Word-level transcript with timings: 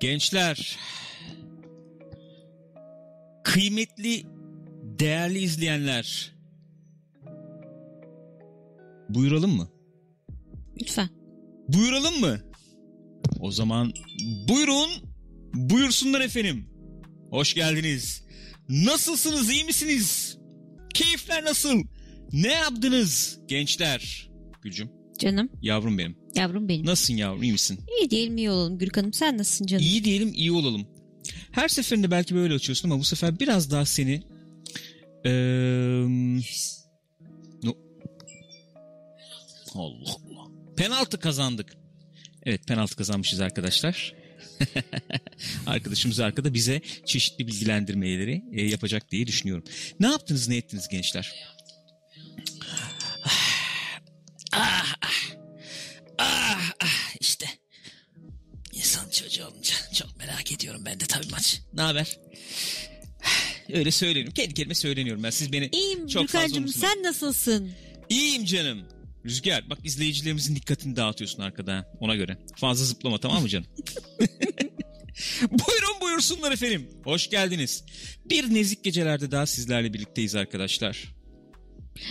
Gençler, 0.00 0.78
kıymetli, 3.44 4.26
değerli 4.82 5.38
izleyenler, 5.38 6.32
buyuralım 9.08 9.50
mı? 9.56 9.68
Lütfen. 10.80 11.08
Buyuralım 11.68 12.20
mı? 12.20 12.38
O 13.40 13.50
zaman 13.50 13.92
buyurun, 14.48 14.90
buyursunlar 15.54 16.20
efendim. 16.20 16.68
Hoş 17.30 17.54
geldiniz. 17.54 18.24
Nasılsınız, 18.68 19.50
iyi 19.50 19.64
misiniz? 19.64 20.38
Keyifler 20.94 21.44
nasıl? 21.44 21.82
Ne 22.32 22.52
yaptınız 22.52 23.38
gençler? 23.46 24.30
Gülcüm, 24.62 24.90
Canım. 25.20 25.48
yavrum 25.62 25.98
benim. 25.98 26.16
Yavrum 26.34 26.68
benim. 26.68 26.86
Nasılsın 26.86 27.16
yavrum, 27.16 27.42
iyi 27.42 27.52
misin? 27.52 27.80
İyi 28.00 28.10
diyelim 28.10 28.36
iyi 28.36 28.50
olalım 28.50 28.78
Gürkan'ım. 28.78 29.12
Sen 29.12 29.38
nasılsın 29.38 29.66
canım? 29.66 29.84
İyi 29.84 30.04
diyelim, 30.04 30.32
iyi 30.34 30.52
olalım. 30.52 30.86
Her 31.52 31.68
seferinde 31.68 32.10
belki 32.10 32.34
böyle 32.34 32.54
açıyorsun 32.54 32.90
ama 32.90 33.00
bu 33.00 33.04
sefer 33.04 33.40
biraz 33.40 33.70
daha 33.70 33.86
seni... 33.86 34.22
Eee... 35.24 35.32
No. 37.62 37.74
Allah 39.74 40.10
Allah. 40.10 40.50
Penaltı 40.76 41.18
kazandık. 41.20 41.72
Evet 42.42 42.66
penaltı 42.66 42.96
kazanmışız 42.96 43.40
arkadaşlar. 43.40 44.14
Arkadaşımız 45.66 46.20
arkada 46.20 46.54
bize 46.54 46.80
çeşitli 47.06 47.46
bilgilendirmeleri 47.46 48.42
e, 48.52 48.66
yapacak 48.66 49.10
diye 49.10 49.26
düşünüyorum. 49.26 49.64
Ne 50.00 50.06
yaptınız 50.06 50.48
ne 50.48 50.56
ettiniz 50.56 50.88
gençler? 50.88 51.34
İnsan 58.90 59.10
çocuğu 59.10 59.44
olunca 59.46 59.74
çok 59.94 60.16
merak 60.18 60.52
ediyorum 60.52 60.82
ben 60.86 61.00
de 61.00 61.04
tabii 61.04 61.26
maç. 61.30 61.60
Ne 61.72 61.80
haber? 61.80 62.18
Öyle 63.72 63.90
söyleniyorum. 63.90 64.32
Kendi 64.34 64.54
kendime 64.54 64.74
söyleniyorum 64.74 65.22
ben. 65.22 65.30
Siz 65.30 65.52
beni 65.52 65.68
İyiyim 65.72 66.06
çok 66.06 66.28
fazla 66.28 66.46
Gürkan'cığım 66.46 66.64
unutmayın. 66.64 66.94
sen 66.94 67.02
nasılsın? 67.02 67.70
İyiyim 68.08 68.44
canım. 68.44 68.82
Rüzgar 69.24 69.70
bak 69.70 69.78
izleyicilerimizin 69.84 70.56
dikkatini 70.56 70.96
dağıtıyorsun 70.96 71.42
arkada 71.42 71.92
ona 72.00 72.16
göre. 72.16 72.38
Fazla 72.56 72.84
zıplama 72.84 73.18
tamam 73.20 73.42
mı 73.42 73.48
canım? 73.48 73.66
Buyurun 75.50 76.00
buyursunlar 76.00 76.52
efendim. 76.52 76.88
Hoş 77.04 77.30
geldiniz. 77.30 77.84
Bir 78.30 78.54
nezik 78.54 78.84
gecelerde 78.84 79.30
daha 79.30 79.46
sizlerle 79.46 79.92
birlikteyiz 79.92 80.34
arkadaşlar. 80.34 81.14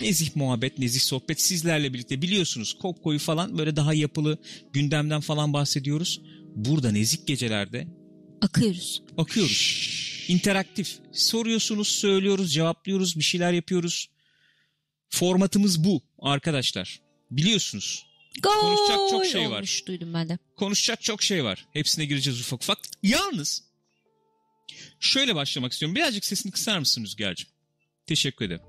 Nezih 0.02 0.36
muhabbet, 0.36 0.78
nezih 0.78 1.00
sohbet 1.00 1.40
sizlerle 1.40 1.92
birlikte 1.94 2.22
biliyorsunuz 2.22 2.78
Kokko'yu 2.78 3.18
falan 3.18 3.58
böyle 3.58 3.76
daha 3.76 3.94
yapılı 3.94 4.38
gündemden 4.72 5.20
falan 5.20 5.52
bahsediyoruz. 5.52 6.20
Burada 6.54 6.92
nezik 6.92 7.26
gecelerde 7.26 7.86
Akıyoruz. 8.40 9.02
bakıyoruz. 9.16 10.00
İnteraktif. 10.28 10.98
Soruyorsunuz, 11.12 11.88
söylüyoruz, 11.88 12.52
cevaplıyoruz, 12.52 13.16
bir 13.18 13.24
şeyler 13.24 13.52
yapıyoruz. 13.52 14.08
Formatımız 15.10 15.84
bu 15.84 16.02
arkadaşlar. 16.18 17.00
Biliyorsunuz. 17.30 18.06
Gol 18.42 18.50
Konuşacak 18.50 18.98
çok 19.10 19.26
şey 19.26 19.50
var. 19.50 19.56
olmuş, 19.56 19.86
duydum 19.86 20.14
ben 20.14 20.28
de. 20.28 20.38
Konuşacak 20.56 21.02
çok 21.02 21.22
şey 21.22 21.44
var. 21.44 21.66
Hepsine 21.72 22.04
gireceğiz 22.04 22.40
ufak 22.40 22.62
ufak. 22.62 22.78
Yalnız 23.02 23.62
şöyle 25.00 25.34
başlamak 25.34 25.72
istiyorum. 25.72 25.96
Birazcık 25.96 26.24
sesini 26.24 26.52
kısar 26.52 26.78
mısın 26.78 27.04
Rüzgar'cığım? 27.04 27.48
Teşekkür 28.06 28.44
ederim. 28.44 28.62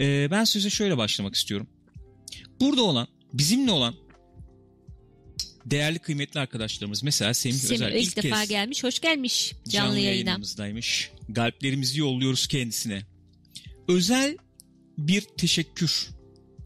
Ee, 0.00 0.28
ben 0.30 0.44
söze 0.44 0.70
şöyle 0.70 0.96
başlamak 0.96 1.34
istiyorum. 1.34 1.68
Burada 2.60 2.82
olan, 2.82 3.08
bizimle 3.32 3.70
olan 3.70 3.94
değerli 5.70 5.98
kıymetli 5.98 6.40
arkadaşlarımız 6.40 7.02
mesela 7.02 7.34
Semih, 7.34 7.56
Semih 7.56 7.74
Özel 7.74 7.92
ilk, 7.92 8.08
ilk 8.08 8.16
defa 8.16 8.40
kez 8.40 8.48
gelmiş. 8.48 8.84
Hoş 8.84 9.00
gelmiş 9.00 9.52
canlı, 9.52 9.86
canlı 9.86 9.98
yayına. 9.98 10.10
yayınımızdaymış. 10.10 11.10
Galplerimizi 11.28 12.00
yolluyoruz 12.00 12.46
kendisine. 12.46 13.02
Özel 13.88 14.36
bir 14.98 15.20
teşekkür 15.20 16.08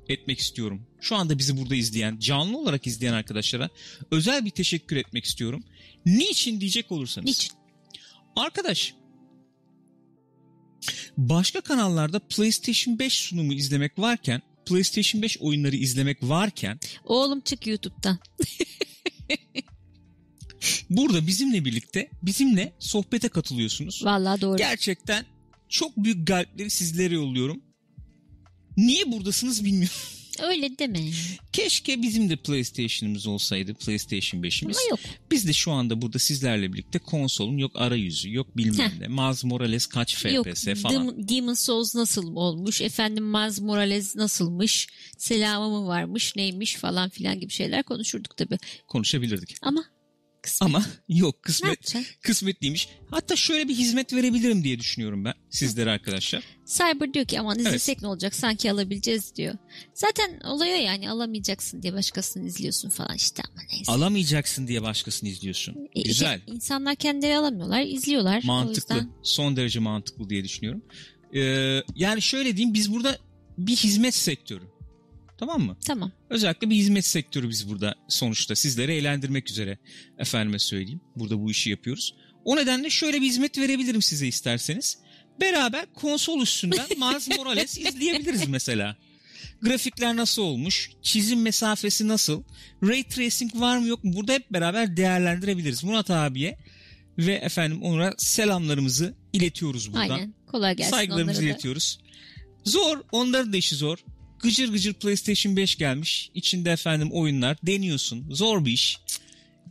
etmek 0.09 0.39
istiyorum. 0.39 0.87
Şu 1.01 1.17
anda 1.17 1.39
bizi 1.39 1.57
burada 1.57 1.75
izleyen, 1.75 2.19
canlı 2.19 2.59
olarak 2.59 2.87
izleyen 2.87 3.13
arkadaşlara 3.13 3.69
özel 4.11 4.45
bir 4.45 4.51
teşekkür 4.51 4.97
etmek 4.97 5.25
istiyorum. 5.25 5.65
Niçin 6.07 6.61
diyecek 6.61 6.93
olursanız. 6.93 7.27
Niçin? 7.27 7.53
Arkadaş, 8.37 8.95
başka 11.17 11.61
kanallarda 11.61 12.19
PlayStation 12.19 12.99
5 12.99 13.13
sunumu 13.13 13.55
izlemek 13.55 13.99
varken, 13.99 14.43
PlayStation 14.67 15.23
5 15.23 15.39
oyunları 15.39 15.77
izlemek 15.77 16.23
varken 16.23 16.79
Oğlum 17.05 17.41
çık 17.41 17.67
YouTube'dan. 17.67 18.19
burada 20.91 21.27
bizimle 21.27 21.65
birlikte, 21.65 22.11
bizimle 22.23 22.73
sohbete 22.79 23.29
katılıyorsunuz. 23.29 24.05
Vallahi 24.05 24.41
doğru. 24.41 24.57
Gerçekten 24.57 25.25
çok 25.69 25.97
büyük 25.97 26.27
galpleri 26.27 26.71
sizlere 26.71 27.15
yolluyorum. 27.15 27.63
Niye 28.77 29.13
buradasınız 29.13 29.65
bilmiyorum. 29.65 29.97
Öyle 30.39 30.79
deme. 30.79 30.99
Keşke 31.53 32.03
bizim 32.03 32.31
de 32.31 32.37
PlayStation'ımız 32.37 33.27
olsaydı. 33.27 33.75
PlayStation 33.75 34.43
5'imiz. 34.43 34.65
Ama 34.65 34.91
yok. 34.91 35.01
Biz 35.31 35.49
de 35.49 35.53
şu 35.53 35.73
anda 35.73 36.03
burada 36.03 36.19
sizlerle 36.19 36.73
birlikte 36.73 36.99
konsolun 36.99 37.59
yok 37.59 37.73
arayüzü, 37.75 38.33
yok 38.33 38.57
bilmem 38.57 38.93
ne. 39.01 39.09
Miles 39.09 39.45
Morales 39.45 39.87
kaç 39.87 40.15
FPS 40.17 40.33
Yok. 40.67 40.77
falan. 40.77 41.09
Dem- 41.09 41.29
Demon 41.29 41.55
Souls 41.55 41.95
nasıl 41.95 42.37
olmuş? 42.37 42.81
Efendim 42.81 43.25
Miles 43.25 43.61
Morales 43.61 44.17
nasılmış? 44.17 44.89
Selamı 45.19 45.81
mı 45.81 45.87
varmış? 45.87 46.37
Neymiş 46.37 46.77
falan 46.77 47.11
filan 47.11 47.41
gibi 47.41 47.53
şeyler 47.53 47.83
konuşurduk 47.83 48.37
tabii. 48.37 48.59
Konuşabilirdik. 48.89 49.57
Ama 49.63 49.85
kısmet. 50.43 50.67
Ama 50.67 50.85
yok 51.09 51.43
kısmet 51.43 51.95
kısmetliymiş. 52.23 52.89
Hatta 53.11 53.37
şöyle 53.37 53.69
bir 53.69 53.75
hizmet 53.75 54.13
verebilirim 54.13 54.65
diye 54.65 54.79
düşünüyorum 54.79 55.25
ben 55.25 55.35
sizlere 55.51 55.91
arkadaşlar. 55.91 56.45
Cyber 56.67 57.15
diyor 57.15 57.27
ki 57.27 57.41
aman 57.41 57.59
izlesek 57.59 58.03
ne 58.03 58.09
olacak 58.09 58.35
sanki 58.35 58.71
alabileceğiz 58.73 59.35
diyor. 59.37 59.55
Zaten 59.95 60.41
oluyor 60.41 60.77
yani 60.77 61.11
alamayacaksın 61.11 61.83
diye 61.83 61.93
başkasını 61.93 62.47
izliyorsun 62.47 62.89
falan 62.91 63.17
işte 63.17 63.43
ama 63.53 63.63
neyse. 63.73 63.93
Alamayacaksın 63.93 64.67
diye 64.69 64.83
başkasını 64.83 65.29
izliyorsun. 65.29 65.77
E, 65.95 66.03
Güzel. 66.03 66.39
işte 66.39 66.53
insanlar 66.53 66.97
kendileri 66.97 67.37
alamıyorlar 67.37 67.81
izliyorlar. 67.83 68.41
O 68.45 68.47
Mantıklı. 68.47 68.95
yüzden 68.95 69.13
Son 69.23 69.57
derece 69.57 69.81
mantıklı 69.81 70.31
diye 70.31 70.45
düşünüyorum. 70.45 70.83
Ee, 71.35 71.81
yani 71.95 72.23
şöyle 72.23 72.57
diyeyim 72.57 72.75
biz 72.75 72.93
burada 72.93 73.19
bir 73.59 73.77
hizmet 73.77 74.15
sektörü. 74.15 74.65
Tamam 75.43 75.63
mı? 75.63 75.77
tamam. 75.87 76.13
Özellikle 76.31 76.71
bir 76.71 76.77
hizmet 76.77 77.07
sektörü 77.07 77.49
biz 77.49 77.69
burada 77.69 77.95
sonuçta 78.09 78.57
sizleri 78.57 78.93
eğlendirmek 78.93 79.51
üzere 79.51 79.79
efendime 80.19 80.59
söyleyeyim. 80.59 81.01
Burada 81.17 81.41
bu 81.41 81.51
işi 81.51 81.71
yapıyoruz. 81.71 82.15
O 82.45 82.57
nedenle 82.57 82.91
şöyle 82.91 83.21
bir 83.21 83.27
hizmet 83.27 83.59
verebilirim 83.59 84.03
size 84.03 84.27
isterseniz. 84.27 84.99
Beraber 85.41 85.87
konsol 85.95 86.43
üstünden 86.43 86.87
Miles 86.97 87.29
Morales 87.29 87.79
izleyebiliriz 87.79 88.49
mesela. 88.49 88.97
Grafikler 89.63 90.17
nasıl 90.17 90.43
olmuş? 90.43 90.91
Çizim 91.03 91.43
mesafesi 91.43 92.09
nasıl? 92.09 92.43
Ray 92.83 93.05
tracing 93.05 93.55
var 93.55 93.79
mı 93.79 93.87
yok 93.87 94.05
mu? 94.05 94.13
Burada 94.15 94.33
hep 94.33 94.53
beraber 94.53 94.97
değerlendirebiliriz. 94.97 95.85
Murat 95.85 96.11
abiye 96.11 96.59
ve 97.19 97.35
efendim 97.35 97.83
Onur'a 97.83 98.15
selamlarımızı 98.19 99.15
iletiyoruz 99.33 99.93
buradan. 99.93 100.11
Aynen. 100.11 100.35
Kolay 100.47 100.77
gelsin 100.77 100.91
Saygılarımızı 100.91 101.41
onlara 101.41 101.51
iletiyoruz. 101.51 101.99
Zor. 102.65 102.99
Onların 103.13 103.53
da 103.53 103.57
işi 103.57 103.77
zor. 103.77 103.99
Gıcır 104.43 104.69
gıcır 104.73 104.93
PlayStation 104.95 105.57
5 105.57 105.77
gelmiş. 105.77 106.31
İçinde 106.35 106.71
efendim 106.71 107.09
oyunlar. 107.13 107.57
Deniyorsun. 107.63 108.27
Zor 108.31 108.65
bir 108.65 108.73
iş. 108.73 108.99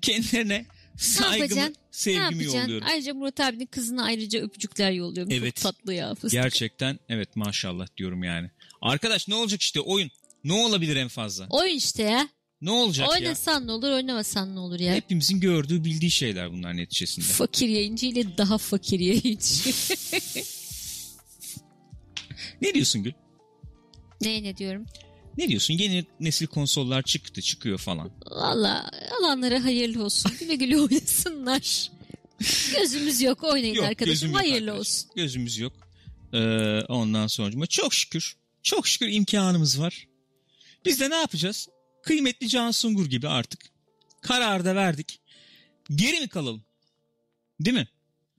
Kendilerine 0.01 0.57
Ne 0.57 0.65
saygımı? 0.97 1.61
Ne 1.61 1.73
sevgimi 1.91 2.43
yolluyorum. 2.43 2.87
Ayrıca 2.89 3.13
Murat 3.13 3.39
abinin 3.39 3.65
kızına 3.65 4.03
ayrıca 4.03 4.39
öpücükler 4.41 4.91
yolluyorum. 4.91 5.31
Evet. 5.33 5.55
Çok 5.55 5.63
tatlı 5.63 5.93
ya 5.93 6.13
fıstık. 6.13 6.31
Gerçekten 6.31 6.99
evet 7.09 7.35
maşallah 7.35 7.87
diyorum 7.97 8.23
yani. 8.23 8.51
Arkadaş 8.81 9.27
ne 9.27 9.35
olacak 9.35 9.61
işte 9.61 9.79
oyun. 9.79 10.11
Ne 10.43 10.53
olabilir 10.53 10.95
en 10.95 11.07
fazla? 11.07 11.47
Oyun 11.49 11.75
işte 11.75 12.03
ya. 12.03 12.29
Ne 12.61 12.71
olacak 12.71 13.07
ya? 13.07 13.13
Oynasan 13.13 13.67
ne 13.67 13.71
olur 13.71 13.91
oynamasan 13.91 14.55
ne 14.55 14.59
olur 14.59 14.79
ya. 14.79 14.93
Hepimizin 14.93 15.39
gördüğü 15.39 15.83
bildiği 15.83 16.11
şeyler 16.11 16.51
bunlar 16.51 16.77
neticesinde. 16.77 17.25
Fakir 17.25 17.69
yayıncı 17.69 18.05
ile 18.05 18.37
daha 18.37 18.57
fakir 18.57 18.99
yayıncı. 18.99 19.71
Ne 22.61 22.73
diyorsun 22.73 23.03
Gül? 23.03 23.11
Ne 24.21 24.43
ne 24.43 24.57
diyorum? 24.57 24.85
Ne 25.37 25.47
diyorsun? 25.47 25.73
Yeni 25.73 26.05
nesil 26.19 26.47
konsollar 26.47 27.01
çıktı 27.03 27.41
çıkıyor 27.41 27.77
falan. 27.77 28.11
Valla 28.31 28.91
alanlara 29.19 29.63
hayırlı 29.63 30.03
olsun. 30.03 30.31
Güle 30.39 30.55
güle 30.55 30.79
oynasınlar. 30.81 31.91
Gözümüz 32.77 33.21
yok 33.21 33.43
oynayın 33.43 33.75
Yok 33.75 33.85
arkadaşım. 33.85 34.29
yok 34.31 34.39
Hayırlı 34.39 34.71
arkadaş. 34.71 34.79
olsun. 34.79 35.09
Gözümüz 35.15 35.57
yok. 35.57 35.73
Ee, 36.33 36.81
ondan 36.89 37.27
sonra 37.27 37.65
çok 37.65 37.93
şükür 37.93 38.35
çok 38.63 38.87
şükür 38.87 39.07
imkanımız 39.07 39.79
var. 39.81 40.07
Biz 40.85 40.99
de 40.99 41.09
ne 41.09 41.15
yapacağız? 41.15 41.69
Kıymetli 42.03 42.49
Can 42.49 42.71
Sungur 42.71 43.05
gibi 43.05 43.27
artık 43.27 43.59
kararı 44.21 44.65
da 44.65 44.75
verdik. 44.75 45.19
Geri 45.95 46.19
mi 46.19 46.27
kalalım? 46.27 46.63
Değil 47.59 47.77
mi? 47.77 47.87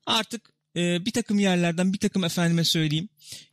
Artık 0.06 0.51
e, 0.76 1.06
bir 1.06 1.10
takım 1.10 1.38
yerlerden 1.38 1.92
bir 1.92 1.98
takım 1.98 2.24
efendime 2.24 2.64
söyleyeyim 2.64 3.08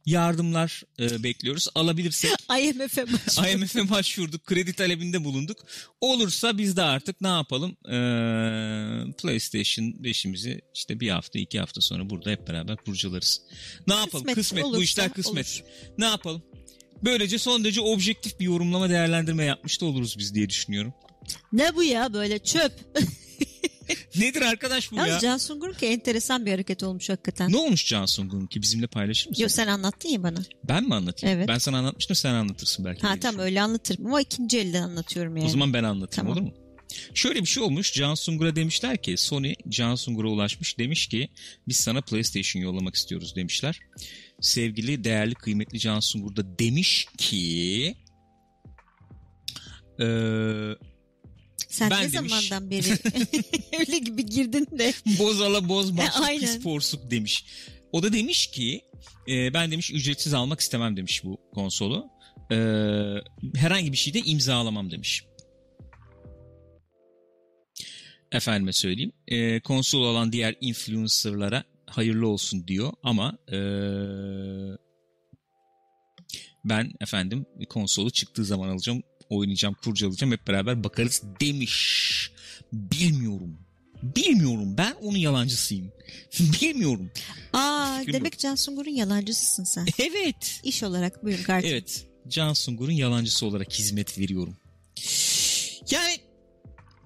yardımlar 0.06 0.84
e, 1.00 1.24
bekliyoruz. 1.24 1.68
Alabilirsek 1.76 2.32
IMF'e 2.62 3.14
başvurduk. 3.14 3.54
IMF'e 3.54 3.90
başvurduk. 3.90 4.46
Kredi 4.46 4.74
talebinde 4.74 5.24
bulunduk. 5.24 5.58
Olursa 6.02 6.58
biz 6.58 6.78
de 6.78 6.82
artık 6.82 7.22
ne 7.22 7.28
yapalım? 7.28 7.72
E, 7.72 7.98
PlayStation 9.14 9.86
5'imizi 9.86 10.62
işte 10.76 11.00
bir 11.00 11.10
hafta 11.10 11.40
iki 11.40 11.60
hafta 11.60 11.82
sonra 11.82 12.10
burada 12.10 12.30
hep 12.32 12.48
beraber 12.48 12.76
kurcalarız. 12.76 13.42
Ne 13.88 13.94
yapalım? 13.94 14.26
Kısmet 14.26 14.36
Kısmet. 14.36 14.64
Bu 14.64 14.68
olursa 14.68 14.84
işler 14.84 15.14
kısmet. 15.14 15.46
olur. 15.64 15.64
Ne 15.98 16.06
yapalım? 16.06 16.44
Böylece 17.04 17.38
son 17.40 17.64
derece 17.64 17.82
objektif 17.82 18.40
bir 18.40 18.46
yorumlama 18.46 18.90
değerlendirme 18.90 19.44
yapmış 19.44 19.82
da 19.82 19.86
oluruz 19.86 20.16
biz 20.20 20.36
diye 20.36 20.50
düşünüyorum. 20.50 20.94
Ne 21.54 21.76
bu 21.76 21.84
ya 21.84 22.14
böyle 22.14 22.40
çöp. 22.40 22.72
Nedir 24.16 24.42
arkadaş 24.42 24.92
bu 24.92 24.96
ya? 24.96 25.08
Yalnız 25.08 25.22
Can 25.22 25.38
Sungur'un 25.38 25.74
ki 25.74 25.86
enteresan 25.86 26.46
bir 26.46 26.52
hareket 26.52 26.84
olmuş 26.84 27.10
hakikaten. 27.10 27.52
Ne 27.52 27.58
olmuş 27.58 27.88
Cansungun 27.88 28.46
ki 28.48 28.62
bizimle 28.62 28.88
paylaşır 28.88 29.30
mısın? 29.30 29.44
Yok 29.44 29.52
sen 29.52 29.68
anlattın 29.68 30.10
ya 30.10 30.24
bana. 30.24 30.40
Ben 30.64 30.84
mi 30.84 30.96
anlatayım? 30.96 31.38
Evet. 31.38 31.48
Ben 31.48 31.58
sana 31.58 31.78
anlatmıştım 31.78 32.16
sen 32.16 32.34
anlatırsın 32.34 32.86
belki. 32.86 33.02
Ha 33.02 33.16
tamam 33.22 33.46
öyle 33.46 33.62
anlatırım 33.62 34.06
ama 34.06 34.22
ikinci 34.22 34.60
elden 34.60 34.82
anlatıyorum 34.82 35.38
yani. 35.38 35.48
O 35.48 35.50
zaman 35.50 35.74
ben 35.74 35.84
anlatayım 35.84 36.28
Tamam. 36.28 36.44
olur 36.44 36.54
mu? 36.54 36.70
Şöyle 37.14 37.42
bir 37.42 37.46
şey 37.46 37.64
olmuş. 37.64 37.94
Can 37.94 38.16
Sungur'a 38.16 38.56
demişler 38.56 39.02
ki 39.02 39.18
Sony 39.18 39.54
Can 39.70 39.96
Sungur'a 39.96 40.28
ulaşmış. 40.30 40.78
Demiş 40.80 41.08
ki 41.08 41.30
biz 41.68 41.78
sana 41.78 42.02
PlayStation 42.02 42.64
yollamak 42.64 42.96
istiyoruz 42.96 43.36
demişler. 43.36 43.80
Sevgili 44.42 45.04
değerli 45.04 45.36
kıymetli 45.36 45.80
Can 45.80 46.00
Sungur 46.00 46.36
da 46.36 46.60
demiş 46.60 47.08
ki 47.18 47.96
eee 50.00 50.76
Sen 51.70 51.90
ben 51.90 52.08
ne 52.08 52.14
demiş. 52.14 52.32
zamandan 52.34 52.72
beri 52.72 52.90
öyle 53.80 53.98
gibi 54.00 54.26
girdin 54.26 54.68
de. 54.72 54.94
bozala 55.20 55.70
Aynen. 56.22 56.40
pis 56.40 56.60
porsuk 56.60 57.12
demiş. 57.12 57.46
O 57.92 58.04
da 58.04 58.14
demiş 58.14 58.48
ki 58.48 58.82
e, 59.28 59.54
ben 59.54 59.72
demiş 59.72 59.92
ücretsiz 59.92 60.34
almak 60.34 60.60
istemem 60.60 60.98
demiş 60.98 61.24
bu 61.24 61.38
konsolu. 61.54 62.08
E, 62.52 62.56
herhangi 63.56 63.92
bir 63.92 63.98
şeyde 63.98 64.20
imzalamam 64.20 64.92
demiş. 64.92 65.24
Efendime 68.32 68.74
söyleyeyim. 68.74 69.12
E, 69.28 69.60
konsol 69.60 70.00
olan 70.02 70.32
diğer 70.32 70.56
influencerlara 70.62 71.64
hayırlı 71.86 72.28
olsun 72.28 72.68
diyor 72.68 72.94
ama 73.04 73.38
e, 73.52 73.58
ben 76.66 76.92
efendim 77.02 77.46
konsolu 77.70 78.12
çıktığı 78.12 78.46
zaman 78.46 78.70
alacağım, 78.70 79.04
oynayacağım, 79.30 79.76
kurcalayacağım 79.84 80.34
hep 80.34 80.48
beraber 80.48 80.84
bakarız 80.84 81.24
demiş. 81.42 82.32
Bilmiyorum. 82.74 83.58
Bilmiyorum. 84.04 84.78
Ben 84.78 84.96
onun 85.02 85.18
yalancısıyım. 85.18 85.92
Bilmiyorum. 86.62 87.12
Aa 87.54 87.98
Fikrim 87.98 88.14
demek 88.14 88.40
Can 88.40 88.56
Sungur'un 88.56 88.92
yalancısısın 88.92 89.64
sen. 89.64 89.88
Evet. 90.00 90.62
İş 90.64 90.84
olarak 90.84 91.24
buyurun 91.24 91.44
kardeşim. 91.44 91.74
Evet. 91.74 92.06
Can 92.28 92.54
Sungur'un 92.54 92.92
yalancısı 92.92 93.46
olarak 93.46 93.74
hizmet 93.74 94.20
veriyorum. 94.20 94.58
Yani 95.92 96.18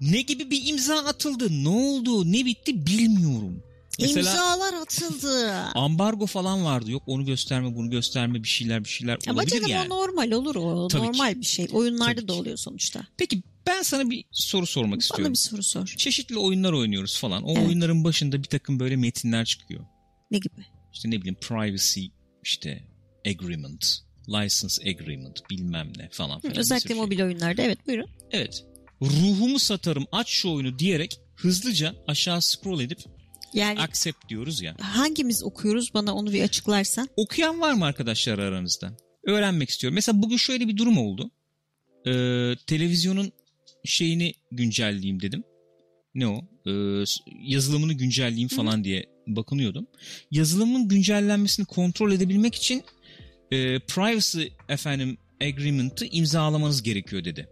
ne 0.00 0.22
gibi 0.22 0.50
bir 0.50 0.68
imza 0.68 0.96
atıldı, 0.96 1.64
ne 1.64 1.68
oldu, 1.68 2.32
ne 2.32 2.44
bitti 2.44 2.86
bilmiyorum. 2.86 3.62
Mesela 4.00 4.20
İmzalar 4.20 4.74
atıldı. 4.74 5.52
ambargo 5.74 6.26
falan 6.26 6.64
vardı. 6.64 6.90
Yok 6.90 7.02
onu 7.06 7.24
gösterme, 7.24 7.74
bunu 7.76 7.90
gösterme, 7.90 8.42
bir 8.42 8.48
şeyler 8.48 8.84
bir 8.84 8.88
şeyler 8.88 9.18
Ama 9.28 9.34
olabilir 9.40 9.56
canım 9.56 9.70
yani. 9.70 9.92
o 9.92 9.96
normal 9.98 10.30
olur 10.30 10.54
o. 10.56 10.88
Tabii 10.88 11.06
normal 11.06 11.40
bir 11.40 11.46
şey. 11.46 11.68
Oyunlarda 11.72 12.14
Tabii 12.14 12.28
da 12.28 12.32
ki. 12.32 12.38
oluyor 12.40 12.56
sonuçta. 12.56 13.06
Peki 13.16 13.42
ben 13.66 13.82
sana 13.82 14.10
bir 14.10 14.24
soru 14.30 14.66
sormak 14.66 14.92
Bana 14.92 14.98
istiyorum. 14.98 15.32
bir 15.32 15.38
soru 15.38 15.62
sor. 15.62 15.86
Çeşitli 15.86 16.38
oyunlar 16.38 16.72
oynuyoruz 16.72 17.18
falan. 17.18 17.42
O 17.42 17.52
Evet. 17.52 17.66
oyunların 17.66 18.04
başında 18.04 18.38
bir 18.42 18.48
takım 18.48 18.80
böyle 18.80 18.96
metinler 18.96 19.44
çıkıyor. 19.44 19.84
Ne 20.30 20.38
gibi? 20.38 20.66
İşte 20.92 21.10
ne 21.10 21.16
bileyim 21.20 21.36
privacy 21.40 22.04
işte 22.42 22.84
agreement, 23.26 23.98
license 24.28 24.90
agreement 24.90 25.50
bilmem 25.50 25.92
ne 25.98 26.08
falan 26.12 26.40
Hı, 26.42 26.48
özellikle 26.56 26.88
şey. 26.88 26.96
mobil 26.96 27.20
oyunlarda 27.22 27.62
evet 27.62 27.86
buyurun. 27.86 28.08
Evet. 28.30 28.64
Ruhumu 29.02 29.58
satarım 29.58 30.06
aç 30.12 30.28
şu 30.28 30.50
oyunu 30.50 30.78
diyerek 30.78 31.20
hızlıca 31.36 31.94
aşağı 32.06 32.42
scroll 32.42 32.80
edip 32.80 32.98
Yani 33.54 33.80
accept 33.80 34.28
diyoruz 34.28 34.62
ya. 34.62 34.76
hangimiz 34.80 35.42
okuyoruz 35.44 35.94
bana 35.94 36.14
onu 36.14 36.32
bir 36.32 36.42
açıklarsan. 36.42 37.08
Okuyan 37.16 37.60
var 37.60 37.72
mı 37.72 37.84
arkadaşlar 37.84 38.38
aranızda? 38.38 38.96
Öğrenmek 39.26 39.70
istiyorum. 39.70 39.94
Mesela 39.94 40.22
bugün 40.22 40.36
şöyle 40.36 40.68
bir 40.68 40.76
durum 40.76 40.98
oldu. 40.98 41.30
Ee, 42.06 42.10
televizyonun 42.66 43.32
şeyini 43.84 44.34
güncelleyeyim 44.52 45.22
dedim. 45.22 45.44
Ne 46.14 46.26
o? 46.26 46.40
Ee, 46.66 47.04
yazılımını 47.42 47.92
güncelleyeyim 47.92 48.48
falan 48.48 48.84
diye 48.84 49.06
bakınıyordum. 49.26 49.86
Yazılımın 50.30 50.88
güncellenmesini 50.88 51.66
kontrol 51.66 52.12
edebilmek 52.12 52.54
için 52.54 52.84
e, 53.50 53.78
privacy 53.78 54.46
efendim 54.68 55.18
agreement'ı 55.42 56.06
imzalamanız 56.06 56.82
gerekiyor 56.82 57.24
dedi. 57.24 57.48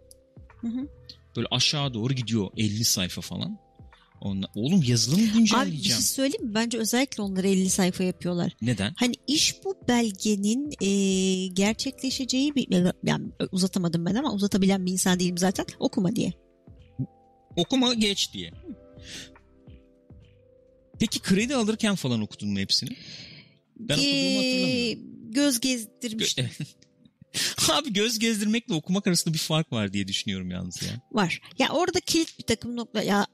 Hı 0.60 0.66
hı. 0.66 0.88
Böyle 1.36 1.48
aşağı 1.50 1.94
doğru 1.94 2.14
gidiyor 2.14 2.48
50 2.56 2.84
sayfa 2.84 3.20
falan. 3.20 3.58
Onla, 4.22 4.46
oğlum 4.54 4.82
yazılımı 4.86 5.22
Abi 5.22 5.28
bir 5.28 5.32
güncelleyeceğim. 5.34 5.82
şey 5.82 6.00
söyleyeyim 6.00 6.46
mi? 6.46 6.54
Bence 6.54 6.78
özellikle 6.78 7.22
onları 7.22 7.48
50 7.48 7.70
sayfa 7.70 8.04
yapıyorlar. 8.04 8.56
Neden? 8.62 8.94
Hani 8.96 9.14
iş 9.26 9.64
bu 9.64 9.76
belgenin 9.88 10.72
e, 10.80 11.46
gerçekleşeceği 11.46 12.54
bir 12.54 12.68
yani 13.04 13.26
uzatamadım 13.52 14.06
ben 14.06 14.14
ama 14.14 14.32
uzatabilen 14.32 14.86
bir 14.86 14.92
insan 14.92 15.20
değilim 15.20 15.38
zaten. 15.38 15.66
Okuma 15.78 16.16
diye. 16.16 16.32
Okuma 17.56 17.94
geç 17.94 18.32
diye. 18.32 18.52
Peki 21.00 21.20
kredi 21.20 21.54
alırken 21.54 21.94
falan 21.94 22.20
okudun 22.20 22.48
mu 22.48 22.58
hepsini? 22.58 22.90
Ben 23.76 23.94
okuduğumu 23.94 24.38
hatırlamıyorum. 24.38 25.32
Göz 25.32 25.60
gezdirmiş 25.60 26.36
Abi 27.72 27.92
göz 27.92 28.18
gezdirmekle 28.18 28.74
okumak 28.74 29.06
arasında 29.06 29.34
bir 29.34 29.38
fark 29.38 29.72
var 29.72 29.92
diye 29.92 30.08
düşünüyorum 30.08 30.50
yalnız 30.50 30.82
ya. 30.82 30.90
var. 31.12 31.40
Ya 31.58 31.68
orada 31.68 32.00
kilit 32.00 32.38
bir 32.38 32.44
takım 32.44 32.76
nokta 32.76 33.02
ya 33.02 33.26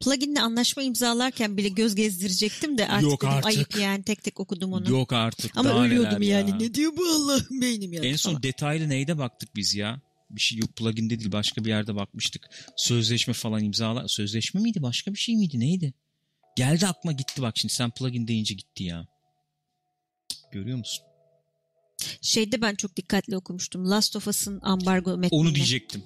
pluginle 0.00 0.40
anlaşma 0.40 0.82
imzalarken 0.82 1.56
bile 1.56 1.68
göz 1.68 1.94
gezdirecektim 1.94 2.78
de 2.78 2.88
artık 2.88 3.10
Yok 3.10 3.20
dedim, 3.22 3.32
artık. 3.32 3.46
ayıp 3.46 3.76
yani 3.76 4.02
tek 4.04 4.22
tek 4.22 4.40
okudum 4.40 4.72
onu. 4.72 4.90
Yok 4.90 5.12
artık 5.12 5.56
Ama 5.56 5.70
daha 5.70 5.84
ölüyordum 5.84 6.20
neler 6.20 6.38
yani. 6.38 6.50
ya. 6.50 6.56
Ne 6.56 6.74
diyor 6.74 6.92
bu 6.96 7.06
Allah'ım 7.08 7.60
beynim 7.60 7.92
ya. 7.92 8.02
En 8.02 8.16
son 8.16 8.30
falan. 8.30 8.42
detaylı 8.42 8.88
neyde 8.88 9.18
baktık 9.18 9.56
biz 9.56 9.74
ya? 9.74 10.00
Bir 10.30 10.40
şey 10.40 10.58
yok 10.58 10.76
pluginde 10.76 11.18
değil 11.18 11.32
başka 11.32 11.64
bir 11.64 11.68
yerde 11.68 11.94
bakmıştık. 11.94 12.48
Sözleşme 12.76 13.34
falan 13.34 13.64
imzala. 13.64 14.08
Sözleşme 14.08 14.60
miydi 14.60 14.82
başka 14.82 15.12
bir 15.14 15.18
şey 15.18 15.36
miydi 15.36 15.60
neydi? 15.60 15.94
Geldi 16.56 16.86
aklıma 16.86 17.12
gitti 17.12 17.42
bak 17.42 17.56
şimdi 17.56 17.74
sen 17.74 17.90
plugin 17.90 18.28
deyince 18.28 18.54
gitti 18.54 18.84
ya. 18.84 19.06
Görüyor 20.52 20.78
musun? 20.78 21.04
Şeyde 22.22 22.62
ben 22.62 22.74
çok 22.74 22.96
dikkatli 22.96 23.36
okumuştum. 23.36 23.90
Last 23.90 24.16
of 24.16 24.28
Us'ın 24.28 24.60
ambargo 24.62 25.18
metnini. 25.18 25.40
Onu 25.40 25.54
diyecektim. 25.54 26.02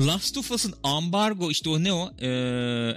Last 0.00 0.38
of 0.38 0.50
Us'ın 0.50 0.74
ambargo 0.82 1.50
işte 1.50 1.70
o 1.70 1.84
ne 1.84 1.92
o? 1.92 2.12
Ee, 2.20 2.26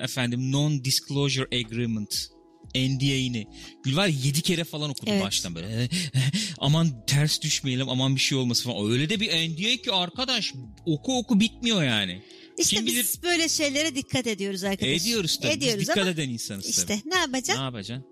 efendim 0.03 0.51
non-disclosure 0.51 1.65
agreement. 1.65 2.27
NDA'ini. 2.75 3.48
Gülvar 3.84 4.07
yedi 4.07 4.41
kere 4.41 4.63
falan 4.63 4.89
okudu 4.89 5.12
Evet. 5.12 5.24
baştan 5.24 5.55
böyle. 5.55 5.89
aman 6.57 7.05
ters 7.07 7.41
düşmeyelim 7.41 7.89
aman 7.89 8.15
bir 8.15 8.22
şey 8.22 8.38
olmasın 8.38 8.72
falan. 8.72 8.91
Öyle 8.91 9.10
de 9.10 9.19
bir 9.19 9.27
NDA 9.29 9.81
ki 9.81 9.91
arkadaş 9.91 10.53
oku 10.86 11.17
oku 11.17 11.39
bitmiyor 11.39 11.84
yani. 11.84 12.22
İşte 12.57 12.75
Kim 12.75 12.86
biz 12.86 12.93
bilir- 12.95 13.24
böyle 13.24 13.50
şeylere 13.50 13.95
dikkat 13.95 14.27
ediyoruz 14.27 14.63
arkadaşlar. 14.63 14.95
Ediyoruz 14.95 15.39
tabii. 15.41 15.51
Ediyoruz 15.51 15.79
Biz 15.79 15.88
dikkat 15.88 15.98
ama 16.03 16.10
eden 16.12 16.29
insanız 16.29 16.63
tabii. 16.63 16.72
işte 16.72 17.01
ne 17.05 17.15
yapacaksın? 17.15 17.62
Ne 17.62 17.65
yapacaksın? 17.65 18.05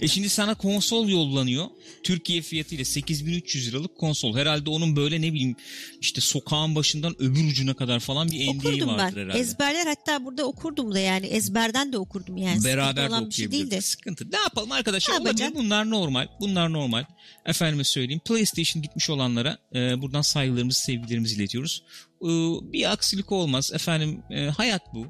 E 0.00 0.08
şimdi 0.08 0.28
sana 0.28 0.54
konsol 0.54 1.08
yollanıyor. 1.08 1.66
Türkiye 2.02 2.42
fiyatıyla 2.42 2.84
8300 2.84 3.68
liralık 3.68 3.98
konsol. 3.98 4.36
Herhalde 4.36 4.70
onun 4.70 4.96
böyle 4.96 5.20
ne 5.20 5.32
bileyim 5.32 5.56
işte 6.00 6.20
sokağın 6.20 6.74
başından 6.74 7.22
öbür 7.22 7.44
ucuna 7.44 7.74
kadar 7.74 8.00
falan 8.00 8.30
bir 8.30 8.46
NDA 8.46 8.50
okurdum 8.50 8.88
vardır 8.88 9.16
ben. 9.16 9.22
herhalde. 9.24 9.38
Ezberler 9.38 9.86
hatta 9.86 10.24
burada 10.24 10.44
okurdum 10.44 10.94
da 10.94 10.98
yani 10.98 11.26
ezberden 11.26 11.92
de 11.92 11.98
okurdum 11.98 12.36
yani. 12.36 12.64
Beraber 12.64 13.04
de 13.04 13.08
olan 13.08 13.28
bir 13.28 13.34
şey 13.34 13.50
değil 13.50 13.52
de. 13.52 13.56
okuyabilirdik. 13.56 13.84
Sıkıntı. 13.88 14.30
Ne 14.32 14.38
yapalım 14.38 14.72
arkadaşlar? 14.72 15.14
Ne 15.14 15.20
Olabilir. 15.20 15.54
Bunlar 15.54 15.90
normal. 15.90 16.26
Bunlar 16.40 16.72
normal. 16.72 17.04
Efendime 17.46 17.84
söyleyeyim. 17.84 18.20
PlayStation 18.24 18.82
gitmiş 18.82 19.10
olanlara 19.10 19.58
e, 19.74 20.02
buradan 20.02 20.22
saygılarımızı, 20.22 20.80
sevgilerimizi 20.80 21.36
iletiyoruz. 21.36 21.82
E, 22.22 22.28
bir 22.72 22.92
aksilik 22.92 23.32
olmaz. 23.32 23.70
Efendim 23.74 24.22
e, 24.30 24.46
hayat 24.46 24.82
bu. 24.94 25.06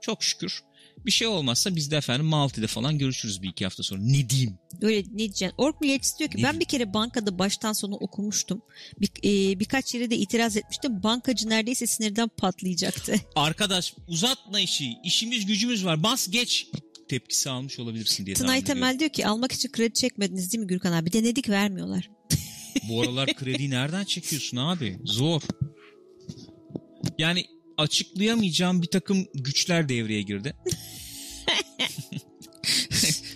Çok 0.00 0.22
şükür. 0.24 0.62
Bir 1.06 1.10
şey 1.10 1.26
olmazsa 1.28 1.76
biz 1.76 1.90
de 1.90 1.96
efendim 1.96 2.26
Malti'de 2.26 2.66
falan 2.66 2.98
görüşürüz 2.98 3.42
bir 3.42 3.48
iki 3.48 3.64
hafta 3.64 3.82
sonra. 3.82 4.00
Ne 4.02 4.28
diyeyim? 4.30 4.58
Öyle 4.82 5.00
ne 5.12 5.18
diyeceksin? 5.18 5.54
Ork 5.58 5.80
milliyetçisi 5.80 6.18
diyor 6.18 6.30
ki 6.30 6.38
Ne 6.38 6.42
ben 6.42 6.48
diyeyim? 6.48 6.60
bir 6.60 6.64
kere 6.64 6.94
bankada 6.94 7.38
baştan 7.38 7.72
sona 7.72 7.94
okumuştum. 7.94 8.62
Bir, 9.00 9.08
e, 9.24 9.60
birkaç 9.60 9.94
yere 9.94 10.10
de 10.10 10.16
itiraz 10.16 10.56
etmiştim. 10.56 11.02
Bankacı 11.02 11.48
neredeyse 11.48 11.86
sinirden 11.86 12.28
patlayacaktı. 12.28 13.14
Arkadaş 13.36 13.94
uzatma 14.08 14.60
işi. 14.60 14.92
İşimiz 15.04 15.46
gücümüz 15.46 15.84
var. 15.84 16.02
Bas 16.02 16.28
geç. 16.30 16.66
Tepkisi 17.08 17.50
almış 17.50 17.78
olabilirsin 17.78 18.26
diye 18.26 18.36
Tınay. 18.36 18.64
Temel 18.64 18.98
diyor 18.98 19.10
ki 19.10 19.26
almak 19.26 19.52
için 19.52 19.72
kredi 19.72 19.94
çekmediniz 19.94 20.52
değil 20.52 20.62
mi 20.64 20.66
Gürkan 20.68 20.92
abi? 20.92 21.12
Denedik 21.12 21.48
vermiyorlar. 21.48 22.10
Bu 22.88 23.02
aralar 23.02 23.34
krediyi 23.34 23.70
nereden 23.70 24.04
çekiyorsun 24.04 24.56
abi? 24.56 24.98
Zor. 25.04 25.42
Yani 27.18 27.44
açıklayamayacağım 27.78 28.82
bir 28.82 28.86
takım 28.86 29.26
güçler 29.34 29.88
devreye 29.88 30.22
girdi. 30.22 30.56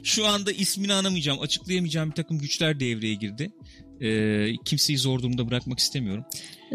Şu 0.02 0.26
anda 0.26 0.52
ismini 0.52 0.93
anamayacağım, 0.93 1.40
açıklayamayacağım 1.40 2.11
bir 2.11 2.14
takım 2.14 2.38
güçler 2.38 2.81
devreye 2.81 3.14
girdi. 3.14 3.52
Ee, 4.00 4.57
kimseyi 4.64 4.99
zor 4.99 5.23
durumda 5.23 5.49
bırakmak 5.49 5.78
istemiyorum. 5.78 6.25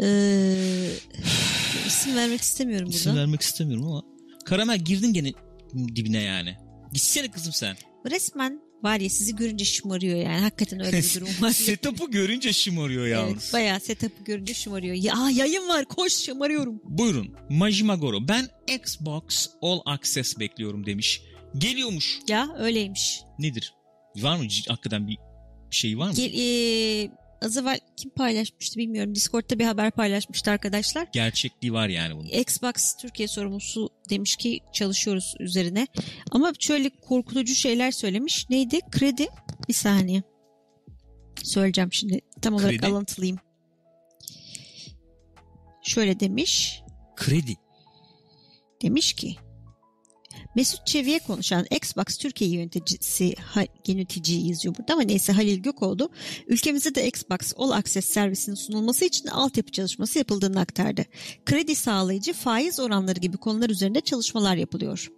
Ee, 0.02 0.88
isim 1.86 2.16
vermek 2.16 2.40
istemiyorum 2.40 2.86
burada. 2.86 2.96
İsim 2.96 3.16
vermek 3.16 3.42
istemiyorum 3.42 3.86
ama. 3.86 4.02
Karamel 4.44 4.78
girdin 4.78 5.12
gene 5.12 5.32
dibine 5.74 6.22
yani. 6.22 6.56
Gitsene 6.92 7.30
kızım 7.30 7.52
sen. 7.52 7.76
Resmen 8.10 8.60
var 8.82 9.00
ya 9.00 9.10
sizi 9.10 9.36
görünce 9.36 9.64
şımarıyor 9.64 10.16
yani. 10.16 10.40
Hakikaten 10.40 10.80
öyle 10.80 10.98
bir 10.98 11.14
durum 11.20 11.28
var. 11.40 11.50
Setup'u 11.50 12.10
görünce 12.10 12.52
şımarıyor 12.52 13.06
yalnız. 13.06 13.42
Evet, 13.44 13.52
bayağı 13.52 13.80
setup'ı 13.80 14.24
görünce 14.24 14.54
şımarıyor. 14.54 14.94
Ya 14.94 15.14
yayın 15.32 15.68
var 15.68 15.84
koş 15.84 16.12
şımarıyorum. 16.12 16.80
Buyurun. 16.84 17.34
Majimagoro. 17.50 18.28
Ben 18.28 18.48
Xbox 18.74 19.48
All 19.62 19.80
Access 19.86 20.38
bekliyorum 20.38 20.86
demiş. 20.86 21.22
Geliyormuş. 21.58 22.18
Ya 22.28 22.48
öyleymiş. 22.58 23.20
Nedir? 23.38 23.74
Var 24.16 24.36
mı 24.36 24.44
hakikaten 24.68 25.08
bir 25.08 25.18
şey 25.70 25.98
var 25.98 26.08
mı? 26.08 26.14
Gel, 26.14 26.32
e, 26.34 27.10
az 27.42 27.56
evvel 27.56 27.80
kim 27.96 28.10
paylaşmıştı 28.10 28.78
bilmiyorum. 28.78 29.14
Discord'da 29.14 29.58
bir 29.58 29.64
haber 29.64 29.90
paylaşmıştı 29.90 30.50
arkadaşlar. 30.50 31.08
Gerçekliği 31.12 31.72
var 31.72 31.88
yani 31.88 32.16
bunun. 32.16 32.26
Xbox 32.28 32.96
Türkiye 33.00 33.28
sorumlusu 33.28 33.90
demiş 34.10 34.36
ki 34.36 34.60
çalışıyoruz 34.72 35.34
üzerine. 35.40 35.86
Ama 36.30 36.52
şöyle 36.58 36.90
korkutucu 36.90 37.54
şeyler 37.54 37.90
söylemiş. 37.90 38.50
Neydi? 38.50 38.80
Kredi. 38.90 39.26
Bir 39.68 39.74
saniye. 39.74 40.22
Söyleyeceğim 41.42 41.92
şimdi. 41.92 42.20
Tam 42.42 42.54
olarak 42.54 42.70
Kredi. 42.70 42.86
alıntılayayım. 42.86 43.38
Şöyle 45.82 46.20
demiş. 46.20 46.82
Kredi. 47.16 47.54
Demiş 48.82 49.12
ki 49.12 49.36
Mesut 50.54 50.86
Çevi'ye 50.86 51.18
konuşan 51.18 51.66
Xbox 51.70 52.16
Türkiye 52.18 52.50
yöneticisi 52.50 53.34
ha, 53.34 53.64
yöneticiyi 53.86 54.48
yazıyor 54.48 54.74
burada 54.78 54.92
ama 54.92 55.02
neyse 55.02 55.32
Halil 55.32 55.58
Gökoğlu 55.58 56.10
ülkemizde 56.46 56.94
de 56.94 57.08
Xbox 57.08 57.52
All 57.56 57.70
Access 57.70 58.06
servisinin 58.06 58.56
sunulması 58.56 59.04
için 59.04 59.26
altyapı 59.26 59.70
çalışması 59.72 60.18
yapıldığını 60.18 60.60
aktardı. 60.60 61.04
Kredi 61.46 61.74
sağlayıcı 61.74 62.32
faiz 62.32 62.80
oranları 62.80 63.20
gibi 63.20 63.36
konular 63.36 63.70
üzerinde 63.70 64.00
çalışmalar 64.00 64.56
yapılıyor. 64.56 65.08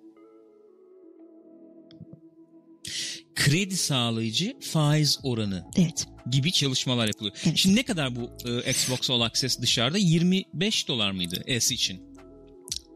Kredi 3.34 3.76
sağlayıcı 3.76 4.56
faiz 4.60 5.18
oranı 5.22 5.64
Evet. 5.76 6.06
gibi 6.30 6.52
çalışmalar 6.52 7.06
yapılıyor. 7.06 7.36
Evet. 7.46 7.56
Şimdi 7.56 7.76
ne 7.76 7.82
kadar 7.82 8.16
bu 8.16 8.30
e, 8.48 8.70
Xbox 8.70 9.10
All 9.10 9.20
Access 9.20 9.60
dışarıda? 9.60 9.98
25 9.98 10.88
dolar 10.88 11.10
mıydı 11.10 11.42
S 11.60 11.74
için? 11.74 12.02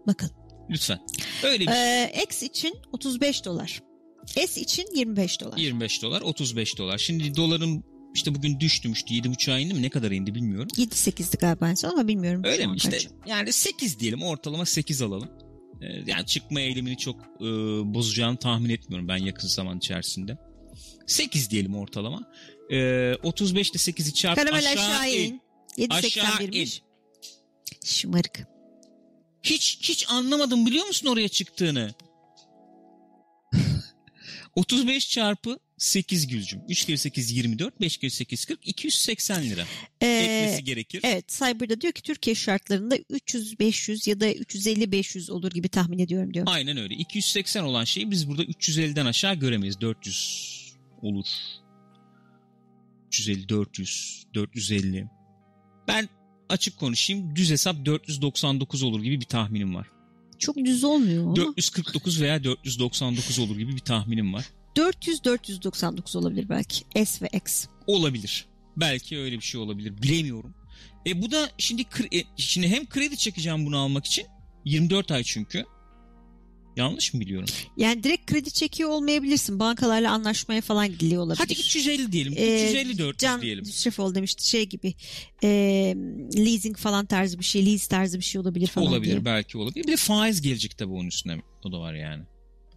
Bakın. 0.06 0.30
Lütfen. 0.70 0.98
Öyle 1.44 1.60
bir 1.60 1.72
şey. 1.72 2.02
Ee, 2.04 2.22
X 2.24 2.42
için 2.42 2.74
35 2.92 3.44
dolar. 3.44 3.82
S 4.26 4.60
için 4.60 4.86
25 4.94 5.40
dolar. 5.40 5.56
25 5.58 6.02
dolar, 6.02 6.20
35 6.20 6.78
dolar. 6.78 6.98
Şimdi 6.98 7.36
doların 7.36 7.84
işte 8.14 8.34
bugün 8.34 8.60
düştümüştü. 8.60 9.14
7,5'a 9.14 9.58
indi 9.58 9.74
mi? 9.74 9.82
Ne 9.82 9.88
kadar 9.88 10.10
indi 10.10 10.34
bilmiyorum. 10.34 10.68
7-8'di 10.76 11.36
galiba 11.36 11.70
en 11.70 11.74
son 11.74 11.88
ama 11.90 12.08
bilmiyorum. 12.08 12.42
Öyle 12.44 12.66
mi? 12.66 12.76
İşte 12.76 12.90
kaç. 12.90 13.08
yani 13.26 13.52
8 13.52 13.98
diyelim. 14.00 14.22
Ortalama 14.22 14.66
8 14.66 15.02
alalım. 15.02 15.28
Ee, 15.82 15.86
Yani 16.06 16.26
çıkma 16.26 16.60
eylemini 16.60 16.96
çok 16.96 17.16
e, 17.20 17.44
bozacağını 17.94 18.36
tahmin 18.36 18.70
etmiyorum 18.70 19.08
ben 19.08 19.16
yakın 19.16 19.48
zaman 19.48 19.78
içerisinde. 19.78 20.38
8 21.06 21.50
diyelim 21.50 21.76
ortalama. 21.76 22.20
Ee, 22.70 23.14
35 23.22 23.70
ile 23.70 23.78
8'i 23.78 24.14
çarp 24.14 24.36
Karamel 24.36 24.58
aşağı, 24.72 24.72
aşağı 24.90 25.10
in. 25.10 25.40
in. 25.76 25.88
7.81'miş. 25.88 26.80
Şımarık. 27.84 28.46
Hiç 29.50 29.78
hiç 29.82 30.06
anlamadım 30.08 30.66
biliyor 30.66 30.86
musun 30.86 31.08
oraya 31.08 31.28
çıktığını? 31.28 31.94
35 34.56 35.10
çarpı 35.10 35.58
8 35.78 36.26
Gülcüm. 36.26 36.60
3 36.68 36.84
kere 36.84 36.96
8 36.96 37.32
24, 37.32 37.80
5 37.80 37.96
kere 37.96 38.10
8 38.10 38.44
40, 38.44 38.68
280 38.68 39.42
lira. 39.42 39.64
Ee, 40.00 40.06
Etmesi 40.06 40.64
gerekir. 40.64 41.00
Evet 41.04 41.28
Cyber'da 41.28 41.80
diyor 41.80 41.92
ki 41.92 42.02
Türkiye 42.02 42.34
şartlarında 42.34 42.96
300-500 42.96 44.10
ya 44.10 44.20
da 44.20 44.32
350-500 44.32 45.32
olur 45.32 45.50
gibi 45.50 45.68
tahmin 45.68 45.98
ediyorum 45.98 46.34
diyor. 46.34 46.46
Aynen 46.48 46.76
öyle. 46.76 46.94
280 46.94 47.64
olan 47.64 47.84
şeyi 47.84 48.10
biz 48.10 48.28
burada 48.28 48.44
350'den 48.44 49.06
aşağı 49.06 49.34
göremeyiz. 49.34 49.80
400 49.80 50.74
olur. 51.02 51.26
350, 53.08 53.48
400, 53.48 54.24
450. 54.34 55.08
Ben 55.88 56.08
açık 56.48 56.78
konuşayım. 56.78 57.36
Düz 57.36 57.50
hesap 57.50 57.86
499 57.86 58.82
olur 58.82 59.02
gibi 59.02 59.20
bir 59.20 59.26
tahminim 59.26 59.74
var. 59.74 59.86
Çok 60.38 60.56
düz 60.56 60.84
olmuyor 60.84 61.24
ama. 61.24 61.36
449 61.36 62.20
veya 62.20 62.44
499 62.44 63.38
olur 63.38 63.56
gibi 63.56 63.72
bir 63.72 63.80
tahminim 63.80 64.34
var. 64.34 64.44
400-499 64.76 66.18
olabilir 66.18 66.48
belki. 66.48 67.06
S 67.06 67.24
ve 67.24 67.28
X. 67.32 67.66
Olabilir. 67.86 68.46
Belki 68.76 69.18
öyle 69.18 69.36
bir 69.36 69.44
şey 69.44 69.60
olabilir. 69.60 70.02
Bilemiyorum. 70.02 70.54
E 71.06 71.22
bu 71.22 71.30
da 71.30 71.50
şimdi 71.58 71.82
e, 72.12 72.22
şimdi 72.36 72.68
hem 72.68 72.88
kredi 72.88 73.16
çekeceğim 73.16 73.66
bunu 73.66 73.78
almak 73.78 74.06
için 74.06 74.26
24 74.64 75.10
ay 75.10 75.22
çünkü. 75.24 75.64
Yanlış 76.78 77.14
mı 77.14 77.20
biliyorum? 77.20 77.48
Yani 77.76 78.02
direkt 78.02 78.26
kredi 78.26 78.50
çekiyor 78.50 78.90
olmayabilirsin. 78.90 79.58
Bankalarla 79.58 80.12
anlaşmaya 80.12 80.60
falan 80.60 80.88
gidiliyor 80.88 81.22
olabilir. 81.22 81.38
Hadi 81.38 81.52
350 81.52 82.12
diyelim. 82.12 82.34
Ee, 82.36 82.64
350 82.68 82.98
400 82.98 83.18
Can 83.18 83.42
diyelim. 83.42 83.64
Şefoğlu 83.66 84.14
demişti 84.14 84.48
şey 84.48 84.66
gibi 84.66 84.94
e, 85.44 85.48
leasing 86.36 86.76
falan 86.76 87.06
tarzı 87.06 87.38
bir 87.38 87.44
şey 87.44 87.66
lease 87.66 87.88
tarzı 87.88 88.18
bir 88.18 88.24
şey 88.24 88.40
olabilir 88.40 88.66
falan 88.66 88.88
Olabilir 88.88 89.12
diye. 89.12 89.24
belki 89.24 89.58
olabilir. 89.58 89.86
Bir 89.86 89.92
de 89.92 89.96
faiz 89.96 90.40
gelecek 90.40 90.78
tabii 90.78 90.92
onun 90.92 91.06
üstüne. 91.08 91.42
O 91.64 91.72
da 91.72 91.80
var 91.80 91.94
yani. 91.94 92.22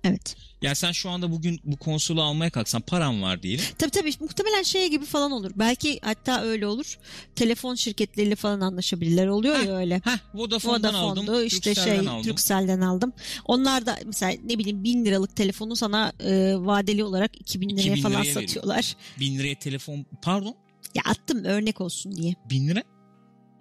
Evet. 0.03 0.35
Yani 0.61 0.75
sen 0.75 0.91
şu 0.91 1.09
anda 1.09 1.31
bugün 1.31 1.59
bu 1.63 1.77
konsolu 1.77 2.21
almaya 2.21 2.49
kalksan 2.49 2.81
param 2.81 3.21
var 3.21 3.43
diyelim. 3.43 3.65
Tabii 3.77 3.91
tabii 3.91 4.11
muhtemelen 4.19 4.63
şey 4.63 4.89
gibi 4.89 5.05
falan 5.05 5.31
olur. 5.31 5.51
Belki 5.55 5.99
hatta 6.01 6.41
öyle 6.41 6.67
olur. 6.67 6.97
Telefon 7.35 7.75
şirketleriyle 7.75 8.35
falan 8.35 8.61
anlaşabilirler 8.61 9.27
oluyor 9.27 9.55
Heh, 9.55 9.65
ya 9.65 9.77
öyle. 9.77 10.01
Heh 10.03 10.17
Vodafone'dan 10.33 10.93
Vodafone'du 10.93 11.31
aldım. 11.31 11.45
işte 11.45 11.73
Turkcell'den 11.73 12.01
şey 12.01 12.09
aldım. 12.09 12.23
Turkcell'den 12.23 12.81
aldım. 12.81 13.13
Onlar 13.45 13.85
da 13.85 13.99
mesela 14.05 14.33
ne 14.43 14.57
bileyim 14.57 14.83
bin 14.83 15.05
liralık 15.05 15.35
telefonu 15.35 15.75
sana 15.75 16.13
e, 16.19 16.55
vadeli 16.57 17.03
olarak 17.03 17.41
2000 17.41 17.69
liraya 17.69 17.81
2000 17.81 18.01
falan 18.01 18.21
liraya 18.21 18.33
satıyorlar. 18.33 18.95
1000 19.19 19.39
liraya 19.39 19.59
telefon 19.59 20.05
pardon 20.21 20.55
Ya 20.95 21.01
attım 21.05 21.43
örnek 21.43 21.81
olsun 21.81 22.15
diye. 22.15 22.35
1000 22.49 22.67
lira 22.67 22.83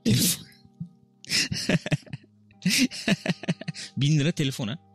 telefon. 0.04 0.46
1000 3.96 4.18
lira 4.18 4.32
telefona. 4.32 4.89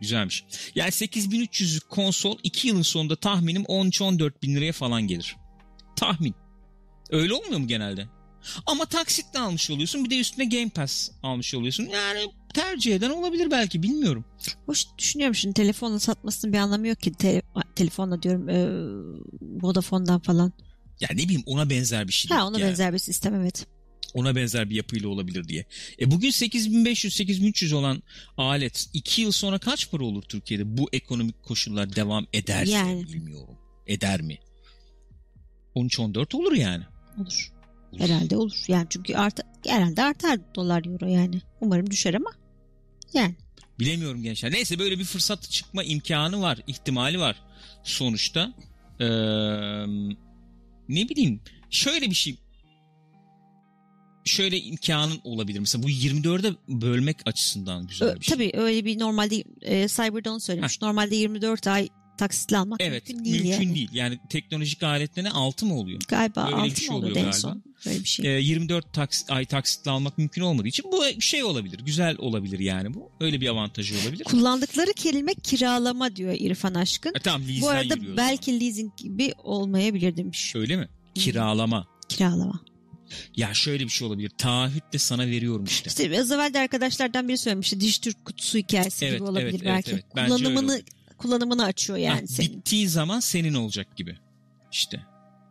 Güzelmiş. 0.00 0.44
Yani 0.74 0.92
8300 0.92 1.80
konsol 1.80 2.38
2 2.42 2.68
yılın 2.68 2.82
sonunda 2.82 3.16
tahminim 3.16 3.62
13-14 3.62 4.32
bin 4.42 4.56
liraya 4.56 4.72
falan 4.72 5.02
gelir. 5.02 5.36
Tahmin. 5.96 6.34
Öyle 7.10 7.34
olmuyor 7.34 7.58
mu 7.58 7.66
genelde? 7.66 8.08
Ama 8.66 8.84
taksitle 8.84 9.38
almış 9.38 9.70
oluyorsun 9.70 10.04
bir 10.04 10.10
de 10.10 10.20
üstüne 10.20 10.44
Game 10.44 10.68
Pass 10.68 11.10
almış 11.22 11.54
oluyorsun. 11.54 11.84
Yani 11.84 12.32
tercih 12.54 12.94
eden 12.94 13.10
olabilir 13.10 13.50
belki 13.50 13.82
bilmiyorum. 13.82 14.24
Hoş 14.66 14.86
düşünüyorum 14.98 15.34
şimdi 15.34 15.54
telefonla 15.54 15.98
satmasının 15.98 16.52
bir 16.52 16.58
anlamı 16.58 16.88
yok 16.88 17.00
ki. 17.00 17.12
Te- 17.12 17.42
telefonla 17.76 18.22
diyorum 18.22 18.48
e, 18.48 18.68
Vodafone'dan 19.62 20.20
falan. 20.20 20.52
Ya 21.00 21.08
ne 21.12 21.18
bileyim 21.18 21.42
ona 21.46 21.70
benzer 21.70 22.08
bir 22.08 22.12
şey. 22.12 22.36
Ha 22.36 22.46
ona 22.46 22.58
yani. 22.58 22.68
benzer 22.68 22.92
bir 22.92 22.98
sistem 22.98 23.34
evet. 23.34 23.66
Ona 24.14 24.36
benzer 24.36 24.70
bir 24.70 24.74
yapıyla 24.74 25.08
olabilir 25.08 25.48
diye. 25.48 25.64
E 26.00 26.10
bugün 26.10 26.30
8500-8300 26.30 27.74
olan 27.74 28.02
alet 28.36 28.86
2 28.92 29.22
yıl 29.22 29.32
sonra 29.32 29.58
kaç 29.58 29.90
para 29.90 30.04
olur 30.04 30.22
Türkiye'de? 30.22 30.78
Bu 30.78 30.88
ekonomik 30.92 31.42
koşullar 31.42 31.96
devam 31.96 32.26
ederse 32.32 32.72
Yani. 32.72 33.06
bilmiyorum. 33.06 33.58
Eder 33.86 34.22
mi? 34.22 34.38
13-14 35.76 36.36
olur 36.36 36.52
yani. 36.52 36.84
Olur. 37.18 37.52
Herhalde 37.98 38.36
olur. 38.36 38.64
Yani 38.68 38.86
çünkü 38.90 39.14
art 39.14 39.40
herhalde 39.66 40.02
artar 40.02 40.54
dolar 40.54 40.84
euro 40.84 41.06
yani. 41.06 41.40
Umarım 41.60 41.90
düşer 41.90 42.14
ama. 42.14 42.30
Yani. 43.14 43.34
Bilemiyorum 43.78 44.22
gençler. 44.22 44.52
Neyse 44.52 44.78
böyle 44.78 44.98
bir 44.98 45.04
fırsat 45.04 45.50
çıkma 45.50 45.82
imkanı 45.84 46.40
var. 46.40 46.58
ihtimali 46.66 47.18
var. 47.20 47.36
Sonuçta 47.84 48.52
Ee, 49.00 49.06
ne 50.88 51.08
bileyim 51.08 51.40
şöyle 51.70 52.10
bir 52.10 52.14
şey 52.14 52.36
şöyle 54.24 54.60
imkanın 54.60 55.20
olabilir. 55.24 55.60
Mesela 55.60 55.82
bu 55.82 55.90
24'e 55.90 56.56
bölmek 56.68 57.16
açısından 57.26 57.86
güzel 57.86 58.16
bir 58.20 58.24
şey. 58.24 58.34
Tabii 58.34 58.52
öyle 58.54 58.84
bir 58.84 58.98
normalde 58.98 59.44
e, 59.62 59.88
Cyber'da 59.88 60.32
onu 60.32 60.40
söylemiş. 60.40 60.82
Normalde 60.82 61.16
24 61.16 61.66
ay 61.66 61.88
taksitle 62.18 62.56
almak 62.56 62.80
Evet 62.82 63.08
mümkün 63.08 63.24
değil. 63.24 63.44
mümkün 63.44 63.66
yani. 63.66 63.74
değil. 63.74 63.88
Yani 63.92 64.18
teknolojik 64.28 64.82
aletlerine 64.82 65.30
6 65.30 65.66
mı 65.66 65.74
oluyor? 65.74 66.00
Galiba 66.08 66.46
Öyle 66.46 66.56
bir 66.56 66.70
altı 66.70 66.80
şey 66.80 66.88
mı 66.88 66.96
oluyor 66.96 67.16
en 67.16 67.30
son? 67.30 67.62
Böyle 67.86 68.00
bir 68.00 68.08
şey. 68.08 68.36
Ee, 68.36 68.40
24 68.40 68.92
taksit, 68.92 69.30
ay 69.30 69.44
taksitle 69.44 69.90
almak 69.90 70.18
mümkün 70.18 70.42
olmadığı 70.42 70.68
için 70.68 70.84
bu 70.92 71.20
şey 71.20 71.44
olabilir. 71.44 71.80
Güzel 71.86 72.16
olabilir 72.18 72.58
yani 72.58 72.94
bu. 72.94 73.10
Öyle 73.20 73.40
bir 73.40 73.48
avantajı 73.48 73.94
olabilir. 74.04 74.24
Kullandıkları 74.24 74.92
kelime 74.92 75.34
kiralama 75.34 76.16
diyor 76.16 76.36
İrfan 76.38 76.74
Aşkın. 76.74 77.12
E, 77.16 77.18
tamam 77.18 77.42
Bu 77.60 77.68
arada 77.68 78.16
belki 78.16 78.60
leasing 78.60 78.96
gibi 78.96 79.32
olmayabilir 79.44 80.16
demiş. 80.16 80.56
Öyle 80.56 80.76
mi? 80.76 80.88
Kiralama. 81.14 81.86
Kiralama. 82.08 82.60
Ya 83.36 83.54
şöyle 83.54 83.84
bir 83.84 83.88
şey 83.88 84.08
olabilir. 84.08 84.30
Taahhütle 84.38 84.98
sana 84.98 85.26
veriyorum 85.26 85.64
işte. 85.64 85.88
İşte 85.90 86.20
az 86.20 86.32
evvel 86.32 86.54
de 86.54 86.58
arkadaşlardan 86.58 87.28
biri 87.28 87.38
söylemişti. 87.38 87.80
Dijitürk 87.80 88.24
kutusu 88.24 88.58
hikayesi 88.58 89.04
Evet, 89.04 89.14
gibi 89.18 89.28
olabilir 89.28 89.44
evet, 89.44 89.54
evet, 89.62 89.66
belki. 89.66 89.90
evet. 89.90 90.04
Öyle 90.16 90.26
Kullanımını 90.28 90.82
kullanımını 91.18 91.64
açıyor 91.64 91.98
yani 91.98 92.20
Ha, 92.20 92.26
senin. 92.26 92.52
bittiği 92.58 92.88
zaman 92.88 93.20
senin 93.20 93.54
olacak 93.54 93.96
gibi. 93.96 94.18
İşte. 94.72 95.00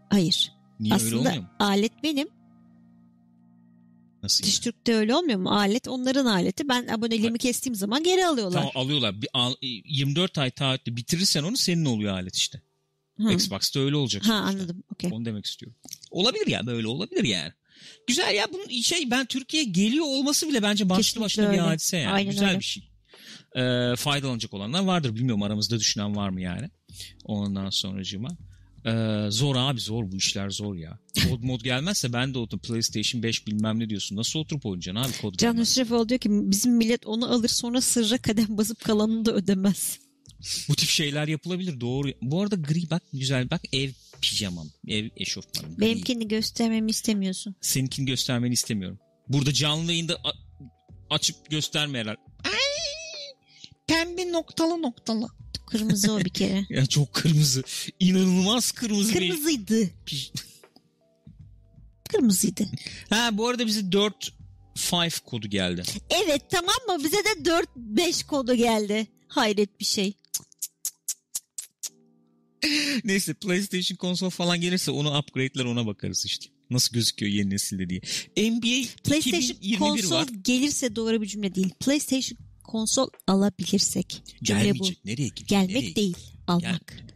Hayır. 0.10 0.52
Niye 0.80 0.94
öyle 0.96 1.06
olmuyor 1.06 1.26
Aslında 1.32 1.42
mu? 1.42 1.50
alet 1.60 2.04
benim. 2.04 2.28
Nasıl? 4.24 4.44
Diş 4.44 4.54
yani? 4.56 4.64
Türk'te 4.64 4.94
öyle 4.96 5.16
olmuyor 5.16 5.40
mu? 5.40 5.50
Alet 5.52 5.88
onların 5.88 6.26
aleti. 6.26 6.70
Ben 6.70 6.88
aboneliğimi 6.88 7.38
kestiğim 7.38 7.76
zaman 7.76 8.04
geri 8.04 8.26
alıyorlar. 8.26 8.60
Tamam 8.60 8.72
alıyorlar. 8.76 9.22
Bir, 9.22 9.30
al- 9.34 9.56
24 9.62 10.38
ay 10.38 10.52
taahhütle 10.52 10.96
bitirirsen 10.98 11.44
onu 11.44 11.58
senin 11.58 11.86
oluyor 11.86 12.14
alet 12.14 12.36
işte. 12.36 12.62
Hı. 13.18 13.32
Xbox'ta 13.34 13.80
öyle 13.80 13.96
olacak. 13.96 14.24
Ha 14.24 14.28
sonuçta. 14.28 14.46
anladım. 14.48 14.84
Okey. 14.94 15.10
Onu 15.14 15.26
demek 15.26 15.46
istiyorum. 15.46 15.78
Olabilir 16.12 16.48
ya 16.48 16.66
böyle 16.66 16.88
olabilir 16.88 17.24
yani. 17.24 17.52
Güzel 18.08 18.36
ya 18.36 18.48
bunun 18.54 18.82
şey 18.82 19.12
ben 19.12 19.26
Türkiye 19.26 19.64
geliyor 19.64 20.06
olması 20.06 20.50
bile 20.50 20.64
bence 20.64 20.90
başlı 20.90 21.02
Kesinlikle 21.02 21.26
başına 21.26 21.54
bir 21.54 21.58
hadise 21.58 21.98
yani. 21.98 22.14
Aynen 22.14 22.32
Güzel 22.32 22.48
öyle. 22.50 22.60
bir 22.60 22.64
şey. 22.64 22.84
Ee, 23.56 23.96
faydalanacak 23.96 24.54
olanlar 24.54 24.84
vardır. 24.84 25.16
Bilmiyorum 25.16 25.44
aramızda 25.44 25.80
düşünen 25.80 26.16
var 26.16 26.30
mı 26.30 26.42
yani. 26.42 26.70
Ondan 27.26 27.70
sonracığıma. 27.70 28.30
Ee, 28.86 29.26
zor 29.30 29.56
abi 29.56 29.80
zor 29.80 30.12
bu 30.12 30.16
işler 30.16 30.50
zor 30.50 30.76
ya. 30.76 31.00
Kod 31.30 31.44
mod 31.44 31.62
gelmezse 31.62 32.14
ben 32.14 32.34
de 32.34 32.38
oturup 32.38 32.64
PlayStation 32.64 33.24
5 33.24 33.48
bilmem 33.48 33.80
ne 33.80 33.90
diyorsun. 33.90 34.16
Nasıl 34.16 34.40
oturup 34.40 34.66
oynayacaksın 34.66 35.12
abi 35.12 35.22
kod 35.22 35.36
Can. 35.38 35.58
Hüsrefoğlu 35.58 36.10
diyor 36.10 36.20
ki 36.20 36.30
bizim 36.32 36.76
millet 36.76 37.08
onu 37.08 37.32
alır 37.34 37.50
sonra 37.50 37.82
sırra 37.82 38.18
kadem 38.18 38.58
basıp 38.58 38.84
kalanını 38.84 39.26
da 39.26 39.34
ödemez. 39.34 40.00
Bu 40.70 40.76
tip 40.76 40.90
şeyler 40.90 41.28
yapılabilir 41.28 41.80
doğru. 41.82 42.12
Bu 42.22 42.42
arada 42.42 42.56
gri 42.56 42.90
bak 42.90 43.04
güzel 43.14 43.50
bak 43.50 43.62
ev 43.74 43.90
pijamam. 44.22 44.68
Ev 44.88 45.10
eşofmanım. 45.18 45.76
gri. 45.76 45.82
Benimkini 45.82 46.28
göstermemi 46.28 46.92
istemiyorsun. 46.92 47.56
Seninkini 47.62 48.06
göstermeni 48.06 48.54
istemiyorum. 48.54 49.00
Burada 49.28 49.54
canlı 49.54 49.92
yayında 49.92 50.22
açıp 51.10 51.50
göstermeyeler. 51.50 52.16
Ay, 52.44 53.34
pembe 53.88 54.32
noktalı 54.32 54.82
noktalı. 54.82 55.28
Kırmızı 55.68 56.14
o 56.14 56.20
bir 56.20 56.30
kere. 56.30 56.66
Ya 56.70 56.86
çok 56.86 57.14
kırmızı. 57.14 57.64
İnanılmaz 58.00 58.72
kırmızı 58.72 59.14
bir. 59.14 59.20
Kırmızıydı. 59.30 59.82
Pij- 60.06 60.32
Kırmızıydı. 62.10 62.68
Ha 63.10 63.30
bu 63.34 63.48
arada 63.48 63.66
bize 63.68 63.92
4 63.92 64.34
5 64.98 65.20
kodu 65.20 65.48
geldi. 65.48 65.84
Evet 66.10 66.42
tamam 66.50 66.76
mı? 66.88 67.04
Bize 67.04 67.18
de 67.18 67.50
4-5 67.76 68.26
kodu 68.26 68.56
geldi. 68.56 69.08
Hayret 69.28 69.80
bir 69.80 69.86
şey. 69.86 70.14
Neyse 73.04 73.34
PlayStation 73.34 73.98
konsol 73.98 74.30
falan 74.30 74.62
gelirse 74.62 74.92
onu 74.92 75.18
upgrade'ler 75.20 75.66
ona 75.66 75.86
bakarız 75.86 76.26
işte. 76.26 76.46
Nasıl 76.70 76.94
gözüküyor 76.94 77.32
yeni 77.32 77.50
nesilde 77.50 77.90
diye. 77.90 78.02
NBA 78.52 78.88
PlayStation 79.04 79.58
2021 79.58 79.78
konsol 79.80 80.16
var. 80.16 80.28
gelirse 80.42 80.96
doğru 80.96 81.22
bir 81.22 81.28
cümle 81.28 81.56
değil. 81.56 81.70
PlayStation 81.80 82.38
konsol 82.64 83.10
alabilirsek. 83.28 84.24
Cümle 84.44 84.60
bu. 84.60 84.64
Gelmeyecek. 84.74 85.06
Nereye 85.06 85.28
gidecek? 85.28 85.48
Gelmek 85.48 85.76
Nereye 85.76 85.96
değil. 85.96 86.18
Almak. 86.48 86.88
Gelmiyor. 86.88 87.10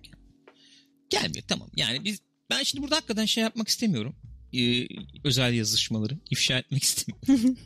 Gelmiyor 1.09 1.43
tamam. 1.47 1.69
Yani 1.75 2.05
biz 2.05 2.19
ben 2.49 2.63
şimdi 2.63 2.83
burada 2.83 2.95
hakikaten 2.95 3.25
şey 3.25 3.43
yapmak 3.43 3.67
istemiyorum. 3.67 4.15
Ee, 4.53 4.87
özel 5.23 5.53
yazışmaları 5.53 6.17
ifşa 6.31 6.57
etmek 6.57 6.83
istemiyorum. 6.89 7.57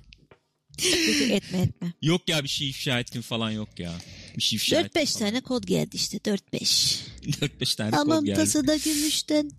Etme 1.32 1.58
etme. 1.60 1.94
yok 2.02 2.30
ya 2.30 2.44
bir 2.44 2.50
şey 2.50 2.70
ifşa 2.70 3.00
ettim 3.00 3.22
falan 3.22 3.52
yok 3.52 3.80
ya. 3.80 3.94
Şey 4.40 4.58
ifşa 4.58 4.80
ettim 4.80 5.02
4-5 5.02 5.20
tane 5.20 5.42
kod 5.42 5.64
geldi 5.64 5.96
işte 5.96 6.18
4-5. 6.18 7.00
4-5 7.24 7.76
tane 7.78 7.92
kod 7.92 7.98
Aman 7.98 8.26
geldi. 8.26 8.36
tası 8.36 8.68
da 8.68 8.76
gümüşten. 8.76 9.52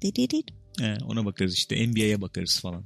He, 0.79 0.99
ona 1.05 1.25
bakarız 1.25 1.55
işte. 1.55 1.87
NBA'ye 1.89 2.21
bakarız 2.21 2.61
falan. 2.61 2.85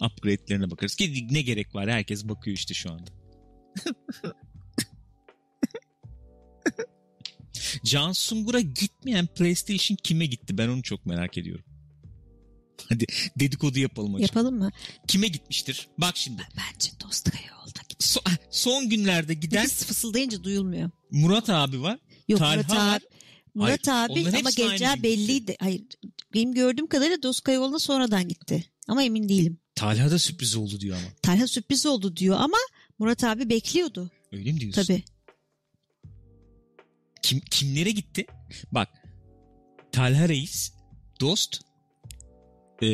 Upgrade'lerine 0.00 0.70
bakarız. 0.70 0.94
Ki 0.94 1.28
ne 1.30 1.42
gerek 1.42 1.74
var? 1.74 1.90
Herkes 1.90 2.24
bakıyor 2.24 2.56
işte 2.56 2.74
şu 2.74 2.92
anda. 2.92 3.10
Can 7.84 8.12
Sungur'a 8.12 8.60
gitmeyen 8.60 9.26
PlayStation 9.26 9.96
kime 10.02 10.26
gitti? 10.26 10.58
Ben 10.58 10.68
onu 10.68 10.82
çok 10.82 11.06
merak 11.06 11.38
ediyorum. 11.38 11.64
Hadi 12.88 13.06
dedikodu 13.36 13.78
yapalım 13.78 14.14
açık. 14.14 14.28
Yapalım 14.28 14.58
mı? 14.58 14.70
Kime 15.08 15.28
gitmiştir? 15.28 15.88
Bak 15.98 16.16
şimdi. 16.16 16.42
Bence 16.56 16.90
oldu. 17.62 17.63
So- 18.00 18.36
son 18.50 18.88
günlerde 18.88 19.34
giden 19.34 19.64
Biz 19.64 19.84
fısıldayınca 19.84 20.44
duyulmuyor. 20.44 20.90
Murat 21.10 21.50
abi 21.50 21.82
var. 21.82 21.98
Yok 22.28 22.38
Talha 22.38 22.54
Murat 22.56 22.70
var. 22.70 22.96
abi. 22.96 23.04
Murat 23.54 23.88
Hayır, 23.88 24.10
abi 24.10 24.38
ama 24.38 24.50
geleceği 24.50 25.02
belliydi. 25.02 25.56
Hayır 25.60 25.82
benim 26.34 26.54
gördüğüm 26.54 26.86
kadarıyla 26.86 27.22
Doskaya 27.22 27.54
yoluna 27.54 27.78
sonradan 27.78 28.28
gitti. 28.28 28.64
Ama 28.88 29.02
emin 29.02 29.28
değilim. 29.28 29.58
Talha 29.74 30.10
da 30.10 30.18
sürpriz 30.18 30.56
oldu 30.56 30.80
diyor 30.80 30.96
ama. 30.96 31.06
Talha 31.22 31.46
sürpriz 31.46 31.86
oldu 31.86 32.16
diyor 32.16 32.36
ama 32.40 32.56
Murat 32.98 33.24
abi 33.24 33.48
bekliyordu. 33.48 34.10
Öyle 34.32 34.52
mi 34.52 34.60
diyorsun? 34.60 34.82
Tabii. 34.82 35.02
Kim, 37.22 37.40
kimlere 37.40 37.90
gitti? 37.90 38.26
Bak. 38.72 38.88
Talha 39.92 40.28
Reis, 40.28 40.72
Dost. 41.20 41.60
E, 42.82 42.88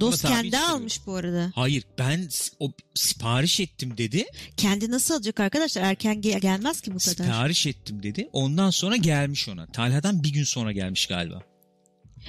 Dost 0.00 0.22
kendi 0.22 0.58
almış 0.58 1.06
bu 1.06 1.14
arada. 1.14 1.52
Hayır 1.54 1.84
ben 1.98 2.28
o 2.60 2.72
sipariş 2.94 3.60
ettim 3.60 3.98
dedi. 3.98 4.24
Kendi 4.56 4.90
nasıl 4.90 5.14
alacak 5.14 5.40
arkadaşlar? 5.40 5.82
Erken 5.82 6.20
gel- 6.20 6.40
gelmez 6.40 6.80
ki 6.80 6.94
bu 6.94 6.98
kadar. 6.98 7.24
Sipariş 7.24 7.66
ettim 7.66 8.02
dedi. 8.02 8.28
Ondan 8.32 8.70
sonra 8.70 8.96
gelmiş 8.96 9.48
ona. 9.48 9.66
Talha'dan 9.66 10.22
bir 10.22 10.32
gün 10.32 10.44
sonra 10.44 10.72
gelmiş 10.72 11.06
galiba. 11.06 11.42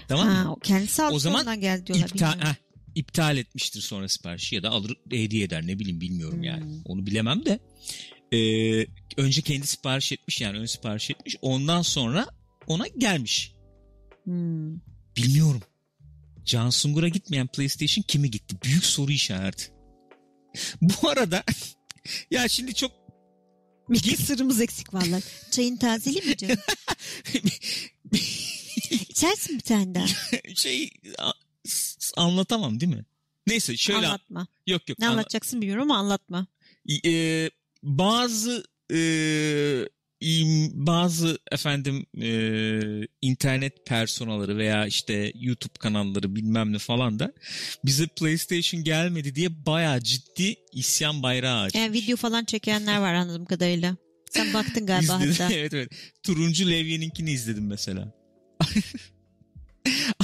Tamam 0.08 0.28
mı? 0.28 0.34
Ha, 0.34 0.52
o 0.52 0.56
kendisi 0.60 1.04
aldı 1.04 1.16
O 1.16 1.20
zaman 1.20 1.62
geldi 1.62 1.88
diyorlar. 1.88 2.10
İptal, 2.10 2.40
heh, 2.40 2.56
iptal 2.96 3.38
etmiştir 3.38 3.82
sonra 3.82 4.08
siparişi 4.10 4.56
ya 4.56 4.64
da 4.64 4.70
alır 4.70 4.94
hediye 5.12 5.44
eder 5.44 5.68
ne 5.68 5.80
bileyim 5.80 6.02
bilmiyorum 6.02 6.44
yani. 6.44 6.64
Hmm. 6.64 6.82
Onu 6.86 7.06
bilemem 7.06 7.46
de. 7.46 7.60
Ee, 8.32 8.88
önce 9.18 9.42
kendi 9.42 9.68
sipariş 9.68 10.12
etmiş 10.12 10.42
yani 10.42 10.58
ön 10.58 10.66
sipariş 10.66 11.10
etmiş. 11.10 11.36
Ondan 11.42 11.82
sonra 11.82 12.28
ona 12.68 12.88
gelmiş. 12.88 13.54
Hmm. 14.24 14.76
Bilmiyorum. 15.18 15.62
Can 16.48 16.70
Sungur'a 16.70 17.08
gitmeyen 17.08 17.48
PlayStation 17.48 18.04
kimi 18.08 18.32
gitti? 18.32 18.56
Büyük 18.64 18.86
soru 18.86 19.12
işareti. 19.12 19.72
Bu 20.82 21.10
arada 21.10 21.44
ya 22.32 22.48
şimdi 22.48 22.74
çok 22.74 22.92
Bir 23.90 24.00
eksik 24.62 24.94
vallahi. 24.94 25.24
Çayın 25.52 25.78
tazeli 25.78 26.22
mi 26.22 26.38
canım? 26.38 26.58
İçersin 28.92 29.56
bir 29.56 29.64
tane 29.64 29.96
daha. 29.96 30.06
şey 30.56 30.90
anlatamam 32.18 32.80
değil 32.80 32.96
mi? 32.96 33.06
Neyse 33.48 33.78
şöyle 33.78 34.08
Anlatma. 34.08 34.48
yok 34.68 34.90
yok. 34.90 35.00
Ne 35.00 35.06
anla- 35.06 35.14
anlatacaksın 35.14 35.62
bilmiyorum 35.62 35.92
ama 35.92 35.98
anlatma. 35.98 36.48
e, 37.06 37.50
bazı 37.84 38.64
e, 38.94 39.00
bazı 40.74 41.40
efendim 41.52 42.06
e, 42.22 43.08
internet 43.22 43.86
personaları 43.86 44.58
veya 44.58 44.86
işte 44.86 45.32
YouTube 45.36 45.74
kanalları 45.80 46.36
bilmem 46.36 46.74
ne 46.74 46.78
falan 46.78 47.20
da 47.20 47.34
bize 47.86 48.08
PlayStation 48.08 48.84
gelmedi 48.84 49.36
diye 49.36 49.66
bayağı 49.66 50.02
ciddi 50.02 50.56
isyan 50.74 51.24
bayrağı 51.24 51.62
açmış. 51.62 51.82
Yani 51.82 51.94
video 51.94 52.18
falan 52.18 52.46
çekenler 52.46 52.98
var 52.98 53.14
anladığım 53.14 53.46
kadarıyla. 53.46 53.98
Sen 54.32 54.54
baktın 54.54 54.86
galiba 54.86 55.16
İzledim. 55.16 55.36
hatta. 55.44 55.54
evet 55.54 55.74
evet. 55.74 55.90
Turuncu 56.24 56.70
Levye'ninkini 56.70 57.32
izledim 57.32 57.68
mesela. 57.68 58.14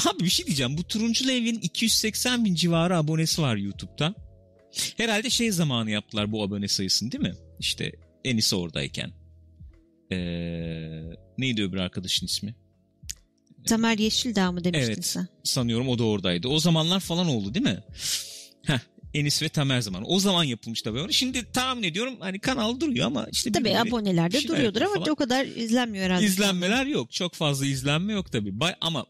Abi 0.06 0.24
bir 0.24 0.30
şey 0.30 0.46
diyeceğim. 0.46 0.78
Bu 0.78 0.84
Turuncu 0.84 1.28
Levye'nin 1.28 1.60
280 1.60 2.46
bin 2.46 2.56
civarı 2.56 2.98
abonesi 2.98 3.42
var 3.42 3.56
YouTube'da. 3.56 4.16
Herhalde 4.98 5.30
şey 5.30 5.52
zamanı 5.52 5.92
yaptılar 5.92 6.32
bu 6.32 6.44
abone 6.44 6.68
sayısını 6.68 7.12
değil 7.12 7.24
mi? 7.24 7.34
İşte 7.60 7.92
Enis 8.26 8.54
oradayken. 8.54 9.23
Ee, 10.12 10.18
neydi 11.38 11.64
öbür 11.64 11.78
arkadaşın 11.78 12.26
ismi? 12.26 12.56
Tamer 13.68 13.98
Yeşildağ 13.98 14.52
mı 14.52 14.64
demiştin 14.64 14.94
Evet. 14.94 15.06
sen? 15.06 15.28
Sanıyorum 15.44 15.90
o 15.90 16.00
da 16.00 16.04
oradaydı. 16.04 16.48
O 16.48 16.60
zamanlar 16.60 17.00
falan 17.00 17.28
oldu 17.28 17.54
değil 17.54 17.66
mi? 17.66 17.84
Heh, 18.66 18.80
Enis 19.14 19.42
ve 19.42 19.50
Tamer 19.50 19.82
zamanı. 19.82 20.06
O 20.06 20.20
zaman 20.20 20.44
yapılmış 20.44 20.82
tabii. 20.82 21.00
onu. 21.00 21.14
Şimdi 21.14 21.52
tahmin 21.52 21.84
ediyorum 21.84 22.14
hani 22.20 22.40
kanal 22.40 22.80
duruyor 22.80 23.06
ama 23.08 23.28
işte 23.32 23.52
Tabii 23.52 23.78
abonelerde 23.78 24.48
duruyordur 24.48 24.82
ama 24.82 24.94
falan. 24.96 25.10
o 25.10 25.16
kadar 25.16 25.46
izlenmiyor 25.46 26.06
herhalde. 26.06 26.26
İzlenmeler 26.26 26.86
yok. 26.86 27.12
Çok 27.12 27.34
fazla 27.34 27.66
izlenme 27.66 28.14
yok 28.14 28.32
tabii. 28.32 28.60
Bay 28.60 28.74
ama 28.82 29.06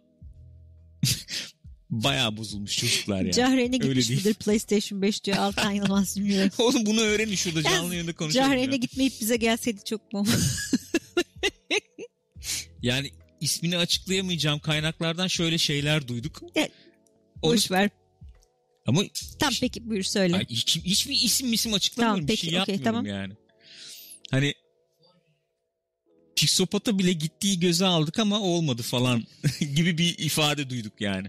bayağı 2.04 2.38
bozulmuş 2.38 2.78
çocuklar 2.78 3.22
ya. 3.22 3.32
Cahreyn'e 3.32 3.76
Öyle 3.76 3.78
gitmiş 3.78 4.10
değil. 4.10 4.20
midir 4.20 4.34
PlayStation 4.34 5.02
5 5.02 5.24
diyor 5.24 5.38
Altan 5.38 5.72
Yılmaz 5.72 6.18
bilmiyorum. 6.18 6.52
Oğlum 6.58 6.86
bunu 6.86 7.02
öğrenin 7.02 7.36
şurada 7.36 7.64
canlı 7.64 7.94
yayında 7.94 8.16
konuşalım. 8.16 8.46
Cahreyn'e 8.46 8.72
ya. 8.72 8.78
gitmeyip 8.78 9.14
bize 9.22 9.38
gelseydi 9.38 9.84
çok 9.86 10.14
mu? 10.14 10.26
Yani 12.82 13.12
ismini 13.42 13.78
açıklayamayacağım 13.78 14.60
kaynaklardan 14.60 15.28
şöyle 15.28 15.58
şeyler 15.58 16.08
duyduk. 16.08 16.42
Evet. 16.56 16.72
Onu- 17.42 17.54
Boş 17.54 17.72
ver. 17.72 17.90
Ama 18.86 19.02
Tam 19.40 19.54
peki 19.62 19.90
buyur 19.90 20.04
söyle. 20.04 20.36
Ay, 20.36 20.46
hiç, 20.50 20.78
hiçbir 20.78 21.16
isim 21.16 21.54
isim 21.54 21.74
açıklamıyorum. 21.74 22.16
Tamam, 22.16 22.28
bir 22.28 22.34
peki, 22.34 22.42
şey 22.42 22.62
okey, 22.62 22.76
yapmıyorum 22.76 22.84
tamam. 22.84 23.06
yani. 23.06 23.34
Hani 24.32 24.54
psikopata 26.36 27.00
bile 27.00 27.14
gittiği 27.14 27.60
göze 27.60 27.86
aldık 27.86 28.20
ama 28.20 28.40
olmadı 28.42 28.82
falan 28.82 29.24
gibi 29.76 29.98
bir 29.98 30.18
ifade 30.18 30.70
duyduk 30.70 31.02
yani. 31.02 31.28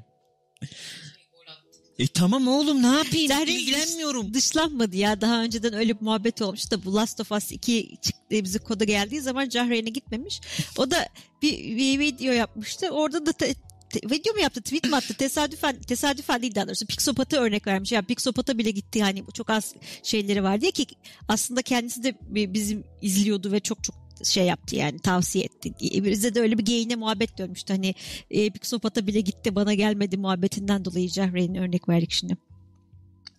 E 1.98 2.06
tamam 2.06 2.48
oğlum 2.48 2.82
ne 2.82 2.86
yapayım? 2.86 3.28
Zahreyn 3.28 3.58
İlgilenmiyorum. 3.58 4.34
dışlanmadı 4.34 4.96
ya. 4.96 5.20
Daha 5.20 5.42
önceden 5.42 5.72
öyle 5.74 6.00
bir 6.00 6.04
muhabbet 6.04 6.42
olmuş 6.42 6.70
da 6.70 6.84
bu 6.84 6.94
Last 6.94 7.20
of 7.20 7.32
Us 7.32 7.52
2 7.52 7.96
çık- 8.02 8.16
e, 8.32 8.44
bize 8.44 8.58
koda 8.58 8.84
geldiği 8.84 9.20
zaman 9.20 9.48
Cahreyn'e 9.48 9.90
gitmemiş. 9.90 10.40
O 10.76 10.90
da 10.90 11.08
bir, 11.42 11.58
bir 11.76 11.98
video 11.98 12.32
yapmıştı. 12.32 12.88
Orada 12.90 13.26
da 13.26 13.32
te- 13.32 13.54
te- 13.90 14.10
video 14.10 14.34
mu 14.34 14.40
yaptı 14.40 14.62
tweet 14.62 14.84
mi 14.84 14.96
attı 14.96 15.14
tesadüfen 15.14 15.80
tesadüfen 15.82 16.42
değil 16.42 16.54
daha 16.54 16.66
doğrusu 16.66 16.86
Pixopat'a 16.86 17.36
örnek 17.36 17.66
vermiş. 17.66 17.92
Yani 17.92 18.04
Pixopat'a 18.06 18.58
bile 18.58 18.70
gitti 18.70 19.02
hani 19.02 19.24
çok 19.34 19.50
az 19.50 19.74
şeyleri 20.02 20.42
var 20.42 20.60
diye 20.60 20.70
ki 20.70 20.86
aslında 21.28 21.62
kendisi 21.62 22.02
de 22.04 22.14
bi- 22.22 22.54
bizim 22.54 22.84
izliyordu 23.02 23.52
ve 23.52 23.60
çok 23.60 23.84
çok 23.84 24.03
şey 24.22 24.44
yaptı 24.46 24.76
yani 24.76 24.98
tavsiye 24.98 25.44
etti. 25.44 25.74
Bize 26.04 26.34
de 26.34 26.40
öyle 26.40 26.58
bir 26.58 26.64
geyine 26.64 26.96
muhabbet 26.96 27.38
dönmüştü. 27.38 27.72
Hani 27.72 27.94
e, 28.30 28.50
Pixopat'a 28.50 29.06
bile 29.06 29.20
gitti 29.20 29.54
bana 29.54 29.74
gelmedi 29.74 30.16
muhabbetinden 30.16 30.84
dolayı 30.84 31.08
Cahreyn'e 31.08 31.60
örnek 31.60 31.88
verdik 31.88 32.12
şimdi. 32.12 32.36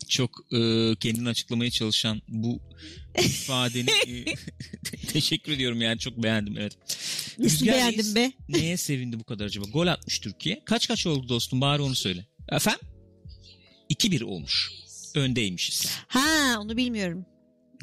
Çok 0.07 0.31
e, 0.51 0.59
kendini 0.99 1.29
açıklamaya 1.29 1.71
çalışan 1.71 2.21
bu 2.27 2.59
ifadeni 3.17 3.89
e, 4.07 4.25
teşekkür 5.07 5.51
ediyorum 5.51 5.81
yani 5.81 5.99
çok 5.99 6.23
beğendim 6.23 6.57
evet. 6.57 6.77
Nasıl 7.39 7.65
Reis 7.65 8.15
be? 8.15 8.31
Neye 8.49 8.77
sevindi 8.77 9.19
bu 9.19 9.23
kadar 9.23 9.45
acaba? 9.45 9.65
Gol 9.73 9.87
atmış 9.87 10.19
Türkiye. 10.19 10.61
Kaç 10.65 10.87
kaç 10.87 11.07
oldu 11.07 11.29
dostum 11.29 11.61
bari 11.61 11.81
onu 11.81 11.95
söyle. 11.95 12.25
Efendim? 12.51 12.87
2-1 13.89 14.23
olmuş. 14.23 14.71
Öndeymişiz. 15.15 15.85
Ha 16.07 16.59
onu 16.59 16.77
bilmiyorum. 16.77 17.25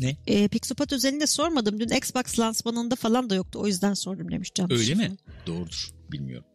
Ne? 0.03 0.17
E, 0.27 0.49
Pixopat 0.49 0.93
özelinde 0.93 1.27
sormadım. 1.27 1.81
Dün 1.81 1.89
Xbox 1.97 2.39
lansmanında 2.39 2.97
falan 2.97 3.31
da 3.31 3.35
yoktu. 3.35 3.59
O 3.63 3.67
yüzden 3.67 3.95
sordum 3.95 4.31
demiş 4.31 4.51
Can. 4.55 4.73
Öyle 4.73 4.95
mi? 4.95 5.17
Doğrudur. 5.47 5.91
Bilmiyorum. 6.13 6.47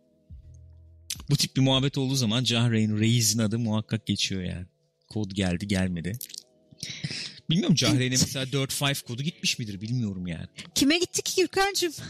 Bu 1.29 1.35
tip 1.37 1.55
bir 1.55 1.61
muhabbet 1.61 1.97
olduğu 1.97 2.15
zaman 2.15 2.43
Cahreyn 2.43 2.99
Reis'in 2.99 3.39
adı 3.39 3.59
muhakkak 3.59 4.05
geçiyor 4.05 4.41
yani. 4.41 4.65
Kod 5.09 5.31
geldi 5.31 5.67
gelmedi. 5.67 6.19
Bilmiyorum 7.49 7.75
Cahreyn'e 7.75 8.09
mesela 8.09 8.45
4-5 8.45 9.05
kodu 9.05 9.23
gitmiş 9.23 9.59
midir 9.59 9.81
bilmiyorum 9.81 10.27
yani. 10.27 10.47
Kime 10.75 10.97
gitti 10.97 11.21
ki 11.21 11.41
Gürkan'cığım? 11.41 11.93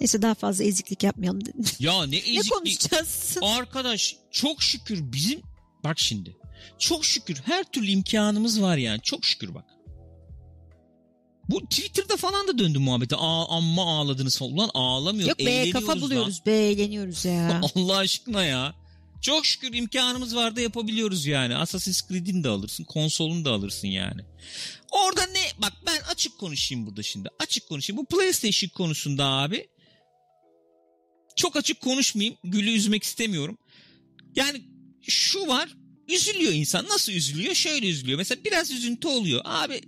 Neyse 0.00 0.22
daha 0.22 0.34
fazla 0.34 0.64
eziklik 0.64 1.02
yapmayalım. 1.02 1.40
ne 1.40 1.64
Ya 1.78 2.06
ne 2.06 2.16
eziklik. 2.16 2.50
konuşacağız? 2.52 3.36
Arkadaş 3.42 4.16
çok 4.30 4.62
şükür 4.62 5.12
bizim 5.12 5.40
bak 5.84 5.98
şimdi 5.98 6.36
çok 6.78 7.04
şükür 7.04 7.36
her 7.44 7.64
türlü 7.64 7.90
imkanımız 7.90 8.62
var 8.62 8.76
yani 8.76 9.00
çok 9.02 9.24
şükür 9.24 9.54
bak. 9.54 9.64
Bu 11.48 11.60
Twitter'da 11.68 12.16
falan 12.16 12.48
da 12.48 12.58
döndü 12.58 12.78
muhabbete. 12.78 13.16
Aa, 13.16 13.56
amma 13.56 13.98
ağladınız 13.98 14.38
falan. 14.38 14.52
Ulan 14.52 14.70
ağlamıyor. 14.74 15.28
Yok 15.28 15.38
be 15.38 15.70
kafa 15.70 16.00
buluyoruz 16.00 16.46
be 16.46 16.52
eğleniyoruz 16.52 17.24
ya. 17.24 17.60
Allah 17.76 17.96
aşkına 17.96 18.44
ya. 18.44 18.74
Çok 19.20 19.46
şükür 19.46 19.72
imkanımız 19.74 20.36
var 20.36 20.56
da 20.56 20.60
yapabiliyoruz 20.60 21.26
yani. 21.26 21.56
Assassin's 21.56 22.08
Creed'ini 22.08 22.44
de 22.44 22.48
alırsın. 22.48 22.84
Konsolunu 22.84 23.44
da 23.44 23.52
alırsın 23.52 23.88
yani. 23.88 24.20
Orada 24.90 25.26
ne? 25.26 25.62
Bak 25.62 25.72
ben 25.86 25.98
açık 26.10 26.38
konuşayım 26.38 26.86
burada 26.86 27.02
şimdi. 27.02 27.28
Açık 27.38 27.68
konuşayım. 27.68 28.02
Bu 28.02 28.06
PlayStation 28.06 28.68
konusunda 28.68 29.24
abi. 29.26 29.68
Çok 31.36 31.56
açık 31.56 31.80
konuşmayayım. 31.80 32.36
Gül'ü 32.44 32.70
üzmek 32.70 33.02
istemiyorum. 33.02 33.58
Yani 34.36 34.62
şu 35.02 35.48
var. 35.48 35.68
Üzülüyor 36.08 36.52
insan. 36.52 36.84
Nasıl 36.88 37.12
üzülüyor? 37.12 37.54
Şöyle 37.54 37.88
üzülüyor. 37.88 38.18
Mesela 38.18 38.44
biraz 38.44 38.70
üzüntü 38.70 39.08
oluyor. 39.08 39.40
Abi 39.44 39.80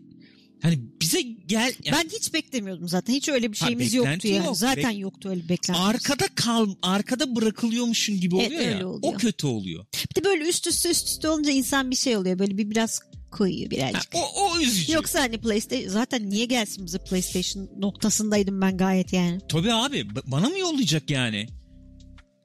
hani 0.63 0.79
bize 1.01 1.23
gel... 1.23 1.75
yani 1.85 1.97
Ben 2.05 2.09
hiç 2.19 2.35
beklemiyordum 2.35 2.89
zaten. 2.89 3.13
Hiç 3.15 3.29
öyle 3.29 3.53
bir 3.53 3.57
Ha, 3.59 3.67
şeyimiz 3.67 3.95
yoktu 3.95 4.07
beklenti 4.09 4.29
yani. 4.29 4.47
yok. 4.47 4.57
Zaten 4.57 4.93
Bek- 4.95 4.99
yoktu 4.99 5.29
öyle 5.29 5.49
beklenti. 5.49 5.81
arkada 5.81 6.27
kal 6.35 6.75
arkada 6.83 7.37
bırakılıyormuşsun 7.37 8.21
gibi 8.21 8.37
Evet, 8.37 8.47
oluyor 8.47 8.61
ya. 8.63 8.75
öyle 8.75 8.85
oluyor. 8.87 9.15
O 9.15 9.17
kötü 9.17 9.47
oluyor. 9.47 9.87
Bir 10.11 10.23
de 10.23 10.25
böyle 10.29 10.45
üst 10.49 10.67
üste 10.67 10.91
üst 10.91 11.09
üste 11.09 11.29
olunca 11.29 11.51
insan 11.51 11.91
bir 11.91 11.97
şey 11.97 12.17
oluyor. 12.17 12.39
Böyle 12.39 12.59
bir 12.59 12.71
biraz 12.71 13.01
koyuyor 13.31 13.65
Ha, 13.65 13.71
birazcık. 13.71 14.15
o, 14.15 14.19
o 14.45 14.61
üzücü. 14.61 14.93
Yoksa 14.93 15.21
hani 15.21 15.39
PlayStation 15.41 15.89
zaten 15.89 16.31
niye 16.31 16.45
gelsin 16.45 16.87
bize 16.87 16.99
PlayStation 16.99 17.71
noktasındaydım 17.79 18.61
ben 18.61 18.77
gayet 18.77 19.13
yani. 19.13 19.41
Tabii 19.49 19.73
abi 19.73 20.07
bana 20.27 20.49
mı 20.49 20.59
yollayacak 20.59 21.11
yani? 21.11 21.47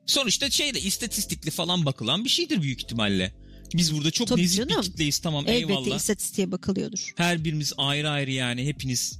Sonuçta 0.05 0.49
şeyde 0.49 0.81
istatistikli 0.81 1.51
falan 1.51 1.85
bakılan 1.85 2.23
bir 2.25 2.29
şeydir 2.29 2.61
büyük 2.61 2.79
ihtimalle. 2.83 3.44
Biz 3.73 3.95
burada 3.95 4.11
çok 4.11 4.27
Tabii 4.27 4.41
nezik 4.41 4.63
bir 4.63 4.69
canım. 4.69 4.81
kitleyiz 4.81 5.19
tamam 5.19 5.45
Elbette 5.47 5.73
eyvallah. 5.73 5.95
istatistiğe 5.97 6.51
bakılıyordur. 6.51 7.11
Her 7.15 7.43
birimiz 7.43 7.73
ayrı 7.77 8.09
ayrı 8.09 8.31
yani 8.31 8.65
hepiniz 8.65 9.19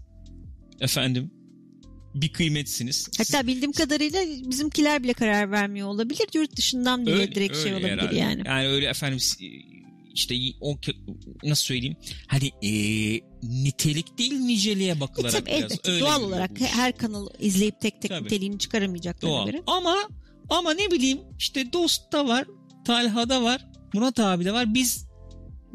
efendim 0.80 1.32
bir 2.16 2.34
kıymetsiniz. 2.34 3.10
Hatta 3.18 3.48
bildiğim 3.48 3.72
kadarıyla 3.72 4.20
bizimkiler 4.50 5.04
bile 5.04 5.14
karar 5.14 5.52
vermiyor 5.52 5.88
olabilir. 5.88 6.28
Yurt 6.34 6.56
dışından 6.56 7.06
bile 7.06 7.14
Öyle- 7.16 7.36
direkt 7.36 7.56
şey 7.58 7.64
öyle 7.64 7.74
olabilir 7.86 7.92
herhalde. 8.02 8.16
yani. 8.18 8.44
Yani 8.46 8.68
öyle 8.68 8.86
efendim 8.90 9.20
işte 10.14 10.36
o 10.62 10.78
nasıl 11.44 11.66
söyleyeyim 11.66 11.96
hani 12.28 12.48
e, 12.64 12.72
nitelik 13.44 14.18
değil 14.18 14.34
niceliğe 14.34 14.92
E 14.92 15.00
bakılarak 15.00 15.34
tabii 15.34 15.46
biraz 15.58 15.72
elbette 15.72 15.92
öyle 15.92 16.02
doğal 16.02 16.24
olarak 16.24 16.62
iş. 16.62 16.68
her 16.68 16.98
kanalı 16.98 17.30
izleyip 17.40 17.82
tek 17.82 18.02
tek 18.02 18.12
Tabii. 18.12 18.24
niteliğini 18.24 18.60
çıkaramayacaklarına 18.60 19.44
göre. 19.52 19.64
Ama 19.68 19.96
ama 20.50 20.74
ne 20.74 20.92
bileyim 20.92 21.20
işte 21.40 21.74
Dost'ta 21.74 22.28
var, 22.28 22.46
Talha'da 22.86 23.44
var, 23.44 23.66
Murat 23.96 24.20
abi 24.20 24.46
de 24.46 24.54
var. 24.54 24.74
Biz 24.74 25.06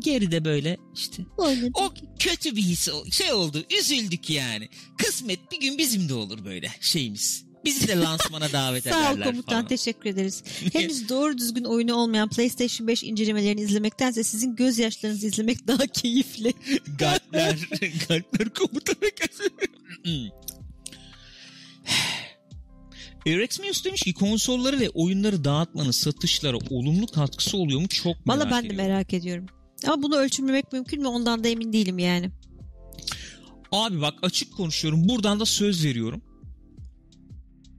geride 0.01 0.45
böyle 0.45 0.77
işte. 0.95 1.23
Oynadık. 1.37 1.79
O 1.81 1.93
kötü 2.19 2.57
bir 2.57 2.63
his 2.63 2.89
şey 3.13 3.33
oldu. 3.33 3.65
Üzüldük 3.81 4.31
yani. 4.31 4.69
Kısmet 4.99 5.53
bir 5.53 5.61
gün 5.61 5.79
bizim 5.79 6.09
de 6.09 6.15
olur 6.15 6.45
böyle 6.45 6.69
şeyimiz. 6.81 7.45
Bizi 7.65 7.89
de 7.89 7.97
lansmana 7.97 8.53
davet 8.53 8.85
Sağ 8.85 8.99
ol 8.99 9.03
ederler 9.03 9.25
komutan 9.31 9.53
falan. 9.55 9.67
teşekkür 9.69 10.11
ederiz. 10.11 10.43
Henüz 10.73 11.09
doğru 11.09 11.39
düzgün 11.39 11.65
oyunu 11.65 11.95
olmayan 11.95 12.29
PlayStation 12.29 12.89
5 12.89 13.05
incelemelerini 13.05 13.61
izlemektense 13.61 14.25
sizin 14.25 14.57
gözyaşlarınızı 14.57 15.27
izlemek 15.27 15.67
daha 15.67 15.87
keyifli. 15.95 16.53
Galpler, 16.99 17.59
galpler 18.09 18.49
komutanı 18.49 19.11
Erexmius 23.27 23.85
demiş 23.85 24.03
ki 24.03 24.13
konsolları 24.15 24.81
ve 24.81 24.89
oyunları 24.91 25.45
dağıtmanın 25.45 25.91
satışlara 25.91 26.57
olumlu 26.71 27.07
katkısı 27.07 27.57
oluyor 27.57 27.81
mu 27.81 27.89
çok 27.89 28.27
merak 28.27 28.41
Valla 28.41 28.51
ben 28.51 28.63
de 28.63 28.67
ediyorum. 28.67 28.87
merak 28.89 29.15
ediyorum. 29.15 29.47
Ama 29.87 30.03
bunu 30.03 30.17
ölçümlemek 30.17 30.73
mümkün 30.73 31.01
mü 31.01 31.07
ondan 31.09 31.45
da 31.45 31.49
emin 31.49 31.73
değilim 31.73 31.99
yani. 31.99 32.31
Abi 33.73 34.01
bak 34.01 34.15
açık 34.23 34.53
konuşuyorum. 34.57 35.09
Buradan 35.09 35.41
da 35.41 35.47
söz 35.47 35.85
veriyorum. 35.85 36.23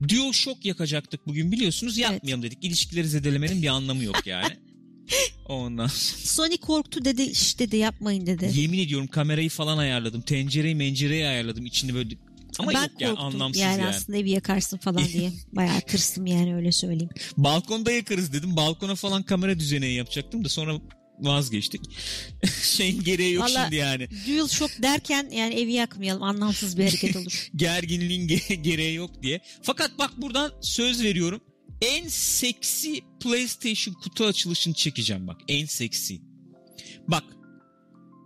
DualShock 0.09 0.65
yakacaktık 0.65 1.27
bugün 1.27 1.51
biliyorsunuz. 1.51 1.97
Yapmayalım 1.97 2.43
dedik. 2.43 2.63
İlişkileri 2.63 3.07
zedelemenin 3.07 3.61
bir 3.61 3.67
anlamı 3.67 4.03
yok 4.03 4.27
yani. 4.27 4.57
Ondan 5.47 5.87
Sony 6.23 6.57
korktu 6.57 7.05
dedi 7.05 7.21
iş 7.21 7.59
dedi 7.59 7.77
yapmayın 7.77 8.25
dedi. 8.25 8.51
yemin 8.55 8.79
ediyorum 8.79 9.07
kamerayı 9.07 9.49
falan 9.49 9.77
ayarladım. 9.77 10.21
Tencereyi 10.21 10.75
mencereyi 10.75 11.25
ayarladım. 11.27 11.65
İçini 11.65 11.93
böyle 11.93 12.09
ama 12.59 12.73
ben 12.73 12.81
yok 12.81 12.91
yani 12.99 13.15
korktum 13.15 13.25
anlamsız 13.25 13.61
yani, 13.61 13.81
yani. 13.81 13.89
aslında 13.89 14.17
evi 14.17 14.29
yakarsın 14.29 14.77
falan 14.77 15.05
diye. 15.05 15.31
Bayağı 15.53 15.81
tırstım 15.81 16.25
yani 16.25 16.55
öyle 16.55 16.71
söyleyeyim. 16.71 17.09
Balkonda 17.37 17.91
yakarız 17.91 18.33
dedim. 18.33 18.55
Balkona 18.55 18.95
falan 18.95 19.23
kamera 19.23 19.59
düzeneği 19.59 19.95
yapacaktım 19.95 20.45
da 20.45 20.49
sonra 20.49 20.73
vazgeçtik. 21.19 21.81
Şeyin 22.63 23.03
gereği 23.03 23.33
yok 23.33 23.43
Vallahi- 23.45 23.63
şimdi 23.63 23.75
yani. 23.75 24.07
Dual 24.27 24.47
Shock 24.47 24.81
derken 24.81 25.29
yani 25.33 25.53
evi 25.53 25.73
yakmayalım 25.73 26.23
anlamsız 26.23 26.77
bir 26.77 26.83
hareket 26.83 27.15
olur. 27.15 27.49
Gerginliğin 27.55 28.27
ge- 28.27 28.53
gereği 28.53 28.95
yok 28.95 29.23
diye. 29.23 29.41
Fakat 29.61 29.91
bak 29.99 30.11
buradan 30.17 30.51
söz 30.61 31.03
veriyorum. 31.03 31.41
En 31.81 32.07
seksi 32.07 33.01
PlayStation 33.19 33.93
kutu 33.93 34.25
açılışını 34.25 34.73
çekeceğim 34.73 35.27
bak. 35.27 35.41
En 35.47 35.65
seksi. 35.65 36.21
Bak. 37.07 37.23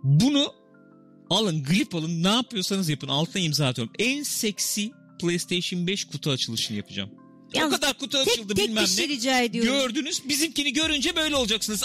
Bunu 0.02 0.54
alın, 1.30 1.62
klip 1.64 1.94
alın. 1.94 2.22
Ne 2.22 2.28
yapıyorsanız 2.28 2.88
yapın. 2.88 3.08
Altına 3.08 3.42
imza 3.42 3.66
atıyorum. 3.66 3.92
En 3.98 4.22
seksi 4.22 4.92
PlayStation 5.20 5.86
5 5.86 6.04
kutu 6.04 6.30
açılışını 6.30 6.76
yapacağım. 6.76 7.10
o 7.54 7.58
Yalnız 7.58 7.74
kadar 7.74 7.98
kutu 7.98 8.18
açıldı 8.18 8.48
tek, 8.48 8.56
tek 8.56 8.68
bilmem 8.68 8.84
bir 8.84 8.88
şey 8.88 9.04
ne. 9.04 9.08
rica 9.08 9.40
ediyorum. 9.42 9.72
Gördünüz. 9.72 10.28
Bizimkini 10.28 10.72
görünce 10.72 11.16
böyle 11.16 11.36
olacaksınız. 11.36 11.84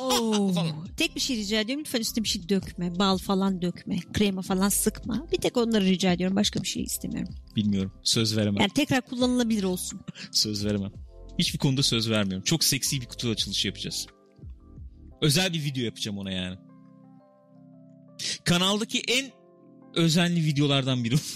Oo, 0.00 0.54
tek 0.96 1.14
bir 1.14 1.20
şey 1.20 1.36
rica 1.36 1.60
ediyorum. 1.60 1.84
Lütfen 1.84 2.00
üstüne 2.00 2.24
bir 2.24 2.28
şey 2.28 2.48
dökme. 2.48 2.98
Bal 2.98 3.18
falan 3.18 3.62
dökme. 3.62 3.98
Krema 4.12 4.42
falan 4.42 4.68
sıkma. 4.68 5.26
Bir 5.32 5.36
tek 5.38 5.56
onları 5.56 5.84
rica 5.84 6.12
ediyorum. 6.12 6.36
Başka 6.36 6.62
bir 6.62 6.68
şey 6.68 6.82
istemiyorum. 6.82 7.34
Bilmiyorum. 7.56 7.92
Söz 8.02 8.36
veremem. 8.36 8.60
Yani 8.60 8.70
tekrar 8.74 9.02
kullanılabilir 9.02 9.62
olsun. 9.62 10.00
Söz 10.32 10.64
veremem. 10.64 10.92
Hiçbir 11.38 11.58
konuda 11.58 11.82
söz 11.82 12.10
vermiyorum. 12.10 12.44
Çok 12.44 12.64
seksi 12.64 13.00
bir 13.00 13.06
kutu 13.06 13.28
açılışı 13.28 13.68
yapacağız. 13.68 14.06
Özel 15.22 15.52
bir 15.52 15.64
video 15.64 15.84
yapacağım 15.84 16.18
ona 16.18 16.30
yani. 16.30 16.56
Kanaldaki 18.44 19.00
en 19.08 19.32
özenli 19.94 20.44
videolardan 20.44 21.04
biri. 21.04 21.16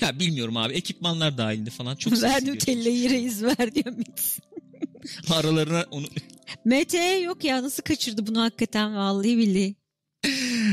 Ya 0.00 0.18
bilmiyorum 0.18 0.56
abi. 0.56 0.74
Ekipmanlar 0.74 1.38
dahilinde 1.38 1.70
falan 1.70 1.96
çok 1.96 2.12
seksi 2.16 2.24
ver 2.34 2.46
bir 2.46 2.52
Nutella'yı 2.54 3.10
reis 3.10 3.42
ver 3.42 3.74
diyor. 3.74 3.96
Aralarına 5.30 5.84
onu 5.90 6.06
MT 6.64 6.94
yok 7.24 7.44
ya 7.44 7.62
nasıl 7.62 7.82
kaçırdı 7.82 8.26
bunu 8.26 8.40
hakikaten 8.40 8.96
vallahi 8.96 9.38
billahi. 9.38 9.74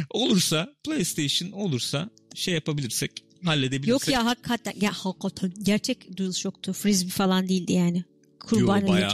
olursa 0.10 0.76
PlayStation 0.84 1.52
olursa 1.52 2.10
şey 2.36 2.54
yapabilirsek 2.54 3.12
halledebilirsek. 3.45 3.88
Yok 3.88 4.08
ya 4.08 4.26
hakikaten 4.26 4.73
ya 4.82 4.91
hakikaten 4.93 5.54
gerçek 5.63 6.17
DualShock'tu. 6.17 6.73
Frisbee 6.73 7.10
falan 7.10 7.49
değildi 7.49 7.73
yani. 7.73 8.04
Kurban 8.39 8.82
Yo, 8.82 8.88
bayağı. 8.88 9.12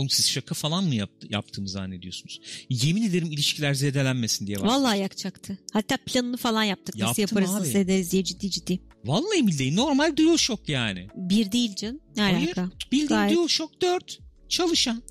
Oğlum 0.00 0.10
siz 0.10 0.28
şaka 0.28 0.54
falan 0.54 0.84
mı 0.84 0.94
yaptı, 0.94 1.26
yaptığımı 1.30 1.68
zannediyorsunuz? 1.68 2.40
Yemin 2.70 3.02
ederim 3.02 3.32
ilişkiler 3.32 3.74
zedelenmesin 3.74 4.46
diye 4.46 4.60
var. 4.60 4.66
Vallahi 4.66 4.98
yakacaktı. 4.98 5.58
Hatta 5.72 5.96
planını 6.06 6.36
falan 6.36 6.62
yaptık. 6.62 6.96
Nasıl 6.96 7.22
Yaptım 7.22 7.38
yaparız 7.38 7.56
abi. 7.56 7.68
nasıl 7.68 7.78
ederiz 7.78 8.12
diye 8.12 8.24
ciddi 8.24 8.50
ciddi. 8.50 8.80
Vallahi 9.04 9.46
billahi 9.46 9.76
normal 9.76 10.16
DualShock 10.16 10.68
yani. 10.68 11.08
Bir 11.14 11.52
değil 11.52 11.74
canım. 11.76 12.00
Ne 12.16 12.22
Hayır. 12.22 12.46
alaka? 12.46 12.70
Bildiğin 12.92 13.08
Gayet. 13.08 13.36
DualShock 13.36 13.82
4 13.82 14.18
çalışan. 14.48 15.02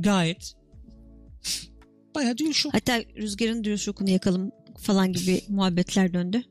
Gayet. 0.00 0.54
Bayağı 2.14 2.38
DualShock. 2.38 2.74
Hatta 2.74 3.04
rüzgarın 3.16 3.64
diyor 3.64 3.78
şokunu 3.78 4.10
yakalım 4.10 4.50
falan 4.80 5.12
gibi 5.12 5.40
muhabbetler 5.48 6.14
döndü. 6.14 6.42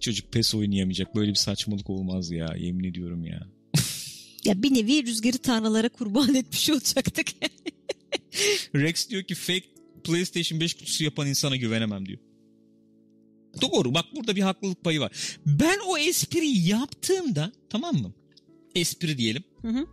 Çocuk 0.00 0.32
PES 0.32 0.54
oynayamayacak. 0.54 1.14
Böyle 1.14 1.30
bir 1.30 1.34
saçmalık 1.34 1.90
olmaz 1.90 2.30
ya. 2.30 2.54
Yemin 2.58 2.84
ediyorum 2.84 3.24
ya. 3.24 3.55
Ya 4.46 4.62
bir 4.62 4.74
nevi 4.74 5.06
rüzgarı 5.06 5.38
tanrılara 5.38 5.88
kurban 5.88 6.34
etmiş 6.40 6.70
olacaktık. 6.70 7.26
Rex 8.74 9.08
diyor 9.08 9.22
ki 9.22 9.34
fake 9.34 9.64
PlayStation 10.04 10.60
5 10.60 10.74
kutusu 10.74 11.04
yapan 11.04 11.26
insana 11.26 11.56
güvenemem 11.56 12.06
diyor. 12.06 12.18
Doğru 13.60 13.94
bak 13.94 14.04
burada 14.16 14.36
bir 14.36 14.42
haklılık 14.42 14.84
payı 14.84 15.00
var. 15.00 15.12
Ben 15.46 15.78
o 15.86 15.98
espriyi 15.98 16.68
yaptığımda 16.68 17.52
tamam 17.70 17.96
mı? 17.96 18.12
Espri 18.74 19.18
diyelim. 19.18 19.44
Hı 19.62 19.68
hı. 19.68 19.86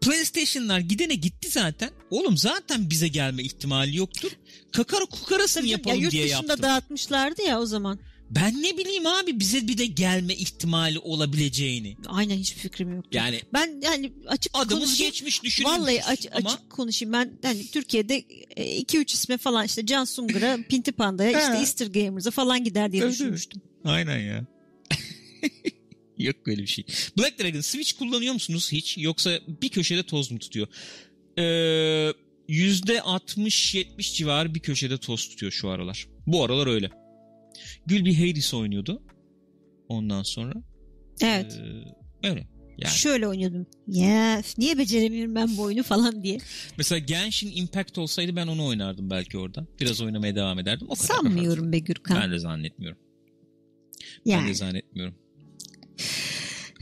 PlayStation'lar 0.00 0.78
gidene 0.80 1.14
gitti 1.14 1.48
zaten. 1.48 1.90
Oğlum 2.10 2.36
zaten 2.36 2.90
bize 2.90 3.08
gelme 3.08 3.42
ihtimali 3.42 3.96
yoktur. 3.96 4.30
Kakara 4.72 5.04
kukarasını 5.04 5.66
ya 5.66 5.70
yapalım 5.70 6.00
yurt 6.00 6.12
diye 6.12 6.24
dışında 6.24 6.36
yaptım. 6.52 6.62
dağıtmışlardı 6.62 7.42
ya 7.42 7.60
o 7.60 7.66
zaman. 7.66 7.98
Ben 8.30 8.62
ne 8.62 8.78
bileyim 8.78 9.06
abi 9.06 9.40
bize 9.40 9.68
bir 9.68 9.78
de 9.78 9.86
gelme 9.86 10.34
ihtimali 10.34 10.98
olabileceğini. 10.98 11.96
Aynen 12.06 12.36
hiçbir 12.36 12.60
fikrim 12.60 12.92
yok. 12.96 13.04
Yani 13.12 13.40
Ben 13.52 13.80
yani 13.82 14.12
açık 14.26 14.52
adımız 14.54 14.84
konuşayım. 14.84 15.12
geçmiş 15.12 15.42
düşünün. 15.42 15.68
Vallahi 15.68 16.04
aç, 16.04 16.26
ama 16.32 16.50
açık 16.50 16.70
konuşayım 16.70 17.12
ben 17.12 17.38
hani 17.42 17.66
Türkiye'de 17.70 18.20
2-3 18.20 19.12
isme 19.12 19.38
falan 19.38 19.66
işte 19.66 19.86
Can 19.86 20.04
Sungur'a, 20.04 20.58
Pinti 20.68 20.92
Panda'ya 20.92 21.40
işte. 21.40 21.52
Easter 21.52 21.86
Gamers'a 21.86 22.30
falan 22.30 22.64
gider 22.64 22.92
diye 22.92 23.02
Evet, 23.02 23.12
düşünmüştüm. 23.12 23.62
Aynen 23.84 24.18
ya. 24.18 24.46
Yok 26.18 26.46
böyle 26.46 26.62
bir 26.62 26.66
şey. 26.66 26.84
Black 27.18 27.38
Dragon 27.38 27.60
Switch 27.60 27.92
kullanıyor 27.92 28.34
musunuz 28.34 28.72
hiç? 28.72 28.98
Yoksa 28.98 29.40
bir 29.62 29.68
köşede 29.68 30.02
toz 30.02 30.30
mu 30.30 30.38
tutuyor? 30.38 30.66
Ee, 31.38 32.12
%60-70 32.48 34.14
civarı 34.14 34.54
bir 34.54 34.60
köşede 34.60 34.98
toz 34.98 35.28
tutuyor 35.28 35.52
şu 35.52 35.68
aralar. 35.68 36.06
Bu 36.26 36.44
aralar 36.44 36.66
öyle. 36.66 36.90
Gül 37.86 38.04
bir 38.04 38.14
Hades 38.14 38.54
oynuyordu. 38.54 39.02
Ondan 39.88 40.22
sonra. 40.22 40.54
Evet. 41.22 41.60
ee, 42.22 42.28
öyle. 42.28 42.46
Yani. 42.78 42.94
Şöyle 42.94 43.28
oynuyordum. 43.28 43.66
Ya 43.86 44.42
niye 44.58 44.78
beceremiyorum 44.78 45.34
ben 45.34 45.56
bu 45.56 45.62
oyunu 45.62 45.82
falan 45.82 46.22
diye. 46.22 46.38
Mesela 46.78 46.98
Genshin 46.98 47.56
Impact 47.56 47.98
olsaydı 47.98 48.36
ben 48.36 48.46
onu 48.46 48.66
oynardım 48.66 49.10
belki 49.10 49.38
orada. 49.38 49.66
Biraz 49.80 50.00
oynamaya 50.00 50.34
devam 50.36 50.58
ederdim. 50.58 50.86
O 50.90 50.94
kadar 50.94 51.14
Sanmıyorum 51.14 51.72
be 51.72 51.78
Gürkan. 51.78 52.20
Ben 52.22 52.32
de 52.32 52.38
zannetmiyorum. 52.38 52.98
Ben 54.26 54.30
yani. 54.30 54.48
de 54.48 54.54
zannetmiyorum. 54.54 55.14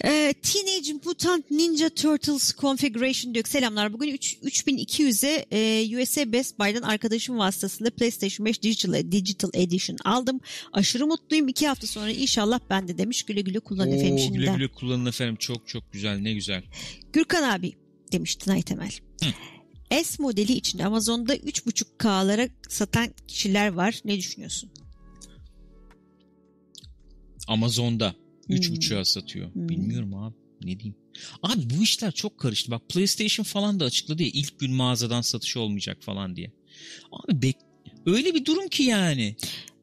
Ee, 0.05 0.35
Teenage 0.43 0.93
Mutant 1.05 1.51
Ninja 1.51 1.89
Turtles 1.89 2.55
Configuration 2.57 3.35
diyor. 3.35 3.45
Selamlar. 3.45 3.93
Bugün 3.93 4.09
3, 4.09 4.35
3200'e 4.35 5.47
e, 5.51 5.97
USA 6.03 6.33
Best 6.33 6.59
Buy'dan 6.59 6.83
arkadaşım 6.83 7.39
vasıtasıyla 7.39 7.91
PlayStation 7.91 8.47
5 8.47 8.63
Digital, 8.63 9.13
Digital 9.13 9.51
Edition 9.55 9.99
aldım. 10.05 10.41
Aşırı 10.73 11.07
mutluyum. 11.07 11.49
İki 11.49 11.69
hafta 11.69 11.87
sonra 11.87 12.11
inşallah 12.11 12.61
ben 12.71 12.89
de 12.89 12.99
demiş. 12.99 13.23
Güle 13.23 13.41
güle 13.41 13.59
kullan 13.61 13.93
efendim 13.93 14.15
Oo, 14.15 14.19
şimdiden. 14.19 14.45
güle 14.57 14.57
güle 14.57 14.69
kullanın 14.69 15.07
efendim. 15.07 15.37
Çok 15.37 15.69
çok 15.69 15.93
güzel. 15.93 16.19
Ne 16.19 16.33
güzel. 16.33 16.63
Gürkan 17.13 17.43
abi 17.43 17.73
demiş 18.13 18.37
Tınay 18.37 18.63
Temel. 18.63 18.91
S 19.91 20.23
modeli 20.23 20.53
için 20.53 20.79
Amazon'da 20.79 21.37
3.5K'lara 21.37 22.51
satan 22.69 23.09
kişiler 23.29 23.69
var. 23.73 24.01
Ne 24.05 24.17
düşünüyorsun? 24.19 24.71
Amazon'da. 27.49 28.15
3.5'a 28.51 29.05
satıyor. 29.05 29.55
Hmm. 29.55 29.69
Bilmiyorum 29.69 30.15
abi. 30.15 30.35
Ne 30.65 30.81
diyeyim. 30.81 30.97
Abi 31.43 31.71
bu 31.71 31.83
işler 31.83 32.13
çok 32.13 32.39
karıştı. 32.39 32.71
Bak 32.71 32.89
PlayStation 32.89 33.45
falan 33.45 33.81
da 33.81 33.85
açıkladı 33.85 34.23
ya 34.23 34.29
ilk 34.33 34.59
gün 34.59 34.75
mağazadan 34.75 35.21
satış 35.21 35.57
olmayacak 35.57 35.99
falan 36.01 36.37
diye. 36.37 36.53
Abi 37.13 37.43
bek 37.43 37.57
öyle 38.07 38.35
bir 38.35 38.45
durum 38.45 38.69
ki 38.69 38.83
yani. 38.83 39.37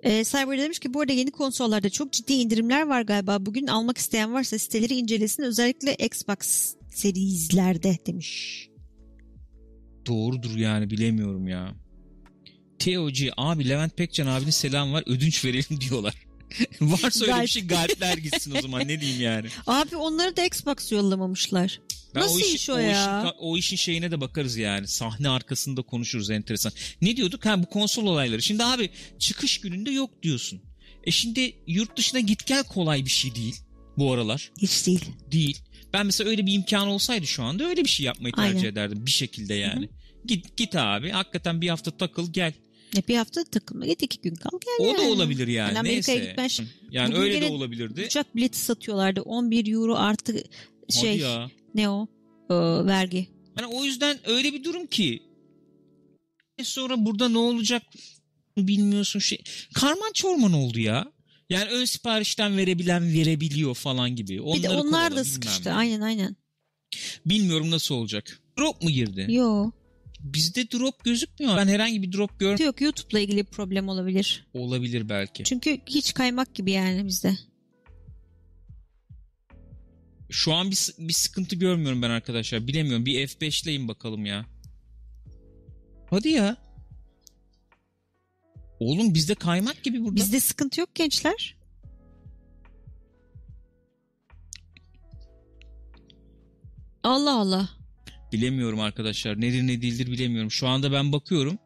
Ee, 0.04 0.24
Cyber 0.24 0.58
demiş 0.58 0.80
ki 0.80 0.94
bu 0.94 1.02
arada 1.02 1.14
yeni 1.14 1.32
konsollarda 1.32 1.90
çok 1.90 2.14
ciddi 2.14 2.34
indirimler 2.34 2.88
var 2.88 3.02
galiba. 3.02 3.46
Bugün 3.46 3.68
almak 3.68 3.98
isteyen 3.98 4.34
varsa 4.34 4.60
siteleri 4.60 4.94
incelesin. 4.94 5.44
Özellikle 5.44 5.96
Xbox 5.96 6.76
serizlerde 6.94 7.98
demiş. 8.06 8.68
Doğrudur 10.06 10.58
yani 10.58 10.90
bilemiyorum 10.90 11.48
ya. 11.48 11.76
TOG 12.80 13.18
abi 13.38 13.70
Levent 13.70 13.98
Pekcan 13.98 14.28
abinin 14.28 14.50
selam 14.50 14.94
var 14.94 15.04
ödünç 15.08 15.46
verelim 15.46 15.80
diyorlar. 15.90 16.16
Varsa 16.82 17.26
öyle 17.26 17.42
bir 17.42 17.48
şey 17.48 17.68
galipler 17.68 18.18
gitsin 18.18 18.56
o 18.58 18.62
zaman 18.62 18.88
ne 18.88 19.02
diyeyim 19.02 19.22
yani. 19.22 19.48
Abi 19.68 19.96
onları 19.96 20.38
da 20.38 20.46
Xbox 20.46 20.92
yollamamışlar. 20.92 21.80
Ben 22.16 22.22
Nasıl 22.22 22.36
o 22.36 22.40
işi- 22.40 22.56
iş 22.56 22.70
o 22.70 22.74
o 22.74 22.78
ya? 22.78 23.24
Işin, 23.24 23.34
o 23.40 23.58
işin 23.58 23.76
şeyine 23.76 24.12
de 24.12 24.22
bakarız 24.22 24.58
yani. 24.58 24.88
Sahne 24.88 25.30
arkasında 25.30 25.82
konuşuruz 25.82 26.30
enteresan. 26.30 26.72
Ne 27.02 27.18
diyorduk? 27.18 27.46
Ha 27.46 27.64
bu 27.64 27.66
konsol 27.66 28.08
olayları. 28.08 28.42
Şimdi 28.42 28.64
abi 28.64 28.90
çıkış 29.20 29.62
gününde 29.62 29.92
yok 29.92 30.24
diyorsun. 30.24 30.62
E 31.04 31.12
şimdi 31.12 31.56
yurt 31.68 31.98
dışına 31.98 32.20
git 32.20 32.46
gel 32.46 32.64
kolay 32.64 33.06
bir 33.06 33.10
şey 33.10 33.36
değil 33.36 33.56
bu 33.98 34.14
aralar. 34.14 34.52
Hiç 34.62 34.88
değil. 34.88 35.06
Değil. 35.32 35.60
Ben 35.94 36.06
mesela 36.06 36.30
öyle 36.30 36.46
bir 36.46 36.54
imkan 36.54 36.88
olsaydı 36.88 37.28
şu 37.28 37.44
anda 37.44 37.64
öyle 37.64 37.84
bir 37.84 37.90
şey 37.90 38.06
yapmayı 38.06 38.34
tercih 38.36 38.58
Aynen. 38.58 38.70
ederdim 38.72 39.06
bir 39.06 39.12
şekilde 39.12 39.54
yani. 39.54 39.90
Git 40.26 40.58
git 40.58 40.76
abi 40.76 41.10
hakikaten 41.10 41.62
bir 41.62 41.70
hafta 41.70 41.98
takıl 41.98 42.34
gel. 42.34 42.54
Ne 42.96 43.08
bir 43.08 43.16
hafta 43.16 43.44
takılma 43.44 43.86
git 43.86 44.04
iki 44.04 44.22
gün 44.22 44.36
kal 44.36 44.50
gel. 44.66 44.88
O 44.88 44.98
da 44.98 45.02
yani. 45.02 45.12
olabilir 45.12 45.48
yani. 45.48 45.68
Yani 45.68 45.80
Amerika'ya 45.80 46.18
Neyse. 46.18 46.30
gitmez. 46.30 46.62
Yani 46.92 47.12
Bugün 47.12 47.22
öyle 47.22 47.42
de 47.42 47.48
olabilirdi. 47.50 48.04
Uçak 48.06 48.36
bileti 48.36 48.60
satıyorlardı. 48.60 49.22
11 49.22 49.74
euro 49.74 49.96
artı 49.96 50.44
şey 50.90 51.24
ne 51.76 51.90
o 51.90 52.08
Ee, 52.50 52.56
vergi. 52.86 53.28
Hani 53.56 53.68
o 53.68 53.84
yüzden 53.84 54.18
öyle 54.30 54.54
bir 54.54 54.64
durum 54.64 54.86
ki 54.88 55.24
sonra 56.64 57.06
burada 57.06 57.30
ne 57.30 57.38
olacak 57.38 57.84
bilmiyorsun 58.58 59.20
şey. 59.20 59.44
Karman 59.74 60.12
çorman 60.14 60.54
oldu 60.54 60.80
ya. 60.80 61.12
Yani 61.50 61.70
ön 61.72 61.86
siparişten 61.86 62.58
verebilen 62.58 63.14
verebiliyor 63.14 63.76
falan 63.76 64.16
gibi. 64.16 64.30
bir 64.34 64.38
de 64.38 64.42
Onları 64.42 64.74
onlar 64.74 64.84
kovala, 64.84 65.06
da 65.06 65.10
bilmem 65.12 65.26
sıkıştı. 65.26 65.70
ne. 65.70 65.74
Aynen 65.74 66.02
aynen. 66.02 66.36
Bilmiyorum 67.26 67.72
nasıl 67.72 67.96
olacak. 67.96 68.40
Drop 68.60 68.82
mu 68.84 68.90
girdi? 68.90 69.28
Yo. 69.30 69.72
Bizde 70.26 70.72
drop 70.72 71.04
gözükmüyor. 71.04 71.58
Ben 71.58 71.68
herhangi 71.68 72.02
bir 72.02 72.12
drop 72.12 72.40
gör 72.40 72.60
Yok 72.60 72.82
YouTube'la 72.82 73.20
ilgili 73.20 73.38
bir 73.38 73.52
problem 73.52 73.90
olabilir. 73.90 74.48
olabilir 74.54 75.10
belki. 75.10 75.44
Çünkü 75.44 75.80
hiç 75.88 76.14
kaymak 76.14 76.56
gibi 76.56 76.72
yani 76.72 77.06
bizde. 77.06 77.38
Şu 80.30 80.54
an 80.54 80.72
bir, 80.72 80.78
bir 81.00 81.14
sıkıntı 81.14 81.56
görmüyorum 81.56 82.02
ben 82.02 82.10
arkadaşlar. 82.10 82.68
Bilemiyorum. 82.68 83.06
Bir 83.06 83.28
F5'leyin 83.28 83.88
bakalım 83.88 84.26
ya. 84.26 84.46
Hadi 86.10 86.30
ya. 86.30 86.58
Oğlum 88.80 89.14
bizde 89.14 89.36
kaymak 89.36 89.84
gibi 89.84 90.04
burada. 90.04 90.16
Bizde 90.16 90.40
sıkıntı 90.40 90.80
yok 90.80 90.96
gençler. 90.96 91.58
Allah 97.04 97.40
Allah. 97.40 97.85
Bilemiyorum 98.36 98.80
arkadaşlar. 98.80 99.42
Nedir 99.42 99.68
ne 99.68 99.82
değildir 99.82 100.12
bilemiyorum. 100.12 100.52
Şu 100.52 100.68
anda 100.68 100.92
ben 100.92 101.12
bakıyorum. 101.12 101.58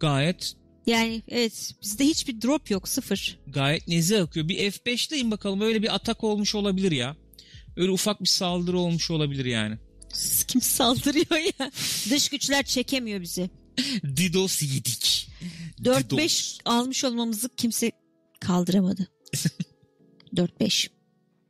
Gayet 0.00 0.52
Yani 0.86 1.22
evet 1.28 1.72
bizde 1.82 2.04
hiçbir 2.04 2.42
drop 2.42 2.70
yok 2.70 2.88
sıfır. 2.88 3.38
gayet 3.46 3.88
nezih 3.88 4.22
akıyor. 4.22 4.48
Bir 4.48 4.58
F5'leyin 4.58 5.30
bakalım. 5.30 5.60
Öyle 5.60 5.82
bir 5.82 5.94
atak 5.94 6.24
olmuş 6.24 6.54
olabilir 6.54 6.92
ya. 6.92 7.16
Öyle 7.76 7.90
ufak 7.90 8.20
bir 8.20 8.28
saldırı 8.28 8.78
olmuş 8.78 9.10
olabilir 9.10 9.44
yani. 9.44 9.78
Kim 10.48 10.60
saldırıyor 10.60 11.52
ya? 11.60 11.70
Dış 12.10 12.28
güçler 12.28 12.62
çekemiyor 12.62 13.20
bizi. 13.20 13.50
DDoS 14.04 14.62
yedik. 14.62 15.28
4-5 15.82 16.10
DDoS. 16.10 16.58
almış 16.64 17.04
olmamızı 17.04 17.48
kimse 17.56 17.92
kaldıramadı. 18.40 19.08
4-5. 20.36 20.88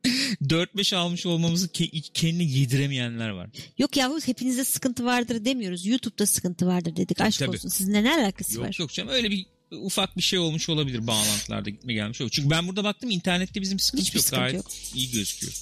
4-5 0.05 0.97
almış 0.97 1.27
olmamızı 1.27 1.67
ke- 1.67 2.11
kendine 2.15 2.45
yediremeyenler 2.45 3.29
var. 3.31 3.51
Yok 3.79 3.97
yahu 3.97 4.19
hepinizde 4.25 4.65
sıkıntı 4.65 5.05
vardır 5.05 5.45
demiyoruz. 5.45 5.87
YouTube'da 5.87 6.27
sıkıntı 6.27 6.67
vardır 6.67 6.97
dedik. 6.97 7.21
Aşk 7.21 7.39
tabii. 7.39 7.51
olsun. 7.51 7.69
Sizinle 7.69 8.05
ne 8.05 8.15
alakası 8.15 8.61
var? 8.61 8.67
Yok 8.67 8.79
yok 8.79 8.93
canım 8.93 9.11
öyle 9.11 9.31
bir 9.31 9.47
ufak 9.71 10.17
bir 10.17 10.23
şey 10.23 10.39
olmuş 10.39 10.69
olabilir 10.69 11.07
bağlantılarda 11.07 11.71
gitme 11.71 11.93
gelmiş 11.95 12.21
olur. 12.21 12.31
Çünkü 12.31 12.51
ben 12.51 12.69
burada 12.69 12.85
baktım 12.85 13.11
internette 13.11 13.61
bizim 13.61 13.79
sıkıntı 13.79 14.03
Hiçbir 14.03 14.17
yok. 14.19 14.25
sıkıntı 14.25 14.41
Gayet 14.41 14.57
yok. 14.57 14.67
iyi 14.95 15.11
gözüküyor. 15.11 15.53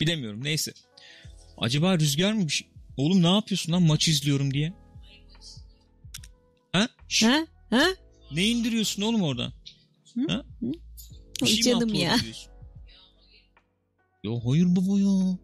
Bilemiyorum 0.00 0.44
neyse. 0.44 0.72
Acaba 1.58 1.98
rüzgar 1.98 2.32
mı 2.32 2.46
bir 2.46 2.52
şey? 2.52 2.68
Oğlum 2.96 3.22
ne 3.22 3.34
yapıyorsun 3.34 3.72
lan 3.72 3.82
maç 3.82 4.08
izliyorum 4.08 4.54
diye? 4.54 4.72
Ha? 6.72 6.88
Şş, 7.08 7.22
Ha? 7.22 7.46
Ha? 7.70 7.86
Ne 8.30 8.44
indiriyorsun 8.48 9.02
oğlum 9.02 9.22
oradan? 9.22 9.52
Hı? 10.14 10.20
Ha? 10.28 10.44
Hı? 10.60 10.72
Bir 11.42 11.46
şey 11.46 11.74
mi 11.74 11.98
ya. 11.98 12.16
ediyorsun? 12.16 12.53
Ya 14.24 14.32
hayır 14.44 14.76
baba 14.76 14.98
ya. 15.00 15.38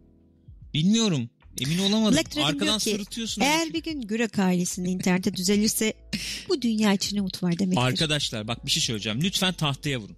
Bilmiyorum. 0.73 1.29
Emin 1.61 1.77
olamadım. 1.77 2.15
Black 2.15 2.37
Arkadan 2.37 2.79
ki, 2.79 2.91
sırıtıyorsun. 2.91 3.41
Eğer 3.41 3.73
bir 3.73 3.83
gün 3.83 4.01
Gürek 4.01 4.39
ailesinin 4.39 4.89
internete 4.89 5.33
düzelirse 5.33 5.93
bu 6.49 6.61
dünya 6.61 6.93
için 6.93 7.17
umut 7.17 7.43
var 7.43 7.59
demektir. 7.59 7.83
Arkadaşlar 7.83 8.47
bak 8.47 8.65
bir 8.65 8.71
şey 8.71 8.83
söyleyeceğim. 8.83 9.21
Lütfen 9.23 9.53
tahtaya 9.53 9.99
vurun. 9.99 10.15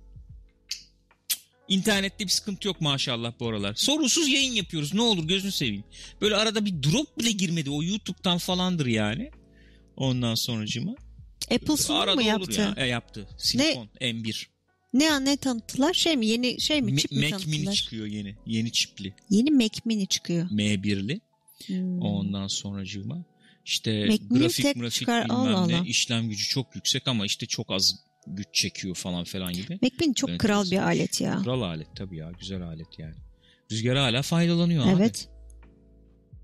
İnternette 1.68 2.24
bir 2.26 2.30
sıkıntı 2.30 2.68
yok 2.68 2.82
maşallah 2.82 3.34
bu 3.40 3.48
aralar. 3.48 3.76
Sorunsuz 3.76 4.30
yayın 4.30 4.54
yapıyoruz. 4.54 4.94
Ne 4.94 5.02
olur 5.02 5.28
gözünü 5.28 5.52
seveyim. 5.52 5.84
Böyle 6.22 6.36
arada 6.36 6.66
bir 6.66 6.84
drop 6.84 7.20
bile 7.20 7.32
girmedi. 7.32 7.70
O 7.70 7.84
YouTube'dan 7.84 8.38
falandır 8.38 8.86
yani. 8.86 9.32
Ondan 9.98 10.36
sonracığıma. 10.36 10.96
Apple 11.52 11.78
sunum 11.78 12.16
mu 12.16 12.22
yaptı? 12.22 12.62
ya. 12.62 12.74
E, 12.78 12.88
yaptı. 12.88 13.28
Silikon 13.38 13.90
M1. 14.02 14.53
Ne 14.94 15.26
ne 15.26 15.38
tanıttılar? 15.38 15.94
Şey 15.94 16.18
mi? 16.18 16.26
Yeni 16.26 16.62
şey 16.62 16.82
mi? 16.82 16.98
Çip 16.98 17.12
mi 17.12 17.18
Mac 17.18 17.32
Mini 17.32 17.42
tanıttılar? 17.42 17.74
çıkıyor 17.74 18.06
yeni. 18.06 18.36
Yeni 18.46 18.72
çipli. 18.72 19.14
Yeni 19.30 19.52
Mac 19.52 19.80
Mini 19.86 20.08
çıkıyor. 20.08 20.50
M1'li. 20.50 21.22
Hmm. 21.68 22.02
Ondan 22.02 22.48
sonracığıma. 22.48 23.26
İşte 23.66 24.06
Mac 24.06 24.24
Mini 24.30 24.40
grafik 24.40 24.76
grafik 24.76 24.92
çıkar, 25.00 25.24
bilmem 25.24 25.38
Allah 25.38 25.68
ne. 25.68 25.76
Allah. 25.76 25.86
işlem 25.88 26.30
gücü 26.30 26.48
çok 26.48 26.76
yüksek 26.76 27.08
ama 27.08 27.26
işte 27.26 27.46
çok 27.46 27.72
az 27.72 27.96
güç 28.28 28.48
çekiyor 28.54 28.96
falan 28.96 29.24
falan 29.24 29.54
gibi. 29.54 29.80
Mac 29.82 29.96
Mini 30.00 30.16
çok 30.16 30.30
Evet, 30.30 30.42
kral 30.42 30.62
evet. 30.62 30.72
bir 30.72 30.78
alet 30.78 31.22
ya. 31.22 31.42
Kral 31.44 31.62
alet 31.62 31.88
tabii 31.96 32.18
ya. 32.18 32.32
Güzel 32.40 32.62
alet 32.62 33.00
yani. 33.00 33.16
Rüzgar 33.72 33.98
hala 33.98 34.22
faydalanıyor 34.22 34.86
abi. 34.86 34.92
Evet. 35.02 35.30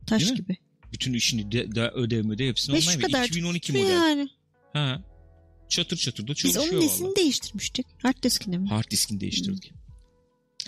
Taş 0.08 0.34
gibi. 0.34 0.58
Bütün 0.94 1.14
işini 1.14 1.52
de, 1.52 1.76
de 1.76 1.90
ödevme 1.90 2.38
de 2.38 2.48
hepsini 2.48 2.76
Ve 2.76 2.82
şu 2.82 2.90
online. 2.90 3.02
kadar 3.02 3.28
2012 3.28 3.74
model. 3.74 3.90
Yani. 3.90 4.30
Ha. 4.74 5.02
Çatır 5.70 5.98
çatır 5.98 6.28
da 6.28 6.32
Biz 6.32 6.38
çalışıyor 6.38 6.74
onun 6.74 6.82
nesini 6.82 7.16
değiştirmiştik? 7.16 7.88
Hard 8.02 8.24
diskini 8.24 8.58
mi? 8.58 8.70
Hard 8.70 8.92
diskini 8.92 9.20
değiştirdik. 9.20 9.72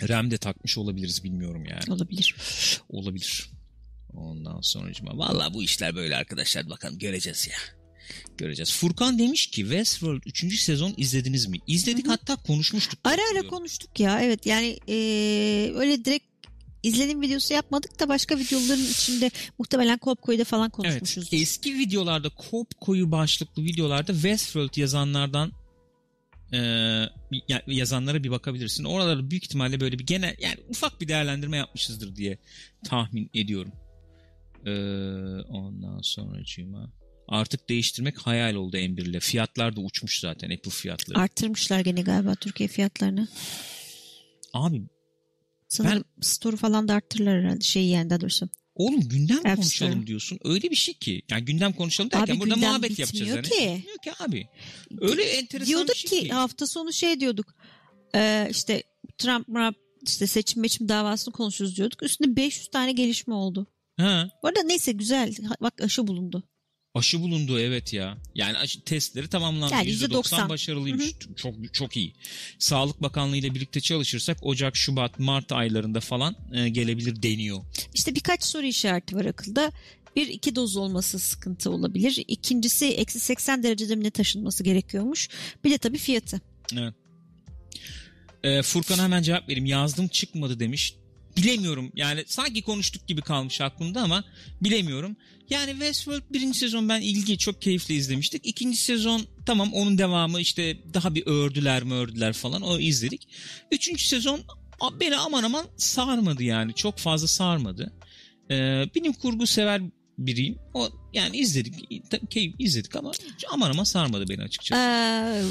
RAM 0.08 0.30
de 0.30 0.38
takmış 0.38 0.78
olabiliriz 0.78 1.24
bilmiyorum 1.24 1.64
yani. 1.64 1.92
Olabilir. 1.92 2.34
Olabilir. 2.88 3.50
Ondan 4.14 4.60
sonracıma. 4.60 5.18
Valla 5.18 5.54
bu 5.54 5.62
işler 5.62 5.94
böyle 5.94 6.16
arkadaşlar. 6.16 6.70
Bakalım 6.70 6.98
göreceğiz 6.98 7.48
ya. 7.48 7.56
Göreceğiz. 8.38 8.72
Furkan 8.72 9.18
demiş 9.18 9.46
ki 9.46 9.62
Westworld 9.62 10.22
3. 10.26 10.60
sezon 10.60 10.94
izlediniz 10.96 11.46
mi? 11.46 11.58
İzledik 11.66 12.04
Hı 12.04 12.08
hı. 12.08 12.12
hatta 12.12 12.36
konuşmuştuk. 12.36 13.00
Ara 13.04 13.20
ara 13.32 13.46
konuştuk 13.46 14.00
ya. 14.00 14.20
Evet 14.22 14.46
yani 14.46 14.78
eee, 14.86 15.72
öyle 15.74 16.04
direkt 16.04 16.31
izlenim 16.82 17.20
videosu 17.20 17.54
yapmadık 17.54 18.00
da 18.00 18.08
başka 18.08 18.38
videoların 18.38 18.84
içinde 18.90 19.30
muhtemelen 19.58 19.98
Kopko'yu 19.98 20.44
falan 20.44 20.64
Evet. 20.64 20.72
konuşmuşuz. 20.72 21.28
Eski 21.32 21.78
videolarda 21.78 22.28
kop 22.28 22.80
koyu 22.80 23.10
başlıklı 23.10 23.64
videolarda 23.64 24.12
Westworld 24.12 24.76
yazanlardan 24.76 25.52
e, 26.52 26.58
ya- 27.48 27.62
yazanlara 27.66 28.24
bir 28.24 28.30
bakabilirsin. 28.30 28.84
Oralarda 28.84 29.30
büyük 29.30 29.44
ihtimalle 29.44 29.80
böyle 29.80 29.98
bir 29.98 30.06
genel 30.06 30.36
yani 30.40 30.56
ufak 30.68 31.00
bir 31.00 31.08
değerlendirme 31.08 31.56
yapmışızdır 31.56 32.16
diye 32.16 32.38
tahmin 32.84 33.30
ediyorum. 33.34 33.72
E, 34.66 34.70
ondan 35.48 36.00
sonracığıma 36.02 36.92
artık 37.28 37.68
değiştirmek 37.68 38.18
hayal 38.18 38.54
oldu 38.54 38.76
M1 38.76 39.02
ile. 39.10 39.20
Fiyatlar 39.20 39.76
da 39.76 39.80
uçmuş 39.80 40.20
zaten 40.20 40.50
Apple 40.50 40.70
fiyatları. 40.70 41.18
Arttırmışlar 41.18 41.80
gene 41.80 42.02
galiba 42.02 42.34
Türkiye 42.34 42.68
fiyatlarını. 42.68 43.28
Abi 44.54 44.82
Sanırım 45.72 46.04
store 46.20 46.56
falan 46.56 46.88
da 46.88 46.94
arttırırlar 46.94 47.42
herhalde. 47.42 47.60
Şey 47.64 47.86
yani 47.86 48.10
daha 48.10 48.20
doğrusu. 48.20 48.48
oğlum 48.74 49.00
gündem 49.08 49.36
App 49.36 49.56
konuşalım 49.56 49.92
Store. 49.92 50.06
diyorsun. 50.06 50.38
Öyle 50.44 50.70
bir 50.70 50.76
şey 50.76 50.94
ki. 50.94 51.22
Yani 51.30 51.44
gündem 51.44 51.72
konuşalım 51.72 52.10
derken 52.10 52.34
Abi 52.34 52.40
burada 52.40 52.56
muhabbet 52.56 52.98
yapacağız. 52.98 53.48
ki. 53.48 53.62
Yani. 53.62 53.78
Bitmiyor 53.78 53.98
ki 54.04 54.12
abi. 54.18 54.46
Öyle 55.00 55.22
enteresan 55.22 55.66
diyorduk 55.68 55.88
bir 55.94 55.94
şey 56.08 56.20
ki, 56.20 56.26
ki. 56.26 56.32
hafta 56.32 56.66
sonu 56.66 56.92
şey 56.92 57.20
diyorduk. 57.20 57.54
Eee 58.14 58.48
işte 58.50 58.82
Trump 59.18 59.46
Trump 59.46 59.76
işte 60.06 60.26
seçim 60.26 60.62
meçim 60.62 60.88
davasını 60.88 61.34
konuşuruz 61.34 61.76
diyorduk. 61.76 62.02
Üstünde 62.02 62.36
500 62.36 62.68
tane 62.68 62.92
gelişme 62.92 63.34
oldu. 63.34 63.66
Ha. 63.96 64.30
Bu 64.42 64.48
arada 64.48 64.62
neyse 64.62 64.92
güzel. 64.92 65.34
Bak 65.60 65.80
aşı 65.82 66.06
bulundu. 66.06 66.42
Aşı 66.94 67.20
bulundu 67.20 67.60
evet 67.60 67.92
ya. 67.92 68.18
Yani 68.34 68.58
aşı, 68.58 68.80
testleri 68.80 69.28
tamamlandı. 69.28 69.74
Yani 69.74 69.90
%90 69.90 70.08
%90. 70.08 70.48
başarılıymış. 70.48 71.04
Çok 71.36 71.74
çok 71.74 71.96
iyi. 71.96 72.14
Sağlık 72.58 73.02
Bakanlığı 73.02 73.36
ile 73.36 73.54
birlikte 73.54 73.80
çalışırsak 73.80 74.38
Ocak, 74.42 74.76
Şubat, 74.76 75.18
Mart 75.18 75.52
aylarında 75.52 76.00
falan 76.00 76.36
e, 76.54 76.68
gelebilir 76.68 77.22
deniyor. 77.22 77.58
İşte 77.94 78.14
birkaç 78.14 78.44
soru 78.44 78.66
işareti 78.66 79.16
var 79.16 79.24
akılda. 79.24 79.72
Bir 80.16 80.26
iki 80.26 80.56
doz 80.56 80.76
olması 80.76 81.18
sıkıntı 81.18 81.70
olabilir. 81.70 82.24
İkincisi 82.28 82.86
eksi 82.86 83.20
80 83.20 83.62
derecede 83.62 83.96
mi 83.96 84.04
ne 84.04 84.10
taşınması 84.10 84.64
gerekiyormuş. 84.64 85.28
Bir 85.64 85.70
de 85.70 85.78
tabii 85.78 85.98
fiyatı. 85.98 86.40
Evet. 86.72 86.94
E, 88.42 88.62
Furkan'a 88.62 89.02
hemen 89.02 89.22
cevap 89.22 89.48
vereyim. 89.48 89.66
Yazdım 89.66 90.08
çıkmadı 90.08 90.60
demiş. 90.60 90.94
Bilemiyorum 91.36 91.92
yani 91.96 92.24
sanki 92.26 92.62
konuştuk 92.62 93.06
gibi 93.06 93.22
kalmış 93.22 93.60
aklımda 93.60 94.00
ama 94.00 94.24
bilemiyorum. 94.60 95.16
Yani 95.50 95.70
Westworld 95.70 96.22
birinci 96.32 96.58
sezon 96.58 96.88
ben 96.88 97.00
ilgi 97.00 97.38
çok 97.38 97.62
keyifle 97.62 97.94
izlemiştik. 97.94 98.46
İkinci 98.46 98.76
sezon 98.76 99.26
tamam 99.46 99.72
onun 99.72 99.98
devamı 99.98 100.40
işte 100.40 100.76
daha 100.94 101.14
bir 101.14 101.26
ördüler 101.26 101.82
mi 101.82 101.94
ördüler 101.94 102.32
falan 102.32 102.62
o 102.62 102.78
izledik. 102.78 103.28
Üçüncü 103.72 104.04
sezon 104.04 104.40
beni 105.00 105.16
aman 105.16 105.42
aman 105.42 105.66
sarmadı 105.76 106.42
yani 106.42 106.74
çok 106.74 106.98
fazla 106.98 107.28
sarmadı. 107.28 107.92
Ee, 108.50 108.84
bilim 108.94 109.12
kurgu 109.12 109.46
sever 109.46 109.82
biriyim. 110.18 110.58
O 110.74 110.88
yani 111.14 111.36
izledik 111.36 111.74
keyif 112.30 112.54
izledik 112.58 112.96
ama 112.96 113.12
aman 113.52 113.70
aman 113.70 113.84
sarmadı 113.84 114.28
beni 114.28 114.42
açıkçası. 114.42 114.80
Ee, 114.82 115.42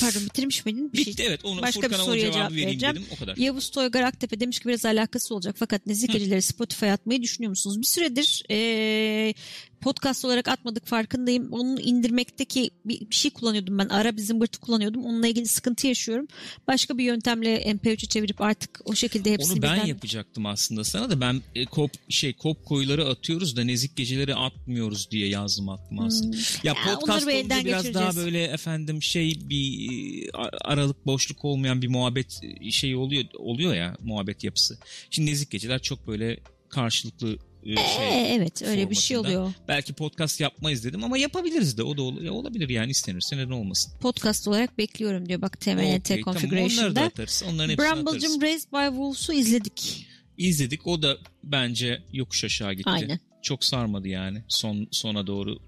pardon 0.00 0.24
bitirmiş 0.24 0.64
miydin? 0.66 0.92
Bir 0.92 0.98
Bitti 0.98 1.16
şey. 1.16 1.26
evet 1.26 1.44
onu 1.44 1.62
Başka 1.62 1.80
bir 1.82 1.86
Furkan'a 1.86 2.02
o 2.02 2.06
soruya 2.06 2.32
cevap 2.32 2.52
vereceğim. 2.52 2.94
dedim 2.96 3.06
o 3.16 3.16
kadar. 3.16 3.36
Yavuz 3.36 3.70
Toygar 3.70 4.02
Aktepe 4.02 4.40
demiş 4.40 4.58
ki 4.58 4.68
biraz 4.68 4.84
alakası 4.84 5.34
olacak 5.34 5.56
fakat 5.58 5.86
nezih 5.86 6.08
geceleri 6.12 6.42
Spotify 6.42 6.86
atmayı 6.90 7.22
düşünüyor 7.22 7.50
musunuz? 7.50 7.80
Bir 7.80 7.86
süredir 7.86 8.42
ee, 8.50 9.34
podcast 9.80 10.24
olarak 10.24 10.48
atmadık 10.48 10.86
farkındayım. 10.86 11.52
Onu 11.52 11.80
indirmekteki 11.80 12.70
bir, 12.84 13.00
bir 13.10 13.14
şey 13.14 13.30
kullanıyordum 13.30 13.78
ben. 13.78 13.88
Ara 13.88 14.16
bizim 14.16 14.40
bırtı 14.40 14.60
kullanıyordum. 14.60 15.04
Onunla 15.04 15.26
ilgili 15.26 15.46
sıkıntı 15.48 15.86
yaşıyorum. 15.86 16.26
Başka 16.66 16.98
bir 16.98 17.04
yöntemle 17.04 17.62
MP3'e 17.62 17.96
çevirip 18.08 18.40
artık 18.40 18.80
o 18.84 18.94
şekilde 18.94 19.32
hepsini 19.32 19.52
Onu 19.52 19.62
ben 19.62 19.76
birden- 19.76 19.86
yapacaktım 19.86 20.46
aslında 20.46 20.84
sana 20.84 21.10
da 21.10 21.20
ben 21.20 21.42
e, 21.54 21.64
kop 21.64 21.90
şey 22.08 22.32
kop 22.32 22.64
koyuları 22.64 23.06
atıyoruz 23.08 23.56
da 23.56 23.64
nezik 23.64 23.96
geceleri 23.96 24.34
atmıyoruz 24.68 25.10
diye 25.10 25.28
yazdım 25.28 25.68
aklıma 25.68 26.06
aslında. 26.06 26.36
Ya, 26.36 26.42
Ya 26.64 26.74
podcast 26.94 27.26
bir 27.26 27.34
olunca 27.34 27.64
biraz 27.64 27.94
daha 27.94 28.16
böyle 28.16 28.44
efendim 28.44 29.02
şey 29.02 29.34
bir 29.44 30.26
e, 30.26 30.30
aralık 30.64 31.06
boşluk 31.06 31.44
olmayan 31.44 31.82
bir 31.82 31.88
muhabbet 31.88 32.40
e, 32.60 32.70
şeyi 32.70 32.96
oluyor 32.96 33.24
oluyor 33.38 33.74
ya 33.74 33.96
muhabbet 34.02 34.44
yapısı. 34.44 34.78
Şimdi 35.10 35.30
nezik 35.30 35.50
geceler 35.50 35.82
çok 35.82 36.06
böyle 36.06 36.40
karşılıklı 36.68 37.38
e, 37.64 37.76
şey. 37.76 38.08
Ee, 38.08 38.34
evet 38.34 38.62
öyle 38.62 38.90
bir 38.90 38.94
şey 38.94 39.16
formatında. 39.16 39.40
oluyor. 39.40 39.54
Belki 39.68 39.92
podcast 39.92 40.40
yapmayız 40.40 40.84
dedim 40.84 41.04
ama 41.04 41.18
yapabiliriz 41.18 41.78
de 41.78 41.82
o 41.82 41.96
da 41.96 42.02
olabilir 42.32 42.68
yani 42.68 42.90
istenirse 42.90 43.36
neden 43.36 43.50
olmasın. 43.50 43.92
Podcast 44.00 44.48
olarak 44.48 44.78
bekliyorum 44.78 45.28
diyor 45.28 45.42
bak 45.42 45.60
TMNT 45.60 46.10
Okey, 46.10 46.22
tamam, 46.22 46.36
onları 46.36 46.36
da 46.36 46.48
Configuration'da. 46.48 47.00
atarız. 47.02 47.44
Onların 47.48 47.70
hepsini 47.70 48.42
Raised 48.42 48.72
by 48.72 48.86
Wolves'u 48.96 49.32
izledik. 49.32 50.06
İzledik. 50.38 50.86
O 50.86 51.02
da 51.02 51.18
bence 51.44 52.02
yokuş 52.12 52.44
aşağı 52.44 52.74
gitti. 52.74 52.90
Aynen. 52.90 53.20
Çok 53.42 53.64
sarmadı 53.64 54.08
yani. 54.08 54.42
Son 54.48 54.88
sona 54.90 55.26
doğru 55.26 55.58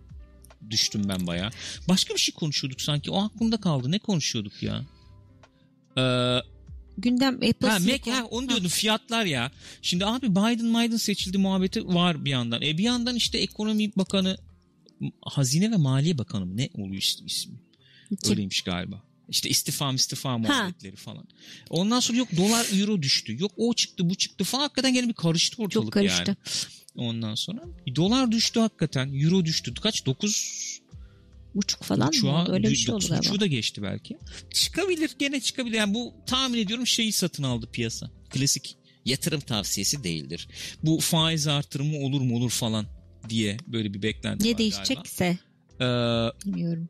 düştüm 0.71 1.03
ben 1.09 1.27
baya. 1.27 1.51
Başka 1.89 2.15
bir 2.15 2.19
şey 2.19 2.35
konuşuyorduk 2.35 2.81
sanki. 2.81 3.11
O 3.11 3.23
aklımda 3.25 3.57
kaldı. 3.61 3.91
Ne 3.91 3.99
konuşuyorduk 3.99 4.63
ya? 4.63 4.85
Ee, 5.99 6.39
Gündem 6.99 7.35
Apple 7.35 7.69
ha, 7.69 7.79
Mac, 7.79 8.11
ha, 8.11 8.25
onu 8.25 8.49
diyordum 8.49 8.69
fiyatlar 8.69 9.25
ya. 9.25 9.51
Şimdi 9.83 10.07
abi 10.07 10.31
Biden 10.31 10.75
Biden 10.75 10.97
seçildi 10.97 11.39
muhabbeti 11.39 11.87
var 11.89 12.25
bir 12.25 12.31
yandan. 12.31 12.63
E 12.63 12.79
bir 12.79 12.83
yandan 12.83 13.17
işte 13.17 13.39
ekonomi 13.39 13.93
bakanı 13.97 14.37
Hazine 15.23 15.71
ve 15.71 15.77
Maliye 15.77 16.19
Bakanı 16.19 16.47
mı? 16.47 16.57
Ne 16.57 16.71
oluyor 16.75 17.03
is- 17.03 17.25
ismi? 17.27 17.55
Kim? 18.23 18.31
Öyleymiş 18.31 18.61
galiba. 18.63 19.03
İşte 19.29 19.49
istifa 19.49 19.93
istifa 19.93 20.39
muhabbetleri 20.39 20.97
falan. 20.97 21.25
Ondan 21.71 22.01
sonra 22.01 22.19
yok 22.19 22.29
dolar 22.37 22.67
euro 22.81 23.03
düştü. 23.03 23.37
Yok 23.41 23.53
o 23.57 23.75
çıktı 23.75 24.11
bu 24.11 24.15
çıktı 24.15 24.45
falan. 24.45 24.63
Hakikaten 24.63 24.95
gene 24.95 25.09
bir 25.09 25.13
karıştı 25.15 25.63
ortalık 25.63 25.85
Çok 25.85 25.93
karıştı. 25.93 26.25
yani. 26.27 26.37
Ondan 27.01 27.35
sonra 27.35 27.61
dolar 27.97 28.33
düştü 28.33 28.61
hakikaten. 28.61 29.13
Euro 29.15 29.45
düştü. 29.45 29.75
Kaç? 29.75 30.07
9 30.07 30.81
Buçuk 31.55 31.83
falan 31.83 32.07
mı 32.07 32.13
buçuğa, 32.13 32.43
oldu? 32.43 32.53
Öyle 32.53 32.71
bir 32.71 32.77
şey 32.77 32.95
oldu 32.95 33.07
galiba. 33.09 33.41
da 33.41 33.47
geçti 33.47 33.83
belki. 33.83 34.19
Çıkabilir 34.51 35.11
gene 35.19 35.41
çıkabilir. 35.41 35.77
Yani 35.77 35.95
bu 35.95 36.15
tahmin 36.27 36.59
ediyorum 36.59 36.87
şeyi 36.87 37.13
satın 37.13 37.43
aldı 37.43 37.67
piyasa. 37.73 38.11
Klasik 38.31 38.77
yatırım 39.05 39.41
tavsiyesi 39.41 40.05
değildir. 40.05 40.49
Bu 40.83 41.01
faiz 41.01 41.47
artırımı 41.47 41.99
olur 41.99 42.21
mu 42.21 42.37
olur 42.37 42.51
falan 42.51 42.87
diye 43.29 43.57
böyle 43.67 43.95
bir 43.95 44.03
beklenti 44.03 44.47
Ne 44.47 44.53
var 44.53 44.59
değişecekse 44.59 45.39
galiba. 45.79 46.31
Ee, 46.41 46.47
bilmiyorum. 46.47 46.89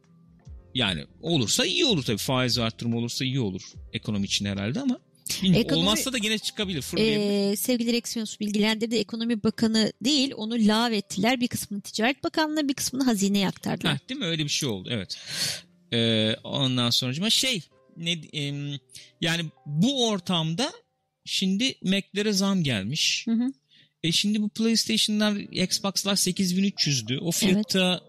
yani 0.74 1.04
olursa 1.20 1.66
iyi 1.66 1.84
olur 1.84 2.02
tabii. 2.02 2.18
Faiz 2.18 2.58
artırımı 2.58 2.98
olursa 2.98 3.24
iyi 3.24 3.40
olur 3.40 3.62
ekonomi 3.92 4.24
için 4.24 4.44
herhalde 4.44 4.80
ama. 4.80 4.98
Ekonomi- 5.42 5.74
olmazsa 5.74 6.12
da 6.12 6.18
gene 6.18 6.38
çıkabilir. 6.38 6.84
Ee, 6.98 7.56
sevgili 7.56 7.92
Rexions 7.92 8.40
bilgilendirdi. 8.40 8.96
Ekonomi 8.96 9.42
Bakanı 9.42 9.92
değil 10.04 10.32
onu 10.36 10.54
lav 10.54 10.92
ettiler. 10.92 11.40
Bir 11.40 11.48
kısmını 11.48 11.80
Ticaret 11.80 12.24
Bakanlığı 12.24 12.68
bir 12.68 12.74
kısmını 12.74 13.04
hazineye 13.04 13.48
aktardılar. 13.48 13.94
Heh, 13.94 14.08
değil 14.08 14.20
mi? 14.20 14.26
Öyle 14.26 14.44
bir 14.44 14.48
şey 14.48 14.68
oldu. 14.68 14.88
Evet. 14.92 15.18
Ee, 15.92 16.34
ondan 16.44 16.90
sonra 16.90 17.30
şey 17.30 17.62
ne 17.96 18.12
em, 18.12 18.78
yani 19.20 19.44
bu 19.66 20.08
ortamda 20.08 20.72
şimdi 21.24 21.74
Mac'lere 21.82 22.32
zam 22.32 22.62
gelmiş. 22.62 23.24
Hı 23.28 23.34
hı. 23.34 23.52
E 24.02 24.12
şimdi 24.12 24.42
bu 24.42 24.48
PlayStation'lar, 24.48 25.36
Xbox'lar 25.36 26.16
8300'dü. 26.16 27.18
O 27.18 27.30
fiyatta 27.30 28.00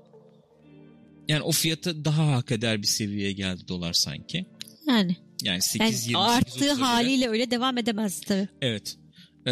yani 1.28 1.42
o 1.42 1.52
fiyata 1.52 2.06
daha 2.06 2.28
hak 2.28 2.52
eder 2.52 2.82
bir 2.82 2.88
seviyeye 2.88 3.32
geldi 3.32 3.68
dolar 3.68 3.94
sanki. 3.94 4.46
Yani. 4.88 5.16
Yani 5.44 5.62
8 5.62 6.08
yani 6.08 6.24
arttığı 6.24 6.72
haliyle 6.74 7.30
öyle 7.30 7.52
devam 7.52 7.78
edemez 7.78 8.22
tabii. 8.22 8.48
Evet. 8.62 8.98
Ee, 9.48 9.52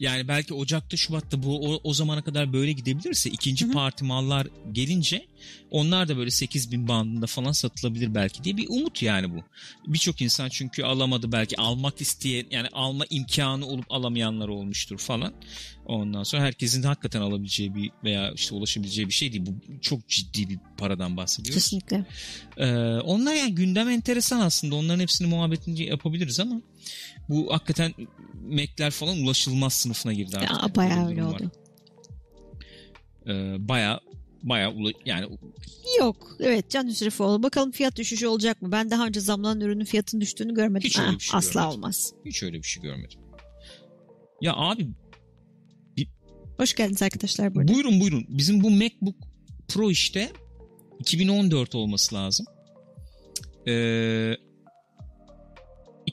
yani 0.00 0.28
belki 0.28 0.54
Ocak'ta 0.54 0.96
Şubat'ta 0.96 1.42
bu 1.42 1.72
o, 1.72 1.80
o 1.84 1.94
zamana 1.94 2.22
kadar 2.22 2.52
böyle 2.52 2.72
gidebilirse 2.72 3.30
ikinci 3.30 3.64
Hı-hı. 3.64 3.72
parti 3.72 4.04
mallar 4.04 4.46
gelince 4.72 5.26
onlar 5.70 6.08
da 6.08 6.16
böyle 6.16 6.30
8 6.30 6.72
bin 6.72 6.88
bandında 6.88 7.26
falan 7.26 7.52
satılabilir 7.52 8.14
belki 8.14 8.44
diye 8.44 8.56
bir 8.56 8.66
umut 8.68 9.02
yani 9.02 9.34
bu. 9.34 9.40
Birçok 9.86 10.22
insan 10.22 10.48
çünkü 10.48 10.82
alamadı 10.82 11.32
belki 11.32 11.56
almak 11.56 12.00
isteyen 12.00 12.46
yani 12.50 12.68
alma 12.72 13.04
imkanı 13.10 13.66
olup 13.66 13.86
alamayanlar 13.90 14.48
olmuştur 14.48 14.98
falan. 14.98 15.32
Ondan 15.86 16.22
sonra 16.22 16.42
herkesin 16.42 16.82
hakikaten 16.82 17.20
alabileceği 17.20 17.74
bir 17.74 17.90
veya 18.04 18.32
işte 18.32 18.54
ulaşabileceği 18.54 19.08
bir 19.08 19.12
şey 19.12 19.32
değil. 19.32 19.46
Bu 19.46 19.80
çok 19.80 20.08
ciddi 20.08 20.48
bir 20.48 20.58
paradan 20.78 21.16
bahsediyoruz. 21.16 21.62
Kesinlikle. 21.62 22.04
Ee, 22.56 22.66
onlar 23.04 23.34
yani 23.34 23.54
gündem 23.54 23.88
enteresan 23.88 24.40
aslında. 24.40 24.74
Onların 24.74 25.00
hepsini 25.00 25.28
muhabbetini 25.28 25.82
yapabiliriz 25.82 26.40
ama 26.40 26.60
bu 27.28 27.52
hakikaten 27.52 27.92
Mac'ler 28.50 28.90
falan 28.90 29.18
ulaşılmaz 29.18 29.72
sınıfına 29.72 30.12
girdi 30.12 30.36
artık. 30.38 30.62
Ya, 30.62 30.74
bayağı 30.74 31.08
öyle 31.08 31.24
oldu. 31.24 31.50
Ee, 33.26 33.56
bayağı 33.68 34.00
bayağı 34.42 34.72
ula- 34.72 34.94
yani 35.06 35.38
Yok. 36.00 36.36
Evet 36.40 36.70
Can 36.70 36.86
Hüsrefoğlu. 36.86 37.42
Bakalım 37.42 37.70
fiyat 37.70 37.96
düşüşü 37.96 38.26
olacak 38.26 38.62
mı? 38.62 38.72
Ben 38.72 38.90
daha 38.90 39.06
önce 39.06 39.20
zamlanan 39.20 39.60
ürünün 39.60 39.84
fiyatının 39.84 40.20
düştüğünü 40.20 40.54
görmedim. 40.54 40.86
Hiç 40.88 40.98
öyle 40.98 41.12
bir 41.12 41.20
şey 41.20 41.38
asla 41.38 41.60
görmedim. 41.60 41.78
olmaz. 41.78 42.12
Hiç 42.24 42.42
öyle 42.42 42.58
bir 42.58 42.66
şey 42.66 42.82
görmedim. 42.82 43.20
Ya 44.40 44.52
abi 44.56 44.88
Hoş 46.56 46.74
geldiniz 46.74 47.02
arkadaşlar 47.02 47.54
burada. 47.54 47.72
Buyurun 47.72 48.00
buyurun. 48.00 48.26
Bizim 48.28 48.62
bu 48.62 48.70
MacBook 48.70 49.16
Pro 49.68 49.90
işte 49.90 50.32
2014 50.98 51.74
olması 51.74 52.14
lazım. 52.14 52.46
Ee, 53.68 54.34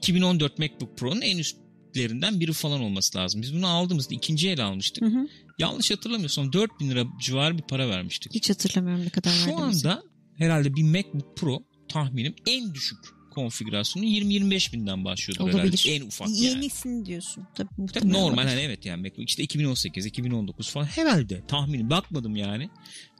2014 0.01 0.59
MacBook 0.59 0.97
Pro'nun 0.97 1.21
en 1.21 1.37
üstlerinden 1.37 2.39
biri 2.39 2.53
falan 2.53 2.81
olması 2.81 3.17
lazım. 3.17 3.41
Biz 3.41 3.55
bunu 3.55 3.67
aldığımızda 3.67 4.15
ikinci 4.15 4.49
el 4.49 4.65
almıştık. 4.65 5.03
Hı 5.03 5.07
hı. 5.07 5.27
Yanlış 5.59 5.91
hatırlamıyorsam 5.91 6.53
4000 6.53 6.89
lira 6.89 7.05
civarı 7.19 7.57
bir 7.57 7.63
para 7.63 7.89
vermiştik. 7.89 8.33
Hiç 8.33 8.49
hatırlamıyorum 8.49 9.05
ne 9.05 9.09
kadar 9.09 9.31
Şu 9.31 9.57
anda 9.57 10.03
herhalde 10.37 10.75
bir 10.75 10.83
MacBook 10.83 11.37
Pro 11.37 11.63
tahminim 11.89 12.35
en 12.47 12.73
düşük 12.73 12.99
konfigürasyonu 13.31 14.05
20-25 14.05 14.73
binden 14.73 15.05
başlıyordu 15.05 15.43
Olabilir. 15.43 15.59
herhalde. 15.59 15.95
En 15.95 16.01
ufak 16.01 16.27
yani. 16.27 16.39
Yenisini 16.39 17.05
diyorsun. 17.05 17.47
Tabii, 17.55 17.69
Tabii 17.93 18.13
normal 18.13 18.43
hani 18.43 18.61
evet 18.61 18.85
yani 18.85 19.01
MacBook 19.01 19.29
işte 19.29 19.43
2018, 19.43 20.05
2019 20.05 20.69
falan 20.71 20.85
herhalde 20.85 21.47
tahminim 21.47 21.89
bakmadım 21.89 22.35
yani. 22.35 22.69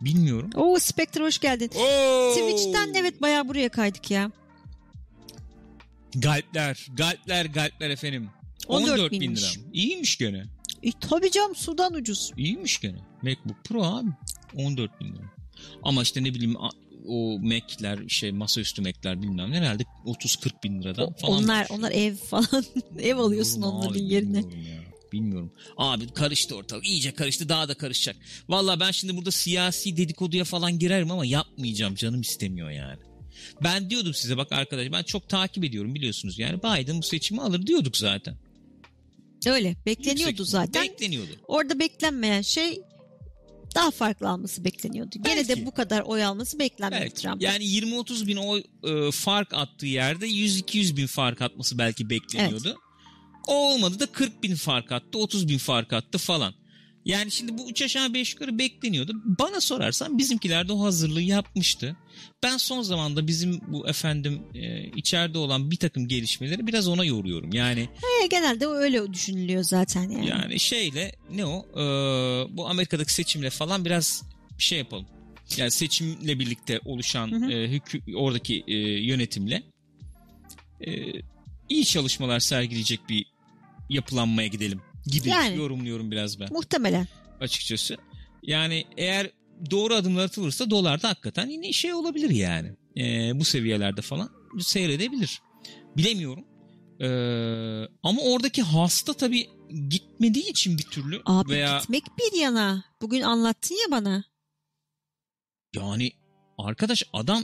Bilmiyorum. 0.01 0.49
Oo 0.55 0.79
Spectre 0.79 1.23
hoş 1.23 1.39
geldin. 1.39 1.71
Oo! 1.75 2.33
Twitch'ten 2.35 2.93
evet 2.93 3.21
bayağı 3.21 3.47
buraya 3.47 3.69
kaydık 3.69 4.11
ya. 4.11 4.31
Galpler, 6.15 6.87
galpler, 6.93 7.45
galpler 7.45 7.89
efendim. 7.89 8.29
14 8.67 8.99
14 8.99 9.11
bin 9.11 9.35
lira. 9.35 9.47
İyiymiş 9.73 10.17
gene. 10.17 10.45
E, 10.83 10.91
tabii 10.91 11.31
canım 11.31 11.55
sudan 11.55 11.93
ucuz. 11.93 12.31
İyiymiş 12.37 12.79
gene. 12.79 12.97
MacBook 13.21 13.63
Pro 13.63 13.83
abi. 13.83 14.09
14 14.55 14.99
bin 14.99 15.05
lira. 15.13 15.31
Ama 15.83 16.01
işte 16.01 16.23
ne 16.23 16.33
bileyim 16.33 16.55
o 17.07 17.39
Mac'ler 17.39 17.99
şey 18.07 18.31
masaüstü 18.31 18.81
Mac'ler 18.81 19.21
bilmem 19.21 19.51
ne 19.51 19.57
herhalde 19.57 19.83
30-40 20.05 20.63
bin 20.63 20.81
liradan 20.81 21.13
falan. 21.13 21.37
onlar 21.37 21.61
başlıyor. 21.61 21.79
onlar 21.79 21.91
ev 21.91 22.15
falan 22.15 22.65
ev 22.99 23.17
alıyorsun 23.17 23.55
Bilmiyorum 23.55 23.77
onların 23.79 24.05
abi, 24.05 24.13
yerine. 24.13 24.43
Bilmiyorum 24.43 24.67
ya. 24.67 24.81
Bilmiyorum. 25.11 25.51
Abi 25.77 26.07
karıştı 26.07 26.55
ortalık. 26.55 26.85
İyice 26.85 27.11
karıştı. 27.11 27.49
Daha 27.49 27.67
da 27.69 27.73
karışacak. 27.73 28.15
Valla 28.49 28.79
ben 28.79 28.91
şimdi 28.91 29.17
burada 29.17 29.31
siyasi 29.31 29.97
dedikoduya 29.97 30.43
falan 30.43 30.79
girerim 30.79 31.11
ama 31.11 31.25
yapmayacağım. 31.25 31.95
Canım 31.95 32.21
istemiyor 32.21 32.69
yani. 32.69 32.99
Ben 33.63 33.89
diyordum 33.89 34.13
size 34.13 34.37
bak 34.37 34.51
arkadaş 34.51 34.91
ben 34.91 35.03
çok 35.03 35.29
takip 35.29 35.63
ediyorum 35.63 35.95
biliyorsunuz 35.95 36.39
yani 36.39 36.59
Biden 36.59 36.97
bu 36.97 37.03
seçimi 37.03 37.41
alır 37.41 37.67
diyorduk 37.67 37.97
zaten. 37.97 38.35
Öyle 39.45 39.75
bekleniyordu 39.85 40.41
Yüksek- 40.41 40.45
zaten. 40.45 40.83
Bekleniyordu. 40.83 41.31
Orada 41.47 41.79
beklenmeyen 41.79 42.41
şey 42.41 42.81
daha 43.75 43.91
farklı 43.91 44.29
alması 44.29 44.65
bekleniyordu. 44.65 45.15
Gene 45.23 45.35
Belki. 45.35 45.49
de 45.49 45.65
bu 45.65 45.71
kadar 45.73 46.01
oy 46.01 46.23
alması 46.23 46.59
beklenmedi 46.59 47.01
Belki. 47.01 47.27
Yani 47.45 47.63
20-30 47.63 48.27
bin 48.27 48.35
oy 48.37 48.63
e, 48.83 49.11
fark 49.11 49.53
attığı 49.53 49.85
yerde 49.85 50.27
100-200 50.27 50.97
bin 50.97 51.07
fark 51.07 51.41
atması 51.41 51.77
belki 51.77 52.09
bekleniyordu. 52.09 52.77
O 53.47 53.73
olmadı 53.73 53.99
da 53.99 54.05
40 54.05 54.43
bin 54.43 54.55
fark 54.55 54.91
attı, 54.91 55.17
30 55.17 55.47
bin 55.47 55.57
fark 55.57 55.93
attı 55.93 56.17
falan. 56.17 56.53
Yani 57.05 57.31
şimdi 57.31 57.57
bu 57.57 57.69
üç 57.69 57.81
aşağı 57.81 58.13
beş 58.13 58.33
yukarı 58.33 58.57
bekleniyordu. 58.57 59.13
Bana 59.25 59.61
sorarsan 59.61 60.17
bizimkiler 60.17 60.67
de 60.67 60.73
o 60.73 60.83
hazırlığı 60.83 61.21
yapmıştı. 61.21 61.95
Ben 62.43 62.57
son 62.57 62.81
zamanda 62.81 63.27
bizim 63.27 63.61
bu 63.67 63.87
efendim 63.89 64.41
e, 64.55 64.83
içeride 64.89 65.37
olan 65.37 65.71
bir 65.71 65.75
takım 65.75 66.07
gelişmeleri 66.07 66.67
biraz 66.67 66.87
ona 66.87 67.05
yoruyorum. 67.05 67.53
Yani 67.53 67.89
E, 68.23 68.27
genelde 68.27 68.67
öyle 68.67 69.13
düşünülüyor 69.13 69.63
zaten 69.63 70.09
yani. 70.09 70.27
yani 70.29 70.59
şeyle 70.59 71.11
ne 71.35 71.45
o 71.45 71.65
e, 71.73 71.83
bu 72.57 72.69
Amerika'daki 72.69 73.13
seçimle 73.13 73.49
falan 73.49 73.85
biraz 73.85 74.23
şey 74.57 74.77
yapalım. 74.77 75.05
Yani 75.57 75.71
seçimle 75.71 76.39
birlikte 76.39 76.79
oluşan 76.85 77.31
Hı 77.31 77.35
hı. 77.45 77.51
e, 77.51 77.67
hükü- 77.71 78.15
oradaki 78.15 78.63
e, 78.67 78.75
yönetimle 79.05 79.63
e, 80.87 80.91
iyi 81.69 81.85
çalışmalar 81.85 82.39
sergileyecek 82.39 82.99
bir 83.09 83.25
yapılanmaya 83.89 84.47
gidelim 84.47 84.81
gibi 85.07 85.29
Yani. 85.29 85.57
yorumluyorum 85.57 86.11
biraz 86.11 86.39
ben 86.39 86.53
Muhtemelen. 86.53 87.07
açıkçası. 87.39 87.97
Yani 88.43 88.85
eğer 88.97 89.29
doğru 89.71 89.95
adımlar 89.95 90.23
atılırsa 90.25 90.69
dolar 90.69 91.01
da 91.01 91.09
hakikaten 91.09 91.47
yine 91.49 91.71
şey 91.73 91.93
olabilir 91.93 92.29
yani. 92.29 92.75
E, 92.97 93.31
bu 93.39 93.45
seviyelerde 93.45 94.01
falan 94.01 94.29
seyredebilir. 94.59 95.41
Bilemiyorum. 95.97 96.43
E, 96.99 97.07
ama 98.03 98.21
oradaki 98.21 98.61
hasta 98.61 99.13
tabii 99.13 99.49
gitmediği 99.89 100.49
için 100.49 100.77
bir 100.77 100.83
türlü 100.83 101.21
Abi 101.25 101.49
veya 101.51 101.77
gitmek 101.79 102.03
bir 102.19 102.39
yana. 102.39 102.83
Bugün 103.01 103.21
anlattın 103.21 103.75
ya 103.75 103.91
bana. 103.91 104.23
yani 105.75 106.11
arkadaş 106.57 107.03
adam 107.13 107.43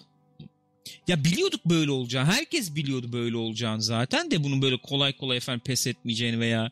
ya 1.08 1.24
biliyorduk 1.24 1.66
böyle 1.66 1.92
olacağını. 1.92 2.32
Herkes 2.32 2.76
biliyordu 2.76 3.14
böyle 3.14 3.38
olacağını 3.38 3.82
zaten 3.82 4.32
de 4.32 4.44
bunun 4.44 4.62
böyle 4.62 4.78
kolay 4.82 5.18
kolay 5.18 5.38
efendim 5.38 5.62
pes 5.66 5.88
etmeyeceğini 5.88 6.40
veya 6.40 6.72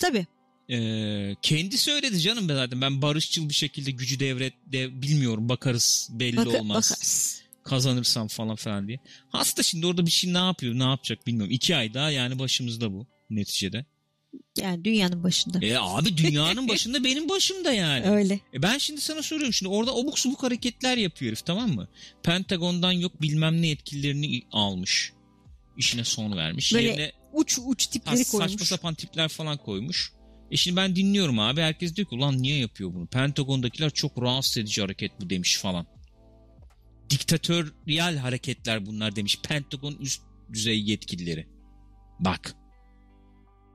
Tabii. 0.00 0.26
e, 0.70 0.78
kendi 1.42 1.78
söyledi 1.78 2.20
canım 2.20 2.48
ben 2.48 2.54
zaten. 2.54 2.80
Ben 2.80 3.02
barışçıl 3.02 3.48
bir 3.48 3.54
şekilde 3.54 3.90
gücü 3.90 4.20
devret 4.20 4.54
de 4.72 5.02
bilmiyorum 5.02 5.48
bakarız 5.48 6.08
belli 6.12 6.36
Baka- 6.36 6.58
olmaz. 6.58 6.90
bakarız. 6.90 7.40
Kazanırsam 7.64 8.28
falan 8.28 8.56
falan 8.56 8.88
diye. 8.88 8.98
Hasta 9.28 9.62
şimdi 9.62 9.86
orada 9.86 10.06
bir 10.06 10.10
şey 10.10 10.32
ne 10.34 10.38
yapıyor 10.38 10.74
ne 10.74 10.82
yapacak 10.84 11.26
bilmiyorum. 11.26 11.52
İki 11.52 11.76
ay 11.76 11.94
daha 11.94 12.10
yani 12.10 12.38
başımızda 12.38 12.92
bu 12.92 13.06
neticede. 13.30 13.86
Yani 14.58 14.84
dünyanın 14.84 15.24
başında. 15.24 15.66
E 15.66 15.78
abi 15.78 16.16
dünyanın 16.16 16.68
başında 16.68 17.04
benim 17.04 17.28
başımda 17.28 17.72
yani. 17.72 18.06
Öyle. 18.06 18.40
E 18.54 18.62
ben 18.62 18.78
şimdi 18.78 19.00
sana 19.00 19.22
soruyorum 19.22 19.52
şimdi 19.52 19.72
orada 19.72 19.94
obuk 19.94 20.18
subuk 20.18 20.42
hareketler 20.42 20.96
yapıyor 20.96 21.30
herif 21.30 21.46
tamam 21.46 21.70
mı? 21.70 21.88
Pentagon'dan 22.22 22.92
yok 22.92 23.22
bilmem 23.22 23.62
ne 23.62 23.66
yetkililerini 23.66 24.42
almış. 24.52 25.12
İşine 25.76 26.04
son 26.04 26.36
vermiş. 26.36 26.74
Böyle 26.74 26.88
Yerine 26.88 27.12
Uç 27.32 27.58
uç 27.66 27.86
ha, 27.86 27.90
tipleri 27.90 28.24
saçma 28.24 28.38
koymuş. 28.38 28.68
sapan 28.68 28.94
tipler 28.94 29.28
falan 29.28 29.56
koymuş. 29.56 30.12
E 30.50 30.56
şimdi 30.56 30.76
ben 30.76 30.96
dinliyorum 30.96 31.38
abi 31.38 31.60
herkes 31.60 31.96
diyor 31.96 32.08
ki 32.08 32.14
ulan 32.14 32.42
niye 32.42 32.58
yapıyor 32.58 32.94
bunu? 32.94 33.06
Pentagon'dakiler 33.06 33.90
çok 33.90 34.22
rahatsız 34.22 34.58
edici 34.58 34.80
hareket 34.80 35.20
bu 35.20 35.30
demiş 35.30 35.58
falan. 35.58 35.86
Diktatöryal 37.10 38.16
hareketler 38.16 38.86
bunlar 38.86 39.16
demiş. 39.16 39.38
Pentagon 39.42 39.94
üst 40.00 40.22
düzey 40.52 40.82
yetkilileri. 40.82 41.46
Bak. 42.20 42.56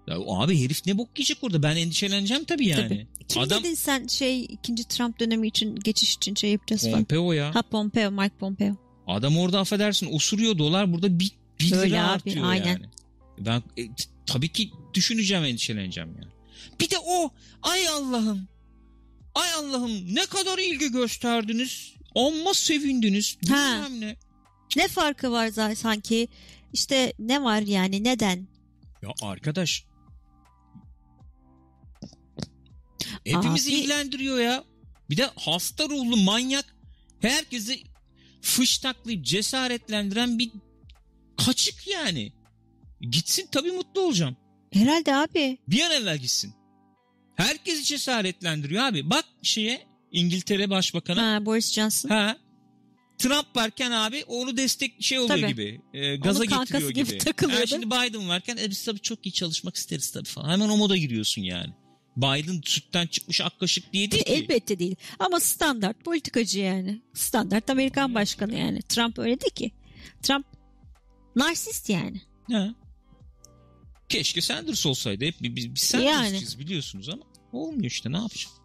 Ya 0.09 0.15
abi 0.27 0.63
herif 0.63 0.85
ne 0.85 0.97
bok 0.97 1.09
yiyecek 1.17 1.37
orada 1.41 1.63
ben 1.63 1.75
endişeleneceğim 1.75 2.43
tabii 2.43 2.67
yani. 2.67 2.87
Tabii. 2.87 3.07
Kim 3.27 3.41
Adam 3.41 3.63
dedin 3.63 3.73
sen 3.73 4.07
şey 4.07 4.43
ikinci 4.43 4.83
Trump 4.83 5.19
dönemi 5.19 5.47
için 5.47 5.75
geçiş 5.75 6.15
için 6.15 6.35
şey 6.35 6.51
yapacağız 6.51 6.81
falan. 6.81 6.93
Pompeo 6.93 7.31
ya. 7.31 7.55
Ha 7.55 7.61
Pompeo, 7.61 8.11
Mike 8.11 8.35
Pompeo. 8.39 8.75
Adam 9.07 9.37
orada 9.37 9.59
affedersin 9.59 10.13
osuruyor 10.13 10.57
dolar 10.57 10.93
burada 10.93 11.19
bir, 11.19 11.31
bir 11.59 11.73
Öyle 11.73 11.89
lira 11.89 12.03
abi, 12.03 12.11
artıyor 12.11 12.45
aynen. 12.45 12.65
yani. 12.65 12.85
Ben 13.39 13.63
e, 13.77 13.83
tabii 14.25 14.49
ki 14.49 14.71
düşüneceğim 14.93 15.43
endişeleneceğim 15.43 16.09
yani. 16.21 16.31
Bir 16.79 16.89
de 16.89 16.95
o 17.05 17.31
ay 17.61 17.87
Allah'ım 17.87 18.47
ay 19.35 19.53
Allah'ım 19.53 20.15
ne 20.15 20.25
kadar 20.25 20.57
ilgi 20.57 20.91
gösterdiniz 20.91 21.93
amma 22.15 22.53
sevindiniz 22.53 23.37
bilmem 23.43 24.01
ne. 24.01 24.15
Ne 24.75 24.87
farkı 24.87 25.31
var 25.31 25.47
zaten 25.47 25.73
sanki? 25.73 26.27
İşte 26.73 27.13
ne 27.19 27.43
var 27.43 27.61
yani 27.61 28.03
neden? 28.03 28.47
Ya 29.01 29.09
arkadaş 29.21 29.83
hepimizi 33.37 33.69
Abi- 33.69 33.77
ilgilendiriyor 33.77 34.39
ya. 34.39 34.63
Bir 35.09 35.17
de 35.17 35.29
hasta 35.35 35.89
ruhlu 35.89 36.17
manyak 36.17 36.75
herkesi 37.21 37.83
fıştaklayıp 38.41 39.25
cesaretlendiren 39.25 40.39
bir 40.39 40.51
kaçık 41.37 41.87
yani. 41.87 42.33
Gitsin 43.01 43.47
tabii 43.51 43.71
mutlu 43.71 44.01
olacağım. 44.01 44.37
Herhalde 44.73 45.15
abi. 45.15 45.57
Bir 45.67 45.81
an 45.81 45.91
evvel 45.91 46.17
gitsin. 46.17 46.53
Herkesi 47.35 47.83
cesaretlendiriyor 47.83 48.83
abi. 48.83 49.09
Bak 49.09 49.25
şeye 49.43 49.87
İngiltere 50.11 50.69
Başbakanı. 50.69 51.19
Ha, 51.19 51.45
Boris 51.45 51.73
Johnson. 51.73 52.09
Ha. 52.09 52.37
Trump 53.17 53.55
varken 53.55 53.91
abi 53.91 54.23
onu 54.27 54.57
destek 54.57 55.03
şey 55.03 55.19
oluyor 55.19 55.39
Tabii. 55.39 55.47
gibi. 55.47 55.81
E, 55.93 56.15
gaza 56.15 56.45
kankası 56.45 56.71
getiriyor 56.71 56.89
gibi 56.91 57.07
gibi. 57.09 57.17
takılıyordu. 57.17 57.61
Ha, 57.61 57.65
şimdi 57.67 57.85
Biden 57.85 58.29
varken 58.29 58.57
e, 58.57 58.69
biz 58.69 58.83
tabii 58.85 58.99
çok 58.99 59.25
iyi 59.25 59.31
çalışmak 59.31 59.75
isteriz 59.75 60.11
tabii 60.11 60.29
falan. 60.29 60.49
Hemen 60.49 60.69
o 60.69 60.77
moda 60.77 60.97
giriyorsun 60.97 61.41
yani. 61.41 61.73
Biden 62.21 62.61
sütten 62.65 63.07
çıkmış 63.07 63.41
ak 63.41 63.59
kaşık 63.59 63.93
diye 63.93 64.11
değil 64.11 64.23
ki. 64.23 64.31
Elbette 64.31 64.79
değil. 64.79 64.95
Ama 65.19 65.39
standart 65.39 66.03
politikacı 66.03 66.59
yani. 66.59 67.01
Standart 67.13 67.69
Amerikan 67.69 68.15
başkanı 68.15 68.55
yani. 68.55 68.81
Trump 68.81 69.19
öyle 69.19 69.41
değil 69.41 69.55
ki. 69.55 69.71
Trump 70.21 70.45
narsist 71.35 71.89
yani. 71.89 72.21
Ha. 72.51 72.75
Keşke 74.09 74.41
Sanders 74.41 74.85
olsaydı. 74.85 75.25
Hep 75.25 75.35
biz, 75.41 75.75
biz 75.75 75.81
Sanders'çiyiz 75.81 76.59
biliyorsunuz 76.59 77.09
ama 77.09 77.23
olmuyor 77.51 77.85
işte 77.85 78.11
ne 78.11 78.17
yapacağım. 78.17 78.55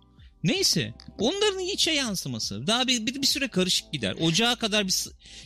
Neyse 0.45 0.95
onların 1.19 1.59
içe 1.59 1.91
yansıması. 1.91 2.67
Daha 2.67 2.87
bir, 2.87 3.07
bir, 3.07 3.23
bir 3.23 3.27
süre 3.27 3.49
karışık 3.49 3.93
gider. 3.93 4.17
Ocağa 4.21 4.55
kadar 4.57 4.87
bir 4.87 4.95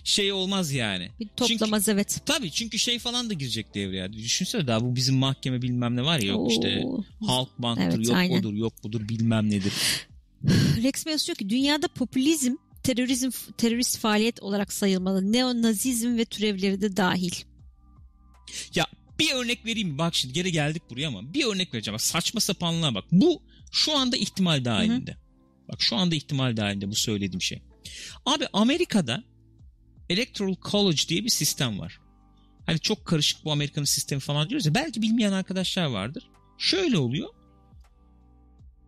şey 0.05 0.33
olmaz 0.33 0.73
yani. 0.73 1.09
Bir 1.21 1.29
toplamaz 1.37 1.89
evet. 1.89 2.21
Tabii 2.27 2.51
çünkü 2.51 2.79
şey 2.79 2.99
falan 2.99 3.31
da 3.31 3.35
girecek 3.35 3.75
devreye. 3.75 4.13
Düşünsene 4.13 4.67
daha 4.67 4.81
bu 4.81 4.97
bizim 4.97 5.17
mahkeme 5.17 5.63
bilmem 5.63 5.97
ne 5.97 6.05
var 6.05 6.19
ya 6.19 6.29
yok 6.29 6.53
işte 6.53 6.83
Oo. 6.85 7.05
halk 7.27 7.49
banktır 7.59 7.97
Evet, 7.97 8.07
yok 8.07 8.17
aynen. 8.17 8.41
odur 8.41 8.55
yok 8.55 8.73
budur 8.85 9.09
bilmem 9.09 9.51
nedir. 9.51 9.73
Rex 10.83 11.07
Meos 11.07 11.27
diyor 11.27 11.37
ki 11.37 11.51
dünyada 11.51 11.89
popülizm 11.89 12.55
terörizm 12.83 13.31
terörist 13.59 13.99
faaliyet 13.99 14.43
olarak 14.43 14.73
sayılmalı. 14.73 15.33
Neonazizm 15.33 16.17
ve 16.17 16.25
türevleri 16.25 16.81
de 16.81 16.97
dahil. 16.97 17.33
Ya 18.75 18.87
bir 19.19 19.35
örnek 19.35 19.67
vereyim? 19.67 19.99
Bak 19.99 20.15
şimdi 20.15 20.35
geri 20.35 20.53
geldik 20.53 20.83
buraya 20.91 21.09
ama 21.09 21.35
bir 21.35 21.45
örnek 21.45 21.75
vereceğim. 21.75 21.95
Bak 21.95 22.01
saçma 22.01 22.41
sapanlığa 22.41 22.95
bak. 22.95 23.05
Bu 23.13 23.43
şu 23.73 23.97
anda 23.97 24.17
ihtimal 24.17 24.65
dahilinde. 24.65 25.17
Bak 25.73 25.83
şu 25.83 25.97
anda 25.97 26.15
ihtimal 26.15 26.57
dahilinde 26.57 26.89
bu 26.91 26.95
söylediğim 26.95 27.43
şey. 27.43 27.63
Abi 28.27 28.47
Amerika'da 28.53 29.25
Electoral 30.11 30.55
College 30.71 31.03
diye 31.09 31.25
bir 31.25 31.29
sistem 31.29 31.79
var. 31.79 32.01
Hani 32.67 32.79
çok 32.79 33.05
karışık 33.05 33.45
bu 33.45 33.53
Amerika'nın 33.53 33.85
sistemi 33.85 34.21
falan 34.21 34.49
diyoruz 34.49 34.67
ya. 34.67 34.75
Belki 34.75 35.03
bilmeyen 35.03 35.33
arkadaşlar 35.33 35.87
vardır. 35.87 36.31
Şöyle 36.59 36.99
oluyor. 36.99 37.29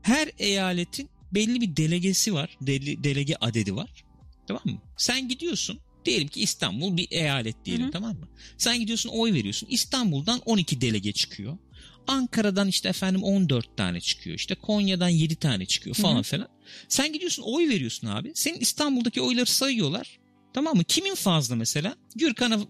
Her 0.03 0.31
eyaletin 0.39 1.11
belli 1.35 1.61
bir 1.61 1.77
delegesi 1.77 2.35
var. 2.35 2.59
Dele- 2.63 3.05
delege 3.05 3.35
adedi 3.41 3.77
var. 3.77 4.05
Tamam 4.49 4.63
mı? 4.65 4.79
Sen 4.97 5.29
gidiyorsun. 5.29 5.81
Diyelim 6.05 6.29
ki 6.29 6.41
İstanbul 6.43 6.97
bir 6.97 7.09
eyalet 7.11 7.65
diyelim 7.65 7.85
Hı 7.85 7.89
hı. 7.89 7.93
tamam 7.93 8.17
mı? 8.17 8.29
Sen 8.59 8.81
gidiyorsun 8.81 9.11
oy 9.11 9.33
veriyorsun. 9.33 9.69
İstanbul'dan 9.71 10.41
12 10.45 10.81
delege 10.81 11.13
çıkıyor. 11.13 11.59
Ankara'dan 12.11 12.69
işte 12.69 12.89
efendim 12.89 13.23
14 13.23 13.77
tane 13.77 14.01
çıkıyor. 14.01 14.37
İşte 14.37 14.55
Konya'dan 14.55 15.09
7 15.09 15.37
tane 15.37 15.67
çıkıyor 15.67 15.97
falan 15.97 16.15
Hı 16.15 16.19
hı. 16.19 16.23
filan. 16.23 16.49
Sen 16.89 17.13
gidiyorsun 17.13 17.43
oy 17.43 17.69
veriyorsun 17.69 18.07
abi. 18.07 18.33
Senin 18.35 18.59
İstanbul'daki 18.61 19.21
oyları 19.21 19.47
sayıyorlar. 19.47 20.19
Tamam 20.55 20.77
mı? 20.77 20.85
Kimin 20.85 21.15
fazla 21.15 21.57
mesela? 21.57 21.97
Gürkan'a 22.17 22.61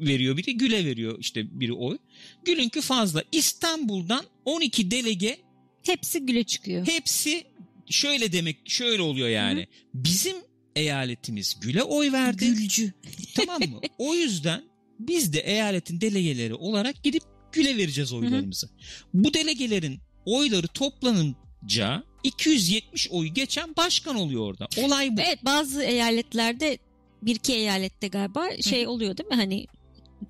veriyor 0.00 0.36
biri, 0.36 0.56
Gül'e 0.56 0.84
veriyor 0.84 1.16
işte 1.20 1.60
biri 1.60 1.72
oy. 1.72 1.98
Gül'ünkü 2.44 2.80
fazla. 2.80 3.22
İstanbul'dan 3.32 4.24
12 4.44 4.90
delege 4.90 5.38
Hepsi 5.82 6.26
güle 6.26 6.44
çıkıyor. 6.44 6.86
hepsi 6.86 7.44
şöyle 7.90 8.32
demek 8.32 8.56
şöyle 8.70 9.02
oluyor 9.02 9.28
yani. 9.28 9.66
Bizim 9.94 10.36
eyaletimiz 10.76 11.60
Gül'e 11.60 11.82
oy 11.82 12.12
verdi. 12.12 12.46
Gülcü. 12.46 12.92
Tamam 13.34 13.60
mı? 13.60 13.80
O 13.98 14.14
yüzden 14.14 14.62
biz 14.98 15.32
de 15.32 15.40
eyaletin 15.40 16.00
delegeleri 16.00 16.54
olarak 16.54 17.02
gidip 17.04 17.22
Gül'e 17.52 17.76
vereceğiz 17.76 18.12
oylarımızı. 18.12 18.68
Bu 19.14 19.34
delegelerin 19.34 20.00
oyları 20.24 20.66
toplanınca 20.66 22.04
270 22.24 23.10
oyu 23.10 23.34
geçen 23.34 23.76
başkan 23.76 24.16
oluyor 24.16 24.42
orada. 24.42 24.68
Olay 24.76 25.16
bu. 25.16 25.20
Evet 25.20 25.44
bazı 25.44 25.82
eyaletlerde 25.82 26.78
bir 27.22 27.34
iki 27.34 27.54
eyalette 27.54 28.08
galiba 28.08 28.46
şey 28.60 28.86
oluyor 28.86 29.16
değil 29.16 29.28
mi? 29.28 29.36
Hani 29.36 29.66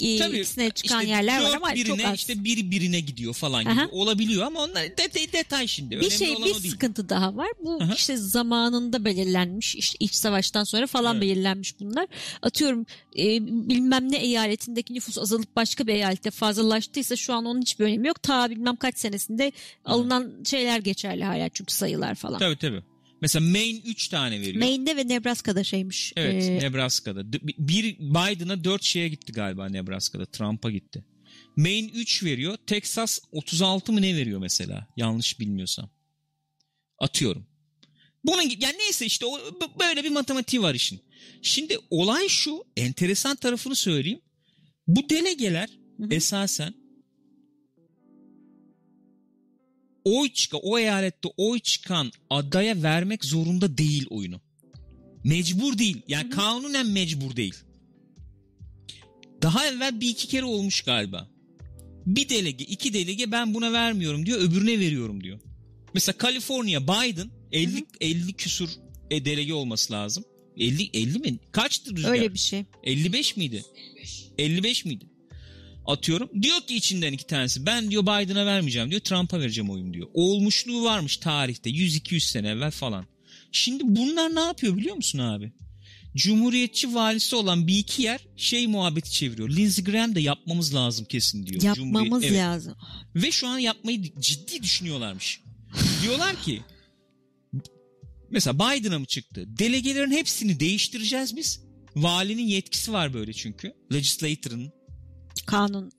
e, 0.01 0.18
Tabii, 0.18 0.38
ikisine 0.38 0.70
çıkan 0.70 1.01
İşte 1.01 1.11
yerler 1.11 1.43
var 1.43 1.57
ama 1.57 1.74
birine, 1.74 2.03
çok 2.03 2.07
az. 2.07 2.14
işte 2.14 2.45
bir 2.45 2.70
birine 2.70 3.01
gidiyor 3.01 3.34
falan 3.34 3.62
gibi 3.64 3.72
Aha. 3.72 3.88
olabiliyor 3.93 4.43
ama 4.47 4.61
onlar 4.64 4.82
detay, 4.97 5.32
detay 5.32 5.66
şimdi. 5.66 5.90
bir 5.90 5.97
Önemli 5.97 6.12
şey 6.18 6.30
olan 6.30 6.45
bir 6.45 6.51
o 6.51 6.62
değil. 6.62 6.70
sıkıntı 6.70 7.09
daha 7.09 7.36
var. 7.36 7.49
Bu 7.64 7.78
Aha. 7.82 7.93
işte 7.95 8.16
zamanında 8.16 9.05
belirlenmiş 9.05 9.74
işte 9.76 9.97
iç 10.01 10.14
savaştan 10.14 10.64
sonra 10.64 10.86
falan 10.86 11.16
Evet. 11.16 11.22
belirlenmiş 11.22 11.80
bunlar. 11.80 12.07
Atıyorum 12.43 12.86
e, 13.18 13.24
bilmem 13.68 14.12
ne 14.12 14.16
eyaletindeki 14.16 14.95
nüfus 14.95 15.18
azalıp 15.18 15.57
başka 15.57 15.86
bir 15.86 15.93
eyalette 15.95 16.30
fazlalaştıysa 16.30 17.16
şu 17.16 17.34
an 17.34 17.45
onun 17.45 17.61
hiçbir 17.61 17.84
önemi 17.84 18.09
yok. 18.09 18.22
Ta 18.22 18.51
bilmem 18.51 18.76
kaç 18.76 18.99
senesinde 18.99 19.53
alınan 19.84 20.32
şeyler 20.45 20.78
geçerli 20.78 21.24
hala 21.24 21.49
çünkü 21.49 21.74
sayılar 21.74 22.14
falan. 22.14 22.38
Tabii 22.38 22.57
tabii. 22.57 22.82
Mesela 23.23 23.51
Maine 23.51 23.79
3 23.79 24.09
tane 24.09 24.41
veriyor. 24.41 24.64
Maine'de 24.64 24.97
ve 24.97 25.09
Nebraska'da 25.09 25.64
şeymiş. 25.64 26.12
Evet 26.16 26.45
e, 26.45 26.59
Nebraska'da. 26.59 27.33
Bir 27.59 27.99
Biden'a 27.99 28.64
4 28.64 28.83
şeye 28.83 29.09
gitti 29.09 29.33
galiba 29.33 29.68
Nebraska'da. 29.68 30.27
Trump'a 30.27 30.70
gitti. 30.70 31.05
Maine 31.57 31.91
3 31.91 32.25
veriyor. 32.25 32.57
Texas 32.66 33.18
36 33.33 33.93
mı 33.93 34.03
ne 34.03 34.16
veriyor 34.16 34.41
mesela? 34.41 34.89
Yanlış 34.97 35.41
bilmiyorsam. 35.41 35.91
Atıyorum. 36.99 37.47
Bunun 38.25 38.43
yani 38.43 38.79
neyse 38.79 39.07
işte 39.07 39.27
o, 39.27 39.41
böyle 39.81 40.05
bir 40.05 40.11
matematiği 40.11 40.62
var 40.62 40.75
işin. 40.75 41.01
Şimdi 41.43 41.79
olay 41.91 42.29
şu 42.29 42.64
enteresan 42.77 43.37
tarafını 43.37 43.77
söyleyeyim. 43.77 44.20
Bu 44.87 45.09
delegeler 45.09 45.70
esasen 46.11 46.75
oy 50.05 50.33
çıkan 50.33 50.61
o 50.63 50.79
eyalette 50.79 51.29
oy 51.37 51.61
çıkan 51.61 52.13
adaya 52.31 52.83
vermek 52.83 53.25
zorunda 53.25 53.79
değil 53.79 54.07
oyunu. 54.11 54.41
Mecbur 55.25 55.79
değil. 55.79 56.03
Yani 56.09 56.25
Hı 56.25 56.29
hı. 56.29 56.31
kanunen 56.31 56.87
mecbur 56.87 57.37
değil. 57.37 57.55
Daha 59.43 59.67
evvel 59.67 60.01
bir 60.01 60.09
iki 60.09 60.29
kere 60.29 60.45
olmuş 60.45 60.81
galiba. 60.81 61.29
Bir 62.07 62.29
delege, 62.29 62.65
iki 62.65 62.95
delege 62.95 63.33
ben 63.33 63.55
buna 63.55 63.73
vermiyorum 63.73 64.27
diyor, 64.27 64.41
öbürüne 64.41 64.79
veriyorum 64.79 65.25
diyor. 65.25 65.41
Mesela 65.95 66.19
Kaliforniya 66.19 66.83
Biden 66.83 67.31
50 67.53 67.73
Hı 67.73 67.79
hı. 67.79 67.83
50 68.01 68.33
küsur 68.33 68.69
e, 69.11 69.25
delege 69.25 69.55
olması 69.55 69.93
lazım. 69.93 70.25
50 70.57 70.91
50 70.93 71.19
mi? 71.19 71.39
Kaçtı 71.53 71.97
rüzgar? 71.97 72.11
öyle 72.13 72.35
bir 72.35 72.39
şey. 72.39 72.65
55 72.83 73.37
miydi? 73.37 73.65
55 74.39 74.85
miydi? 74.85 75.05
Atıyorum. 75.87 76.43
Diyor 76.43 76.61
ki 76.61 76.76
içinden 76.76 77.12
iki 77.12 77.26
tanesi 77.26 77.66
ben 77.66 77.91
diyor 77.91 78.03
Biden'a 78.03 78.47
vermeyeceğim 78.47 78.91
diyor 78.91 79.01
Trump'a 79.01 79.41
vereceğim 79.41 79.70
oyun 79.70 79.95
diyor. 79.95 80.09
Olmuşluğu 80.14 80.85
varmış 80.85 81.16
tarihte 81.16 81.70
100-200 81.70 82.20
sene 82.20 82.49
evvel 82.49 82.70
falan. 82.70 83.07
Şimdi 83.53 83.83
bunlar 83.87 84.35
ne 84.35 84.41
yapıyor 84.41 84.76
biliyor 84.76 84.97
musun 84.97 85.18
abi? 85.18 85.53
Cumhuriyetçi 86.16 86.95
valisi 86.95 87.37
olan 87.37 87.66
bir 87.66 87.78
iki 87.78 88.03
yer 88.03 88.20
şey 88.37 88.66
muhabbeti 88.66 89.11
çeviriyor. 89.12 89.51
Lindsey 89.51 89.85
Graham 89.85 90.14
da 90.14 90.20
yapmamız 90.20 90.74
lazım 90.74 91.05
kesin 91.05 91.47
diyor. 91.47 91.62
Yapmamız 91.62 92.03
Cumhuriyet- 92.24 92.26
Evet. 92.26 92.39
lazım. 92.39 92.74
Ve 93.16 93.30
şu 93.30 93.49
an 93.49 93.59
yapmayı 93.59 94.03
ciddi 94.20 94.62
düşünüyorlarmış. 94.62 95.41
Diyorlar 96.03 96.43
ki 96.43 96.61
mesela 98.30 98.55
Biden'a 98.59 98.99
mı 98.99 99.07
çıktı? 99.07 99.45
Delegelerin 99.59 100.11
hepsini 100.11 100.61
değiştireceğiz 100.61 101.37
biz. 101.37 101.61
Valinin 101.97 102.47
yetkisi 102.47 102.93
var 102.93 103.14
böyle 103.14 103.33
çünkü. 103.33 103.72
Legislator'ın. 103.93 104.72
Kanun 105.47 105.93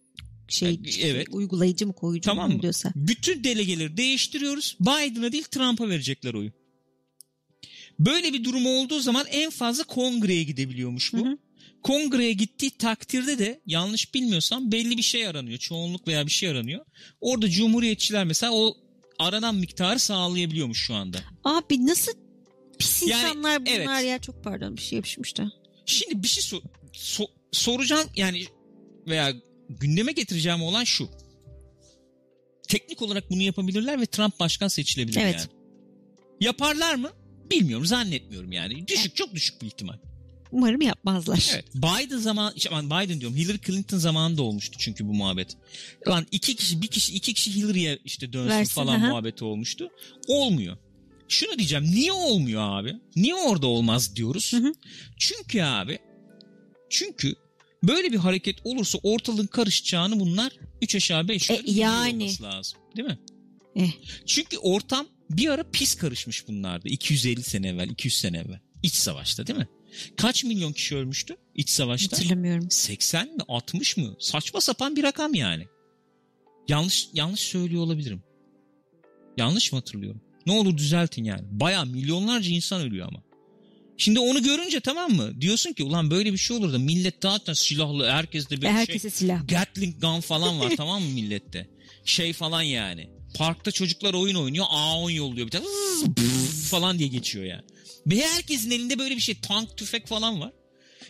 şey 0.48 0.80
Evet. 1.02 1.28
uygulayıcı 1.32 1.88
mı 1.88 1.94
koyucu 1.94 2.22
Tamam 2.30 2.52
mı? 2.52 2.62
diyorsa. 2.62 2.92
Bütün 2.96 3.44
delegeleri 3.44 3.98
değiştiriyoruz. 3.98 4.78
Biden'a 4.80 5.32
değil 5.32 5.44
Trump'a 5.44 5.90
verecekler 5.90 6.34
oyu. 6.34 6.52
Böyle 8.00 8.34
bir 8.34 8.44
durum 8.44 8.66
olduğu 8.66 9.00
zaman 9.00 9.26
en 9.30 9.50
fazla 9.50 9.84
kongreye 9.84 10.44
gidebiliyormuş 10.44 11.14
bu. 11.14 11.18
Hı 11.26 11.30
hı. 11.30 11.38
Kongreye 11.84 12.34
gittiği 12.34 12.72
takdirde 12.72 13.40
de 13.40 13.62
yanlış 13.66 14.14
bilmiyorsam 14.14 14.72
belli 14.72 14.98
bir 14.98 15.02
şey 15.02 15.28
aranıyor. 15.28 15.58
Çoğunluk 15.58 16.08
veya 16.08 16.26
bir 16.26 16.32
şey 16.32 16.50
aranıyor. 16.50 16.86
Orada 17.22 17.50
cumhuriyetçiler 17.50 18.26
mesela 18.26 18.52
o 18.54 18.78
aranan 19.20 19.56
miktarı 19.56 20.00
sağlayabiliyormuş 20.00 20.86
şu 20.86 20.94
anda. 20.94 21.18
Abi 21.44 21.86
nasıl 21.86 22.12
pis 22.80 23.02
Yani, 23.08 23.22
insanlar 23.24 23.66
bunlar 23.66 23.76
evet. 24.02 24.10
ya 24.10 24.20
çok 24.20 24.44
pardon 24.44 24.78
bir 24.78 24.82
şey 24.82 24.96
yapışmış 24.96 25.38
da. 25.38 25.52
Şimdi 25.86 26.24
bir 26.24 26.28
şey 26.28 26.44
sor- 26.44 26.64
so- 26.94 27.30
soracağım 27.52 28.10
yani 28.16 28.44
veya 29.08 29.34
gündeme 29.70 30.12
getireceğim 30.12 30.62
olan 30.62 30.84
şu. 30.84 31.10
Teknik 32.68 33.02
olarak 33.02 33.30
bunu 33.30 33.42
yapabilirler 33.42 34.02
ve 34.02 34.06
Trump 34.06 34.40
başkan 34.40 34.68
seçilebilir 34.68 35.22
Evet. 35.22 35.36
yani. 35.36 35.48
Yaparlar 36.42 36.96
mı? 36.96 37.12
Bilmiyorum 37.52 37.86
zannetmiyorum 37.86 38.52
yani. 38.52 38.88
Düşük 38.88 39.16
çok 39.16 39.34
düşük 39.34 39.62
bir 39.62 39.68
ihtimal. 39.68 39.98
Umarım 40.52 40.82
yapmazlar. 40.82 41.50
Evet. 41.54 41.66
Biden 41.76 42.18
zaman 42.18 42.54
Biden 42.86 43.20
diyorum 43.20 43.38
Hillary 43.38 43.58
Clinton 43.66 43.98
zamanında 43.98 44.44
olmuştu 44.44 44.78
çünkü 44.80 45.08
bu 45.08 45.14
muhabbet. 45.14 45.58
Lan 46.08 46.28
iki 46.32 46.56
kişi 46.56 46.82
bir 46.82 46.88
kişi 46.88 47.14
iki 47.14 47.34
kişi 47.34 47.56
Hillary'e 47.56 48.00
işte 48.06 48.34
dönsün 48.34 48.50
Versin, 48.50 48.74
falan 48.74 48.96
aha. 49.00 49.08
muhabbeti 49.08 49.46
olmuştu. 49.46 49.90
Olmuyor. 50.28 50.78
Şunu 51.28 51.58
diyeceğim 51.58 51.86
niye 51.86 52.12
olmuyor 52.12 52.62
abi? 52.80 52.96
Niye 53.16 53.36
orada 53.36 53.68
olmaz 53.68 54.16
diyoruz? 54.16 54.54
Hı 54.54 54.58
hı. 54.58 54.74
Çünkü 55.18 55.62
abi 55.62 56.00
çünkü 56.90 57.36
böyle 57.84 58.12
bir 58.12 58.18
hareket 58.18 58.58
olursa 58.64 59.00
ortalığın 59.04 59.48
karışacağını 59.48 60.20
bunlar 60.20 60.52
3 60.82 60.96
aşağı 60.96 61.28
5 61.28 61.50
E, 61.50 61.54
yukarı 61.54 61.68
biliyor 61.68 61.92
yani. 61.92 62.24
olması 62.24 62.44
lazım. 62.44 62.80
Değil 62.98 63.08
mi? 63.08 63.20
Eh. 63.76 63.92
Çünkü 64.26 64.58
ortam 64.58 65.08
bir 65.30 65.48
ara 65.50 65.64
pis 65.72 65.96
karışmış 65.96 66.48
bunlarda. 66.48 66.90
250 66.90 67.44
sene 67.44 67.68
evvel, 67.68 67.90
200 67.90 68.18
sene 68.18 68.38
evvel. 68.38 68.60
İç 68.84 68.94
savaşta 68.96 69.48
değil 69.48 69.60
mi? 69.60 69.68
Kaç 70.18 70.44
milyon 70.44 70.74
kişi 70.74 70.96
ölmüştü 70.96 71.36
iç 71.56 71.70
savaşta? 71.70 72.18
Hatırlamıyorum. 72.18 72.72
80 72.72 73.28
mi 73.28 73.42
60 73.48 73.98
mı? 73.98 74.16
Saçma 74.20 74.62
sapan 74.62 74.96
bir 74.96 75.04
rakam 75.04 75.34
yani. 75.34 75.68
Yanlış 76.68 77.08
yanlış 77.14 77.40
söylüyor 77.40 77.82
olabilirim. 77.84 78.24
Yanlış 79.38 79.72
mı 79.72 79.80
hatırlıyorum? 79.80 80.22
Ne 80.46 80.54
olur 80.54 80.78
düzeltin 80.78 81.24
yani. 81.24 81.42
Baya 81.52 81.86
milyonlarca 81.86 82.50
insan 82.52 82.82
ölüyor 82.82 83.08
ama. 83.08 83.24
Şimdi 83.98 84.20
onu 84.20 84.44
görünce 84.44 84.80
tamam 84.80 85.12
mı? 85.12 85.42
Diyorsun 85.42 85.74
ki 85.74 85.84
ulan 85.84 86.12
böyle 86.12 86.34
bir 86.34 86.38
şey 86.38 86.58
olur 86.58 86.74
da 86.74 86.78
millet 86.80 87.16
zaten 87.24 87.54
silahlı 87.54 88.10
herkes 88.10 88.50
de 88.50 88.58
bir 88.58 88.62
Ve 88.62 88.72
herkese 88.72 89.00
şey. 89.00 89.12
silah. 89.12 89.48
Gatling 89.48 90.02
gun 90.02 90.20
falan 90.20 90.60
var 90.60 90.74
tamam 90.78 91.04
mı 91.04 91.10
millette? 91.10 91.70
Şey 92.06 92.34
falan 92.34 92.62
yani. 92.62 93.10
Parkta 93.38 93.72
çocuklar 93.72 94.14
oyun 94.14 94.36
oynuyor. 94.36 94.66
A10 94.66 95.12
yolluyor 95.12 95.48
bir 95.48 95.52
tane. 95.52 95.66
Falan 96.70 97.00
diye 97.00 97.10
geçiyor 97.10 97.46
yani. 97.46 97.62
Ve 98.08 98.28
herkesin 98.28 98.72
elinde 98.72 99.00
böyle 99.00 99.16
bir 99.16 99.22
şey. 99.22 99.36
Tank, 99.42 99.78
tüfek 99.78 100.08
falan 100.08 100.40
var. 100.42 100.52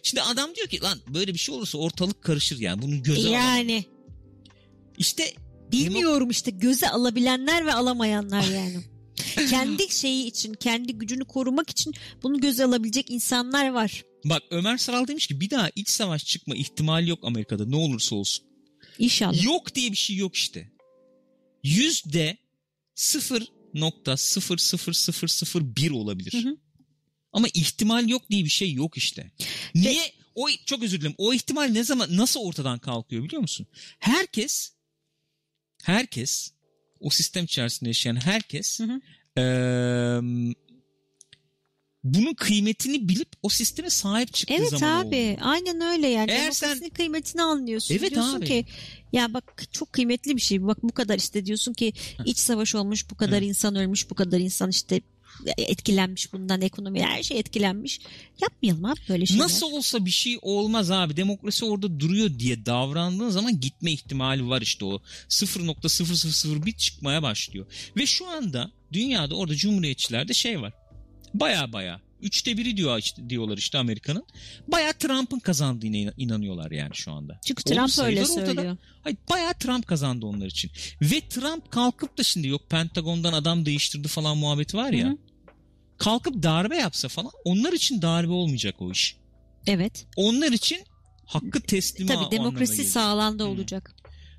Şimdi 0.03 0.21
adam 0.21 0.55
diyor 0.55 0.67
ki 0.67 0.81
lan 0.81 0.99
böyle 1.07 1.33
bir 1.33 1.39
şey 1.39 1.55
olursa 1.55 1.77
ortalık 1.77 2.23
karışır 2.23 2.59
yani. 2.59 2.81
Bunu 2.81 3.03
göze 3.03 3.21
alamam. 3.21 3.33
Yani 3.41 3.85
İşte 4.97 5.33
bilmiyorum 5.71 6.29
işte 6.29 6.51
göze 6.51 6.89
alabilenler 6.89 7.65
ve 7.65 7.73
alamayanlar 7.73 8.43
yani. 8.43 8.77
kendi 9.49 9.93
şeyi 9.93 10.25
için, 10.25 10.53
kendi 10.53 10.93
gücünü 10.93 11.25
korumak 11.25 11.69
için 11.69 11.93
bunu 12.23 12.41
göze 12.41 12.65
alabilecek 12.65 13.09
insanlar 13.09 13.69
var. 13.69 14.03
bak 14.25 14.43
Ömer 14.51 14.77
Saral 14.77 15.07
demiş 15.07 15.27
ki 15.27 15.41
bir 15.41 15.49
daha 15.49 15.69
iç 15.75 15.89
savaş 15.89 16.25
çıkma 16.25 16.55
ihtimali 16.55 17.09
yok 17.09 17.19
Amerika'da 17.23 17.65
ne 17.65 17.75
olursa 17.75 18.15
olsun. 18.15 18.45
İnşallah. 18.99 19.43
Yok 19.43 19.75
diye 19.75 19.91
bir 19.91 19.97
şey 19.97 20.15
yok 20.15 20.35
işte. 20.35 20.71
Yüzde 21.63 22.37
0.00001 22.95 25.91
olabilir. 25.91 26.33
Hı 26.33 26.37
hı. 26.37 26.57
Ama 27.33 27.47
ihtimal 27.53 28.09
yok 28.09 28.29
diye 28.29 28.43
bir 28.43 28.49
şey 28.49 28.73
yok 28.73 28.97
işte. 28.97 29.31
Niye? 29.75 30.13
O 30.35 30.47
çok 30.65 30.83
özür 30.83 31.01
dilerim. 31.01 31.15
O 31.17 31.33
ihtimal 31.33 31.63
ne 31.63 31.83
zaman 31.83 32.17
nasıl 32.17 32.39
ortadan 32.39 32.79
kalkıyor 32.79 33.23
biliyor 33.23 33.41
musun? 33.41 33.67
Herkes 33.99 34.71
herkes 35.83 36.51
o 37.03 37.09
sistem 37.09 37.43
içerisinde 37.45 37.89
yaşayan 37.89 38.15
herkes 38.15 38.79
Hı 38.79 38.83
hı. 38.83 39.01
eee, 39.37 40.53
bunun 42.03 42.33
kıymetini 42.33 43.09
bilip 43.09 43.29
o 43.43 43.49
sisteme 43.49 43.89
sahip 43.89 44.33
çıktığı 44.33 44.53
Evet 44.53 44.69
zaman 44.69 45.01
abi 45.01 45.07
oluyor. 45.15 45.37
aynen 45.41 45.81
öyle 45.81 46.07
yani. 46.07 46.31
Eğer 46.31 46.39
Demokrasinin 46.41 46.79
sen- 46.79 46.89
kıymetini 46.89 47.41
anlıyorsun. 47.41 47.95
Evet 47.95 48.11
diyorsun 48.11 48.37
abi. 48.37 48.45
ki 48.45 48.65
ya 49.13 49.33
bak 49.33 49.63
çok 49.71 49.93
kıymetli 49.93 50.35
bir 50.35 50.41
şey. 50.41 50.61
Bak 50.67 50.83
bu 50.83 50.91
kadar 50.91 51.17
işte 51.17 51.45
diyorsun 51.45 51.73
ki 51.73 51.93
iç 52.25 52.37
savaş 52.37 52.75
olmuş, 52.75 53.09
bu 53.11 53.15
kadar 53.15 53.41
insan 53.41 53.75
ölmüş, 53.75 54.09
bu 54.09 54.15
kadar 54.15 54.39
insan 54.39 54.69
işte 54.69 55.01
etkilenmiş 55.57 56.33
bundan 56.33 56.61
ekonomi 56.61 57.03
her 57.03 57.23
şey 57.23 57.39
etkilenmiş. 57.39 57.99
Yapmayalım 58.41 58.85
abi 58.85 58.99
böyle 59.09 59.25
şeyler. 59.25 59.43
Nasıl 59.43 59.71
olsa 59.71 60.05
bir 60.05 60.11
şey 60.11 60.37
olmaz 60.41 60.91
abi. 60.91 61.17
Demokrasi 61.17 61.65
orada 61.65 61.99
duruyor 61.99 62.39
diye 62.39 62.65
davrandığın 62.65 63.29
zaman 63.29 63.59
gitme 63.59 63.91
ihtimali 63.91 64.49
var 64.49 64.61
işte 64.61 64.85
o. 64.85 65.01
0.0001 65.29 66.77
çıkmaya 66.77 67.23
başlıyor. 67.23 67.65
Ve 67.97 68.05
şu 68.05 68.27
anda 68.29 68.71
dünyada 68.93 69.35
orada 69.35 69.55
cumhuriyetçilerde 69.55 70.33
şey 70.33 70.61
var. 70.61 70.73
Baya 71.33 71.73
baya. 71.73 72.01
Üçte 72.23 72.57
biri 72.57 72.77
diyor 72.77 72.97
işte, 72.97 73.29
diyorlar 73.29 73.57
işte 73.57 73.77
Amerika'nın. 73.77 74.25
Baya 74.67 74.93
Trump'ın 74.93 75.39
kazandığına 75.39 75.97
inan- 75.97 76.13
inanıyorlar 76.17 76.71
yani 76.71 76.95
şu 76.95 77.11
anda. 77.11 77.39
Çünkü 77.45 77.63
Oğlum 77.65 77.75
Trump 77.75 78.05
öyle 78.07 78.25
sayılar 78.25 78.41
ortada. 78.41 78.55
söylüyor. 78.55 78.77
Hayır 79.03 79.17
bayağı 79.29 79.53
Trump 79.53 79.87
kazandı 79.87 80.25
onlar 80.25 80.45
için. 80.47 80.71
Ve 81.01 81.21
Trump 81.29 81.71
kalkıp 81.71 82.17
da 82.17 82.23
şimdi 82.23 82.47
yok 82.47 82.69
Pentagon'dan 82.69 83.33
adam 83.33 83.65
değiştirdi 83.65 84.07
falan 84.07 84.37
muhabbeti 84.37 84.77
var 84.77 84.91
ya. 84.91 85.07
Hı 85.07 85.11
hı. 85.11 85.17
Kalkıp 85.97 86.43
darbe 86.43 86.77
yapsa 86.77 87.07
falan 87.07 87.31
onlar 87.45 87.73
için 87.73 88.01
darbe 88.01 88.31
olmayacak 88.31 88.75
o 88.79 88.91
iş. 88.91 89.15
Evet. 89.67 90.05
Onlar 90.15 90.51
için 90.51 90.79
hakkı 91.25 91.61
teslimi 91.61 92.07
Tabii 92.07 92.31
demokrasi 92.31 92.83
sağlandı 92.85 93.43
Hı. 93.43 93.47
olacak. 93.47 93.95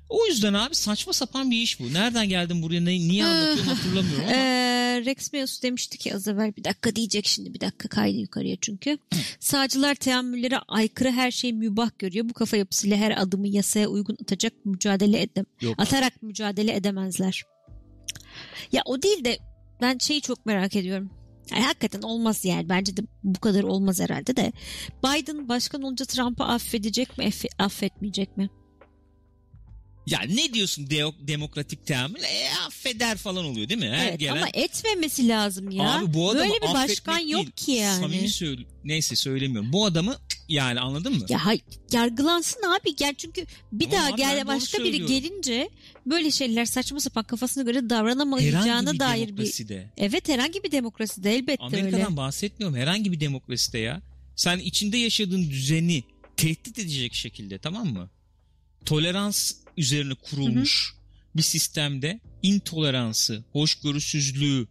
O 0.09 0.25
yüzden 0.25 0.53
abi 0.53 0.75
saçma 0.75 1.13
sapan 1.13 1.51
bir 1.51 1.57
iş 1.61 1.79
bu. 1.79 1.93
Nereden 1.93 2.29
geldin 2.29 2.61
buraya 2.61 2.81
ne, 2.81 2.91
niye 2.91 3.25
anlatıyorum 3.25 3.73
hatırlamıyorum 3.73 4.23
ama. 4.23 4.35
Ee, 4.35 4.35
Rex 5.05 5.33
Meus 5.33 5.61
demişti 5.63 5.97
ki 5.97 6.15
az 6.15 6.27
evvel 6.27 6.55
bir 6.55 6.63
dakika 6.63 6.95
diyecek 6.95 7.27
şimdi 7.27 7.53
bir 7.53 7.61
dakika 7.61 7.87
kaydı 7.89 8.17
yukarıya 8.17 8.55
çünkü. 8.61 8.97
Sağcılar 9.39 9.95
teamüllere 9.95 10.57
aykırı 10.57 11.11
her 11.11 11.31
şeyi 11.31 11.53
mübah 11.53 11.89
görüyor. 11.99 12.29
Bu 12.29 12.33
kafa 12.33 12.57
yapısıyla 12.57 12.97
her 12.97 13.21
adımı 13.21 13.47
yasaya 13.47 13.87
uygun 13.87 14.17
atacak 14.21 14.53
mücadele 14.65 15.21
edem 15.21 15.45
Yok. 15.61 15.75
atarak 15.77 16.23
mücadele 16.23 16.75
edemezler. 16.75 17.43
Ya 18.71 18.81
o 18.85 19.01
değil 19.01 19.25
de 19.25 19.37
ben 19.81 19.97
şeyi 19.97 20.21
çok 20.21 20.45
merak 20.45 20.75
ediyorum. 20.75 21.09
Yani 21.51 21.63
hakikaten 21.63 22.01
olmaz 22.01 22.45
yani. 22.45 22.69
Bence 22.69 22.97
de 22.97 23.01
bu 23.23 23.39
kadar 23.39 23.63
olmaz 23.63 23.99
herhalde 23.99 24.35
de. 24.35 24.51
Biden 25.03 25.49
başkan 25.49 25.81
olunca 25.81 26.05
Trump'ı 26.05 26.43
affedecek 26.43 27.17
mi, 27.17 27.25
affe- 27.25 27.63
affetmeyecek 27.63 28.37
mi? 28.37 28.49
Ya 30.07 30.19
ne 30.21 30.53
diyorsun 30.53 30.87
deo- 30.87 31.27
demokratik 31.27 31.85
teamül? 31.85 32.23
E, 32.23 32.49
affeder 32.67 33.17
falan 33.17 33.45
oluyor 33.45 33.69
değil 33.69 33.79
mi? 33.79 33.89
Her 33.89 34.07
evet 34.07 34.19
gelen... 34.19 34.37
ama 34.37 34.47
etmemesi 34.53 35.27
lazım 35.27 35.71
ya. 35.71 35.91
Abi 35.91 36.13
bu 36.13 36.29
adamı 36.29 36.43
Böyle 36.43 36.55
bir 36.55 36.61
başkan 36.61 37.13
affetmek 37.13 37.29
yok 37.29 37.41
değil. 37.41 37.51
ki 37.51 37.71
yani. 37.71 38.01
Samimi 38.01 38.29
söyle 38.29 38.61
neyse 38.83 39.15
söylemiyorum. 39.15 39.73
Bu 39.73 39.85
adamı 39.85 40.15
yani 40.47 40.79
anladın 40.79 41.13
mı? 41.17 41.25
Ya 41.29 41.41
yargılansın 41.91 42.61
abi 42.63 42.95
gel 42.95 43.15
çünkü 43.15 43.45
bir 43.71 43.85
Ama 43.85 43.95
daha 43.95 44.09
gel 44.09 44.47
başka 44.47 44.83
biri 44.83 45.05
gelince 45.05 45.69
böyle 46.05 46.31
şeyler 46.31 46.65
saçma 46.65 46.99
sapan 46.99 47.23
kafasına 47.23 47.63
göre 47.63 47.77
Herhangi 47.77 47.89
davranamayacağına 47.89 48.93
bir 48.93 48.99
dair 48.99 49.21
bir 49.21 49.27
demokraside. 49.27 49.91
Evet 49.97 50.29
herhangi 50.29 50.63
bir 50.63 50.71
demokraside 50.71 51.35
elbette 51.35 51.63
Amerika'dan 51.63 52.05
öyle. 52.05 52.17
bahsetmiyorum. 52.17 52.77
Herhangi 52.77 53.11
bir 53.11 53.19
demokraside 53.19 53.77
ya. 53.77 54.01
Sen 54.35 54.59
içinde 54.59 54.97
yaşadığın 54.97 55.49
düzeni 55.49 56.03
tehdit 56.37 56.79
edecek 56.79 57.13
şekilde 57.13 57.57
tamam 57.57 57.87
mı? 57.87 58.09
Tolerans 58.85 59.53
üzerine 59.77 60.13
kurulmuş 60.13 60.93
bir 61.35 61.41
sistemde 61.41 62.19
intoleransı, 62.43 63.43
hoşgörüsüzlüğü 63.51 64.67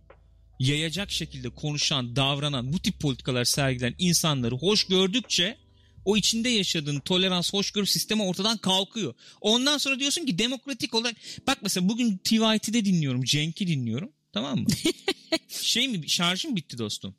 yayacak 0.58 1.10
şekilde 1.10 1.50
konuşan, 1.50 2.16
davranan, 2.16 2.72
bu 2.72 2.78
tip 2.78 3.00
politikalar 3.00 3.44
sergilen 3.44 3.94
insanları 3.98 4.54
hoş 4.54 4.84
gördükçe 4.84 5.58
o 6.04 6.16
içinde 6.16 6.48
yaşadığın 6.48 7.00
tolerans, 7.00 7.52
hoşgörü 7.52 7.86
sistemi 7.86 8.22
ortadan 8.22 8.56
kalkıyor. 8.56 9.14
Ondan 9.40 9.78
sonra 9.78 10.00
diyorsun 10.00 10.26
ki 10.26 10.38
demokratik 10.38 10.94
olarak 10.94 11.16
bak 11.46 11.58
mesela 11.62 11.88
bugün 11.88 12.16
TYT'de 12.16 12.84
dinliyorum, 12.84 13.24
Cenk'i 13.24 13.66
dinliyorum. 13.66 14.12
Tamam 14.32 14.58
mı? 14.58 14.66
şey 15.48 15.88
mi 15.88 16.08
şarjım 16.08 16.56
bitti 16.56 16.78
dostum? 16.78 17.14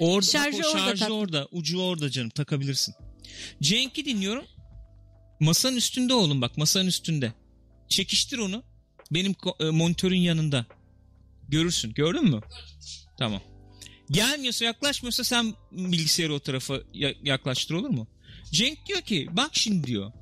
Orada, 0.00 0.26
Şarjı 0.26 0.58
bak 0.58 0.66
o 0.66 0.68
orada 0.68 0.96
şarjı 0.96 1.14
orada, 1.14 1.48
ucu 1.52 1.80
orada 1.80 2.10
canım 2.10 2.30
takabilirsin. 2.30 2.94
Cenk'i 3.62 4.04
dinliyorum. 4.04 4.44
Masanın 5.40 5.76
üstünde 5.76 6.14
oğlum 6.14 6.40
bak 6.40 6.56
masanın 6.58 6.86
üstünde. 6.86 7.32
Çekiştir 7.88 8.38
onu. 8.38 8.62
Benim 9.10 9.34
e, 9.60 9.64
monitörün 9.64 10.20
yanında. 10.20 10.66
Görürsün. 11.48 11.92
Gördün 11.92 12.24
mü? 12.24 12.40
Tamam. 13.18 13.42
Gelmiyorsa 14.10 14.64
yaklaşmıyorsa 14.64 15.24
sen 15.24 15.54
bilgisayarı 15.72 16.34
o 16.34 16.38
tarafa 16.38 16.78
ya- 16.94 17.14
yaklaştır 17.22 17.74
olur 17.74 17.90
mu? 17.90 18.06
Cenk 18.52 18.86
diyor 18.86 19.00
ki 19.00 19.28
bak 19.32 19.50
şimdi 19.52 19.86
diyor. 19.86 20.12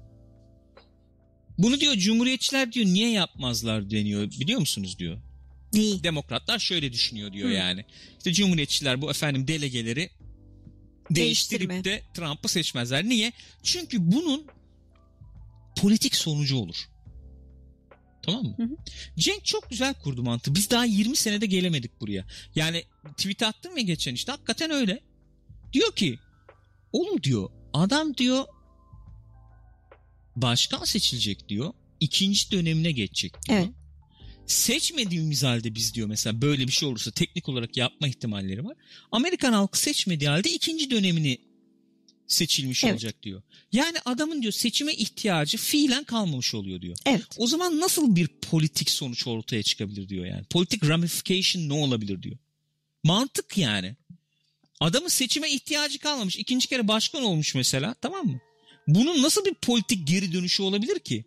Bunu 1.59 1.81
diyor 1.81 1.95
cumhuriyetçiler 1.95 2.73
diyor 2.73 2.87
niye 2.87 3.11
yapmazlar 3.11 3.91
deniyor 3.91 4.31
biliyor 4.31 4.61
musunuz 4.61 4.99
diyor. 4.99 5.19
Neyi? 5.73 6.03
Demokratlar 6.03 6.59
şöyle 6.59 6.93
düşünüyor 6.93 7.33
diyor 7.33 7.49
Hı. 7.49 7.53
yani. 7.53 7.85
İşte 8.19 8.33
cumhuriyetçiler 8.33 9.03
bu 9.03 9.11
efendim 9.11 9.49
delegeleri 9.49 10.11
değiştirip 11.11 11.71
Değiştirme. 11.71 11.85
de 11.85 12.03
Trump'ı 12.15 12.49
seçmezler. 12.49 13.05
Niye? 13.05 13.33
Çünkü 13.63 14.13
bunun 14.13 14.47
politik 15.81 16.17
sonucu 16.17 16.57
olur. 16.57 16.77
Tamam 18.23 18.45
mı? 18.45 18.55
Hı 18.57 18.63
hı. 18.63 18.77
Cenk 19.19 19.45
çok 19.45 19.71
güzel 19.71 19.95
kurdu 19.95 20.23
mantığı. 20.23 20.55
Biz 20.55 20.71
daha 20.71 20.85
20 20.85 21.17
senede 21.17 21.47
gelemedik 21.47 22.01
buraya. 22.01 22.27
Yani 22.55 22.85
tweet 23.17 23.43
attım 23.43 23.77
ya 23.77 23.83
geçen 23.83 24.15
işte 24.15 24.33
hakikaten 24.33 24.71
öyle. 24.71 25.01
Diyor 25.73 25.93
ki 25.93 26.19
oğlum 26.93 27.23
diyor 27.23 27.51
adam 27.73 28.17
diyor 28.17 28.45
başkan 30.37 30.85
seçilecek 30.85 31.49
diyor. 31.49 31.73
ikinci 32.01 32.51
dönemine 32.51 32.93
geçecek 32.93 33.33
diyor. 33.49 33.59
Evet. 33.59 33.69
Seçmediğimiz 34.47 35.45
halde 35.45 35.75
biz 35.75 35.95
diyor 35.95 36.09
mesela 36.09 36.43
böyle 36.43 36.67
bir 36.67 36.73
şey 36.73 36.89
olursa 36.89 37.11
teknik 37.11 37.49
olarak 37.49 37.77
yapma 37.77 38.09
ihtimalleri 38.09 38.65
var. 38.65 38.77
Amerikan 39.13 39.53
halkı 39.53 39.79
seçmediği 39.79 40.31
halde 40.31 40.51
ikinci 40.51 40.91
dönemini 40.91 41.48
seçilmiş 42.29 42.85
Evet. 42.85 42.93
olacak 42.93 43.23
diyor. 43.23 43.43
Yani 43.73 43.99
adamın 44.05 44.43
diyor 44.43 44.53
seçime 44.53 44.95
ihtiyacı 44.95 45.59
fiilen 45.59 46.05
kalmamış 46.05 46.55
oluyor 46.55 46.81
diyor. 46.81 46.97
Evet. 47.07 47.27
O 47.37 47.47
zaman 47.47 47.81
nasıl 47.81 48.17
bir 48.17 48.27
politik 48.27 48.91
sonuç 48.91 49.27
ortaya 49.27 49.63
çıkabilir 49.63 50.09
diyor 50.09 50.27
yani. 50.27 50.45
Politik 50.45 50.89
ramification 50.89 51.69
ne 51.69 51.73
olabilir 51.73 52.23
diyor. 52.23 52.37
Mantık 53.05 53.59
yani. 53.59 53.97
Adamın 54.81 55.09
seçime 55.09 55.51
ihtiyacı 55.51 55.99
kalmamış. 55.99 56.37
İkinci 56.37 56.69
kere 56.69 56.89
başkan 56.89 57.23
olmuş 57.23 57.55
mesela 57.55 57.95
tamam 57.95 58.27
mı? 58.27 58.41
Bunun 58.87 59.23
nasıl 59.23 59.45
bir 59.45 59.55
politik 59.55 60.07
geri 60.09 60.33
dönüşü 60.33 60.63
olabilir 60.63 60.99
ki? 60.99 61.25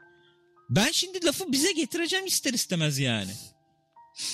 Ben 0.69 0.91
şimdi 0.91 1.25
lafı 1.25 1.51
bize 1.51 1.71
getireceğim 1.71 2.25
ister 2.25 2.53
istemez 2.53 2.99
yani. 2.99 3.31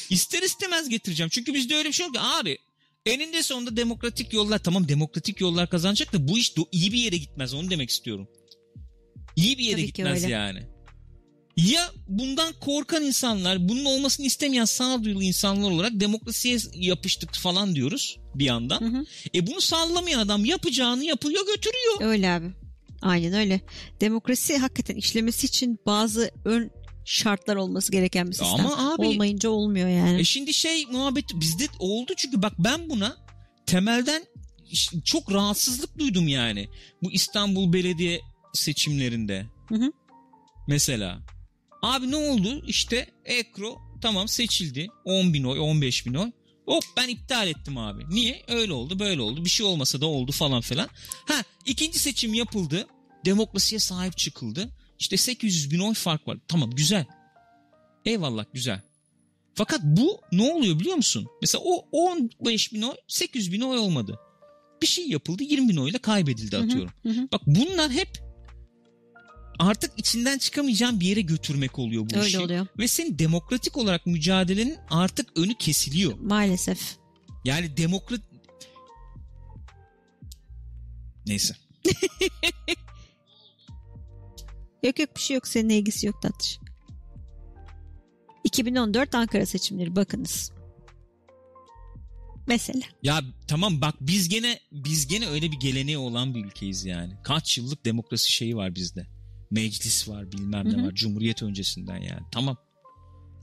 İster 0.09 0.41
istemez 0.43 0.89
getireceğim. 0.89 1.29
Çünkü 1.29 1.53
bizde 1.53 1.75
öyle 1.75 1.89
bir 1.89 1.93
şey 1.93 2.05
yok 2.05 2.15
ki 2.15 2.21
abi 2.21 2.57
eninde 3.07 3.43
sonunda 3.43 3.77
demokratik 3.77 4.33
yollar 4.33 4.59
tamam 4.59 4.87
demokratik 4.87 5.41
yollar 5.41 5.69
kazanacak 5.69 6.13
da 6.13 6.27
bu 6.27 6.37
iş 6.37 6.53
iyi 6.71 6.91
bir 6.93 6.97
yere 6.97 7.17
gitmez 7.17 7.53
onu 7.53 7.69
demek 7.69 7.89
istiyorum. 7.89 8.27
İyi 9.35 9.57
bir 9.57 9.63
yere 9.63 9.75
Tabii 9.75 9.85
gitmez 9.85 10.23
yani. 10.23 10.59
Ya 11.57 11.91
bundan 12.07 12.53
korkan 12.59 13.03
insanlar, 13.03 13.69
bunun 13.69 13.85
olmasını 13.85 14.25
istemeyen 14.25 14.65
sağduyulu 14.65 15.23
insanlar 15.23 15.71
olarak 15.71 15.91
demokrasiye 15.93 16.57
yapıştık 16.73 17.35
falan 17.35 17.75
diyoruz 17.75 18.17
bir 18.35 18.45
yandan. 18.45 18.81
Hı 18.81 18.85
hı. 18.85 19.05
E 19.35 19.47
bunu 19.47 19.61
sallamayan 19.61 20.19
adam 20.19 20.45
yapacağını 20.45 21.03
yapıyor 21.03 21.45
götürüyor. 21.45 22.11
Öyle 22.11 22.29
abi. 22.29 22.51
Aynen 23.01 23.33
öyle. 23.33 23.61
Demokrasi 24.01 24.57
hakikaten 24.57 24.95
işlemesi 24.95 25.47
için 25.47 25.79
bazı 25.85 26.31
ön 26.45 26.71
şartlar 27.07 27.55
olması 27.55 27.91
gereken 27.91 28.27
bir 28.27 28.33
sistem. 28.33 28.65
Ama 28.65 28.93
abi- 28.93 29.05
Olmayınca 29.05 29.49
olmuyor 29.49 29.89
yani. 29.89 30.19
E 30.19 30.23
şimdi 30.23 30.53
şey 30.53 30.85
muhabbet 30.85 31.25
bizde 31.33 31.63
oldu 31.79 32.13
çünkü 32.17 32.41
bak 32.41 32.53
ben 32.59 32.89
buna 32.89 33.17
temelden 33.65 34.23
çok 35.05 35.33
rahatsızlık 35.33 35.99
duydum 35.99 36.27
yani. 36.27 36.69
Bu 37.03 37.11
İstanbul 37.11 37.73
Belediye 37.73 38.21
seçimlerinde. 38.53 39.45
Hı 39.69 39.75
hı. 39.75 39.91
Mesela. 40.67 41.19
Abi 41.81 42.11
ne 42.11 42.15
oldu? 42.15 42.63
İşte 42.67 43.07
Ekro 43.25 43.77
tamam 44.01 44.27
seçildi. 44.27 44.87
10 45.05 45.33
bin 45.33 45.43
oy 45.43 45.59
15 45.59 46.05
bin 46.05 46.13
oy. 46.13 46.31
Hop 46.65 46.83
ben 46.97 47.07
iptal 47.07 47.47
ettim 47.47 47.77
abi. 47.77 48.03
Niye? 48.09 48.43
Öyle 48.47 48.73
oldu 48.73 48.99
böyle 48.99 49.21
oldu. 49.21 49.45
Bir 49.45 49.49
şey 49.49 49.65
olmasa 49.65 50.01
da 50.01 50.05
oldu 50.05 50.31
falan 50.31 50.61
filan. 50.61 50.89
Ha 51.27 51.43
ikinci 51.65 51.99
seçim 51.99 52.33
yapıldı. 52.33 52.87
Demokrasiye 53.25 53.79
sahip 53.79 54.17
çıkıldı. 54.17 54.69
İşte 54.99 55.17
800 55.17 55.71
bin 55.71 55.79
oy 55.79 55.93
fark 55.93 56.27
var. 56.27 56.37
Tamam 56.47 56.71
güzel. 56.71 57.05
Eyvallah 58.05 58.45
güzel. 58.53 58.81
Fakat 59.55 59.79
bu 59.83 60.21
ne 60.31 60.41
oluyor 60.53 60.79
biliyor 60.79 60.95
musun? 60.95 61.27
Mesela 61.41 61.61
o 61.65 61.87
15 61.91 62.73
bin 62.73 62.81
oy 62.81 62.95
800 63.07 63.51
bin 63.51 63.61
oy 63.61 63.77
olmadı. 63.77 64.19
Bir 64.81 64.87
şey 64.87 65.09
yapıldı 65.09 65.43
20 65.43 65.69
bin 65.69 65.77
oyla 65.77 65.99
kaybedildi 65.99 66.55
Hı 66.55 66.59
hı, 66.61 66.65
atıyorum. 66.65 66.91
hı 67.03 67.09
hı. 67.09 67.27
Bak 67.31 67.41
bunlar 67.45 67.91
hep 67.91 68.09
artık 69.59 69.91
içinden 69.99 70.37
çıkamayacağın 70.37 70.99
bir 70.99 71.07
yere 71.07 71.21
götürmek 71.21 71.79
oluyor 71.79 72.09
bu 72.09 72.15
Öyle 72.17 72.27
işi. 72.27 72.39
oluyor. 72.39 72.67
Ve 72.79 72.87
senin 72.87 73.19
demokratik 73.19 73.77
olarak 73.77 74.05
mücadelenin 74.05 74.77
artık 74.89 75.37
önü 75.37 75.55
kesiliyor. 75.55 76.13
Maalesef. 76.19 76.95
Yani 77.45 77.77
demokrat... 77.77 78.21
Neyse. 81.27 81.55
Yok 84.87 84.99
yok 84.99 85.15
bir 85.15 85.21
şey 85.21 85.35
yok. 85.35 85.47
Seninle 85.47 85.77
ilgisi 85.77 86.07
yok 86.07 86.21
tatlış. 86.21 86.59
2014 88.43 89.15
Ankara 89.15 89.45
seçimleri 89.45 89.95
bakınız. 89.95 90.51
Mesela. 92.47 92.79
Ya 93.03 93.21
tamam 93.47 93.81
bak 93.81 93.95
biz 94.01 94.29
gene 94.29 94.59
biz 94.71 95.07
gene 95.07 95.27
öyle 95.27 95.51
bir 95.51 95.59
geleneği 95.59 95.97
olan 95.97 96.35
bir 96.35 96.45
ülkeyiz 96.45 96.85
yani. 96.85 97.13
Kaç 97.23 97.57
yıllık 97.57 97.85
demokrasi 97.85 98.31
şeyi 98.31 98.55
var 98.55 98.75
bizde. 98.75 99.07
Meclis 99.51 100.07
var 100.09 100.31
bilmem 100.31 100.69
ne 100.69 100.73
Hı 100.73 100.77
hı. 100.81 100.85
var. 100.87 100.91
Cumhuriyet 100.95 101.43
öncesinden 101.43 102.01
yani. 102.01 102.21
Tamam. 102.31 102.57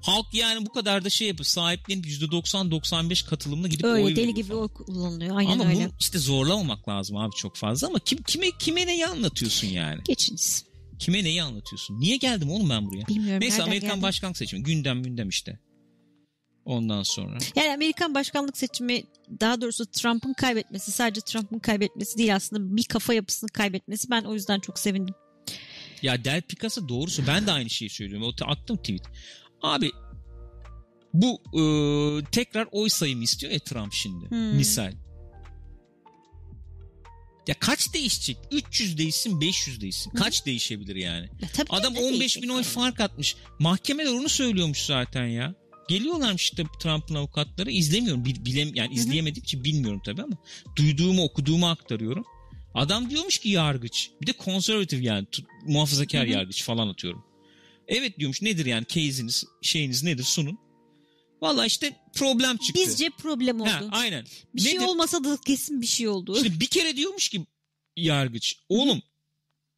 Halk 0.02 0.34
yani 0.34 0.66
bu 0.66 0.72
kadar 0.72 1.04
da 1.04 1.10
şey 1.10 1.28
yapıp 1.28 1.46
sahiplenip 1.46 2.06
%90-95 2.06 3.26
katılımla 3.28 3.68
gidip 3.68 3.84
oy 3.84 3.90
Öyle 3.90 4.04
veriyor 4.04 4.16
deli 4.16 4.34
gibi 4.34 4.48
falan. 4.48 4.60
oy 4.62 4.68
kullanılıyor. 4.68 5.36
Aynen 5.36 5.52
ama 5.52 5.64
öyle. 5.64 5.84
bunu 5.84 5.92
işte 6.00 6.18
zorlamamak 6.18 6.88
lazım 6.88 7.16
abi 7.16 7.34
çok 7.36 7.56
fazla 7.56 7.86
ama 7.88 7.98
kim 7.98 8.22
kime 8.22 8.46
kime 8.58 8.86
neyi 8.86 9.06
anlatıyorsun 9.06 9.66
yani? 9.68 10.02
Geçiniz. 10.04 10.64
Kime 10.98 11.24
neyi 11.24 11.42
anlatıyorsun? 11.42 12.00
Niye 12.00 12.16
geldim 12.16 12.50
oğlum 12.50 12.70
ben 12.70 12.86
buraya? 12.86 13.06
Bilmiyorum. 13.06 13.40
Neyse 13.40 13.62
Amerikan 13.62 13.90
geldi. 13.90 14.02
başkanlık 14.02 14.36
seçimi 14.36 14.62
gündem 14.62 15.02
gündem 15.02 15.28
işte. 15.28 15.58
Ondan 16.64 17.02
sonra. 17.02 17.38
Yani 17.56 17.72
Amerikan 17.72 18.14
başkanlık 18.14 18.56
seçimi 18.56 19.02
daha 19.40 19.60
doğrusu 19.60 19.86
Trump'ın 19.86 20.32
kaybetmesi 20.32 20.92
sadece 20.92 21.20
Trump'ın 21.20 21.58
kaybetmesi 21.58 22.18
değil 22.18 22.34
aslında 22.34 22.76
bir 22.76 22.84
kafa 22.84 23.14
yapısını 23.14 23.50
kaybetmesi. 23.50 24.10
Ben 24.10 24.22
o 24.22 24.34
yüzden 24.34 24.60
çok 24.60 24.78
sevindim. 24.78 25.14
Ya 26.02 26.24
Del 26.24 26.42
Picasso 26.42 26.88
doğrusu 26.88 27.26
ben 27.26 27.46
de 27.46 27.52
aynı 27.52 27.70
şeyi 27.70 27.90
söylüyorum. 27.90 28.34
O 28.40 28.50
attım 28.50 28.76
tweet. 28.76 29.02
Abi 29.62 29.90
bu 31.14 31.40
e, 31.60 31.62
tekrar 32.24 32.68
oy 32.72 32.88
sayımı 32.88 33.22
istiyor 33.22 33.52
ya 33.52 33.58
Trump 33.58 33.92
şimdi. 33.92 34.30
Hmm. 34.30 34.56
Misal. 34.56 34.92
Ya 37.46 37.54
kaç 37.60 37.94
değişecek? 37.94 38.36
300 38.50 38.98
değişsin 38.98 39.40
500 39.40 39.80
değişsin. 39.80 40.10
Kaç 40.10 40.46
değişebilir 40.46 40.96
yani? 40.96 41.28
Ya 41.42 41.48
tabii 41.52 41.70
Adam 41.70 41.94
de 41.94 41.98
15 41.98 42.20
değişik 42.20 42.42
bin 42.42 42.48
oy 42.48 42.54
yani. 42.54 42.64
fark 42.64 43.00
atmış. 43.00 43.36
Mahkemeler 43.58 44.10
onu 44.10 44.28
söylüyormuş 44.28 44.78
zaten 44.78 45.26
ya. 45.26 45.54
Geliyorlarmış 45.88 46.42
işte 46.42 46.64
Trump'ın 46.82 47.14
avukatları. 47.14 47.70
İzlemiyorum. 47.70 48.24
Bil, 48.24 48.44
bilem, 48.44 48.74
yani 48.74 48.88
hı. 48.88 48.94
izleyemediğim 48.94 49.44
için 49.44 49.64
bilmiyorum 49.64 50.00
tabii 50.04 50.22
ama 50.22 50.36
duyduğumu 50.76 51.24
okuduğumu 51.24 51.68
aktarıyorum. 51.68 52.24
Adam 52.74 53.10
diyormuş 53.10 53.38
ki 53.38 53.48
yargıç. 53.48 54.10
Bir 54.22 54.26
de 54.26 54.32
konservatif 54.32 55.02
yani 55.02 55.26
muhafazakar 55.66 56.22
Hı 56.22 56.26
hı. 56.26 56.30
yargıç 56.30 56.62
falan 56.62 56.88
atıyorum. 56.88 57.24
Evet 57.88 58.18
diyormuş 58.18 58.42
nedir 58.42 58.66
yani 58.66 58.84
case'iniz 58.88 59.44
şeyiniz 59.62 60.02
nedir 60.02 60.24
sunun. 60.24 60.58
Valla 61.44 61.66
işte 61.66 61.96
problem 62.14 62.56
çıktı. 62.56 62.80
Bizce 62.82 63.10
problem 63.10 63.60
oldu. 63.60 63.68
Ha, 63.70 63.80
aynen. 63.90 64.24
bir 64.54 64.60
şey 64.60 64.74
Nedir? 64.74 64.84
olmasa 64.84 65.24
da 65.24 65.38
kesin 65.46 65.82
bir 65.82 65.86
şey 65.86 66.08
oldu. 66.08 66.36
İşte 66.36 66.60
bir 66.60 66.66
kere 66.66 66.96
diyormuş 66.96 67.28
ki 67.28 67.46
yargıç 67.96 68.56
oğlum 68.68 69.02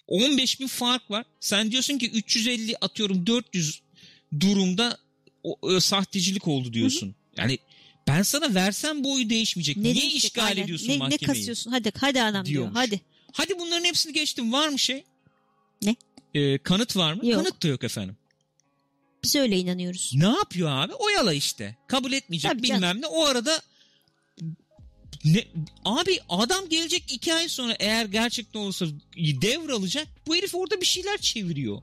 15 0.06 0.60
bin 0.60 0.66
fark 0.66 1.10
var. 1.10 1.24
Sen 1.40 1.70
diyorsun 1.70 1.98
ki 1.98 2.10
350 2.10 2.76
atıyorum 2.80 3.26
400 3.26 3.82
durumda 4.40 4.98
o, 5.42 5.56
o 5.62 5.80
sahtecilik 5.80 6.48
oldu 6.48 6.72
diyorsun. 6.72 7.14
Yani 7.36 7.58
ben 8.08 8.22
sana 8.22 8.54
versem 8.54 9.04
bu 9.04 9.12
oyu 9.14 9.30
değişmeyecek. 9.30 9.76
Niye 9.76 9.94
değişecek? 9.94 10.24
işgal 10.24 10.46
Aynen. 10.46 10.62
ediyorsun 10.62 10.88
ne, 10.88 10.92
Ne 10.92 10.98
mahkemeyi? 10.98 11.26
kasıyorsun? 11.26 11.70
Hadi 11.70 11.92
hadi 12.00 12.22
anam 12.22 12.46
diyor. 12.46 12.70
Hadi. 12.74 13.00
Hadi 13.32 13.58
bunların 13.58 13.84
hepsini 13.84 14.12
geçtim. 14.12 14.52
Var 14.52 14.68
mı 14.68 14.78
şey? 14.78 15.04
Ne? 15.82 15.96
Ee, 16.34 16.58
kanıt 16.58 16.96
var 16.96 17.12
mı? 17.12 17.26
Yok. 17.26 17.44
Kanıt 17.44 17.62
da 17.62 17.68
yok 17.68 17.84
efendim. 17.84 18.16
Biz 19.27 19.37
öyle 19.37 19.59
inanıyoruz. 19.59 20.12
Ne 20.14 20.29
yapıyor 20.29 20.70
abi? 20.70 20.95
Oyala 20.95 21.33
işte. 21.33 21.77
Kabul 21.87 22.12
etmeyecek 22.12 22.51
Tabii 22.51 22.66
canım. 22.66 22.83
bilmem 22.83 23.03
ne. 23.03 23.07
O 23.07 23.24
arada 23.24 23.62
ne, 25.24 25.45
abi 25.85 26.18
adam 26.29 26.68
gelecek 26.68 27.12
iki 27.12 27.35
ay 27.35 27.49
sonra 27.49 27.77
eğer 27.81 28.05
gerçekten 28.05 28.61
olursa 28.61 28.87
devralacak. 29.16 30.09
Bu 30.27 30.37
herif 30.37 30.55
orada 30.55 30.81
bir 30.81 30.87
şeyler 30.87 31.18
çeviriyor. 31.18 31.83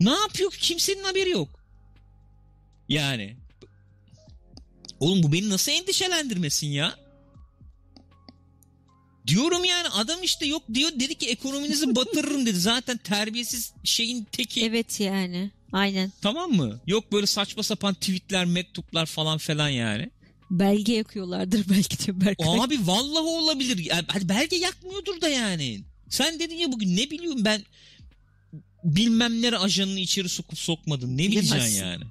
Ne 0.00 0.10
yapıyor 0.10 0.50
ki? 0.50 0.60
Kimsenin 0.60 1.04
haberi 1.04 1.30
yok. 1.30 1.60
Yani. 2.88 3.36
Oğlum 5.00 5.22
bu 5.22 5.32
beni 5.32 5.50
nasıl 5.50 5.72
endişelendirmesin 5.72 6.66
ya? 6.66 6.98
Diyorum 9.26 9.64
yani 9.64 9.88
adam 9.88 10.22
işte 10.22 10.46
yok 10.46 10.62
diyor 10.74 10.90
dedi 11.00 11.14
ki 11.14 11.28
ekonominizi 11.28 11.96
batırırım 11.96 12.46
dedi. 12.46 12.58
Zaten 12.58 12.96
terbiyesiz 12.96 13.72
şeyin 13.84 14.24
teki. 14.24 14.64
Evet 14.64 15.00
yani. 15.00 15.50
Aynen. 15.72 16.12
Tamam 16.22 16.52
mı? 16.52 16.80
Yok 16.86 17.12
böyle 17.12 17.26
saçma 17.26 17.62
sapan 17.62 17.94
tweetler, 17.94 18.44
mektuplar 18.44 19.06
falan 19.06 19.38
falan 19.38 19.68
yani. 19.68 20.10
Belge 20.50 20.92
yakıyorlardır 20.92 21.64
belki 21.70 21.98
diyor 21.98 22.20
Berkay. 22.20 22.60
Abi 22.60 22.86
vallahi 22.86 23.24
olabilir. 23.24 23.78
Yani 23.78 24.04
hadi 24.08 24.28
belge 24.28 24.56
yakmıyordur 24.56 25.20
da 25.20 25.28
yani. 25.28 25.80
Sen 26.08 26.38
dedin 26.40 26.56
ya 26.56 26.72
bugün 26.72 26.96
ne 26.96 27.10
biliyorum 27.10 27.44
ben 27.44 27.62
bilmem 28.84 29.42
nere 29.42 29.58
ajanını 29.58 30.00
içeri 30.00 30.28
sokup 30.28 30.58
sokmadın. 30.58 31.14
Ne 31.18 31.22
bileceksin 31.22 31.54
Bilemezsin. 31.56 31.84
yani? 31.84 32.04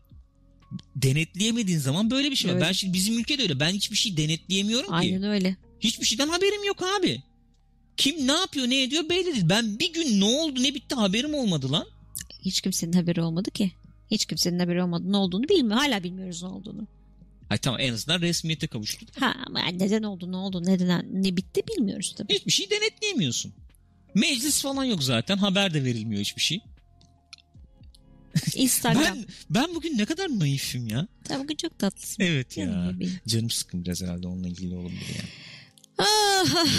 Denetleyemediğin 0.96 1.80
zaman 1.80 2.12
böyle 2.12 2.32
bir 2.32 2.36
şey 2.36 2.54
var. 2.54 2.62
Ben 2.62 2.72
şimdi 2.72 2.94
bizim 2.94 3.20
ülkede 3.20 3.42
öyle. 3.42 3.60
Ben 3.60 3.70
hiçbir 3.74 3.96
şey 3.96 4.18
denetleyemiyorum 4.18 4.88
ki. 4.88 4.94
Aynen 4.94 5.24
öyle. 5.24 5.58
Hiçbir 5.80 6.06
şeyden 6.06 6.28
haberim 6.28 6.64
yok 6.64 6.84
abi. 7.00 7.24
Kim 7.98 8.28
ne 8.28 8.32
yapıyor 8.32 8.70
ne 8.70 8.84
ediyor 8.84 9.10
belli 9.10 9.26
değil. 9.26 9.50
Ben 9.50 9.80
bir 9.80 9.94
gün 9.94 10.20
ne 10.20 10.26
oldu 10.26 10.64
ne 10.64 10.74
bitti 10.74 10.96
haberim 10.96 11.34
olmadı 11.34 11.72
lan. 11.72 11.88
Hiç 12.46 12.62
kimsenin 12.62 12.94
haberi 12.94 13.22
olmadı 13.22 13.52
ki. 13.52 13.72
Hiç 14.12 14.26
kimsenin 14.26 14.60
haberi 14.60 14.84
olmadı. 14.84 15.04
Ne 15.12 15.18
olduğunu 15.18 15.50
bilmiyor. 15.50 15.78
Hala 15.80 16.04
bilmiyoruz 16.04 16.44
ne 16.44 16.50
olduğunu. 16.50 16.88
Ay 17.50 17.58
tamam 17.58 17.80
en 17.80 17.94
azından 17.94 18.22
resmiyete 18.22 18.68
kavuştuk. 18.68 19.10
Ha 19.20 19.36
ama 19.48 19.60
neden 19.66 20.04
oldu 20.04 20.32
ne 20.32 20.36
oldu 20.36 20.64
neden 20.66 21.24
ne 21.24 21.38
bitti 21.38 21.62
bilmiyoruz 21.68 22.14
tabii. 22.18 22.34
Hiçbir 22.34 22.52
şey 22.52 22.70
denetleyemiyorsun. 22.70 23.54
Meclis 24.16 24.62
falan 24.62 24.84
yok 24.84 25.04
zaten. 25.04 25.38
Haber 25.38 25.74
de 25.74 25.84
verilmiyor 25.84 26.22
hiçbir 26.22 26.42
şey. 26.42 26.60
Instagram. 28.56 29.04
Ben 29.04 29.26
ben 29.50 29.76
bugün 29.76 29.98
ne 29.98 30.06
kadar 30.06 30.40
naifim 30.40 30.88
ya. 30.88 31.08
Sen 31.28 31.44
bugün 31.44 31.56
çok 31.56 31.80
tatlısın. 31.80 32.24
Evet 32.24 32.50
Canım 32.56 32.88
ya. 32.88 32.94
bebeğim. 32.96 33.20
Canım 33.28 33.50
sıkın 33.50 33.86
biraz 33.86 34.02
herhalde 34.02 34.28
onunla 34.28 34.48
ilgili 34.48 34.76
olabilir 34.76 35.06
yani. 35.18 35.30
Ah. 35.98 36.66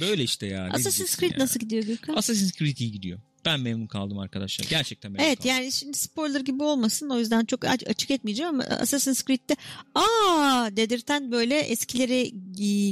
Böyle 0.00 0.22
işte 0.22 0.46
ya. 0.46 0.70
Assassin's 0.72 1.18
Creed 1.18 1.32
ya. 1.32 1.38
nasıl 1.38 1.60
gidiyor 1.60 1.84
Gürkan? 1.84 2.14
Assassin's 2.14 2.52
Creed 2.52 2.76
iyi 2.76 2.92
gidiyor. 2.92 3.20
Ben 3.44 3.60
memnun 3.60 3.86
kaldım 3.86 4.18
arkadaşlar. 4.18 4.66
Gerçekten 4.70 5.12
memnun 5.12 5.26
Evet 5.26 5.38
kaldım. 5.38 5.50
yani 5.50 5.72
şimdi 5.72 5.98
spoiler 5.98 6.40
gibi 6.40 6.62
olmasın 6.62 7.10
o 7.10 7.18
yüzden 7.18 7.44
çok 7.44 7.64
aç- 7.64 7.86
açık 7.88 8.10
etmeyeceğim 8.10 8.50
ama 8.54 8.62
Assassin's 8.64 9.24
Creed'de 9.24 9.56
aa 9.94 10.68
dedirten 10.76 11.32
böyle 11.32 11.58
eskileri 11.60 12.30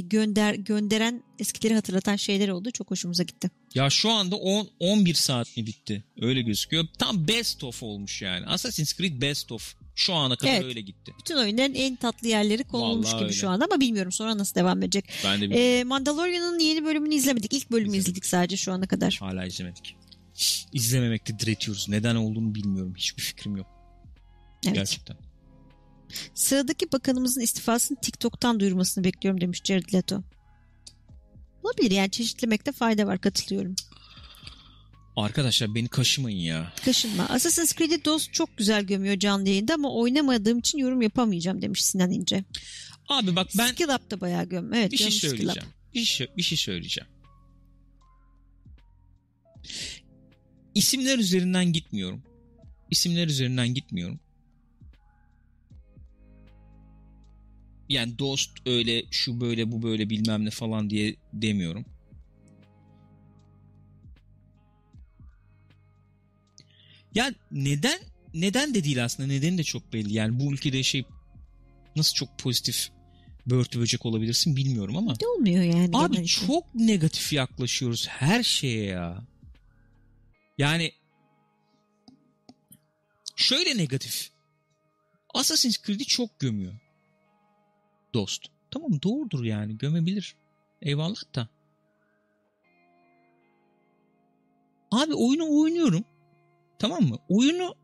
gönder 0.09 0.53
gönderen 0.55 1.23
eskileri 1.39 1.73
hatırlatan 1.75 2.15
şeyler 2.15 2.49
oldu. 2.49 2.71
Çok 2.71 2.91
hoşumuza 2.91 3.23
gitti. 3.23 3.49
Ya 3.75 3.89
şu 3.89 4.09
anda 4.11 4.35
10 4.35 4.67
11 4.79 5.13
saat 5.13 5.57
mi 5.57 5.65
bitti? 5.65 6.03
Öyle 6.21 6.41
gözüküyor. 6.41 6.85
Tam 6.97 7.27
best 7.27 7.63
of 7.63 7.83
olmuş 7.83 8.21
yani. 8.21 8.45
Assassin's 8.45 8.93
Creed 8.97 9.21
best 9.21 9.51
of. 9.51 9.75
Şu 9.95 10.13
ana 10.13 10.35
kadar 10.35 10.51
Evet. 10.53 10.63
öyle 10.63 10.81
gitti. 10.81 11.13
Bütün 11.19 11.35
oyunların 11.37 11.73
en 11.73 11.95
tatlı 11.95 12.27
yerleri 12.27 12.63
konulmuş 12.63 13.05
Vallahi 13.07 13.17
gibi 13.17 13.25
öyle. 13.25 13.33
şu 13.35 13.49
anda 13.49 13.65
ama 13.65 13.79
bilmiyorum 13.79 14.11
sonra 14.11 14.37
nasıl 14.37 14.55
devam 14.55 14.83
edecek. 14.83 15.05
Ben 15.25 15.41
de 15.41 15.49
bir 15.49 15.55
Ee, 15.55 15.83
Mandalorian'ın 15.83 16.59
yeni 16.59 16.85
bölümünü 16.85 17.15
izlemedik. 17.15 17.53
İlk 17.53 17.71
bölümü 17.71 17.87
İzlemedim. 17.87 17.99
izledik 18.09 18.25
sadece 18.25 18.57
şu 18.57 18.71
ana 18.71 18.87
kadar. 18.87 19.17
hala 19.19 19.45
izlemedik. 19.45 19.95
İzlememekte 20.73 21.39
diretiyoruz. 21.39 21.89
Neden 21.89 22.15
olduğunu 22.15 22.55
bilmiyorum. 22.55 22.93
Hiçbir 22.97 23.23
fikrim 23.23 23.57
yok. 23.57 23.67
Evet. 24.65 24.75
Gerçekten. 24.75 25.17
Sıradaki 26.33 26.91
bakanımızın 26.91 27.41
istifasını 27.41 27.97
TikTok'tan 28.01 28.59
duyurmasını 28.59 29.03
bekliyorum 29.03 29.41
demiş 29.41 29.61
Jared 29.63 29.93
Leto. 29.93 30.23
Olabilir 31.63 31.91
yani 31.91 32.11
çeşitlemekte 32.11 32.71
fayda 32.71 33.07
var 33.07 33.21
katılıyorum. 33.21 33.75
Arkadaşlar 35.15 35.75
beni 35.75 35.87
kaşımayın 35.87 36.37
ya. 36.37 36.73
Kaşınma. 36.85 37.23
Assassin's 37.23 37.75
Creed'i 37.75 38.05
Dost 38.05 38.33
çok 38.33 38.57
güzel 38.57 38.83
gömüyor 38.83 39.19
canlı 39.19 39.49
yayında 39.49 39.73
ama 39.73 39.93
oynamadığım 39.93 40.59
için 40.59 40.77
yorum 40.77 41.01
yapamayacağım 41.01 41.61
demiş 41.61 41.83
Sinan 41.83 42.11
İnce. 42.11 42.43
Abi 43.09 43.35
bak 43.35 43.47
ben 43.57 43.67
Skill 43.67 43.95
Up 43.95 44.11
da 44.11 44.21
bayağı 44.21 44.45
göm. 44.45 44.73
Evet, 44.73 44.91
bir 44.91 44.97
şey 44.97 45.11
söyleyeceğim. 45.11 45.69
Bir 45.93 46.03
şey, 46.03 46.27
bir 46.37 46.41
şey 46.41 46.57
söyleyeceğim. 46.57 47.09
İsimler 50.79 51.19
üzerinden 51.19 51.73
gitmiyorum. 51.73 52.23
İsimler 52.91 53.27
üzerinden 53.27 53.73
gitmiyorum. 53.73 54.19
Yani 57.89 58.19
dost 58.19 58.51
öyle 58.65 59.03
şu 59.11 59.41
böyle 59.41 59.71
bu 59.71 59.81
böyle 59.81 60.09
bilmem 60.09 60.45
ne 60.45 60.49
falan 60.49 60.89
diye 60.89 61.15
demiyorum. 61.33 61.85
Ya 67.15 67.33
neden 67.51 67.99
neden 68.33 68.73
de 68.73 68.83
değil 68.83 69.05
aslında 69.05 69.27
nedeni 69.27 69.57
de 69.57 69.63
çok 69.63 69.93
belli. 69.93 70.13
Yani 70.13 70.39
bu 70.39 70.53
ülkede 70.53 70.83
şey 70.83 71.03
nasıl 71.95 72.15
çok 72.15 72.39
pozitif 72.39 72.89
börtü 73.45 73.79
böcek 73.79 74.05
olabilirsin 74.05 74.55
bilmiyorum 74.55 74.97
ama. 74.97 75.13
Ne 75.21 75.27
olmuyor 75.27 75.63
yani? 75.63 75.89
Abi 75.93 76.25
çok 76.25 76.75
negatif 76.75 77.33
yaklaşıyoruz 77.33 78.07
her 78.07 78.43
şeye 78.43 78.85
ya. 78.85 79.23
Yani 80.59 80.91
şöyle 83.35 83.77
negatif. 83.77 84.29
Assassin's 85.33 85.77
Creed'i 85.85 86.05
çok 86.05 86.39
gömüyor. 86.39 86.73
Dost. 88.13 88.45
Tamam 88.71 89.01
doğrudur 89.01 89.43
yani 89.43 89.77
gömebilir. 89.77 90.35
Eyvallah 90.81 91.35
da. 91.35 91.47
Abi 94.91 95.13
oyunu 95.13 95.61
oynuyorum. 95.61 96.05
Tamam 96.79 97.03
mı? 97.03 97.17
Oyunu 97.29 97.75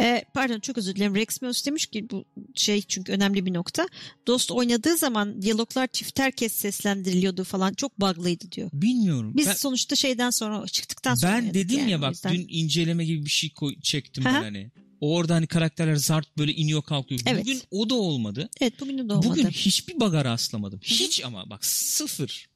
Ee, 0.00 0.24
pardon 0.34 0.60
çok 0.60 0.78
özür 0.78 0.96
dilerim. 0.96 1.14
Rex 1.14 1.42
Meus 1.42 1.66
demiş 1.66 1.86
ki 1.86 2.10
bu 2.10 2.24
şey 2.54 2.82
çünkü 2.82 3.12
önemli 3.12 3.46
bir 3.46 3.54
nokta. 3.54 3.88
Dost 4.26 4.50
oynadığı 4.50 4.96
zaman 4.96 5.42
diyaloglar 5.42 5.86
çifter 5.86 6.32
kez 6.32 6.52
seslendiriliyordu 6.52 7.44
falan. 7.44 7.74
Çok 7.74 8.00
bug'lıydı 8.00 8.52
diyor. 8.52 8.70
bilmiyorum. 8.72 9.32
Biz 9.36 9.46
ben, 9.46 9.52
sonuçta 9.52 9.96
şeyden 9.96 10.30
sonra 10.30 10.66
çıktıktan 10.66 11.14
sonra 11.14 11.32
ben 11.32 11.54
dedim 11.54 11.78
yani, 11.78 11.90
ya 11.90 12.02
bak 12.02 12.12
yüzden. 12.12 12.34
dün 12.34 12.46
inceleme 12.48 13.04
gibi 13.04 13.24
bir 13.24 13.30
şey 13.30 13.50
koy, 13.50 13.80
çektim 13.80 14.26
Aha. 14.26 14.34
ben 14.34 14.42
hani. 14.42 14.70
Orada 15.00 15.34
hani 15.34 15.46
karakterler 15.46 15.96
zart 15.96 16.38
böyle 16.38 16.52
iniyor 16.52 16.82
kalkıyor. 16.82 17.20
Evet. 17.26 17.40
Bugün 17.40 17.62
o 17.70 17.90
da 17.90 17.94
olmadı. 17.94 18.50
Evet 18.60 18.80
bugün 18.80 18.98
de 18.98 19.02
olmadı. 19.02 19.26
Bugün 19.28 19.46
hiçbir 19.46 20.00
baga 20.00 20.24
rastlamadım. 20.24 20.80
Hiç 20.82 21.24
ama 21.24 21.50
bak 21.50 21.64
sıfır. 21.64 22.48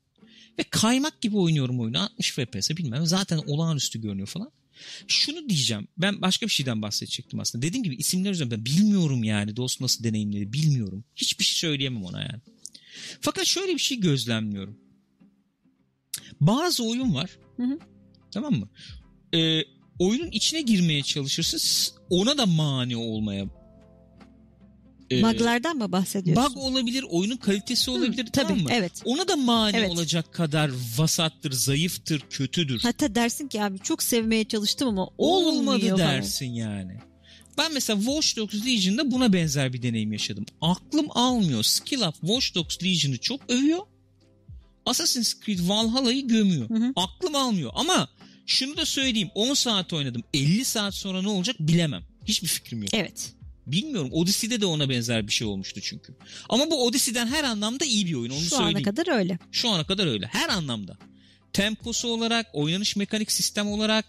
Ve 0.59 0.63
kaymak 0.71 1.21
gibi 1.21 1.37
oynuyorum 1.37 1.81
oyunu. 1.81 2.03
60 2.03 2.33
FPS 2.33 2.71
bilmem. 2.71 3.07
Zaten 3.07 3.39
olağanüstü 3.47 4.01
görünüyor 4.01 4.29
falan. 4.29 4.51
Şunu 5.09 5.49
diyeceğim. 5.49 5.89
Ben 5.99 6.23
başka 6.23 6.47
bir 6.47 6.53
şeyden 6.53 6.83
bahsedecektim 6.83 7.41
aslında. 7.41 7.63
Dediğim 7.67 7.85
gibi 7.85 7.97
isimler 7.97 8.31
üzerinden 8.31 8.65
bilmiyorum 8.65 9.25
yani. 9.25 9.57
Dost 9.57 9.81
nasıl 9.81 10.05
deneyimledi 10.05 10.53
bilmiyorum. 10.53 11.05
Hiçbir 11.17 11.45
şey 11.45 11.57
söyleyemem 11.71 12.05
ona 12.05 12.21
yani. 12.21 12.41
Fakat 13.21 13.47
şöyle 13.47 13.75
bir 13.75 13.79
şey 13.79 14.01
gözlemliyorum. 14.01 14.79
Bazı 16.41 16.85
oyun 16.85 17.15
var. 17.15 17.31
Hı 17.57 17.63
hı. 17.63 17.79
Tamam 18.31 18.55
mı? 18.55 18.69
Ee, 19.35 19.63
oyunun 19.99 20.31
içine 20.31 20.61
girmeye 20.63 21.03
çalışırsın. 21.03 21.97
Ona 22.11 22.39
da 22.39 22.47
mani 22.47 22.97
olmaya 22.97 23.60
Ee, 25.13 25.23
Bug'lardan 25.23 25.77
mı 25.77 25.93
bahsediyorsun? 25.93 26.55
Bug 26.55 26.63
olabilir, 26.63 27.05
oyunun 27.11 27.37
kalitesi 27.37 27.91
olabilir 27.91 28.27
Hı, 28.27 28.31
tamam 28.33 28.53
tabii, 28.53 28.63
mı? 28.63 28.69
evet. 28.73 28.93
Ona 29.05 29.29
da 29.29 29.37
mani 29.37 29.77
Evet. 29.77 29.91
olacak 29.91 30.33
kadar 30.35 30.71
vasattır, 30.97 31.53
zayıftır, 31.53 32.21
kötüdür. 32.31 32.81
Hatta 32.81 33.15
dersin 33.15 33.49
ki 33.49 33.63
abi 33.63 33.79
çok 33.79 34.03
sevmeye 34.03 34.45
çalıştım 34.45 34.89
ama 34.89 35.09
Olmadı 35.19 35.99
dersin 35.99 36.47
yani. 36.53 36.97
Ben 37.59 37.75
mesela 37.75 37.99
Watch 38.01 38.37
Dogs 38.37 38.67
Legion'da 38.67 39.11
buna 39.11 39.33
benzer 39.33 39.73
bir 39.73 39.83
deneyim 39.83 40.13
yaşadım. 40.13 40.47
Aklım 40.61 41.07
almıyor. 41.11 41.63
Skill 41.63 42.01
Up 42.09 42.15
Watch 42.21 42.55
Dogs 42.55 42.83
Legion'ı 42.83 43.19
çok 43.19 43.51
övüyor. 43.51 43.81
Assassin's 44.87 45.41
Creed 45.41 45.59
Valhalla'yı 45.69 46.29
gömüyor. 46.29 46.71
Hı 46.71 46.75
hı. 46.75 46.93
Aklım 46.97 47.35
almıyor 47.35 47.71
ama 47.75 48.09
şunu 48.47 48.77
da 48.77 48.87
söyleyeyim 48.87 49.31
10 49.35 49.55
saat 49.55 49.93
oynadım. 49.93 50.23
50 50.35 50.65
saat 50.65 50.95
sonra 50.95 51.23
ne 51.23 51.29
olacak 51.29 51.57
bilemem. 51.61 52.03
Hiçbir 52.25 52.49
fikrim 52.49 52.83
yok. 52.83 52.95
Evet. 52.95 53.33
Bilmiyorum. 53.67 54.09
Odyssey'de 54.13 54.61
de 54.61 54.67
ona 54.67 54.89
benzer 54.89 55.27
bir 55.27 55.33
şey 55.33 55.47
olmuştu 55.47 55.81
çünkü. 55.81 56.15
Ama 56.49 56.71
bu 56.71 56.85
Odyssey'den 56.87 57.27
her 57.27 57.45
anlamda 57.45 57.85
iyi 57.85 58.07
bir 58.07 58.15
oyun. 58.15 58.31
Onu 58.31 58.41
Şu 58.41 58.51
söyleyeyim. 58.51 58.77
ana 58.77 58.83
kadar 58.83 59.19
öyle. 59.19 59.39
Şu 59.53 59.69
ana 59.69 59.85
kadar 59.87 60.07
öyle. 60.07 60.27
Her 60.27 60.49
anlamda. 60.49 60.99
Temposu 61.53 62.09
olarak, 62.09 62.47
oynanış 62.53 62.97
mekanik 62.97 63.33
sistem 63.33 63.69
olarak, 63.69 64.05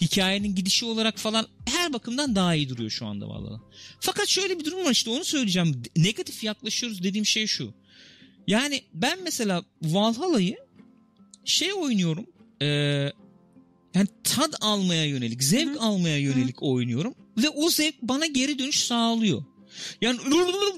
hikayenin 0.00 0.54
gidişi 0.54 0.84
olarak 0.84 1.18
falan 1.18 1.46
her 1.64 1.92
bakımdan 1.92 2.36
daha 2.36 2.54
iyi 2.54 2.68
duruyor 2.68 2.90
şu 2.90 3.06
anda 3.06 3.28
vallahi. 3.28 3.60
Fakat 4.00 4.28
şöyle 4.28 4.58
bir 4.58 4.64
durum 4.64 4.84
var 4.84 4.90
işte 4.90 5.10
onu 5.10 5.24
söyleyeceğim. 5.24 5.82
Negatif 5.96 6.44
yaklaşıyoruz 6.44 7.02
dediğim 7.02 7.26
şey 7.26 7.46
şu. 7.46 7.74
Yani 8.46 8.82
ben 8.94 9.18
mesela 9.24 9.64
Valhalla'yı 9.82 10.56
şey 11.44 11.72
oynuyorum. 11.74 12.26
eee, 12.60 13.12
yani 13.94 14.06
tad 14.24 14.52
almaya 14.60 15.04
yönelik, 15.04 15.42
zevk 15.42 15.68
Hı 15.68 15.72
hı. 15.74 15.80
almaya 15.80 16.18
yönelik 16.18 16.62
oynuyorum. 16.62 17.14
Ve 17.38 17.48
o 17.48 17.70
zevk 17.70 17.94
bana 18.02 18.26
geri 18.26 18.58
dönüş 18.58 18.84
sağlıyor. 18.84 19.44
Yani 20.00 20.18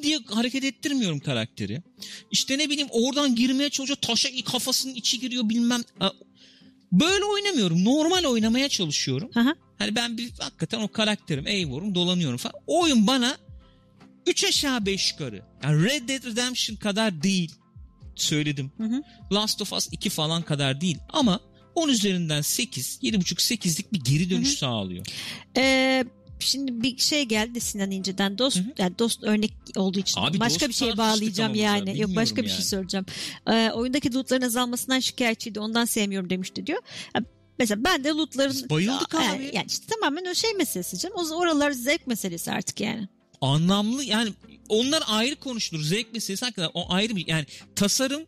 diye 0.03 0.19
hareket 0.27 0.65
ettirmiyorum 0.65 1.21
karakteri. 1.21 1.83
İşte 2.31 2.59
ne 2.59 2.71
bileyim 2.71 2.89
oradan 2.91 3.35
girmeye 3.35 3.71
çalışıyor. 3.71 3.99
Taşa 4.01 4.29
kafasının 4.45 4.95
içi 4.95 5.21
giriyor 5.21 5.49
bilmem. 5.49 5.83
Böyle 6.93 7.25
oynamıyorum. 7.25 7.85
Normal 7.85 8.25
oynamaya 8.25 8.69
çalışıyorum. 8.69 9.31
Hı. 9.35 9.55
Hani 9.79 9.95
ben 9.95 10.19
bir 10.19 10.31
hakikaten 10.39 10.81
o 10.81 10.89
karakterim. 10.89 11.47
Eyvor'um 11.47 11.95
dolanıyorum 11.95 12.37
falan. 12.37 12.55
O 12.67 12.81
oyun 12.83 13.07
bana 13.07 13.37
3 14.27 14.45
aşağı 14.45 14.87
5 14.87 15.13
yukarı. 15.13 15.43
Yani 15.63 15.85
Red 15.85 16.09
Dead 16.09 16.25
Redemption 16.25 16.77
kadar 16.77 17.23
değil. 17.23 17.55
Söyledim. 18.17 18.73
Hı 18.77 18.83
hı. 18.83 19.03
Last 19.33 19.63
of 19.63 19.73
Us 19.73 19.89
2 19.93 20.11
falan 20.11 20.43
kadar 20.43 20.81
değil. 20.81 20.99
Ama 21.09 21.41
10 21.75 21.89
üzerinden 21.89 22.41
8, 22.41 22.99
7,5-8'lik 23.03 23.93
bir 23.93 24.01
geri 24.01 24.31
dönüş 24.31 24.49
Hı 24.49 24.53
hı. 24.53 24.57
sağlıyor. 24.57 25.07
Ee, 25.57 26.05
şimdi 26.43 26.83
bir 26.83 26.99
şey 26.99 27.23
geldi 27.23 27.61
Sinan 27.61 27.91
İnce'den. 27.91 28.39
Dost, 28.39 28.57
Hı 28.57 28.61
hı. 28.61 28.73
yani 28.79 28.99
dost 28.99 29.25
örnek 29.25 29.53
olduğu 29.77 29.99
için. 29.99 30.21
Abi 30.21 30.41
başka 30.41 30.69
bir 30.69 30.73
şeye 30.73 30.97
bağlayacağım 30.97 31.55
yani. 31.55 32.01
Yok 32.01 32.17
başka 32.17 32.37
bir 32.37 32.49
yani. 32.49 32.57
şey 32.57 32.65
söyleyeceğim. 32.65 33.07
Ee, 33.51 33.71
oyundaki 33.75 34.15
lootların 34.15 34.43
azalmasından 34.43 35.01
şikayetçiydi. 35.01 35.61
Ondan 35.61 35.85
sevmiyorum 35.85 36.31
demişti 36.31 36.67
diyor. 36.67 36.83
Mesela 37.59 37.85
ben 37.85 38.05
de 38.05 38.09
lootların... 38.09 38.53
Biz 38.53 38.71
bayıldık 38.71 39.15
abi. 39.15 39.25
Yani, 39.25 39.51
yani 39.55 39.67
işte 39.69 39.87
tamamen 39.87 40.31
o 40.31 40.35
şey 40.35 40.53
meselesi 40.53 40.99
canım. 40.99 41.17
O 41.17 41.37
oralar 41.37 41.71
zevk 41.71 42.07
meselesi 42.07 42.51
artık 42.51 42.81
yani. 42.81 43.09
anlamlı 43.41 44.05
yani 44.05 44.33
onlar 44.69 45.03
ayrı 45.07 45.37
konuşulur. 45.37 45.83
Zevk 45.83 46.13
meselesi 46.13 46.45
hakikaten 46.45 46.71
o 46.75 46.93
ayrı 46.93 47.17
bir 47.17 47.27
yani 47.27 47.45
tasarım 47.77 48.23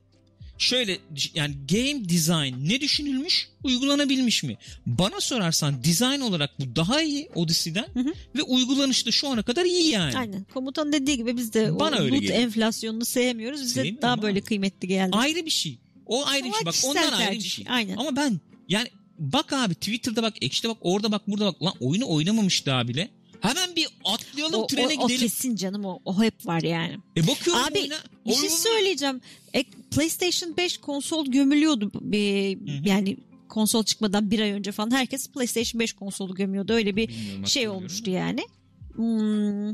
şöyle 0.63 0.99
yani 1.35 1.55
game 1.73 2.09
design 2.09 2.69
ne 2.69 2.81
düşünülmüş 2.81 3.49
uygulanabilmiş 3.65 4.43
mi? 4.43 4.57
Bana 4.87 5.21
sorarsan 5.21 5.85
design 5.85 6.21
olarak 6.21 6.51
bu 6.61 6.77
daha 6.77 7.03
iyi 7.03 7.29
Odyssey'den 7.35 7.87
Hı 7.95 8.01
hı. 8.01 8.13
ve 8.37 8.43
uygulanışta 8.43 9.11
şu 9.11 9.29
ana 9.29 9.43
kadar 9.43 9.65
iyi 9.65 9.89
yani. 9.91 10.19
Aynen. 10.19 10.45
Komutan 10.55 10.93
dediği 10.93 11.17
gibi 11.17 11.37
biz 11.37 11.53
de 11.55 11.81
Bana 11.81 11.97
o 11.97 12.09
loot 12.09 12.31
enflasyonunu 12.31 13.05
sevmiyoruz. 13.05 13.61
Bize 13.61 13.75
Sevmiyorum 13.75 14.03
daha 14.03 14.13
ama. 14.13 14.23
böyle 14.23 14.41
kıymetli 14.41 14.89
geldi. 14.89 15.11
Ayrı 15.17 15.45
bir 15.47 15.51
şey. 15.51 15.79
O 16.07 16.27
ayrı 16.27 16.45
bir 16.45 16.53
şey. 16.53 16.67
Bak 16.67 16.73
kişisel 16.73 16.91
onlar 16.91 17.13
ayrı 17.13 17.31
bir 17.31 17.35
tercih. 17.35 17.51
şey. 17.51 17.65
Aynen. 17.69 17.97
Ama 17.97 18.17
ben 18.17 18.41
yani 18.69 18.89
bak 19.19 19.53
abi 19.53 19.75
Twitter'da 19.75 20.23
bak, 20.23 20.35
Ekşi'de 20.41 20.69
bak, 20.69 20.77
orada 20.81 21.13
bak, 21.13 21.23
burada 21.29 21.47
bak. 21.47 21.63
Lan 21.63 21.75
oyunu 21.81 22.09
oynamamış 22.09 22.67
daha 22.67 22.89
bile. 22.89 23.09
Hemen 23.43 23.76
bir 23.76 23.88
atlayalım 24.05 24.61
o, 24.61 24.66
trene 24.66 24.86
o, 24.99 25.05
o 25.05 25.09
gidelim. 25.09 25.20
kesin 25.20 25.57
canım 25.57 25.84
o, 25.84 25.99
o 26.05 26.22
hep 26.22 26.47
var 26.47 26.62
yani. 26.62 26.99
E 27.16 27.26
bakıyorum 27.26 27.62
Abi, 27.64 27.78
oyuna. 27.78 27.99
Bir 28.26 28.34
şey 28.34 28.51
söyleyeceğim. 28.51 29.20
E, 29.55 29.64
PlayStation 29.64 30.57
5 30.57 30.78
konsol 30.78 31.26
gömülüyordu. 31.26 31.90
Bir, 31.95 32.59
yani 32.86 33.16
konsol 33.49 33.84
çıkmadan 33.84 34.30
bir 34.30 34.40
ay 34.40 34.51
önce 34.51 34.72
falan 34.72 34.90
herkes 34.90 35.28
PlayStation 35.28 35.80
5 35.80 35.93
konsolu 35.93 36.34
gömüyordu. 36.34 36.72
Öyle 36.72 36.97
bir 36.97 37.09
Bilmiyorum, 37.09 37.47
şey 37.47 37.68
olmuştu 37.68 38.11
yani. 38.11 38.47
Hmm, 38.95 39.70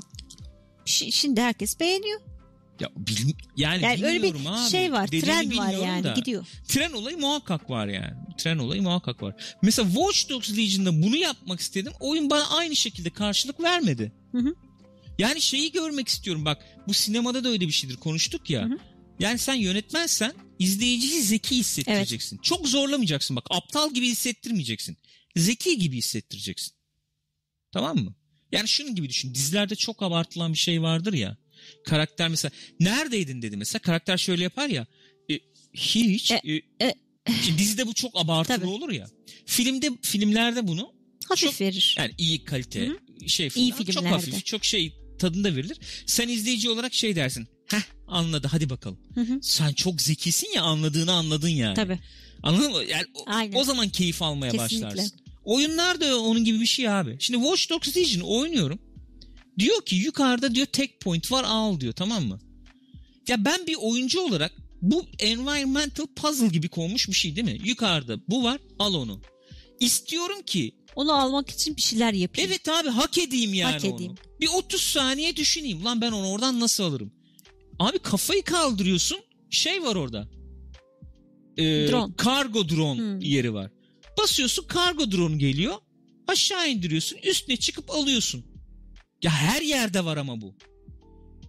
şi- 0.87 1.13
şimdi 1.13 1.41
herkes 1.41 1.81
beğeniyor. 1.81 2.21
Ya 2.81 2.91
bil, 2.97 3.33
yani, 3.57 3.83
Yani 3.83 4.07
öyle 4.07 4.23
bir 4.23 4.35
abi. 4.35 4.71
şey 4.71 4.93
var, 4.93 5.07
Dediğini 5.07 5.25
tren 5.25 5.59
var 5.59 5.73
yani 5.73 6.05
da. 6.05 6.13
gidiyor. 6.13 6.47
Tren 6.69 6.93
olayı 6.93 7.19
muhakkak 7.19 7.71
var 7.71 7.89
yani. 7.89 8.13
Tren 8.39 8.59
olayı 8.59 8.83
muhakkak 8.83 9.23
var. 9.23 9.57
Mesela 9.63 9.89
Watch 9.89 10.29
Dogs 10.29 10.57
Legion'da 10.57 11.03
bunu 11.03 11.17
yapmak 11.17 11.61
istedim. 11.61 11.93
Oyun 12.01 12.31
bana 12.31 12.49
aynı 12.49 12.77
şekilde 12.77 13.11
karşılık 13.11 13.61
vermedi. 13.61 14.13
Hı 14.33 14.39
hı. 14.39 14.55
Yani 15.19 15.41
şeyi 15.41 15.73
görmek 15.73 16.09
istiyorum 16.09 16.45
bak. 16.45 16.65
Bu 16.89 16.95
sinemada 16.95 17.45
da 17.45 17.49
öyle 17.49 17.67
bir 17.67 17.73
şeydir 17.73 17.97
konuştuk 17.97 18.51
ya. 18.51 18.63
Hı 18.63 18.67
hı. 18.67 18.79
Yani 19.21 19.39
sen 19.39 19.55
yönetmensen 19.55 20.33
izleyiciyi 20.59 21.23
zeki 21.23 21.57
hissettireceksin. 21.57 22.39
Çok 22.39 22.69
zorlamayacaksın 22.69 23.37
bak. 23.37 23.47
Aptal 23.51 23.95
gibi 23.95 24.07
hissettirmeyeceksin. 24.09 24.97
Zeki 25.37 25.79
gibi 25.79 25.97
hissettireceksin. 25.97 26.75
Tamam 27.73 27.97
mı? 27.97 28.15
Yani 28.53 28.69
şunun 28.69 28.95
gibi 28.95 29.09
düşün. 29.09 29.35
Dizilerde 29.35 29.75
çok 29.75 30.03
abartılan 30.03 30.53
bir 30.53 30.59
şey 30.59 30.83
vardır 30.83 31.13
ya. 31.13 31.37
Karakter 31.89 32.29
mesela 32.29 32.53
neredeydin 32.81 33.43
dedi 33.43 33.57
mesela. 33.57 33.83
Karakter 33.83 34.19
şöyle 34.19 34.43
yapar 34.43 34.69
ya. 34.69 34.87
e, 35.31 35.39
hiç. 35.75 36.31
E, 36.31 36.35
e, 36.81 36.85
e. 36.87 36.95
Şimdi 37.45 37.59
dizide 37.59 37.87
bu 37.87 37.95
çok 37.95 38.21
abartılı 38.21 38.57
Tabii. 38.57 38.67
olur 38.67 38.91
ya. 38.93 39.07
Filmde 39.47 39.91
filmlerde 40.03 40.67
bunu 40.69 40.93
Hafif 41.29 41.51
Çok- 41.51 41.61
verir. 41.61 41.95
yani 41.99 42.13
iyi 42.19 42.45
kalite 42.45 42.87
Hı 42.87 42.99
şey 43.29 43.51
falan 43.51 43.65
İyi 43.67 43.71
çok 43.71 43.87
filmlerde. 43.87 44.09
hafif 44.09 44.47
çok 44.47 44.65
şey 44.65 44.93
tadında 45.19 45.57
verilir. 45.57 45.79
Sen 46.07 46.29
izleyici 46.29 46.71
olarak 46.71 46.95
şey 46.95 47.17
dersin. 47.17 47.49
Heh 47.67 47.81
anladı 48.07 48.49
hadi 48.51 48.71
bakalım. 48.71 48.99
Hı 49.15 49.21
hı. 49.21 49.39
Sen 49.43 49.73
çok 49.73 50.01
zekisin 50.03 50.49
ya 50.55 50.63
anladığını 50.63 51.13
anladın 51.13 51.49
yani. 51.49 51.75
Tabii. 51.75 51.99
Anladın 52.43 52.73
mı? 52.73 52.85
Yani 52.85 53.05
o, 53.15 53.23
Aynen. 53.27 53.57
o 53.57 53.65
zaman 53.65 53.89
keyif 53.89 54.23
almaya 54.23 54.53
Kesinlikle. 54.53 54.87
başlarsın. 54.87 55.19
Oyunlar 55.45 56.01
da 56.01 56.21
onun 56.21 56.45
gibi 56.45 56.61
bir 56.61 56.67
şey 56.67 56.89
abi. 56.89 57.17
Şimdi 57.21 57.45
Watch 57.45 57.71
Dogs 57.71 57.97
Legion 57.97 58.21
oynuyorum. 58.23 58.79
Diyor 59.59 59.85
ki 59.85 59.97
yukarıda 59.97 60.55
diyor 60.55 60.67
tek 60.67 61.01
point 61.01 61.33
var 61.33 61.45
al 61.49 61.81
diyor 61.81 61.93
tamam 61.93 62.25
mı? 62.25 62.41
Ya 63.29 63.45
ben 63.45 63.67
bir 63.67 63.77
oyuncu 63.81 64.21
olarak 64.21 64.53
bu 64.83 65.05
environmental 65.19 66.07
puzzle 66.17 66.49
gibi 66.49 66.69
konmuş 66.69 67.09
bir 67.09 67.13
şey 67.15 67.37
değil 67.37 67.45
mi? 67.47 67.59
Yukarıda 67.65 68.19
bu 68.29 68.45
var 68.45 68.61
al 68.79 68.95
onu. 68.95 69.21
İstiyorum 69.81 70.43
ki 70.43 70.75
Onu 70.97 71.13
almak 71.13 71.51
için 71.51 71.77
bir 71.77 71.83
şeyler 71.83 72.13
yapayım. 72.13 72.51
Evet 72.51 72.69
abi 72.69 72.89
hak 72.89 73.19
edeyim 73.19 73.55
yani 73.55 73.73
Hak 73.73 73.85
onu. 73.85 73.95
edeyim. 73.95 74.15
Bir 74.41 74.49
30 74.49 74.81
saniye 74.81 75.37
düşüneyim. 75.37 75.85
Lan 75.85 76.01
ben 76.01 76.13
onu 76.13 76.29
oradan 76.31 76.61
nasıl 76.61 76.85
alırım? 76.85 77.13
Abi 77.79 77.99
kafayı 77.99 78.43
kaldırıyorsun. 78.43 79.19
Şey 79.51 79.83
var 79.83 79.95
orada. 79.97 80.29
Ee, 81.57 81.63
Drone. 81.91 82.15
Kargo 82.17 82.69
drone 82.69 83.01
Hmm. 83.01 83.21
yeri 83.21 83.55
var. 83.55 83.71
Basıyorsun 84.19 84.67
kargo 84.67 85.13
drone 85.13 85.37
geliyor. 85.37 85.75
Aşağı 86.29 86.71
indiriyorsun. 86.71 87.19
Üstüne 87.23 87.57
çıkıp 87.57 87.91
alıyorsun. 87.91 88.45
Ya 89.23 89.31
her 89.31 89.63
yerde 89.63 90.05
var 90.05 90.17
ama 90.17 90.41
bu. 90.41 90.55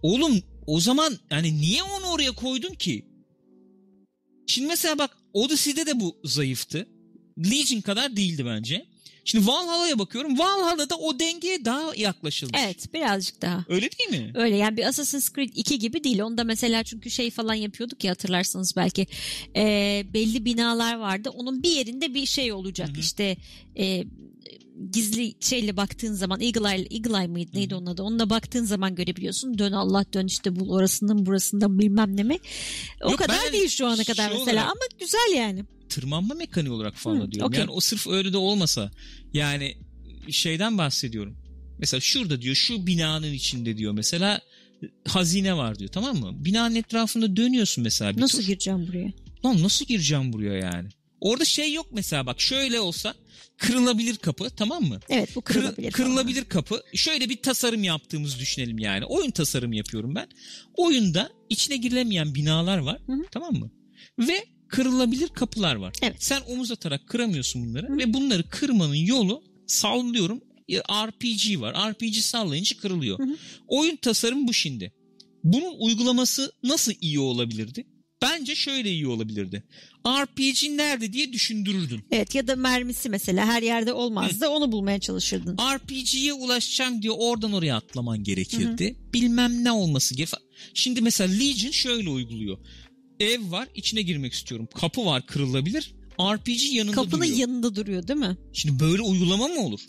Oğlum 0.02 0.42
o 0.66 0.80
zaman 0.80 1.18
yani 1.30 1.60
niye 1.60 1.82
onu 1.82 2.06
oraya 2.06 2.30
koydun 2.32 2.74
ki? 2.74 3.06
Şimdi 4.46 4.68
mesela 4.68 4.98
bak 4.98 5.16
Odyssey'de 5.32 5.86
de 5.86 6.00
bu 6.00 6.16
zayıftı. 6.24 6.88
Legion 7.38 7.80
kadar 7.80 8.16
değildi 8.16 8.46
bence. 8.46 8.86
Şimdi 9.24 9.46
Valhalla'ya 9.46 9.98
bakıyorum. 9.98 10.38
Valhalla'da 10.38 10.96
o 10.96 11.18
dengeye 11.18 11.64
daha 11.64 11.94
yaklaşılmış. 11.96 12.60
Evet 12.64 12.94
birazcık 12.94 13.42
daha. 13.42 13.64
Öyle 13.68 13.88
değil 13.92 14.22
mi? 14.22 14.32
Öyle 14.34 14.56
yani 14.56 14.76
bir 14.76 14.84
Assassin's 14.84 15.32
Creed 15.32 15.50
2 15.54 15.78
gibi 15.78 16.04
değil. 16.04 16.22
Onda 16.22 16.44
mesela 16.44 16.82
çünkü 16.84 17.10
şey 17.10 17.30
falan 17.30 17.54
yapıyorduk 17.54 18.04
ya 18.04 18.10
hatırlarsanız 18.10 18.76
belki 18.76 19.06
Ee, 19.56 20.06
belli 20.14 20.44
binalar 20.44 20.94
vardı. 20.94 21.30
Onun 21.30 21.62
bir 21.62 21.70
yerinde 21.70 22.14
bir 22.14 22.26
şey 22.26 22.52
olacak. 22.52 22.88
Hı 22.88 22.92
hı. 22.92 23.00
İşte 23.00 23.36
e, 23.78 24.04
gizli 24.92 25.34
şeyle 25.40 25.76
baktığın 25.76 26.12
zaman 26.12 26.40
Eagle 26.40 26.68
Eye, 26.76 26.86
Eagle 26.90 27.18
Eye 27.18 27.26
mıydı 27.26 27.50
neydi 27.54 27.74
onun 27.74 27.86
adı? 27.86 28.02
Onunla 28.02 28.30
baktığın 28.30 28.64
zaman 28.64 28.94
görebiliyorsun. 28.94 29.58
Dön 29.58 29.72
Allah 29.72 30.04
dön 30.14 30.26
işte 30.26 30.56
bul 30.60 30.70
orasının 30.70 31.26
burasında 31.26 31.78
bilmem 31.78 32.16
ne 32.16 32.22
mi. 32.22 32.38
O 33.04 33.10
Yok, 33.10 33.18
kadar 33.18 33.36
ben 33.46 33.52
değil 33.52 33.68
şu 33.68 33.86
ana 33.86 34.04
kadar 34.04 34.28
şey 34.30 34.38
mesela 34.38 34.62
olarak- 34.62 34.64
ama 34.70 34.80
güzel 35.00 35.36
yani. 35.36 35.64
Tırmanma 35.88 36.34
mekaniği 36.34 36.72
olarak 36.72 36.96
falan 36.96 37.20
Hı, 37.20 37.32
diyorum. 37.32 37.48
okey. 37.48 37.60
Yani 37.60 37.70
o 37.70 37.80
sırf 37.80 38.06
öyle 38.06 38.32
de 38.32 38.36
olmasa. 38.36 38.90
Yani 39.34 39.76
şeyden 40.30 40.78
bahsediyorum. 40.78 41.36
Mesela 41.78 42.00
şurada 42.00 42.42
diyor 42.42 42.54
şu 42.54 42.86
binanın 42.86 43.32
içinde 43.32 43.76
diyor 43.76 43.92
mesela 43.92 44.40
hazine 45.08 45.56
var 45.56 45.78
diyor 45.78 45.90
tamam 45.92 46.16
mı? 46.16 46.44
Binanın 46.44 46.74
etrafında 46.74 47.36
dönüyorsun 47.36 47.84
mesela 47.84 48.16
bir 48.16 48.20
Nasıl 48.20 48.38
tur. 48.38 48.46
gireceğim 48.46 48.86
buraya? 48.88 49.12
Lan 49.44 49.62
nasıl 49.62 49.84
gireceğim 49.86 50.32
buraya 50.32 50.54
yani? 50.54 50.88
Orada 51.20 51.44
şey 51.44 51.72
yok 51.72 51.86
mesela 51.92 52.26
bak 52.26 52.40
şöyle 52.40 52.80
olsa 52.80 53.14
kırılabilir 53.58 54.16
kapı 54.16 54.50
tamam 54.50 54.82
mı? 54.84 55.00
Evet 55.08 55.36
bu 55.36 55.40
Kır- 55.40 55.54
kırılabilir. 55.54 55.90
falan. 55.90 55.92
kırılabilir 55.92 56.44
kapı. 56.44 56.82
Şöyle 56.94 57.28
bir 57.28 57.36
tasarım 57.42 57.84
yaptığımızı 57.84 58.38
düşünelim 58.38 58.78
yani. 58.78 59.04
Oyun 59.04 59.30
tasarım 59.30 59.72
yapıyorum 59.72 60.14
ben. 60.14 60.28
Oyunda 60.74 61.30
içine 61.48 61.76
girilemeyen 61.76 62.34
binalar 62.34 62.78
var. 62.78 63.00
Hı 63.06 63.12
hı. 63.12 63.22
Tamam 63.30 63.54
mı? 63.54 63.70
Ve 64.18 64.44
kırılabilir 64.68 65.28
kapılar 65.28 65.74
var. 65.74 65.92
Evet. 66.02 66.16
Sen 66.24 66.40
omuz 66.48 66.70
atarak 66.72 67.06
kıramıyorsun 67.08 67.68
bunları 67.68 67.88
Hı. 67.88 67.98
ve 67.98 68.14
bunları 68.14 68.42
kırmanın 68.48 68.94
yolu 68.94 69.42
sallıyorum 69.66 70.40
RPG 70.92 71.60
var. 71.60 71.90
RPG 71.92 72.14
sallayınca 72.16 72.76
kırılıyor. 72.76 73.18
Hı 73.18 73.22
hı. 73.22 73.36
Oyun 73.68 73.96
tasarım 73.96 74.48
bu 74.48 74.52
şimdi. 74.54 74.92
Bunun 75.44 75.74
uygulaması 75.78 76.52
nasıl 76.62 76.92
iyi 77.00 77.18
olabilirdi? 77.20 77.86
Bence 78.22 78.54
şöyle 78.54 78.90
iyi 78.90 79.06
olabilirdi. 79.08 79.62
RPG 80.06 80.62
nerede 80.70 81.12
diye 81.12 81.32
düşündürürdün. 81.32 82.00
Evet 82.10 82.34
ya 82.34 82.46
da 82.46 82.56
mermisi 82.56 83.08
mesela 83.08 83.46
her 83.46 83.62
yerde 83.62 83.92
olmazdı 83.92 84.48
onu 84.48 84.72
bulmaya 84.72 85.00
çalışırdın. 85.00 85.56
RPG'ye 85.76 86.32
ulaşacağım 86.32 87.02
diye 87.02 87.12
oradan 87.12 87.52
oraya 87.52 87.76
atlaman 87.76 88.22
gerekirdi. 88.24 88.96
Bilmem 89.14 89.64
ne 89.64 89.72
olması 89.72 90.14
gerek. 90.14 90.30
Şimdi 90.74 91.00
mesela 91.00 91.34
Legion 91.34 91.70
şöyle 91.70 92.08
uyguluyor. 92.10 92.58
Ev 93.20 93.50
var 93.50 93.68
içine 93.74 94.02
girmek 94.02 94.32
istiyorum. 94.32 94.68
Kapı 94.74 95.04
var 95.04 95.26
kırılabilir. 95.26 95.94
RPG 96.20 96.72
yanında 96.74 96.94
Kapının 96.94 97.22
duruyor. 97.22 97.36
yanında 97.38 97.76
duruyor 97.76 98.08
değil 98.08 98.18
mi? 98.18 98.36
Şimdi 98.52 98.80
böyle 98.80 99.02
uygulama 99.02 99.48
mı 99.48 99.60
olur? 99.60 99.80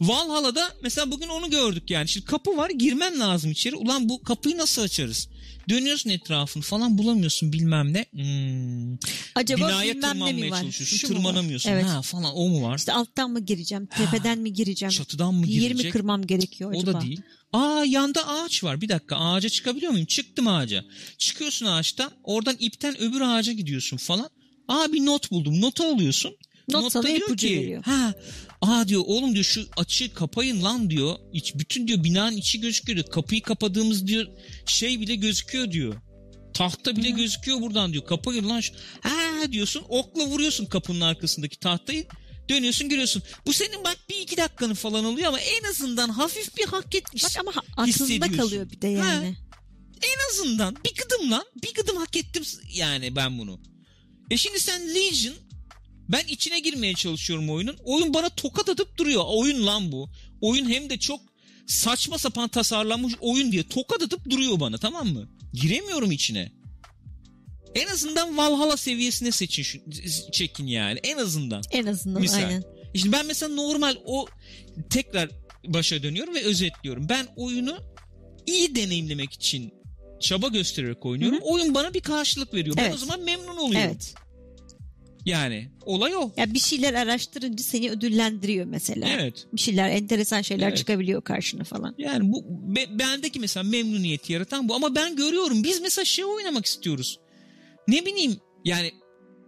Valhalla'da 0.00 0.74
mesela 0.82 1.10
bugün 1.10 1.28
onu 1.28 1.50
gördük 1.50 1.90
yani. 1.90 2.08
Şimdi 2.08 2.26
kapı 2.26 2.56
var 2.56 2.70
girmen 2.70 3.20
lazım 3.20 3.50
içeri. 3.50 3.76
Ulan 3.76 4.08
bu 4.08 4.22
kapıyı 4.22 4.58
nasıl 4.58 4.82
açarız? 4.82 5.28
Dönüyorsun 5.68 6.10
etrafını 6.10 6.62
falan 6.62 6.98
bulamıyorsun 6.98 7.52
bilmem 7.52 7.92
ne. 7.92 8.06
Hmm. 8.12 8.98
Acaba 9.34 9.68
Binaya 9.68 9.94
bilmem 9.94 10.20
ne 10.20 10.32
mi 10.32 10.50
var? 10.50 10.60
çalışıyorsun 10.60 10.96
Şu 10.96 11.08
tırmanamıyorsun. 11.08 11.70
Evet. 11.70 11.84
Ha 11.84 12.02
falan 12.02 12.36
o 12.36 12.48
mu 12.48 12.62
var? 12.62 12.78
İşte 12.78 12.92
alttan 12.92 13.30
mı 13.30 13.40
gireceğim, 13.40 13.86
tepeden 13.86 14.38
mi 14.38 14.52
gireceğim? 14.52 14.90
Çatıdan 14.90 15.34
mı 15.34 15.46
girecek? 15.46 15.84
mi 15.84 15.90
kırmam 15.90 16.26
gerekiyor 16.26 16.72
O 16.74 16.78
acaba? 16.78 16.92
da 16.92 17.00
değil. 17.00 17.20
Aa 17.52 17.84
yanda 17.86 18.28
ağaç 18.28 18.64
var. 18.64 18.80
Bir 18.80 18.88
dakika 18.88 19.16
ağaca 19.16 19.48
çıkabiliyor 19.48 19.92
muyum? 19.92 20.06
Çıktım 20.06 20.48
ağaca. 20.48 20.84
Çıkıyorsun 21.18 21.66
ağaçtan. 21.66 22.10
Oradan 22.24 22.56
ipten 22.58 23.00
öbür 23.00 23.20
ağaca 23.20 23.52
gidiyorsun 23.52 23.96
falan. 23.96 24.30
Aa 24.68 24.92
bir 24.92 25.06
not 25.06 25.30
buldum. 25.30 25.60
Nota 25.60 25.92
alıyorsun. 25.94 26.36
Not 26.72 26.94
Notta 26.94 27.02
diyor 27.08 27.16
ipucu 27.18 27.46
ki, 27.48 27.56
veriyor. 27.60 27.82
Ha, 27.84 28.14
aa 28.60 28.88
diyor 28.88 29.02
oğlum 29.06 29.32
diyor 29.34 29.44
şu 29.44 29.66
açığı 29.76 30.14
kapayın 30.14 30.62
lan 30.62 30.90
diyor. 30.90 31.16
İç, 31.32 31.54
bütün 31.54 31.88
diyor 31.88 32.04
binanın 32.04 32.36
içi 32.36 32.60
gözüküyor 32.60 32.96
diyor. 32.96 33.10
Kapıyı 33.10 33.42
kapadığımız 33.42 34.06
diyor 34.06 34.26
şey 34.66 35.00
bile 35.00 35.14
gözüküyor 35.14 35.70
diyor. 35.72 35.94
Tahta 36.54 36.96
bile 36.96 37.12
Hı. 37.12 37.16
gözüküyor 37.16 37.60
buradan 37.60 37.92
diyor. 37.92 38.06
Kapayın 38.06 38.48
lan. 38.48 38.60
şu- 38.60 38.74
Ha 39.00 39.52
diyorsun 39.52 39.84
okla 39.88 40.26
vuruyorsun 40.26 40.66
kapının 40.66 41.00
arkasındaki 41.00 41.58
tahtayı. 41.58 42.06
Dönüyorsun 42.48 42.88
görüyorsun. 42.88 43.22
Bu 43.46 43.52
senin 43.52 43.84
bak 43.84 43.96
bir 44.10 44.18
iki 44.18 44.36
dakikanı 44.36 44.74
falan 44.74 45.04
alıyor 45.04 45.28
ama 45.28 45.40
en 45.40 45.64
azından 45.70 46.08
hafif 46.08 46.56
bir 46.56 46.64
hak 46.66 46.94
etmiş. 46.94 47.24
Bak 47.24 47.30
ama 47.40 47.56
ha- 47.56 47.62
aklında 47.76 48.32
kalıyor 48.36 48.70
bir 48.70 48.80
de 48.80 48.88
yani. 48.88 49.36
En 50.02 50.30
azından 50.30 50.76
bir 50.84 50.94
gıdım 50.94 51.30
lan. 51.30 51.44
Bir 51.62 51.74
gıdım 51.74 51.96
hak 51.96 52.16
ettim 52.16 52.42
yani 52.74 53.16
ben 53.16 53.38
bunu. 53.38 53.60
E 54.30 54.36
şimdi 54.36 54.60
sen 54.60 54.94
Legion 54.94 55.34
ben 56.12 56.24
içine 56.28 56.60
girmeye 56.60 56.94
çalışıyorum 56.94 57.50
oyunun. 57.50 57.76
Oyun 57.84 58.14
bana 58.14 58.28
tokat 58.28 58.68
atıp 58.68 58.98
duruyor. 58.98 59.24
Oyun 59.26 59.66
lan 59.66 59.92
bu. 59.92 60.10
Oyun 60.40 60.70
hem 60.70 60.90
de 60.90 60.98
çok 60.98 61.20
saçma 61.66 62.18
sapan 62.18 62.48
tasarlanmış 62.48 63.14
oyun 63.20 63.52
diye 63.52 63.68
tokat 63.68 64.02
atıp 64.02 64.30
duruyor 64.30 64.60
bana 64.60 64.78
tamam 64.78 65.08
mı? 65.08 65.28
Giremiyorum 65.52 66.12
içine. 66.12 66.52
En 67.74 67.86
azından 67.86 68.36
Valhalla 68.36 68.76
seviyesine 68.76 69.30
seçin 69.30 69.62
şu, 69.62 69.78
çekin 70.32 70.66
yani. 70.66 71.00
En 71.02 71.18
azından. 71.18 71.62
En 71.70 71.86
azından 71.86 72.22
Misal. 72.22 72.36
aynen. 72.36 72.64
Şimdi 72.94 73.12
ben 73.12 73.26
mesela 73.26 73.54
normal 73.54 73.96
o 74.04 74.26
tekrar 74.90 75.30
başa 75.66 76.02
dönüyorum 76.02 76.34
ve 76.34 76.42
özetliyorum. 76.44 77.08
Ben 77.08 77.28
oyunu 77.36 77.78
iyi 78.46 78.76
deneyimlemek 78.76 79.32
için 79.32 79.74
çaba 80.20 80.48
göstererek 80.48 81.06
oynuyorum. 81.06 81.38
Hı 81.38 81.44
Oyun 81.44 81.74
bana 81.74 81.94
bir 81.94 82.00
karşılık 82.00 82.54
veriyor. 82.54 82.76
Ben 82.76 82.84
Evet. 82.84 82.94
o 82.94 82.98
zaman 82.98 83.20
memnun 83.20 83.56
oluyorum. 83.56 83.90
Evet. 83.90 84.14
Yani 85.26 85.68
olay 85.86 86.16
o. 86.16 86.32
Ya 86.36 86.54
bir 86.54 86.58
şeyler 86.58 86.94
araştırınca 86.94 87.64
seni 87.64 87.90
ödüllendiriyor 87.90 88.66
mesela. 88.66 89.08
Evet. 89.08 89.46
Bir 89.52 89.60
şeyler 89.60 89.88
enteresan 89.90 90.42
şeyler 90.42 90.68
Evet. 90.68 90.76
çıkabiliyor 90.78 91.22
karşına 91.22 91.64
falan. 91.64 91.94
Yani 91.98 92.32
bu 92.32 92.44
be- 92.76 92.98
bendeki 92.98 93.40
mesela 93.40 93.64
memnuniyeti 93.64 94.32
yaratan 94.32 94.68
bu 94.68 94.74
ama 94.74 94.94
ben 94.94 95.16
görüyorum 95.16 95.64
biz 95.64 95.80
mesela 95.80 96.04
şey 96.04 96.24
oynamak 96.24 96.66
istiyoruz. 96.66 97.18
Ne 97.88 98.06
bileyim 98.06 98.36
yani 98.64 98.92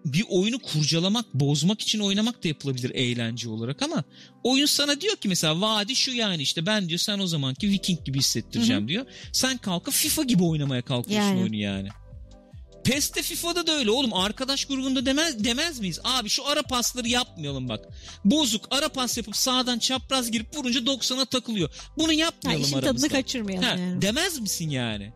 bir 0.05 0.25
oyunu 0.29 0.59
kurcalamak, 0.59 1.35
bozmak 1.35 1.81
için 1.81 2.01
oynamak 2.01 2.45
da 2.45 2.49
yapılabilir 2.49 2.91
eğlence 2.95 3.49
olarak 3.49 3.83
ama 3.83 4.05
oyun 4.43 4.66
sana 4.66 5.01
diyor 5.01 5.16
ki 5.16 5.29
mesela 5.29 5.61
vadi 5.61 5.97
şu 5.97 6.12
yani 6.12 6.43
işte 6.43 6.66
ben 6.66 6.89
diyor 6.89 6.99
sen 6.99 7.18
o 7.18 7.27
zamanki 7.27 7.68
Viking 7.68 8.05
gibi 8.05 8.18
hissettireceğim 8.18 8.81
Hı 8.83 8.85
hı. 8.85 8.89
diyor. 8.89 9.07
Sen 9.33 9.57
kalkıp 9.59 9.95
FIFA 9.95 10.22
gibi 10.22 10.43
oynamaya 10.43 10.83
kalkıyorsun 10.83 11.29
Yani. 11.29 11.41
oyunu 11.43 11.57
yani. 11.57 11.89
PES'te 12.85 13.22
FIFA'da 13.22 13.66
da 13.66 13.72
öyle 13.72 13.91
oğlum. 13.91 14.14
Arkadaş 14.14 14.64
grubunda 14.64 15.07
demez 15.07 15.45
demez 15.45 15.78
miyiz? 15.80 16.01
Abi 16.05 16.28
şu 16.28 16.47
ara 16.47 16.62
pasları 16.62 17.09
yapmayalım 17.09 17.68
bak. 17.68 17.85
Bozuk 18.24 18.64
ara 18.70 18.89
pas 18.89 19.16
yapıp 19.16 19.37
sağdan 19.37 19.78
çapraz 19.78 20.30
girip 20.30 20.57
vurunca 20.57 20.80
90'a 20.80 21.24
takılıyor. 21.24 21.70
Bunu 21.99 22.09
Ha, 22.09 22.12
yapmayalım 22.12 22.64
işin 22.64 22.78
aramızda. 22.78 23.09
tadını 23.09 23.22
kaçırmayalım 23.22 23.64
Ha, 23.68 23.70
yani. 23.78 24.03
Demez 24.03 24.39
misin 24.41 24.70
yani? 24.70 25.12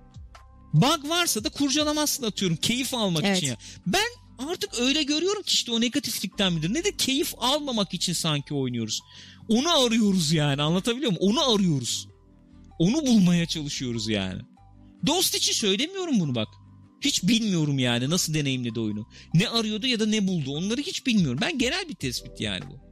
Bug 0.72 1.08
varsa 1.08 1.44
da 1.44 1.48
kurcalamazsın 1.48 2.24
atıyorum 2.24 2.56
keyif 2.56 2.94
almak 2.94 3.24
Evet. 3.24 3.36
için 3.38 3.46
ya. 3.46 3.56
Ben 3.86 4.06
artık 4.50 4.80
öyle 4.80 5.02
görüyorum 5.02 5.42
ki 5.42 5.52
işte 5.52 5.72
o 5.72 5.80
negatiflikten 5.80 6.52
midir? 6.52 6.74
Ne 6.74 6.84
de 6.84 6.96
keyif 6.96 7.34
almamak 7.38 7.94
için 7.94 8.12
sanki 8.12 8.54
oynuyoruz. 8.54 9.00
Onu 9.48 9.84
arıyoruz 9.84 10.32
yani 10.32 10.62
anlatabiliyor 10.62 11.12
muyum? 11.12 11.22
Onu 11.30 11.54
arıyoruz. 11.54 12.08
Onu 12.78 13.06
bulmaya 13.06 13.46
çalışıyoruz 13.46 14.08
yani. 14.08 14.42
Dost 15.06 15.34
için 15.34 15.52
söylemiyorum 15.52 16.20
bunu 16.20 16.34
bak. 16.34 16.48
Hiç 17.00 17.22
bilmiyorum 17.22 17.78
yani 17.78 18.10
nasıl 18.10 18.34
deneyimledi 18.34 18.80
oyunu. 18.80 19.06
Ne 19.34 19.48
arıyordu 19.48 19.86
ya 19.86 20.00
da 20.00 20.06
ne 20.06 20.28
buldu 20.28 20.56
onları 20.56 20.80
hiç 20.80 21.06
bilmiyorum. 21.06 21.38
Ben 21.42 21.58
genel 21.58 21.88
bir 21.88 21.94
tespit 21.94 22.40
yani 22.40 22.64
bu. 22.70 22.88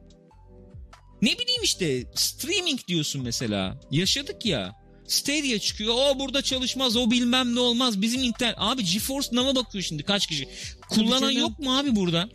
Ne 1.22 1.38
bileyim 1.38 1.62
işte 1.62 2.04
streaming 2.14 2.80
diyorsun 2.88 3.22
mesela. 3.22 3.80
Yaşadık 3.90 4.46
ya. 4.46 4.72
Stadia 5.08 5.58
çıkıyor. 5.58 5.94
O 5.98 6.18
burada 6.18 6.42
çalışmaz. 6.42 6.96
O 6.96 7.10
bilmem 7.10 7.54
ne 7.54 7.60
olmaz. 7.60 8.02
Bizim 8.02 8.22
internet. 8.22 8.56
Abi 8.58 8.84
GeForce 8.84 9.28
Now'a 9.32 9.54
bakıyor 9.54 9.84
şimdi 9.84 10.02
kaç 10.02 10.26
kişi. 10.26 10.48
Kullanan 10.88 11.30
yok 11.30 11.58
mu 11.58 11.78
abi 11.78 11.96
burada? 11.96 12.28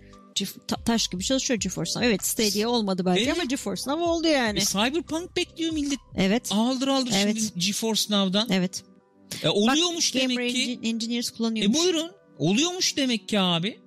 Ta- 0.68 0.84
taş 0.84 1.08
gibi 1.08 1.24
çalışıyor 1.24 1.60
GeForce 1.60 1.92
Now. 1.96 2.08
Evet 2.08 2.26
Stadia 2.26 2.70
olmadı 2.70 3.06
belki 3.06 3.22
Evet. 3.24 3.34
ama 3.34 3.44
GeForce 3.44 3.82
Now 3.88 4.04
oldu 4.04 4.28
yani. 4.28 4.60
E, 4.60 4.66
Cyberpunk 4.66 5.36
bekliyor 5.36 5.74
millet. 5.74 6.00
Evet. 6.16 6.50
Aldır 6.52 6.88
aldır 6.88 7.12
Evet. 7.16 7.38
şimdi 7.38 7.66
GeForce 7.66 8.04
Now'dan. 8.10 8.48
Evet. 8.52 8.84
E, 9.44 9.50
oluyormuş 9.50 10.12
Gamer 10.12 10.30
demek 10.30 10.52
ki. 10.56 10.58
Engi- 10.82 10.88
Engineers 10.88 11.32
E 11.32 11.36
kullanıyormuş. 11.36 11.78
buyurun. 11.80 12.12
Oluyormuş 12.38 12.98
demek 12.98 13.30
ki 13.30 13.40
abi. 13.40 13.80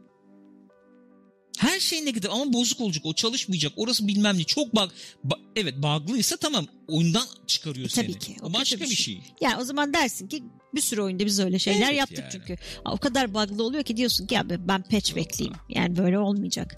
Her 1.58 1.80
şey 1.80 2.04
negatif 2.04 2.30
ama 2.30 2.52
bozuk 2.52 2.80
olacak. 2.80 3.06
O 3.06 3.14
çalışmayacak. 3.14 3.72
Orası 3.76 4.08
bilmem 4.08 4.38
ne. 4.38 4.44
Çok 4.44 4.74
bug. 4.76 4.90
ba- 5.26 5.38
evet 5.56 5.74
bug'lıysa 5.76 6.36
tamam 6.36 6.66
oyundan 6.88 7.26
çıkarıyor 7.46 7.86
E, 7.86 7.88
seni. 7.88 8.06
tabii 8.06 8.18
ki. 8.18 8.36
O 8.42 8.46
O, 8.46 8.52
başka 8.52 8.80
bir 8.80 8.86
şey. 8.86 8.96
şey. 8.96 9.20
Yani 9.40 9.56
o 9.60 9.64
zaman 9.64 9.92
dersin 9.94 10.28
ki 10.28 10.42
bir 10.74 10.80
sürü 10.80 11.00
oyunda 11.02 11.26
biz 11.26 11.40
öyle 11.40 11.58
şeyler 11.58 11.86
Evet 11.88 11.98
yaptık 11.98 12.18
yani. 12.18 12.32
çünkü. 12.32 12.56
O 12.84 12.96
kadar 12.96 13.34
bug'lı 13.34 13.62
oluyor 13.64 13.82
ki 13.84 13.96
diyorsun 13.96 14.26
ki 14.26 14.34
ya 14.34 14.48
ben 14.50 14.82
patch 14.82 15.16
bekleyeyim. 15.16 15.56
Yani 15.68 15.96
böyle 15.96 16.18
olmayacak. 16.18 16.76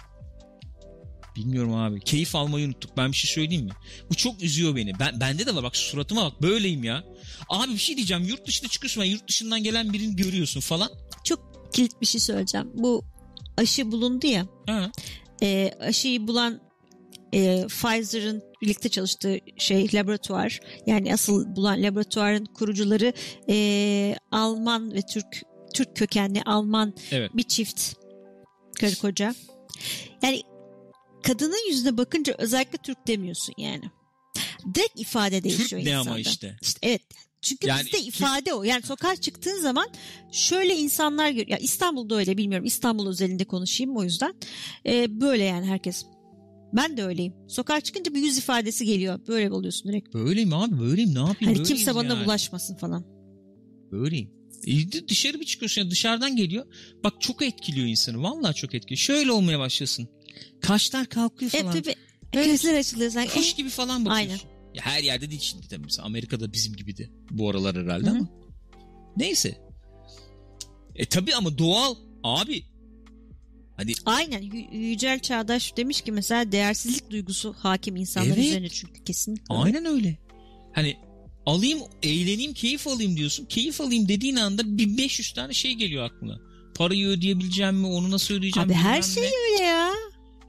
Bilmiyorum 1.36 1.74
abi. 1.74 2.00
Keyif 2.00 2.34
almayı 2.34 2.66
unuttuk. 2.66 2.96
Ben 2.96 3.12
bir 3.12 3.16
şey 3.16 3.30
söyleyeyim 3.30 3.64
mi? 3.64 3.72
Bu 4.10 4.14
çok 4.14 4.42
üzüyor 4.42 4.76
beni. 4.76 4.92
Ben 4.98 5.20
bende 5.20 5.46
de 5.46 5.54
var 5.54 5.62
bak 5.62 5.76
suratıma 5.76 6.24
bak 6.24 6.42
böyleyim 6.42 6.84
ya. 6.84 7.04
Abi 7.48 7.72
bir 7.72 7.78
şey 7.78 7.96
diyeceğim. 7.96 8.24
Yurt 8.24 8.46
dışına 8.46 8.68
çıkıyorsun. 8.68 9.00
ve 9.00 9.06
Yurt 9.06 9.28
dışından 9.28 9.62
gelen 9.62 9.92
birini 9.92 10.16
görüyorsun 10.16 10.60
falan. 10.60 10.90
Çok 11.24 11.70
kilit 11.74 12.00
bir 12.00 12.06
şey 12.06 12.20
söyleyeceğim. 12.20 12.70
Bu 12.74 13.04
aşı 13.56 13.92
bulundu 13.92 14.26
ya. 14.26 14.46
Ha. 14.66 14.90
e, 15.42 15.70
aşıyı 15.80 16.26
bulan 16.28 16.60
e, 17.34 17.66
Pfizer'ın 17.68 18.42
birlikte 18.62 18.88
çalıştığı 18.88 19.38
şey 19.58 19.88
laboratuvar 19.94 20.60
yani 20.86 21.14
asıl 21.14 21.56
bulan 21.56 21.82
laboratuvarın 21.82 22.44
kurucuları 22.44 23.12
e, 23.48 24.16
Alman 24.30 24.94
ve 24.94 25.02
Türk 25.02 25.42
Türk 25.74 25.96
kökenli 25.96 26.42
Alman 26.42 26.94
Evet. 27.10 27.30
bir 27.36 27.42
çift 27.42 27.92
karı 28.80 28.94
koca. 28.96 29.34
Yani 30.22 30.42
kadının 31.22 31.68
yüzüne 31.70 31.96
bakınca 31.96 32.34
özellikle 32.38 32.78
Türk 32.78 33.06
demiyorsun 33.06 33.54
yani. 33.58 33.84
Direkt 34.74 35.00
ifade 35.00 35.44
değişiyor 35.44 35.68
Türk 35.82 35.84
ne 35.84 35.96
ama 35.96 36.10
insanda. 36.18 36.18
işte. 36.30 36.56
İşte 36.62 36.78
evet. 36.82 37.02
Çünkü 37.48 37.66
Yani 37.68 37.84
bizde 37.86 38.00
ifade 38.00 38.54
o. 38.54 38.62
Yani 38.64 38.82
sokağa 38.82 39.16
çıktığın 39.16 39.60
zaman 39.60 39.86
şöyle 40.32 40.76
insanlar 40.76 41.30
gör. 41.30 41.46
Ya 41.48 41.58
İstanbul'da 41.58 42.16
öyle 42.16 42.36
bilmiyorum. 42.36 42.66
İstanbul 42.66 43.08
özelinde 43.08 43.44
konuşayım 43.44 43.96
o 43.96 44.04
yüzden. 44.04 44.34
Ee, 44.86 45.20
böyle 45.20 45.44
yani 45.44 45.66
herkes. 45.66 46.04
Ben 46.72 46.96
de 46.96 47.04
öyleyim. 47.04 47.34
Sokağa 47.48 47.80
çıkınca 47.80 48.14
bir 48.14 48.22
yüz 48.22 48.38
ifadesi 48.38 48.84
geliyor. 48.84 49.20
Böyle 49.28 49.50
oluyorsun 49.50 49.88
direkt. 49.92 50.14
Böyleyim 50.14 50.52
abi 50.54 50.80
böyleyim 50.80 51.14
ne 51.14 51.18
yapayım 51.18 51.54
Hani 51.54 51.62
kimse 51.66 51.94
bana 51.94 52.14
yani. 52.14 52.24
bulaşmasın 52.24 52.76
falan. 52.76 53.04
Böyleyim. 53.92 54.30
E, 54.66 55.08
dışarı 55.08 55.40
bir 55.40 55.44
çıkıyorsun 55.44 55.82
ya 55.82 55.90
dışarıdan 55.90 56.36
geliyor. 56.36 56.66
Bak 57.04 57.14
çok 57.20 57.42
etkiliyor 57.42 57.86
insanı. 57.86 58.22
Vallahi 58.22 58.54
çok 58.54 58.74
etkiliyor. 58.74 58.98
Şöyle 58.98 59.32
olmaya 59.32 59.58
başlasın. 59.58 60.08
Kaşlar 60.60 61.06
kalkıyor 61.06 61.52
Hep 61.52 61.62
falan. 61.62 61.74
bir, 61.74 61.84
bir 61.84 62.44
gözler 62.44 62.74
açılıyor 62.78 63.10
sanki. 63.10 63.34
Kuş 63.34 63.54
gibi 63.54 63.68
falan 63.68 64.04
bakıyorsun. 64.04 64.30
Aynen. 64.30 64.55
Ya 64.76 64.82
her 64.86 65.02
yerde 65.02 65.30
değil 65.30 65.40
şimdi 65.42 65.68
tabii. 65.68 65.84
Mesela 65.84 66.06
Amerika'da 66.06 66.52
bizim 66.52 66.76
gibi 66.76 66.96
de 66.96 67.10
bu 67.30 67.50
aralar 67.50 67.76
herhalde 67.76 68.06
Hı 68.06 68.10
hı. 68.10 68.16
ama. 68.16 68.28
Neyse. 69.16 69.58
E 70.94 71.04
tabii 71.06 71.34
ama 71.34 71.58
doğal. 71.58 71.94
Abi. 72.24 72.64
Hadi 73.76 73.92
Aynen. 74.06 74.42
Y- 74.42 74.68
Yücel 74.72 75.18
Çağdaş 75.20 75.76
demiş 75.76 76.00
ki 76.00 76.12
mesela 76.12 76.52
değersizlik 76.52 77.10
duygusu 77.10 77.54
hakim 77.58 77.96
insanlar 77.96 78.26
Evet. 78.36 78.46
üzerine 78.46 78.68
çünkü 78.68 79.04
kesinlikle. 79.04 79.54
aynen 79.54 79.84
öyle. 79.86 80.18
Hani 80.72 80.96
alayım, 81.46 81.78
eğleneyim, 82.02 82.54
keyif 82.54 82.86
alayım 82.86 83.16
diyorsun. 83.16 83.44
Keyif 83.46 83.80
alayım 83.80 84.08
dediğin 84.08 84.36
anda 84.36 84.78
1500 84.78 85.32
tane 85.32 85.52
şey 85.52 85.72
geliyor 85.74 86.04
aklına. 86.04 86.38
Parayı 86.74 87.06
ödeyebileceğim 87.06 87.74
mi? 87.76 87.86
Onu 87.86 88.10
nasıl 88.10 88.34
ödeyeceğim? 88.34 88.68
Abi 88.68 88.74
her 88.74 89.02
şey 89.02 89.22
ne. 89.22 89.26
öyle 89.52 89.62
ya. 89.64 89.90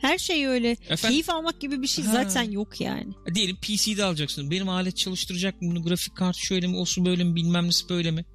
Her 0.02 0.18
şey 0.18 0.48
öyle. 0.48 0.72
Efendim? 0.72 1.10
Keyif 1.10 1.30
almak 1.30 1.62
gibi 1.62 1.82
bir 1.82 1.88
şey 1.88 2.06
Ha. 2.06 2.12
zaten 2.12 2.52
yok 2.52 2.82
yani. 2.82 3.08
Diyelim 3.36 3.56
PC'de 3.56 4.04
alacaksın. 4.04 4.52
Benim 4.52 4.70
alet 4.70 4.98
çalıştıracak 4.98 5.62
mı 5.62 5.72
bunu? 5.72 5.84
Grafik 5.84 6.16
kartı 6.16 6.40
şöyle 6.40 6.68
mi? 6.68 6.78
Olsun 6.78 7.06
böyle 7.06 7.24
mi? 7.24 7.36
Bilmem 7.36 7.68
nesi 7.68 7.90
böyle 7.90 8.12
mi? 8.12 8.26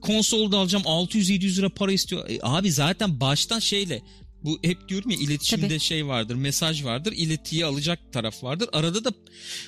Konsolda 0.00 0.58
alacağım 0.58 0.84
600-700 0.84 1.58
lira 1.58 1.68
para 1.68 1.92
istiyor. 1.92 2.28
E, 2.30 2.38
abi 2.42 2.72
zaten 2.72 3.20
baştan 3.20 3.58
şeyle 3.58 4.02
bu 4.44 4.58
hep 4.62 4.88
diyorum 4.88 5.10
ya 5.10 5.16
iletişimde 5.16 5.68
Tabii. 5.68 5.80
şey 5.80 6.06
vardır, 6.06 6.34
mesaj 6.34 6.84
vardır, 6.84 7.12
iletiyi 7.16 7.64
alacak 7.64 8.12
taraf 8.12 8.44
vardır. 8.44 8.68
Arada 8.72 9.04
da 9.04 9.12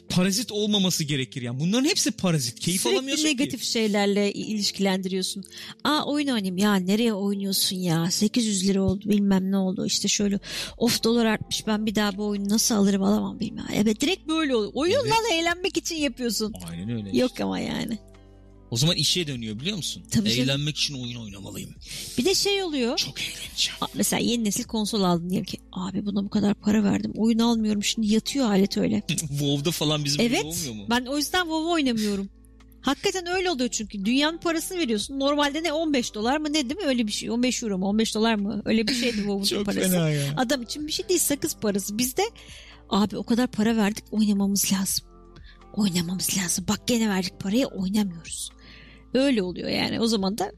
parazit 0.09 0.53
olmaması 0.53 1.05
gerekir 1.05 1.43
yani. 1.43 1.61
Bunların 1.61 1.85
hepsi 1.89 2.11
parazit. 2.11 2.61
Keyif 2.61 2.81
Sürekli 2.81 2.97
alamıyorsun 2.99 3.25
negatif 3.25 3.61
ki. 3.61 3.67
şeylerle 3.67 4.33
ilişkilendiriyorsun. 4.33 5.45
Aa 5.85 6.03
oyun 6.07 6.29
oynayayım 6.29 6.59
ya 6.59 6.75
nereye 6.75 7.13
oynuyorsun 7.15 7.77
ya 7.77 8.11
800 8.11 8.69
lira 8.69 8.83
oldu 8.83 9.09
bilmem 9.09 9.51
ne 9.51 9.57
oldu 9.57 9.87
işte 9.87 10.09
şöyle 10.09 10.39
of 10.79 11.05
dolar 11.05 11.27
artmış 11.27 11.67
ben 11.67 11.87
bir 11.87 11.95
daha 11.95 12.17
bu 12.17 12.27
oyunu 12.27 12.49
nasıl 12.49 12.75
alırım 12.75 13.03
alamam 13.03 13.41
bilmem. 13.41 13.67
Evet 13.75 14.01
direkt 14.01 14.29
böyle 14.29 14.55
oluyor. 14.57 14.73
Oyun 14.75 14.93
Evet. 15.05 15.13
eğlenmek 15.33 15.77
için 15.77 15.97
yapıyorsun. 15.97 16.55
Aynen 16.71 16.91
öyle. 16.91 17.19
Yok 17.19 17.41
ama 17.41 17.59
yani. 17.59 17.99
O 18.71 18.77
zaman 18.77 18.97
işe 18.97 19.27
dönüyor 19.27 19.61
biliyor 19.61 19.77
musun? 19.77 20.03
Tabii 20.11 20.31
canım. 20.31 20.43
Eğlenmek 20.43 20.77
için 20.77 21.03
oyun 21.03 21.17
oynamalıyım. 21.17 21.75
Bir 22.19 22.25
de 22.25 22.35
şey 22.35 22.63
oluyor. 22.63 22.97
Çok 22.97 23.21
eğleneceğim. 23.21 23.79
Mesela 23.95 24.21
yeni 24.21 24.45
nesil 24.45 24.65
konsol 24.65 25.03
aldın 25.03 25.31
diyelim 25.31 25.45
ki 25.47 25.59
abi 25.73 26.07
buna 26.07 26.25
bu 26.25 26.31
kadar 26.31 26.55
para 26.55 26.85
verdim 26.85 27.13
oyun 27.17 27.39
almıyorum 27.39 27.85
şimdi 27.85 28.07
yatıyor 28.15 28.47
alet 28.47 28.77
öyle. 28.79 29.03
WoW'da 29.09 29.71
falan 29.71 30.05
bizim 30.05 30.21
evet 30.21 30.45
olmuyor 30.45 30.75
mu? 30.75 30.87
ben 30.91 31.05
o 31.07 31.17
yüzden 31.17 31.43
WoW 31.43 31.71
oynamıyorum. 31.71 32.29
Hakikaten 32.81 33.27
öyle 33.27 33.51
oluyor 33.51 33.69
çünkü 33.71 34.05
dünyanın 34.05 34.39
parasını 34.39 34.79
veriyorsun. 34.79 35.21
Normalde 35.21 35.63
ne 35.63 35.73
15 35.73 36.15
dolar 36.15 36.37
mı 36.37 36.49
ne 36.53 36.71
değil 36.71 36.81
mi 36.81 36.87
öyle 36.87 37.07
bir 37.07 37.13
şey 37.13 37.31
15 37.31 37.63
euro 37.63 37.79
mu 37.79 37.87
15 37.87 38.15
dolar 38.15 38.35
mı 38.35 38.63
öyle 38.65 38.89
bir 38.89 38.95
şeydi 38.95 39.17
WoW'un 39.17 39.65
parası. 39.65 39.97
ya. 39.97 40.35
Adam 40.37 40.63
için 40.63 40.87
bir 40.87 40.93
şey 40.93 41.09
değil 41.09 41.21
sakız 41.21 41.57
parası. 41.57 41.99
Bizde 41.99 42.23
abi 42.91 43.17
o 43.17 43.23
kadar 43.23 43.47
para 43.47 43.77
verdik 43.77 44.05
oynamamız 44.11 44.73
lazım. 44.73 45.07
Oynamamız 45.75 46.39
lazım. 46.39 46.65
Bak 46.69 46.87
gene 46.87 47.09
verdik 47.09 47.41
parayı 47.41 47.67
oynamıyoruz. 47.67 48.51
Öyle 49.15 49.43
oluyor 49.43 49.69
yani 49.69 50.01
o 50.01 50.07
zaman 50.07 50.39
da 50.39 50.53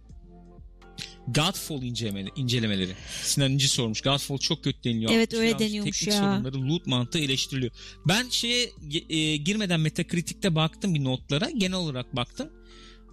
Godfall 1.29 1.83
incelemeleri, 1.83 2.31
incelemeleri. 2.37 2.93
Sinan 3.23 3.53
İnci 3.53 3.69
sormuş. 3.69 4.01
Godfall 4.01 4.39
çok 4.39 4.65
kötü 4.65 4.85
deniliyor. 4.85 5.13
Evet, 5.13 5.35
öyle 5.35 5.59
deniyormuş 5.59 6.01
teknik 6.01 6.15
ya. 6.15 6.21
sorunları, 6.21 6.69
loot 6.69 6.87
mantığı 6.87 7.19
eleştiriliyor. 7.19 7.73
Ben 8.09 8.29
şeye 8.29 8.71
e, 9.09 9.37
girmeden 9.37 9.81
Metacritic'te 9.81 10.55
baktım 10.55 10.95
bir 10.95 11.05
notlara. 11.05 11.51
Genel 11.51 11.77
olarak 11.77 12.17
baktım. 12.17 12.51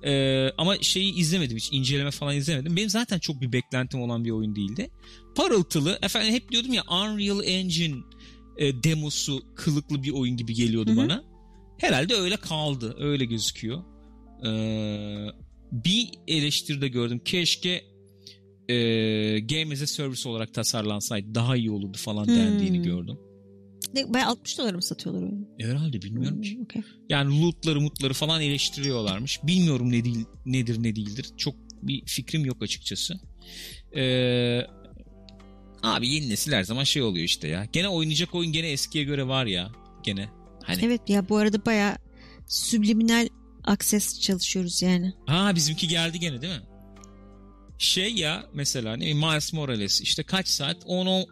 E, 0.03 0.51
ama 0.57 0.77
şeyi 0.81 1.15
izlemedim 1.15 1.57
hiç. 1.57 1.69
inceleme 1.73 2.11
falan 2.11 2.35
izlemedim. 2.35 2.75
Benim 2.75 2.89
zaten 2.89 3.19
çok 3.19 3.41
bir 3.41 3.51
beklentim 3.53 4.01
olan 4.01 4.25
bir 4.25 4.31
oyun 4.31 4.55
değildi. 4.55 4.89
Parıltılı. 5.35 5.99
Efendim 6.01 6.33
hep 6.33 6.51
diyordum 6.51 6.73
ya 6.73 6.83
Unreal 6.83 7.43
Engine 7.43 7.95
e, 8.57 8.83
demosu 8.83 9.43
kılıklı 9.55 10.03
bir 10.03 10.11
oyun 10.11 10.37
gibi 10.37 10.53
geliyordu 10.53 10.89
Hı 10.89 10.93
hı. 10.93 10.97
bana. 10.97 11.23
Herhalde 11.77 12.15
öyle 12.15 12.37
kaldı. 12.37 12.95
Öyle 12.99 13.25
gözüküyor. 13.25 13.83
Ee, 14.45 15.25
bir 15.71 16.09
eleştiride 16.27 16.87
gördüm. 16.87 17.21
Keşke 17.25 17.69
e, 18.69 18.75
Game 19.39 19.73
as 19.73 19.81
a 19.81 19.87
Service 19.87 20.29
olarak 20.29 20.53
tasarlansaydı 20.53 21.35
daha 21.35 21.55
iyi 21.57 21.71
olurdu 21.71 21.97
falan 21.97 22.25
Hmm. 22.27 22.35
dendiğini 22.35 22.81
gördüm. 22.81 23.17
ne, 23.93 24.13
bayağı 24.13 24.29
60 24.29 24.57
dolara 24.57 24.75
mı 24.75 24.81
satıyorlar 24.81 25.21
oyunu? 25.23 25.47
Herhalde 25.59 26.01
bilmiyorum 26.01 26.41
ki. 26.41 26.55
Hmm, 26.55 26.61
okey. 26.63 26.81
Yani 27.09 27.41
lootları 27.41 27.81
mutları 27.81 28.13
falan 28.13 28.41
eleştiriyorlarmış. 28.41 29.39
Bilmiyorum 29.43 29.91
ne 29.91 30.03
değil, 30.05 30.25
nedir 30.45 30.83
ne 30.83 30.95
değildir. 30.95 31.25
Çok 31.37 31.55
bir 31.83 32.05
fikrim 32.05 32.45
yok 32.45 32.63
açıkçası. 32.63 33.13
Ee, 33.95 34.61
Abi 35.83 36.07
yeni 36.09 36.29
nesil 36.29 36.51
her 36.51 36.63
zaman 36.63 36.83
şey 36.83 37.01
oluyor 37.01 37.25
işte 37.25 37.47
ya. 37.47 37.65
Gene 37.73 37.87
oynayacak 37.89 38.35
oyun 38.35 38.51
gene 38.51 38.71
eskiye 38.71 39.03
göre 39.03 39.27
var 39.27 39.45
ya. 39.45 39.71
Gene. 40.03 40.29
Hani. 40.63 40.85
Evet 40.85 41.01
ya 41.09 41.29
bu 41.29 41.37
arada 41.37 41.65
baya 41.65 41.97
subliminal 42.47 43.27
akses 43.63 44.21
çalışıyoruz 44.21 44.81
yani. 44.81 45.13
Ha 45.27 45.55
bizimki 45.55 45.87
geldi 45.87 46.19
gene 46.19 46.41
değil 46.41 46.53
mi? 46.53 46.65
Şey 47.77 48.13
ya 48.13 48.45
mesela 48.53 48.95
ne 48.97 49.13
Miles 49.13 49.53
Morales 49.53 50.01
işte 50.01 50.23
kaç 50.23 50.47
saat 50.47 50.77
10 50.85 51.05
10 51.07 51.25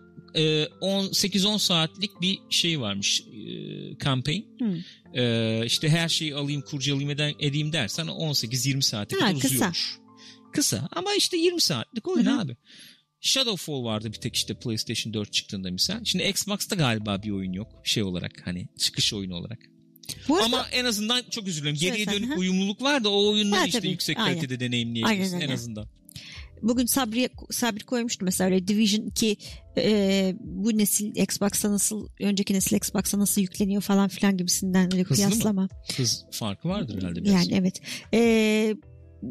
8-10 1.05 1.59
saatlik 1.59 2.21
bir 2.21 2.39
şey 2.49 2.81
varmış 2.81 3.21
e, 3.21 3.97
campaign. 4.03 4.41
Hı. 4.59 4.77
E, 5.19 5.65
işte 5.65 5.89
her 5.89 6.09
şeyi 6.09 6.35
alayım 6.35 6.61
kurcalayayım 6.61 7.09
eden, 7.09 7.33
edeyim 7.39 7.73
dersen 7.73 8.05
18-20 8.07 8.81
saate 8.81 9.15
Ha, 9.15 9.19
kadar 9.19 9.33
kısa. 9.39 9.47
uzuyormuş. 9.47 9.97
Kısa 10.53 10.89
ama 10.91 11.13
işte 11.13 11.37
20 11.37 11.61
saatlik 11.61 12.07
oyun 12.07 12.25
Hı 12.25 12.31
hı. 12.31 12.41
abi. 12.41 12.57
Shadowfall 13.21 13.83
vardı 13.83 14.07
bir 14.13 14.17
tek 14.17 14.35
işte 14.35 14.53
PlayStation 14.53 15.13
4 15.13 15.33
çıktığında 15.33 15.71
misal. 15.71 16.03
Şimdi 16.03 16.23
Xbox'ta 16.23 16.75
galiba 16.75 17.23
bir 17.23 17.31
oyun 17.31 17.53
yok 17.53 17.67
şey 17.83 18.03
olarak 18.03 18.31
hani 18.45 18.67
çıkış 18.79 19.13
oyunu 19.13 19.35
olarak. 19.35 19.59
Bu 20.29 20.35
arada 20.35 20.45
Ama 20.45 20.65
en 20.71 20.85
azından 20.85 21.23
çok 21.29 21.45
dilerim. 21.45 21.75
Geriye 21.75 22.05
Söyle 22.05 22.17
dönük 22.19 22.35
hı. 22.35 22.39
uyumluluk 22.39 22.81
var 22.81 23.03
da 23.03 23.09
o 23.09 23.27
oyunları 23.31 23.59
Ha, 23.59 23.65
işte 23.65 23.79
tabii. 23.79 23.89
yüksek 23.89 24.17
Aynen. 24.17 24.33
kalitede 24.33 24.59
deneyimleyebilirsin 24.59 25.33
Aynen 25.35 25.47
en 25.49 25.53
azından. 25.53 25.85
bugün 26.61 26.85
Sabri 26.85 27.29
Sabri 27.51 27.83
koymuştu 27.83 28.25
mesela 28.25 28.49
öyle 28.49 28.67
Division 28.67 29.05
2 29.05 29.37
e, 29.77 30.35
bu 30.39 30.77
nesil 30.77 31.15
Xbox'a 31.15 31.71
nasıl 31.71 32.07
önceki 32.19 32.53
nesil 32.53 32.75
Xbox'a 32.75 33.19
nasıl 33.19 33.41
yükleniyor 33.41 33.81
falan 33.81 34.07
filan 34.07 34.37
gibisinden 34.37 34.93
öyle 34.93 35.03
Hızlı 35.03 35.23
mı? 35.23 35.29
kıyaslama. 35.29 35.69
Hız 35.97 36.25
farkı 36.31 36.69
vardır 36.69 36.97
herhalde 37.01 37.23
biraz. 37.23 37.33
Yani 37.33 37.47
evet. 37.55 37.81
E, 38.13 38.75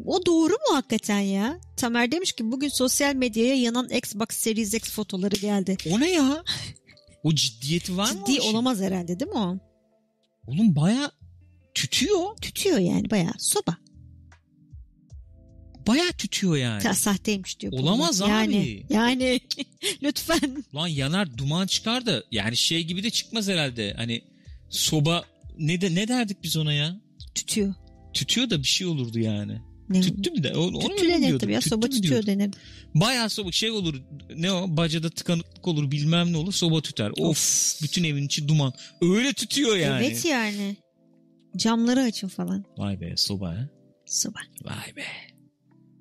o 0.05 0.25
doğru 0.25 0.53
mu 0.53 0.75
hakikaten 0.75 1.19
ya? 1.19 1.59
Tamer 1.77 2.11
demiş 2.11 2.31
ki 2.31 2.51
bugün 2.51 2.69
sosyal 2.69 3.15
medyaya 3.15 3.55
yanan 3.55 3.89
Xbox 3.89 4.27
Series 4.29 4.73
X 4.73 4.91
fotoları 4.91 5.35
geldi. 5.35 5.77
O 5.91 5.99
ne 5.99 6.11
ya? 6.11 6.43
O 7.23 7.33
ciddiyeti 7.35 7.97
var 7.97 8.11
mı? 8.11 8.19
Ciddi 8.27 8.41
olamaz 8.41 8.81
herhalde 8.81 9.19
değil 9.19 9.31
mi 9.31 9.37
o? 9.37 9.57
Oğlum 10.47 10.75
baya 10.75 11.11
tütüyor. 11.73 12.37
Tütüyor 12.41 12.77
yani 12.77 13.09
bayağı 13.09 13.33
soba. 13.37 13.77
Baya 15.87 16.11
tütüyor 16.11 16.55
yani. 16.55 16.83
Ta, 16.83 16.93
sahteymiş 16.93 17.59
diyor. 17.59 17.73
Olamaz 17.73 18.21
bunlar. 18.21 18.29
yani, 18.29 18.57
abi. 18.57 18.85
Yani 18.89 19.39
lütfen. 20.03 20.63
Lan 20.75 20.87
yanar 20.87 21.37
duman 21.37 21.67
çıkar 21.67 22.05
da 22.05 22.23
yani 22.31 22.57
şey 22.57 22.83
gibi 22.83 23.03
de 23.03 23.09
çıkmaz 23.09 23.47
herhalde. 23.47 23.93
Hani 23.97 24.21
soba 24.69 25.25
ne 25.57 25.81
de 25.81 25.95
ne 25.95 26.07
derdik 26.07 26.43
biz 26.43 26.57
ona 26.57 26.73
ya? 26.73 27.01
Tütüyor. 27.35 27.73
Tütüyor 28.13 28.49
da 28.49 28.59
bir 28.59 28.67
şey 28.67 28.87
olurdu 28.87 29.19
yani. 29.19 29.61
Ne? 29.89 30.01
Tüttü 30.01 30.31
mü 30.31 30.43
de? 30.43 30.55
Onu 30.55 30.71
mu 30.71 30.79
Tütü 30.79 31.07
denir 31.09 31.39
tabii 31.39 31.53
ya 31.53 31.59
Tüttü 31.59 31.69
soba 31.69 31.89
tütüyor 31.89 32.25
denir. 32.25 32.51
Bayağı 32.95 33.29
soba 33.29 33.51
şey 33.51 33.71
olur 33.71 34.01
ne 34.35 34.51
o 34.51 34.77
bacada 34.77 35.09
tıkanıklık 35.09 35.67
olur 35.67 35.91
bilmem 35.91 36.33
ne 36.33 36.37
olur 36.37 36.53
soba 36.53 36.81
tüter. 36.81 37.11
Of 37.17 37.79
bütün 37.83 38.03
evin 38.03 38.25
içi 38.25 38.47
duman. 38.47 38.73
Öyle 39.01 39.33
tütüyor 39.33 39.75
yani. 39.75 40.05
Evet 40.05 40.25
yani. 40.25 40.77
Camları 41.57 42.01
açın 42.01 42.27
falan. 42.27 42.65
Vay 42.77 43.01
be 43.01 43.13
soba 43.17 43.49
ha. 43.49 43.69
Soba. 44.05 44.39
Vay 44.63 44.95
be. 44.95 45.03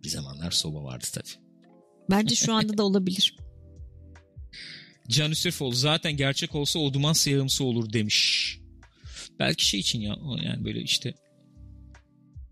Bir 0.04 0.08
zamanlar 0.08 0.50
soba 0.50 0.84
vardı 0.84 1.06
tabii. 1.12 1.44
Bence 2.10 2.34
şu 2.34 2.54
anda 2.54 2.78
da 2.78 2.82
olabilir. 2.84 3.36
Can 5.08 5.30
Hüsefoğlu 5.30 5.74
zaten 5.74 6.16
gerçek 6.16 6.54
olsa 6.54 6.78
o 6.78 6.94
duman 6.94 7.12
siyahımsı 7.12 7.64
olur 7.64 7.92
demiş. 7.92 8.58
Belki 9.38 9.66
şey 9.66 9.80
için 9.80 10.00
ya 10.00 10.16
yani 10.44 10.64
böyle 10.64 10.80
işte 10.82 11.14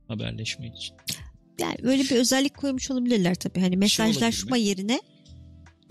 haberleşme 0.09 0.67
için. 0.67 0.97
Yani 1.61 1.77
öyle 1.83 2.03
bir 2.03 2.11
özellik 2.11 2.57
koymuş 2.57 2.91
olabilirler 2.91 3.35
tabii. 3.35 3.61
Hani 3.61 3.77
mesajlaşma 3.77 4.57
yerine 4.57 5.01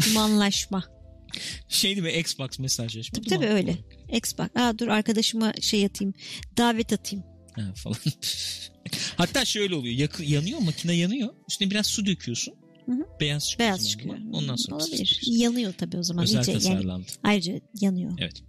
dumanlaşma. 0.06 0.84
Şey 1.70 1.96
değil 1.96 2.08
mi 2.16 2.20
Xbox 2.20 2.60
mesajlaşma. 2.60 3.16
tabii 3.20 3.30
tabii 3.30 3.46
öyle. 3.48 3.78
Xbox. 4.14 4.48
Aa 4.56 4.80
dur 4.80 4.88
arkadaşıma 4.88 5.54
şey 5.62 5.86
atayım. 5.86 6.14
Davet 6.58 6.94
atayım. 6.94 7.26
Ha, 7.56 7.74
falan. 7.76 7.98
Hatta 9.18 9.46
şöyle 9.46 9.76
oluyor. 9.76 9.96
yakı- 9.96 10.24
yanıyor 10.24 10.60
makine 10.60 10.94
yanıyor. 10.94 11.34
Üstüne 11.50 11.70
biraz 11.72 11.88
su 11.88 12.06
döküyorsun. 12.06 12.54
Hı 12.86 12.92
hı. 12.92 13.06
Beyaz 13.20 13.50
çıkıyor. 13.50 13.68
Beyaz 13.70 13.80
zaman 13.80 13.90
çıkıyor. 13.92 14.18
Ondan 14.34 14.56
sonra 14.56 14.76
Olabilir. 14.76 15.22
Yanıyor 15.28 15.74
tabii 15.74 15.98
o 15.98 16.04
zaman. 16.04 16.24
Özel 16.24 16.40
İyice 16.40 16.52
yani. 16.52 16.62
tasarlandı. 16.64 17.06
Ayrıca 17.24 17.60
yanıyor. 17.82 18.18
Evet. 18.22 18.44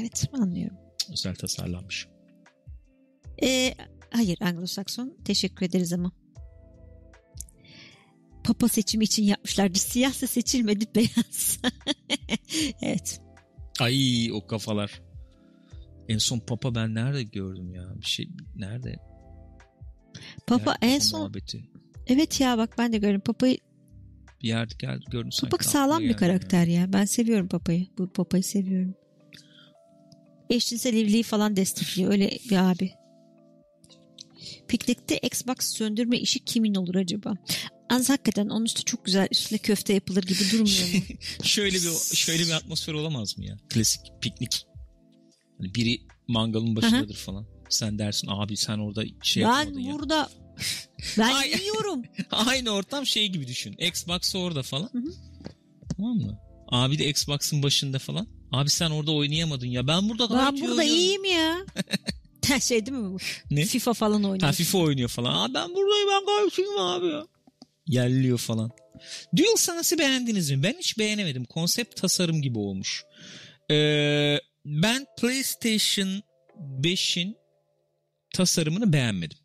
Evet 0.00 0.24
anlıyorum. 0.32 0.76
Özel 1.12 1.34
tasarlanmış. 1.34 2.06
Ee, 3.42 3.74
hayır 4.10 4.36
Anglo-Sakson. 4.38 5.24
Teşekkür 5.24 5.66
ederiz 5.66 5.92
ama. 5.92 6.12
Papa 8.44 8.68
seçimi 8.68 9.04
için 9.04 9.22
yapmışlardı. 9.24 9.78
Siyahsa 9.78 10.26
seçilmedi 10.26 10.84
beyaz. 10.94 11.58
evet. 12.82 13.20
Ay 13.80 14.30
o 14.32 14.46
kafalar. 14.46 15.02
En 16.08 16.18
son 16.18 16.38
Papa 16.38 16.74
ben 16.74 16.94
nerede 16.94 17.22
gördüm 17.22 17.74
ya? 17.74 17.84
Bir 18.00 18.06
şey 18.06 18.28
nerede? 18.56 18.96
Papa 20.46 20.76
Nerede 20.82 20.94
en 20.94 20.98
son 20.98 21.20
muhabbeti? 21.20 21.64
evet 22.06 22.40
ya 22.40 22.58
bak 22.58 22.74
ben 22.78 22.92
de 22.92 22.98
gördüm. 22.98 23.20
Papa'yı 23.20 23.58
Bir 24.42 24.48
yerde 24.48 24.74
geldi 24.78 25.04
gördüm 25.10 25.32
sanki. 25.32 25.50
Papa 25.50 25.64
sağlam 25.64 26.02
bir 26.02 26.16
karakter 26.16 26.66
ya. 26.66 26.92
Ben 26.92 27.04
seviyorum 27.04 27.48
Papa'yı. 27.48 27.86
Bu 27.98 28.12
Papa'yı 28.12 28.44
seviyorum. 28.44 28.94
Eşcinsel 30.50 30.94
evliliği 30.94 31.22
falan 31.22 31.56
destekliyor. 31.56 32.10
Öyle 32.12 32.30
bir 32.50 32.70
abi. 32.70 32.90
Piknikte 34.68 35.18
Xbox 35.18 35.56
söndürme 35.60 36.18
işi 36.18 36.44
kimin 36.44 36.74
olur 36.74 36.94
acaba? 36.94 37.34
Az 37.92 38.08
hakikaten 38.08 38.48
onun 38.48 38.64
üstü 38.64 38.84
çok 38.84 39.04
güzel 39.04 39.28
üstüne 39.30 39.58
köfte 39.58 39.92
yapılır 39.92 40.22
gibi 40.22 40.38
durmuyor 40.52 40.94
mu? 40.94 41.02
şöyle 41.44 41.76
bir 41.76 42.16
şöyle 42.16 42.42
bir 42.42 42.50
atmosfer 42.50 42.92
olamaz 42.92 43.38
mı 43.38 43.44
ya? 43.44 43.56
Klasik 43.70 44.00
piknik. 44.20 44.66
Hani 45.58 45.74
biri 45.74 46.00
mangalın 46.28 46.76
başındadır 46.76 47.16
falan. 47.16 47.46
Sen 47.68 47.98
dersin 47.98 48.28
abi 48.30 48.56
sen 48.56 48.78
orada 48.78 49.04
şey 49.22 49.44
ben 49.44 49.78
ya. 49.78 49.92
burada 49.92 50.30
ben 51.18 51.34
Ay. 51.34 51.50
yiyorum. 51.50 52.02
Aynı 52.30 52.70
ortam 52.70 53.06
şey 53.06 53.28
gibi 53.28 53.46
düşün. 53.46 53.72
Xbox 53.78 54.34
orada 54.34 54.62
falan. 54.62 54.90
Hı 54.92 54.98
hı. 54.98 55.12
Tamam 55.96 56.16
mı? 56.16 56.38
Abi 56.68 56.98
de 56.98 57.08
Xbox'ın 57.08 57.62
başında 57.62 57.98
falan. 57.98 58.26
Abi 58.52 58.70
sen 58.70 58.90
orada 58.90 59.12
oynayamadın 59.12 59.66
ya. 59.66 59.86
Ben 59.86 60.08
burada 60.08 60.24
gayet 60.24 60.52
ben 60.52 60.60
burada 60.60 60.72
oynuyorum. 60.72 61.00
iyiyim 61.00 61.24
ya. 61.24 61.66
şey 62.60 62.86
değil 62.86 62.98
mi 62.98 63.10
bu? 63.12 63.16
Ne? 63.50 63.64
FIFA 63.64 63.92
falan 63.92 64.24
oynuyor. 64.24 64.40
Ha 64.40 64.52
FIFA 64.52 64.78
oynuyor 64.78 65.08
falan. 65.08 65.34
Abi 65.34 65.54
ben 65.54 65.74
buradayım 65.74 66.08
ben 66.08 66.26
gayet 66.26 66.58
iyiyim 66.58 66.78
abi 66.78 67.06
ya. 67.06 67.26
Yerliyor 67.86 68.38
falan. 68.38 68.70
DualSense'ı 69.36 69.98
beğendiniz 69.98 70.50
mi? 70.50 70.62
Ben 70.62 70.74
hiç 70.78 70.98
beğenemedim. 70.98 71.44
Konsept 71.44 71.96
tasarım 71.96 72.42
gibi 72.42 72.58
olmuş. 72.58 73.04
Ee, 73.70 74.38
ben 74.64 75.06
PlayStation 75.20 76.22
5'in 76.80 77.36
tasarımını 78.34 78.92
beğenmedim. 78.92 79.38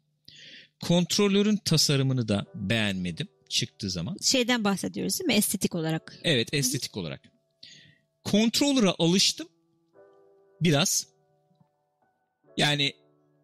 Kontrolörün 0.84 1.58
tasarımını 1.58 2.28
da 2.28 2.46
beğenmedim 2.56 3.28
çıktığı 3.50 3.90
zaman. 3.90 4.18
Şeyden 4.22 4.64
bahsediyoruz 4.64 5.20
değil 5.20 5.28
mi? 5.28 5.34
Estetik 5.34 5.76
olarak. 5.76 6.20
Evet 6.24 6.54
estetik 6.54 6.98
olarak. 6.98 7.22
Controller'a 8.26 8.96
alıştım. 9.00 9.48
Biraz. 10.62 11.08
Yani 12.58 12.94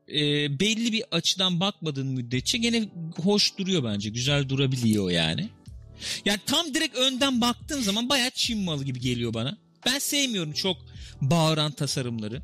e, 0.09 0.19
belli 0.59 0.91
bir 0.91 1.03
açıdan 1.11 1.59
bakmadığın 1.59 2.07
müddetçe 2.07 2.57
gene 2.57 2.89
hoş 3.23 3.57
duruyor 3.57 3.83
bence. 3.83 4.09
Güzel 4.09 4.49
durabiliyor 4.49 5.11
yani. 5.11 5.49
Yani 6.25 6.39
tam 6.45 6.73
direkt 6.73 6.97
önden 6.97 7.41
baktığın 7.41 7.81
zaman 7.81 8.09
bayağı 8.09 8.31
Çin 8.31 8.59
malı 8.59 8.83
gibi 8.83 8.99
geliyor 8.99 9.33
bana. 9.33 9.57
Ben 9.85 9.99
sevmiyorum 9.99 10.53
çok 10.53 10.77
bağıran 11.21 11.71
tasarımları. 11.71 12.41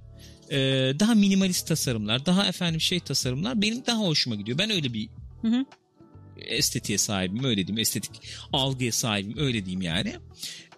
Ee, 0.52 0.58
daha 1.00 1.16
minimalist 1.16 1.68
tasarımlar, 1.68 2.26
daha 2.26 2.48
efendim 2.48 2.82
şey 2.82 3.00
tasarımlar 3.00 3.62
benim 3.62 3.86
daha 3.86 4.00
hoşuma 4.00 4.36
gidiyor. 4.36 4.58
Ben 4.58 4.70
öyle 4.70 4.94
bir 4.94 5.10
Hı 5.42 5.48
hı. 5.48 5.66
estetiğe 6.38 6.98
sahibim 6.98 7.44
öyle 7.44 7.68
diyeyim. 7.68 7.80
Estetik 7.80 8.12
algıya 8.54 8.92
sahibim 8.92 9.38
öyle 9.38 9.66
diyeyim 9.66 9.82
yani. 9.82 10.16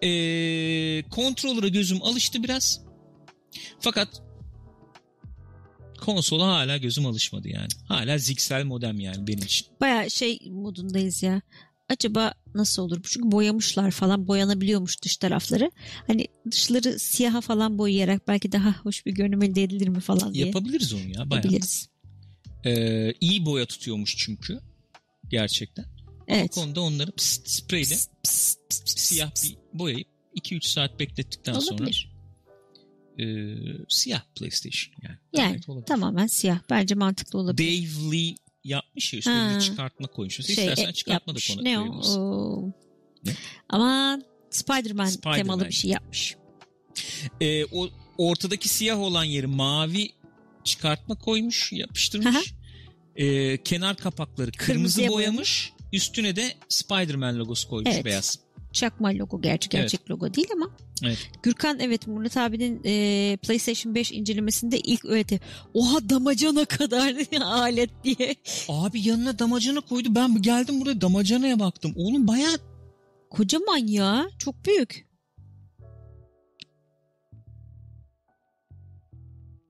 Ee, 0.02 1.04
controller'a 1.10 1.68
gözüm 1.68 2.02
alıştı 2.02 2.42
biraz. 2.42 2.80
Fakat 3.80 4.08
konsola 6.04 6.46
hala 6.46 6.76
gözüm 6.76 7.06
alışmadı 7.06 7.48
yani. 7.48 7.68
Hala 7.88 8.18
ziksel 8.18 8.64
modem 8.64 9.00
yani 9.00 9.26
benim 9.26 9.44
için. 9.44 9.66
Baya 9.80 10.10
şey 10.10 10.38
modundayız 10.50 11.22
ya. 11.22 11.42
Acaba 11.88 12.34
nasıl 12.54 12.82
olur? 12.82 13.00
Çünkü 13.02 13.32
boyamışlar 13.32 13.90
falan 13.90 14.26
boyanabiliyormuş 14.28 15.02
dış 15.02 15.16
tarafları. 15.16 15.70
Hani 16.06 16.26
dışları 16.50 16.98
siyaha 16.98 17.40
falan 17.40 17.78
boyayarak 17.78 18.28
belki 18.28 18.52
daha 18.52 18.72
hoş 18.72 19.06
bir 19.06 19.12
görünüm 19.12 19.42
elde 19.42 19.62
edilir 19.62 19.88
mi 19.88 20.00
falan 20.00 20.34
diye. 20.34 20.46
Yapabiliriz 20.46 20.92
onu 20.92 21.00
ya 21.00 21.06
bayağı. 21.08 21.22
Yapabiliriz. 21.44 21.88
Ee, 22.64 23.12
iyi 23.20 23.46
boya 23.46 23.66
tutuyormuş 23.66 24.14
çünkü. 24.18 24.60
Gerçekten. 25.30 25.84
O 25.84 26.24
Evet. 26.28 26.50
konuda 26.54 26.80
onları 26.80 27.12
pst, 27.12 27.48
spreyle 27.48 27.94
Pst, 27.94 28.10
pst, 28.24 28.58
pst, 28.70 28.98
siyah 28.98 29.30
bir 29.44 29.56
boyayıp 29.78 30.08
2-3 30.36 30.68
saat 30.68 31.00
beklettikten 31.00 31.58
sonra 31.58 31.76
Olabilir. 31.76 32.11
E, 33.18 33.24
siyah 33.88 34.22
PlayStation 34.34 34.94
yani. 35.02 35.18
Yani 35.32 35.84
tamamen 35.86 36.26
siyah. 36.26 36.58
Bence 36.70 36.94
mantıklı 36.94 37.38
olabilir. 37.38 37.68
Dave 37.68 38.12
Lee 38.12 38.34
yapmış 38.64 39.12
ya 39.12 39.18
üstüne 39.18 39.60
çıkartma 39.60 40.06
koymuş. 40.06 40.34
Şey, 40.34 40.54
İstersen 40.54 40.88
e, 40.88 40.92
çıkartma 40.92 41.34
da 41.34 41.38
yapmış. 41.38 41.48
konu 41.56 41.64
Ne 41.64 41.78
o? 41.78 41.84
Oo. 42.18 42.72
Ne? 43.24 43.32
Aman 43.68 44.24
Spider-Man, 44.50 45.06
Spider-Man. 45.06 45.36
temalı 45.36 45.66
bir 45.66 45.72
şey 45.72 45.90
yapmış. 45.90 46.36
Ee, 47.40 47.64
o 47.64 47.88
ortadaki 48.18 48.68
siyah 48.68 48.98
olan 48.98 49.24
yeri 49.24 49.46
mavi 49.46 50.10
çıkartma 50.64 51.14
koymuş, 51.14 51.72
yapıştırmış. 51.72 52.54
Ee, 53.16 53.62
kenar 53.62 53.96
kapakları 53.96 54.52
kırmızı 54.52 54.66
Kırmızıya 54.72 55.10
boyamış. 55.10 55.72
Üstüne 55.92 56.36
de 56.36 56.54
Spider-Man 56.68 57.38
logosu 57.38 57.68
koymuş 57.68 57.94
Evet. 57.94 58.04
beyaz. 58.04 58.38
Çakma 58.72 59.08
logo 59.14 59.40
gerçi 59.40 59.68
gerçek 59.68 60.10
logo 60.10 60.34
değil 60.34 60.48
ama. 60.52 60.70
Evet. 61.04 61.30
Gürkan 61.42 61.80
evet 61.80 62.06
Murat 62.06 62.36
abinin 62.36 62.80
e, 62.84 63.36
PlayStation 63.42 63.94
5 63.94 64.12
incelemesinde 64.12 64.78
ilk 64.80 65.04
öğreti. 65.04 65.40
Oha 65.74 66.08
damacana 66.08 66.64
kadar 66.64 67.14
alet 67.44 67.90
diye. 68.04 68.34
Abi 68.68 69.08
yanına 69.08 69.38
damacana 69.38 69.80
koydu. 69.80 70.14
Ben 70.14 70.42
geldim 70.42 70.80
buraya 70.80 71.00
damacanaya 71.00 71.58
baktım. 71.58 71.92
Oğlum 71.96 72.28
bayağı 72.28 72.56
Kocaman 73.30 73.86
ya. 73.86 74.26
Çok 74.38 74.66
büyük. 74.66 75.06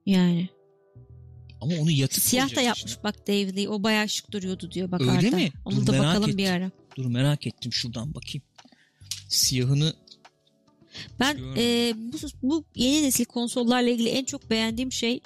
Yani. 0.06 0.48
ama 1.60 1.72
onu 1.80 1.90
yatıp 1.90 2.22
Siyah 2.22 2.56
da 2.56 2.60
yapmış 2.60 2.92
içine. 2.92 3.04
bak 3.04 3.28
Dave 3.28 3.56
Lee. 3.56 3.68
O 3.68 3.82
bayağı 3.82 4.08
şık 4.08 4.32
duruyordu 4.32 4.70
diyor 4.70 4.90
bak 4.90 5.00
Öyle 5.00 5.10
Arda. 5.10 5.36
mi? 5.36 5.50
Onu 5.64 5.76
Dur, 5.76 5.86
da 5.86 5.98
bakalım 5.98 6.28
bir 6.38 6.44
ettim. 6.44 6.54
ara. 6.54 6.70
Dur 6.96 7.06
merak 7.06 7.46
ettim 7.46 7.72
şuradan 7.72 8.14
bakayım. 8.14 8.42
Siyahını 9.32 9.94
Ben 11.20 11.38
e, 11.56 11.94
bu, 11.96 12.16
bu 12.42 12.64
yeni 12.74 13.02
nesil 13.02 13.24
konsollarla 13.24 13.90
ilgili 13.90 14.08
en 14.08 14.24
çok 14.24 14.50
beğendiğim 14.50 14.92
şey 14.92 15.20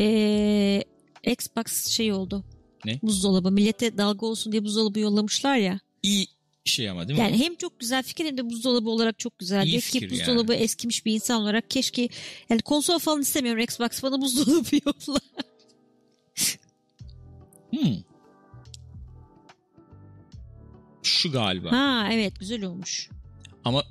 e, 0.00 0.84
Xbox 1.26 1.86
şey 1.86 2.12
oldu. 2.12 2.44
Ne? 2.84 3.00
Buzdolabı. 3.02 3.50
Millete 3.50 3.98
dalga 3.98 4.26
olsun 4.26 4.52
diye 4.52 4.64
buzdolabı 4.64 5.00
yollamışlar 5.00 5.56
ya. 5.56 5.80
iyi 6.02 6.26
şey 6.64 6.90
ama 6.90 7.08
değil 7.08 7.18
mi? 7.18 7.24
Yani 7.24 7.38
hem 7.38 7.54
çok 7.54 7.80
güzel 7.80 8.02
fikir 8.02 8.24
hem 8.24 8.38
de 8.38 8.50
buzdolabı 8.50 8.90
olarak 8.90 9.18
çok 9.18 9.38
güzel. 9.38 9.66
İyi 9.66 9.80
fikir 9.80 10.08
ki 10.08 10.14
buzdolabı 10.14 10.54
eskimiş 10.54 11.06
bir 11.06 11.12
insan 11.12 11.42
olarak 11.42 11.70
keşke 11.70 12.08
yani 12.48 12.62
konsol 12.62 12.98
falan 12.98 13.20
istemiyorum 13.20 13.62
Xbox 13.62 14.02
bana 14.02 14.20
buzdolabı 14.20 14.76
yolla. 14.86 15.20
Hmm. 17.70 17.96
Şu 21.02 21.32
galiba. 21.32 21.72
Ha 21.72 22.08
evet 22.12 22.40
güzel 22.40 22.64
olmuş. 22.64 23.10
Ama 23.66 23.84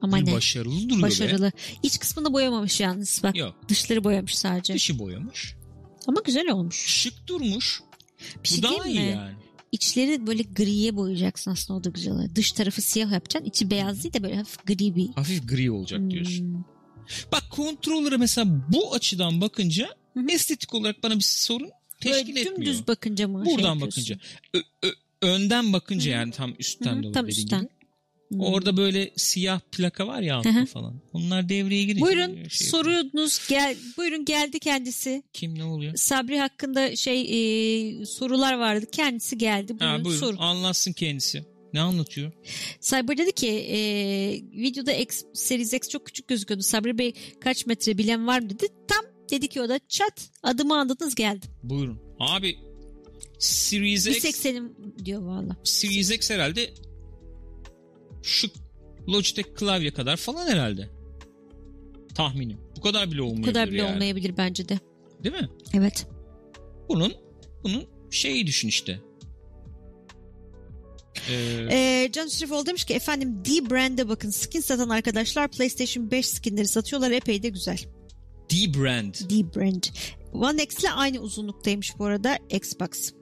Ama 0.00 0.16
bir 0.20 0.26
ne? 0.26 0.32
başarılı 0.32 0.82
duruyor 0.88 0.98
be. 0.98 1.02
Başarılı. 1.02 1.52
İç 1.82 1.98
kısmını 1.98 2.32
boyamamış 2.32 2.80
yalnız 2.80 3.20
bak. 3.22 3.36
Yok. 3.36 3.54
Dışları 3.68 4.04
boyamış 4.04 4.38
sadece. 4.38 4.74
Dışı 4.74 4.98
boyamış. 4.98 5.54
Ama 6.06 6.20
güzel 6.24 6.50
olmuş. 6.50 6.76
Şık 6.86 7.26
durmuş. 7.28 7.80
Bir 8.44 8.48
şey 8.48 8.58
Bu 8.58 8.62
daha 8.62 8.86
iyi 8.88 9.00
mi? 9.00 9.06
yani. 9.06 9.34
İçleri 9.72 10.26
böyle 10.26 10.42
griye 10.42 10.96
boyayacaksın 10.96 11.50
aslında 11.50 11.80
o 11.80 11.84
da 11.84 11.90
güzel 11.90 12.12
oluyor. 12.14 12.34
Dış 12.34 12.52
tarafı 12.52 12.82
siyah 12.82 13.12
yapacaksın. 13.12 13.48
içi 13.50 13.70
beyaz 13.70 14.02
değil 14.02 14.14
de 14.14 14.22
böyle 14.22 14.36
hafif 14.36 14.66
gri 14.66 14.96
bir. 14.96 15.08
Hafif 15.08 15.48
gri 15.48 15.70
olacak 15.70 16.00
diyorsun. 16.10 16.44
Hmm. 16.54 16.62
Bak 17.32 17.42
kontrolleri 17.50 18.18
mesela 18.18 18.46
bu 18.72 18.94
açıdan 18.94 19.40
bakınca 19.40 19.88
Hı 20.14 20.20
hı. 20.20 20.26
estetik 20.30 20.74
olarak 20.74 21.02
bana 21.02 21.14
bir 21.16 21.24
sorun 21.24 21.70
teşkil 22.00 22.26
Böyle 22.26 22.40
etmiyor. 22.40 22.56
dümdüz 22.56 22.86
bakınca 22.88 23.28
mı? 23.28 23.44
şey 23.46 23.54
Buradan 23.54 23.74
yapıyorsun? 23.74 24.02
bakınca. 24.04 24.18
Ö- 24.82 24.88
ö- 24.88 24.94
önden 25.22 25.72
bakınca 25.72 26.04
Hı 26.10 26.14
hı. 26.14 26.18
yani 26.20 26.32
tam 26.32 26.54
üstten 26.58 26.94
Hı 26.94 26.98
hı, 26.98 27.02
de 27.02 27.12
tam 27.12 27.26
üstten. 27.28 27.60
gibi. 27.60 27.70
Hmm. 28.28 28.40
Orada 28.40 28.76
böyle 28.76 29.10
siyah 29.16 29.60
plaka 29.72 30.06
var 30.06 30.20
ya 30.20 30.36
altında 30.36 30.66
falan. 30.66 30.94
Onlar 31.12 31.48
devreye 31.48 31.84
girince. 31.84 32.00
Buyurun 32.04 32.48
şey 32.48 32.68
sorunuz 32.68 33.40
gel 33.48 33.76
buyurun 33.96 34.24
geldi 34.24 34.58
kendisi. 34.58 35.22
Kim 35.32 35.58
ne 35.58 35.64
oluyor? 35.64 35.96
Sabri 35.96 36.38
hakkında 36.38 36.96
şey 36.96 37.20
e, 38.00 38.06
sorular 38.06 38.58
vardı. 38.58 38.86
Kendisi 38.92 39.38
geldi. 39.38 39.80
Buyurun, 39.80 39.98
Ha, 39.98 40.04
buyurun 40.04 40.20
sorun. 40.20 40.36
anlatsın 40.38 40.92
kendisi. 40.92 41.44
Ne 41.72 41.80
anlatıyor? 41.80 42.32
Cyber 42.80 43.18
dedi 43.18 43.32
ki 43.32 43.48
e, 43.48 43.78
videoda 44.62 44.92
X, 44.92 45.22
Series 45.34 45.72
X 45.72 45.88
çok 45.88 46.06
küçük 46.06 46.28
gözüküyordu. 46.28 46.62
Sabri 46.62 46.98
Bey 46.98 47.12
kaç 47.40 47.66
metre 47.66 47.98
bilen 47.98 48.26
var 48.26 48.40
mı 48.40 48.50
dedi. 48.50 48.66
Tam 48.88 49.04
dedi 49.30 49.48
ki 49.48 49.60
o 49.62 49.68
da 49.68 49.80
çat 49.88 50.30
adımı 50.42 50.76
andınız 50.78 51.14
geldim. 51.14 51.50
Buyurun. 51.62 52.00
Abi 52.20 52.56
Series 53.38 54.06
X 54.06 54.24
180'im 54.24 54.72
diyor 55.04 55.22
valla. 55.22 55.56
Series 55.64 56.10
X 56.10 56.30
herhalde 56.30 56.70
şu 58.26 58.48
Logitech 59.08 59.48
klavye 59.54 59.92
kadar 59.92 60.16
falan 60.16 60.46
herhalde. 60.46 60.88
Tahminim. 62.14 62.58
Bu 62.76 62.80
kadar 62.80 63.10
bile 63.10 63.18
Bu 63.20 63.24
olmayabilir 63.24 63.52
kadar 63.52 63.70
bile 63.70 63.78
yani. 63.78 63.92
olmayabilir 63.94 64.36
bence 64.36 64.68
de. 64.68 64.78
Değil 65.24 65.34
mi? 65.34 65.48
Evet. 65.74 66.06
Bunun 66.88 67.12
bunun 67.64 67.84
şeyi 68.10 68.46
düşün 68.46 68.68
işte. 68.68 69.00
Ee, 71.30 71.68
Ee, 71.70 72.08
Can 72.12 72.26
Sürefol 72.26 72.66
demiş 72.66 72.84
ki 72.84 72.94
efendim 72.94 73.42
D-Brand'e 73.44 74.08
bakın 74.08 74.30
skin 74.30 74.60
satan 74.60 74.88
arkadaşlar 74.88 75.48
PlayStation 75.50 76.10
5 76.10 76.26
skinleri 76.28 76.68
satıyorlar 76.68 77.10
epey 77.10 77.42
de 77.42 77.48
güzel. 77.48 77.78
D-Brand. 78.50 79.14
D-Brand. 79.14 79.84
One 80.32 80.62
X 80.62 80.80
ile 80.80 80.90
aynı 80.90 81.18
uzunluktaymış 81.20 81.98
bu 81.98 82.04
arada 82.04 82.38
Xbox. 82.50 83.12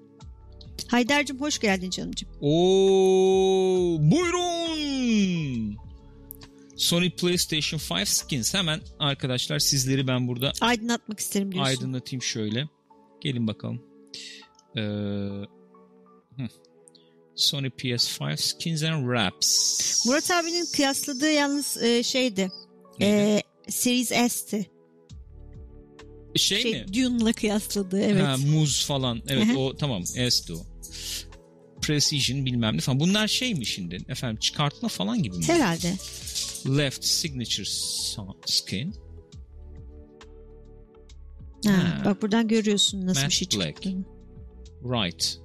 Haydar'cığım 0.89 1.41
hoş 1.41 1.59
geldin 1.59 1.91
canımcığım. 1.91 2.29
Oo, 2.41 3.99
buyurun. 4.01 5.77
Sony 6.77 7.11
PlayStation 7.11 7.81
5 8.01 8.09
skins. 8.09 8.55
Hemen 8.55 8.81
arkadaşlar 8.99 9.59
sizleri 9.59 10.07
ben 10.07 10.29
burada 10.29 10.53
Aydınlatmak 10.61 11.21
isterim 11.21 11.53
diyorsun. 11.53 11.71
aydınlatayım 11.71 12.23
şöyle. 12.23 12.69
Gelin 13.21 13.47
bakalım. 13.47 13.83
Ee, 14.77 14.81
hı. 14.81 16.49
Sony 17.37 17.67
PS5 17.67 18.37
skins 18.37 18.83
and 18.83 19.03
wraps. 19.05 20.07
Murat 20.07 20.31
abinin 20.31 20.67
kıyasladığı 20.77 21.31
yalnız 21.33 21.83
e, 21.83 22.03
şeydi. 22.03 22.51
Neydi? 23.01 23.43
E, 23.67 23.71
Series 23.71 24.09
S'ti. 24.09 24.71
Şey, 26.37 26.63
Şey, 26.63 26.73
mi? 26.73 26.87
Dune'la 26.95 27.33
kıyasladığı 27.33 28.01
evet. 28.01 28.23
Ha, 28.23 28.37
muz 28.37 28.87
falan. 28.87 29.23
Evet 29.29 29.47
Aha. 29.51 29.59
o 29.59 29.77
tamam. 29.77 30.07
S'ti 30.07 30.53
o. 30.53 30.59
Precision 31.83 32.47
bilmem 32.47 32.77
ne 32.77 32.81
falan. 32.81 33.01
Bunlar 33.01 33.29
şey 33.29 33.55
mi 33.55 33.67
şimdi? 33.67 33.99
Efendim 34.09 34.37
çıkartma 34.41 34.89
falan 34.89 35.23
gibi 35.23 35.37
mi? 35.37 35.45
Herhalde. 35.49 35.93
Left 36.79 37.05
signature 37.05 37.65
skin. 38.47 38.95
Ha, 41.67 41.73
Ha. 41.73 42.03
Bak 42.05 42.23
buradan 42.23 42.49
görüyorsun 42.49 43.07
nasıl 43.07 43.21
Matte 43.23 43.29
bir 43.29 43.35
şey 43.35 43.61
black. 43.61 43.83
çıktığını. 43.83 44.05
Right. 44.85 45.39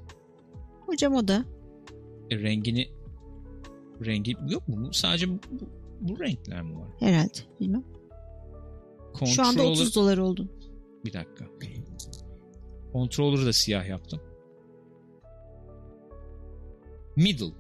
Hocam 0.86 1.14
o 1.16 1.28
da. 1.28 1.46
E, 2.32 2.38
rengini 2.38 2.90
rengi 4.06 4.36
yok 4.50 4.68
mu? 4.68 4.90
Sadece 4.94 5.30
bu, 5.30 5.40
bu, 5.52 5.70
bu 6.02 6.20
renkler 6.20 6.62
mi 6.62 6.76
var? 6.80 6.88
Herhalde. 7.00 7.38
Bilmem. 7.60 7.84
Şu 9.36 9.44
anda 9.44 9.62
Controller- 9.62 9.72
30 9.72 9.96
dolar 9.96 10.18
oldun. 10.18 10.52
Bir 11.06 11.14
dakika. 11.14 11.46
Controller'ı 12.94 13.46
da 13.46 13.54
siyah 13.54 13.88
yaptım. 13.88 14.22
Middle. 17.16 17.54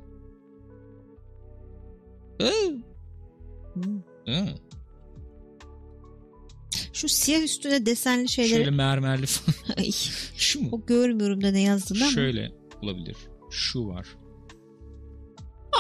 Şu 6.94 7.10
siyah 7.10 7.44
üstüne 7.44 7.86
desenli 7.86 8.30
şeyleri. 8.30 8.56
Şöyle 8.56 8.72
mermerli 8.72 9.26
falan. 9.26 9.90
Şu 10.38 10.62
mu? 10.62 10.70
o 10.72 10.86
görmüyorum 10.86 11.44
da 11.44 11.52
ne 11.52 11.62
yazdığını 11.62 12.04
ama. 12.04 12.12
Şöyle 12.12 12.52
olabilir. 12.82 13.18
Şu 13.50 13.88
var. 13.88 14.08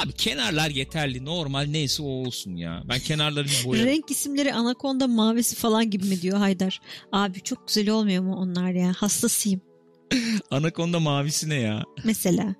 Abi 0.03 0.13
kenarlar 0.13 0.69
yeterli. 0.69 1.25
Normal 1.25 1.65
neyse 1.69 2.03
o 2.03 2.05
olsun 2.05 2.55
ya. 2.55 2.83
Ben 2.89 2.99
kenarları 2.99 3.45
bir 3.47 3.65
boyarım. 3.65 3.87
Renk 3.87 4.11
isimleri 4.11 4.53
anakonda 4.53 5.07
mavisi 5.07 5.55
falan 5.55 5.89
gibi 5.89 6.05
mi 6.05 6.21
diyor 6.21 6.37
Haydar. 6.37 6.79
Abi 7.11 7.41
çok 7.41 7.67
güzel 7.67 7.89
olmuyor 7.89 8.23
mu 8.23 8.35
onlar 8.35 8.71
ya? 8.71 8.93
Hastasıyım 8.97 9.61
Anakonda 10.51 10.99
mavisi 10.99 11.49
ne 11.49 11.55
ya? 11.55 11.83
mesela. 12.03 12.55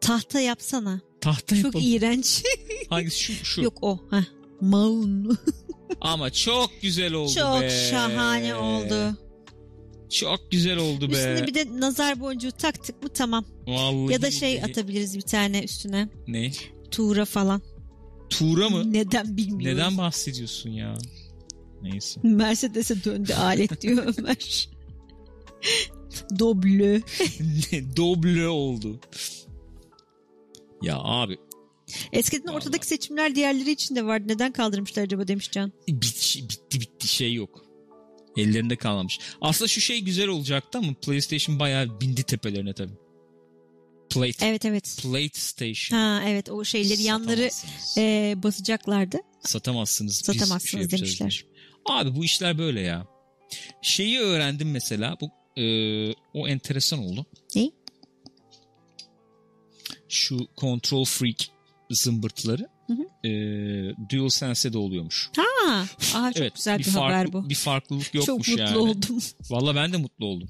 Tahta 0.00 0.40
yapsana. 0.40 1.00
Tahta 1.20 1.56
Çok 1.56 1.64
yapalım. 1.64 1.84
iğrenç. 1.86 2.42
Hangisi 2.90 3.18
şu? 3.18 3.44
şu. 3.44 3.62
Yok 3.62 3.78
o. 3.82 3.98
Heh. 4.10 4.24
Maun. 4.60 5.38
Ama 6.00 6.30
çok 6.30 6.70
güzel 6.82 7.12
oldu 7.12 7.32
Çok 7.34 7.60
be. 7.60 7.70
şahane 7.90 8.54
oldu. 8.54 9.16
Çok 10.10 10.50
güzel 10.50 10.78
oldu 10.78 11.08
be. 11.08 11.12
Üstüne 11.12 11.46
bir 11.46 11.54
de 11.54 11.80
nazar 11.80 12.20
boncuğu 12.20 12.52
taktık 12.52 13.02
mı 13.02 13.08
tamam. 13.08 13.44
Vallahi 13.66 14.12
Ya 14.12 14.22
da 14.22 14.30
şey 14.30 14.62
atabiliriz 14.64 15.16
bir 15.16 15.20
tane 15.22 15.62
üstüne. 15.62 16.08
Ne? 16.28 16.52
Tuğra 16.90 17.24
falan. 17.24 17.62
Tuğra 18.30 18.68
mı? 18.68 18.92
Neden 18.92 19.36
bilmiyorum. 19.36 19.78
Neden 19.78 19.98
bahsediyorsun 19.98 20.70
ya? 20.70 20.94
Neyse. 21.82 22.20
Mercedes'e 22.22 23.04
döndü 23.04 23.32
alet 23.34 23.80
diyor 23.82 24.14
Ömer. 24.18 24.68
Doble. 26.38 27.02
Doble 27.96 28.48
oldu. 28.48 29.00
Ya 30.82 30.98
abi 30.98 31.38
Eskiden 32.12 32.44
Vallahi. 32.46 32.56
ortadaki 32.56 32.86
seçimler 32.86 33.34
diğerleri 33.34 33.70
için 33.70 33.96
de 33.96 34.04
vardı. 34.06 34.24
Neden 34.28 34.52
kaldırmışlar 34.52 35.02
acaba 35.02 35.28
demiş 35.28 35.50
Can. 35.50 35.72
bitti 35.88 36.42
bitti 36.48 36.80
bitti 36.80 37.08
şey 37.08 37.34
yok. 37.34 37.64
Ellerinde 38.36 38.76
kalmamış. 38.76 39.18
Aslında 39.40 39.68
şu 39.68 39.80
şey 39.80 40.00
güzel 40.00 40.28
olacaktı 40.28 40.78
ama 40.78 40.94
PlayStation 40.94 41.58
bayağı 41.58 42.00
bindi 42.00 42.22
tepelerine 42.22 42.72
tabii. 42.74 42.92
Plate. 44.10 44.46
Evet 44.46 44.64
evet. 44.64 44.96
Plate 45.02 45.40
Station. 45.40 45.98
Ha 45.98 46.22
evet 46.26 46.50
o 46.50 46.64
şeyleri 46.64 47.02
yanları 47.02 47.50
e, 47.98 48.34
basacaklardı. 48.42 49.18
Satamazsınız. 49.40 50.12
biz 50.28 50.38
Satamazsınız 50.38 50.90
şey 50.90 50.98
demişler. 50.98 51.20
demiş. 51.20 51.44
Abi 51.86 52.16
bu 52.16 52.24
işler 52.24 52.58
böyle 52.58 52.80
ya. 52.80 53.06
Şeyi 53.82 54.18
öğrendim 54.20 54.70
mesela. 54.70 55.16
Bu 55.20 55.30
e, 55.60 55.64
o 56.34 56.48
enteresan 56.48 56.98
oldu. 56.98 57.26
Ne? 57.54 57.70
Şu 60.08 60.38
Control 60.56 61.04
Freak 61.04 61.40
zımbırtıları 61.90 62.68
Hı 62.90 62.94
hı. 62.94 63.28
e, 63.28 64.72
de 64.72 64.78
oluyormuş. 64.78 65.30
Ha, 65.36 65.86
aa, 66.14 66.32
çok 66.32 66.42
evet, 66.42 66.54
güzel 66.54 66.78
bir, 66.78 66.84
farklı- 66.84 67.00
haber 67.00 67.32
bu. 67.32 67.50
Bir 67.50 67.54
farklılık 67.54 68.04
Çok 68.04 68.14
yokmuş 68.14 68.48
mutlu 68.48 68.62
yani. 68.62 68.76
oldum. 68.76 69.18
Valla 69.50 69.74
ben 69.74 69.92
de 69.92 69.96
mutlu 69.96 70.26
oldum. 70.26 70.48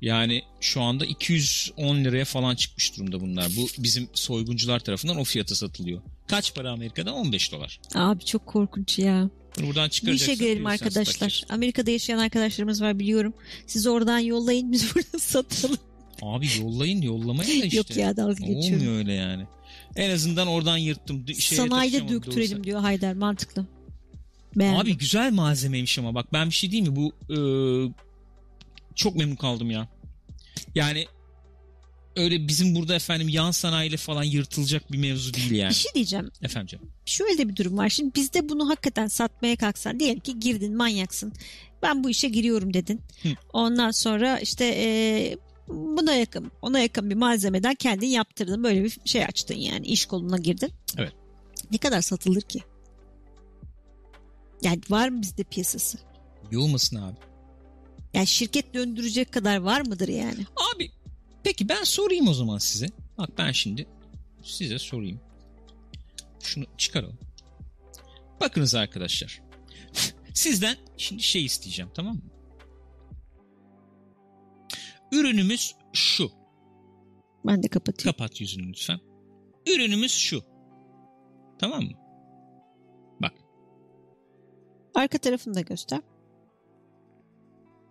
Yani 0.00 0.42
şu 0.60 0.82
anda 0.82 1.06
210 1.06 2.04
liraya 2.04 2.24
falan 2.24 2.54
çıkmış 2.54 2.96
durumda 2.96 3.20
bunlar. 3.20 3.50
Bu 3.56 3.66
bizim 3.78 4.08
soyguncular 4.14 4.80
tarafından 4.80 5.16
o 5.16 5.24
fiyata 5.24 5.54
satılıyor. 5.54 6.02
Kaç 6.28 6.54
para 6.54 6.70
Amerika'da? 6.72 7.14
15 7.14 7.52
dolar. 7.52 7.80
Abi 7.94 8.24
çok 8.24 8.46
korkunç 8.46 8.98
ya. 8.98 9.30
Bunu 9.58 9.66
buradan 9.66 9.86
Bir 9.86 9.90
çıkaracaksın. 9.90 10.32
işe 10.32 10.44
girelim 10.44 10.66
arkadaşlar. 10.66 11.04
takacaksın. 11.04 11.46
Amerika'da 11.54 11.90
yaşayan 11.90 12.18
arkadaşlarımız 12.18 12.82
var 12.82 12.98
biliyorum. 12.98 13.34
Siz 13.66 13.86
oradan 13.86 14.18
yollayın 14.18 14.72
biz 14.72 14.84
burada 14.94 15.18
satalım. 15.18 15.78
Abi 16.22 16.48
yollayın 16.60 17.02
yollamaya 17.02 17.48
da 17.48 17.52
işte. 17.64 17.76
Yok 17.76 17.96
ya 17.96 18.16
dalga 18.16 18.32
geçiyorum. 18.46 18.74
Olmuyor 18.74 18.96
öyle 18.96 19.12
yani. 19.12 19.46
En 19.96 20.10
azından 20.10 20.48
oradan 20.48 20.76
yırttım. 20.76 21.26
Şeye 21.38 21.56
Sanayide 21.56 22.08
döktürelim 22.08 22.50
doğrusu. 22.50 22.64
diyor 22.64 22.80
Haydar 22.80 23.12
mantıklı. 23.12 23.66
Beğendim. 24.56 24.80
Abi 24.80 24.96
güzel 24.96 25.32
malzemeymiş 25.32 25.98
ama 25.98 26.14
bak 26.14 26.32
ben 26.32 26.46
bir 26.46 26.54
şey 26.54 26.70
diyeyim 26.70 26.92
mi 26.92 26.96
bu 26.96 27.12
e, 27.34 27.38
çok 28.94 29.16
memnun 29.16 29.36
kaldım 29.36 29.70
ya. 29.70 29.88
Yani 30.74 31.06
öyle 32.16 32.48
bizim 32.48 32.74
burada 32.74 32.94
efendim 32.94 33.28
yan 33.28 33.50
sanayiyle 33.50 33.96
falan 33.96 34.24
yırtılacak 34.24 34.92
bir 34.92 34.98
mevzu 34.98 35.34
değil 35.34 35.50
yani. 35.50 35.70
Bir 35.70 35.74
şey 35.74 35.94
diyeceğim. 35.94 36.30
Efendim 36.42 36.66
canım. 36.66 36.90
Şöyle 37.06 37.38
de 37.38 37.48
bir 37.48 37.56
durum 37.56 37.78
var. 37.78 37.88
Şimdi 37.88 38.14
bizde 38.14 38.48
bunu 38.48 38.68
hakikaten 38.68 39.06
satmaya 39.06 39.56
kalksan 39.56 40.00
diyelim 40.00 40.20
ki 40.20 40.40
girdin 40.40 40.76
manyaksın. 40.76 41.32
Ben 41.82 42.04
bu 42.04 42.10
işe 42.10 42.28
giriyorum 42.28 42.74
dedin. 42.74 43.00
Hı. 43.22 43.28
Ondan 43.52 43.90
sonra 43.90 44.38
işte 44.38 44.64
e, 44.64 45.36
buna 45.68 46.14
yakın 46.14 46.52
ona 46.62 46.78
yakın 46.78 47.10
bir 47.10 47.14
malzemeden 47.14 47.74
kendin 47.74 48.06
yaptırdın. 48.06 48.64
Böyle 48.64 48.84
bir 48.84 48.98
şey 49.04 49.24
açtın 49.24 49.54
yani 49.54 49.86
iş 49.86 50.06
koluna 50.06 50.38
girdin. 50.38 50.72
Evet. 50.98 51.12
Ne 51.70 51.78
kadar 51.78 52.02
satılır 52.02 52.40
ki? 52.40 52.60
Yani 54.62 54.80
var 54.90 55.08
mı 55.08 55.22
bizde 55.22 55.44
piyasası? 55.44 55.98
Yolmasın 56.50 56.96
abi. 56.96 57.16
Yani 58.14 58.26
şirket 58.26 58.74
döndürecek 58.74 59.32
kadar 59.32 59.56
var 59.56 59.80
mıdır 59.80 60.08
yani? 60.08 60.46
Abi 60.74 60.90
peki 61.42 61.68
ben 61.68 61.84
sorayım 61.84 62.28
o 62.28 62.34
zaman 62.34 62.58
size. 62.58 62.86
Bak 63.18 63.30
ben 63.38 63.52
şimdi 63.52 63.86
size 64.42 64.78
sorayım. 64.78 65.20
Şunu 66.40 66.64
çıkaralım. 66.78 67.18
Bakınız 68.40 68.74
arkadaşlar. 68.74 69.42
Sizden 70.34 70.76
şimdi 70.96 71.22
şey 71.22 71.44
isteyeceğim 71.44 71.90
tamam 71.94 72.14
mı? 72.14 72.22
Ürünümüz 75.14 75.74
şu. 75.92 76.30
Ben 77.46 77.62
de 77.62 77.68
kapatayım. 77.68 78.12
Kapat 78.12 78.40
yüzünü 78.40 78.68
lütfen. 78.68 79.00
Ürünümüz 79.66 80.12
şu. 80.12 80.42
Tamam 81.58 81.82
mı? 81.84 81.92
Bak. 83.22 83.32
Arka 84.94 85.18
tarafını 85.18 85.54
da 85.54 85.60
göster. 85.60 86.00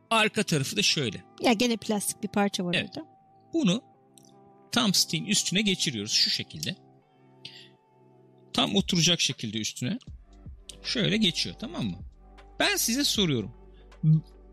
Arka 0.09 0.43
tarafı 0.43 0.77
da 0.77 0.81
şöyle. 0.81 1.23
Ya 1.41 1.53
gene 1.53 1.77
plastik 1.77 2.23
bir 2.23 2.27
parça 2.27 2.65
var 2.65 2.75
Evet. 2.75 2.89
orada. 2.97 3.07
Bunu 3.53 3.81
tam 4.71 4.93
stiğin 4.93 5.25
üstüne 5.25 5.61
geçiriyoruz 5.61 6.11
şu 6.11 6.29
şekilde. 6.29 6.75
Tam 8.53 8.75
oturacak 8.75 9.21
şekilde 9.21 9.57
üstüne. 9.59 9.97
Şöyle 10.83 11.17
geçiyor 11.17 11.55
tamam 11.59 11.85
mı? 11.85 11.97
Ben 12.59 12.75
size 12.75 13.03
soruyorum. 13.03 13.51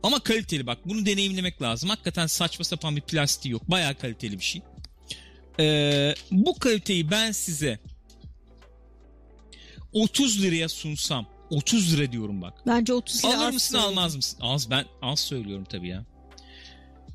Ama 0.03 0.21
kaliteli 0.21 0.67
bak 0.67 0.79
bunu 0.85 1.07
deneyimlemek 1.07 1.63
lazım. 1.63 1.89
Hakikaten 1.91 2.27
saçma 2.27 2.65
sapan 2.65 2.97
bir 2.97 3.01
plastiği 3.01 3.53
yok. 3.53 3.71
Bayağı 3.71 3.95
kaliteli 3.95 4.39
bir 4.39 4.45
şey. 4.45 4.63
Ee, 5.61 6.15
bu 6.31 6.59
kaliteyi 6.59 7.11
ben 7.11 7.33
size 7.33 7.79
30 9.93 10.43
liraya 10.43 10.69
sunsam 10.69 11.27
30 11.51 11.93
lira 11.93 12.13
diyorum 12.13 12.43
bak. 12.43 12.55
Bence 12.67 12.93
30 12.93 13.25
lira 13.25 13.39
Alır 13.41 13.53
mısın 13.53 13.73
söyledim. 13.75 13.99
almaz 13.99 14.17
mısın? 14.17 14.39
Az 14.43 14.71
ben 14.71 14.85
az 15.03 15.21
söylüyorum 15.21 15.65
tabii 15.71 15.89
ya. 15.89 16.05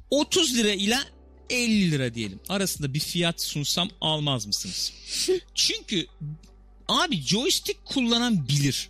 30 0.10 0.58
lira 0.58 0.72
ile 0.72 0.98
50 1.50 1.92
lira 1.92 2.14
diyelim. 2.14 2.40
Arasında 2.50 2.94
bir 2.94 3.00
fiyat 3.00 3.42
sunsam 3.42 3.90
almaz 4.02 4.46
mısınız? 4.46 4.94
Çünkü 5.56 6.08
abi 6.88 7.22
joystick 7.22 7.86
kullanan 7.86 8.48
bilir. 8.48 8.90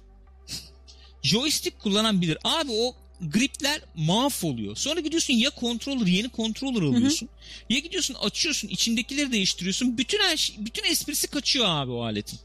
Joystick 1.24 1.80
kullanan 1.80 2.22
bilir. 2.22 2.38
Abi 2.44 2.72
o 2.72 2.96
gripler 3.22 3.82
mahvoluyor. 3.96 4.76
Sonra 4.76 5.00
gidiyorsun 5.00 5.34
ya 5.34 5.52
controller 5.60 6.08
yeni 6.08 6.30
controller 6.32 6.82
alıyorsun. 6.82 7.30
Ya 7.70 7.80
gidiyorsun 7.80 8.14
açıyorsun 8.14 8.68
içindekileri 8.68 9.32
değiştiriyorsun. 9.32 9.98
Bütün 9.98 10.20
her 10.20 10.38
şey, 10.38 10.56
bütün 10.66 10.84
esprisi 10.84 11.28
kaçıyor 11.28 11.66
abi 11.70 11.92
o 11.92 12.04
aletin. 12.04 12.40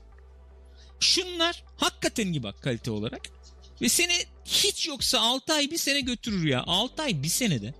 Şunlar 1.00 1.64
hakikaten 1.76 2.32
iyi 2.32 2.42
bak 2.42 2.62
kalite 2.62 2.90
olarak. 2.90 3.20
Ve 3.82 3.88
seni 3.88 4.12
hiç 4.44 4.88
yoksa 4.88 5.20
6 5.20 5.52
ay 5.52 5.70
bir 5.70 5.78
sene 5.78 6.00
götürür 6.00 6.44
ya. 6.44 6.64
6 6.66 7.02
ay 7.02 7.22
bir 7.22 7.28
senede 7.28 7.74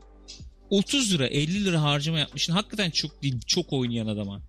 30 0.70 1.12
lira 1.12 1.26
50 1.26 1.64
lira 1.64 1.82
harcama 1.82 2.18
yapmışsın. 2.18 2.52
Hakikaten 2.52 2.90
çok 2.90 3.22
değil 3.22 3.40
çok 3.46 3.72
oynayan 3.72 4.06
adama. 4.06 4.40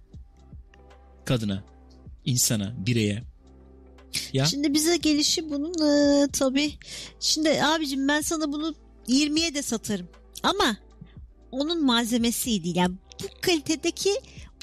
Kadına, 1.26 1.64
insana, 2.26 2.74
bireye. 2.78 3.24
Ya 4.34 4.46
Şimdi 4.46 4.74
bize 4.74 4.98
gelişi 4.98 5.50
bunun 5.50 5.74
e, 6.24 6.28
tabii. 6.32 6.74
Şimdi 7.20 7.64
abicim 7.64 8.08
ben 8.08 8.22
sana 8.22 8.52
bunu 8.52 8.76
20'ye 9.08 9.56
de 9.56 9.62
satarım. 9.62 10.08
Ama 10.44 10.78
onun 11.52 11.86
malzemesi 11.86 12.64
değil. 12.64 12.76
Yani 12.76 12.96
bu 13.24 13.28
kalitedeki 13.42 14.10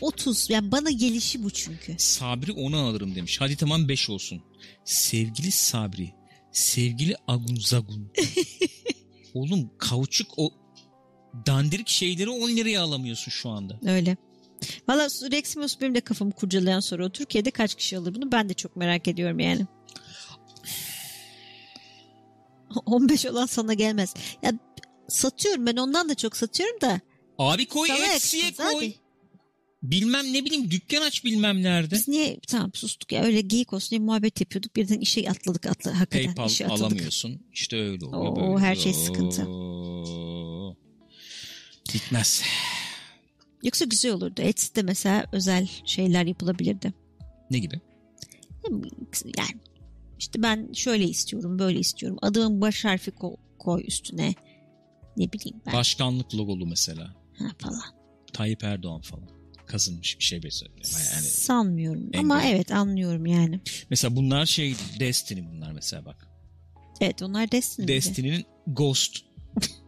30. 0.01 0.51
Yani 0.51 0.73
bana 0.73 0.91
gelişi 0.91 1.45
bu 1.45 1.51
çünkü. 1.51 1.95
Sabri 1.99 2.53
onu 2.53 2.77
alırım 2.79 3.15
demiş. 3.15 3.41
Hadi 3.41 3.57
tamam 3.57 3.89
5 3.89 4.11
olsun. 4.11 4.43
Sevgili 4.85 5.51
Sabri, 5.51 6.13
sevgili 6.53 7.17
Agun 7.29 7.57
Zagun. 7.57 8.13
Oğlum 9.35 9.71
kauçuk 9.79 10.31
o 10.37 10.51
dandirik 11.47 11.89
şeyleri 11.89 12.31
10 12.31 12.49
liraya 12.51 12.83
alamıyorsun 12.83 13.31
şu 13.31 13.49
anda. 13.49 13.81
Öyle. 13.87 14.17
Valla 14.89 15.05
Reximus 15.07 15.81
benim 15.81 15.95
de 15.95 16.01
kafamı 16.01 16.33
kurcalayan 16.33 16.81
soru. 16.81 17.05
O 17.05 17.11
Türkiye'de 17.11 17.51
kaç 17.51 17.75
kişi 17.75 17.99
alır 17.99 18.15
bunu? 18.15 18.33
Ben 18.33 18.49
de 18.49 18.55
çok 18.55 18.77
merak 18.77 19.09
ediyorum 19.09 19.39
yani. 19.41 19.67
15 22.87 23.27
olan 23.27 23.47
sana 23.47 23.75
gelmez. 23.75 24.15
Ya 24.43 24.53
satıyorum 25.09 25.67
ben 25.67 25.77
ondan 25.77 26.09
da 26.09 26.15
çok 26.15 26.37
satıyorum 26.37 26.81
da. 26.81 27.01
Abi 27.39 27.67
koy 27.67 27.89
Sana 27.89 27.99
yakışmaz 28.07 28.57
koy. 28.73 28.79
abi. 28.87 28.95
Bilmem 29.83 30.33
ne 30.33 30.45
bileyim 30.45 30.71
dükkan 30.71 31.03
aç 31.03 31.25
bilmem 31.25 31.63
nerede. 31.63 31.95
Biz 31.95 32.09
niye 32.09 32.39
tamam 32.49 32.71
sustuk 32.75 33.13
ya 33.13 33.23
öyle 33.25 33.41
geyik 33.41 33.73
olsun 33.73 33.91
diye 33.91 34.01
muhabbet 34.01 34.41
yapıyorduk. 34.41 34.77
Birden 34.77 34.99
işe 35.01 35.31
atladık 35.31 35.67
atla, 35.67 36.01
hakikaten 36.01 36.27
PayPal 36.27 36.51
işe 36.51 36.65
atladık. 36.67 36.83
alamıyorsun. 36.85 37.41
İşte 37.53 37.77
öyle 37.77 38.05
oluyor. 38.05 38.23
Oo, 38.23 38.37
böyle 38.55 38.67
her 38.67 38.77
şey 38.77 38.93
sıkıntı. 38.95 39.47
Oo. 39.49 40.77
Gitmez. 41.93 42.43
Yoksa 43.63 43.85
güzel 43.85 44.13
olurdu. 44.13 44.43
Etsy'de 44.43 44.83
mesela 44.83 45.25
özel 45.33 45.69
şeyler 45.85 46.27
yapılabilirdi. 46.27 46.93
Ne 47.51 47.59
gibi? 47.59 47.81
Yani 49.39 49.61
işte 50.19 50.43
ben 50.43 50.73
şöyle 50.73 51.05
istiyorum 51.05 51.59
böyle 51.59 51.79
istiyorum. 51.79 52.19
Adımın 52.23 52.61
baş 52.61 52.85
harfi 52.85 53.11
ko- 53.11 53.37
koy 53.59 53.85
üstüne. 53.87 54.35
Ne 55.17 55.33
bileyim 55.33 55.61
ben 55.67 55.75
Başkanlık 55.75 56.35
logolu 56.35 56.67
mesela. 56.67 57.15
ha, 57.39 57.45
falan. 57.59 57.81
Tayyip 58.33 58.65
Erdoğan 58.65 59.01
falan. 59.01 59.29
Kazınmış 59.67 60.19
bir 60.19 60.25
şey 60.25 60.41
mesela. 60.79 61.05
Yani 61.15 61.27
Sanmıyorum 61.27 62.09
En 62.13 62.19
ama 62.19 62.37
güzel. 62.39 62.51
evet 62.55 62.73
anlıyorum 62.73 63.27
yani. 63.27 63.61
mesela 63.91 64.17
bunlar 64.17 64.47
şey 64.47 64.75
Destiny 65.01 65.45
bunlar 65.53 65.73
mesela 65.73 66.05
bak. 66.05 66.29
Evet 67.01 67.23
onlar 67.23 67.53
Destiny. 67.53 67.85
miydi? 67.87 67.97
Destiny'nin 67.97 68.45
Ghost. 68.67 69.17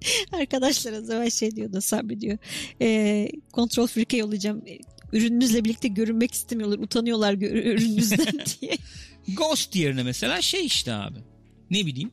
Arkadaşlar 0.32 0.92
az 0.92 1.10
evvel 1.10 1.30
şey 1.30 1.56
diyordu 1.56 1.80
Sabri 1.80 2.20
diyor. 2.20 2.38
E, 2.80 3.28
Control 3.54 3.86
Freak'e 3.86 4.16
yollayacağım. 4.16 4.64
Ürününüzle 5.12 5.64
birlikte 5.64 5.88
görünmek 5.88 6.32
istemiyorlar. 6.32 6.78
Utanıyorlar 6.78 7.34
ürününüzden 7.34 8.44
diye. 8.60 8.76
Ghost 9.28 9.76
yerine 9.76 10.02
mesela 10.02 10.42
şey 10.42 10.66
işte 10.66 10.92
abi. 10.94 11.18
Ne 11.70 11.86
bileyim. 11.86 12.10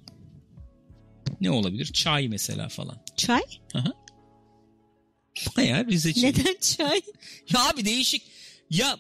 Ne 1.42 1.52
olabilir? 1.52 1.86
Çay 1.86 2.28
mesela 2.28 2.70
falan. 2.70 3.04
Çay? 3.18 3.42
Bayağı 5.58 5.88
Rize 5.88 6.14
çayı. 6.14 6.34
Neden 6.34 6.56
çay? 6.62 7.02
Ya 7.54 7.70
abi 7.70 7.86
değişik. 7.86 8.24
Ya 8.70 9.00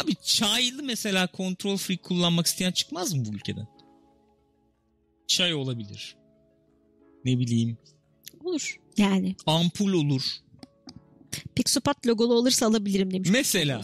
abi 0.00 0.14
çaylı 0.24 0.82
mesela 0.82 1.26
kontrol 1.26 1.76
free 1.76 1.96
kullanmak 1.96 2.46
isteyen 2.46 2.72
çıkmaz 2.72 3.14
mı 3.14 3.24
bu 3.24 3.34
ülkeden? 3.34 3.66
Çay 5.26 5.54
olabilir. 5.54 6.16
Ne 7.28 7.38
bileyim. 7.38 7.78
Olur. 8.44 8.80
Yani 8.96 9.36
Ampul 9.46 9.92
olur. 9.92 10.22
Pixopat 11.54 12.06
logolu 12.06 12.34
olursa 12.34 12.66
alabilirim 12.66 13.12
demiş. 13.12 13.28
Mesela. 13.32 13.82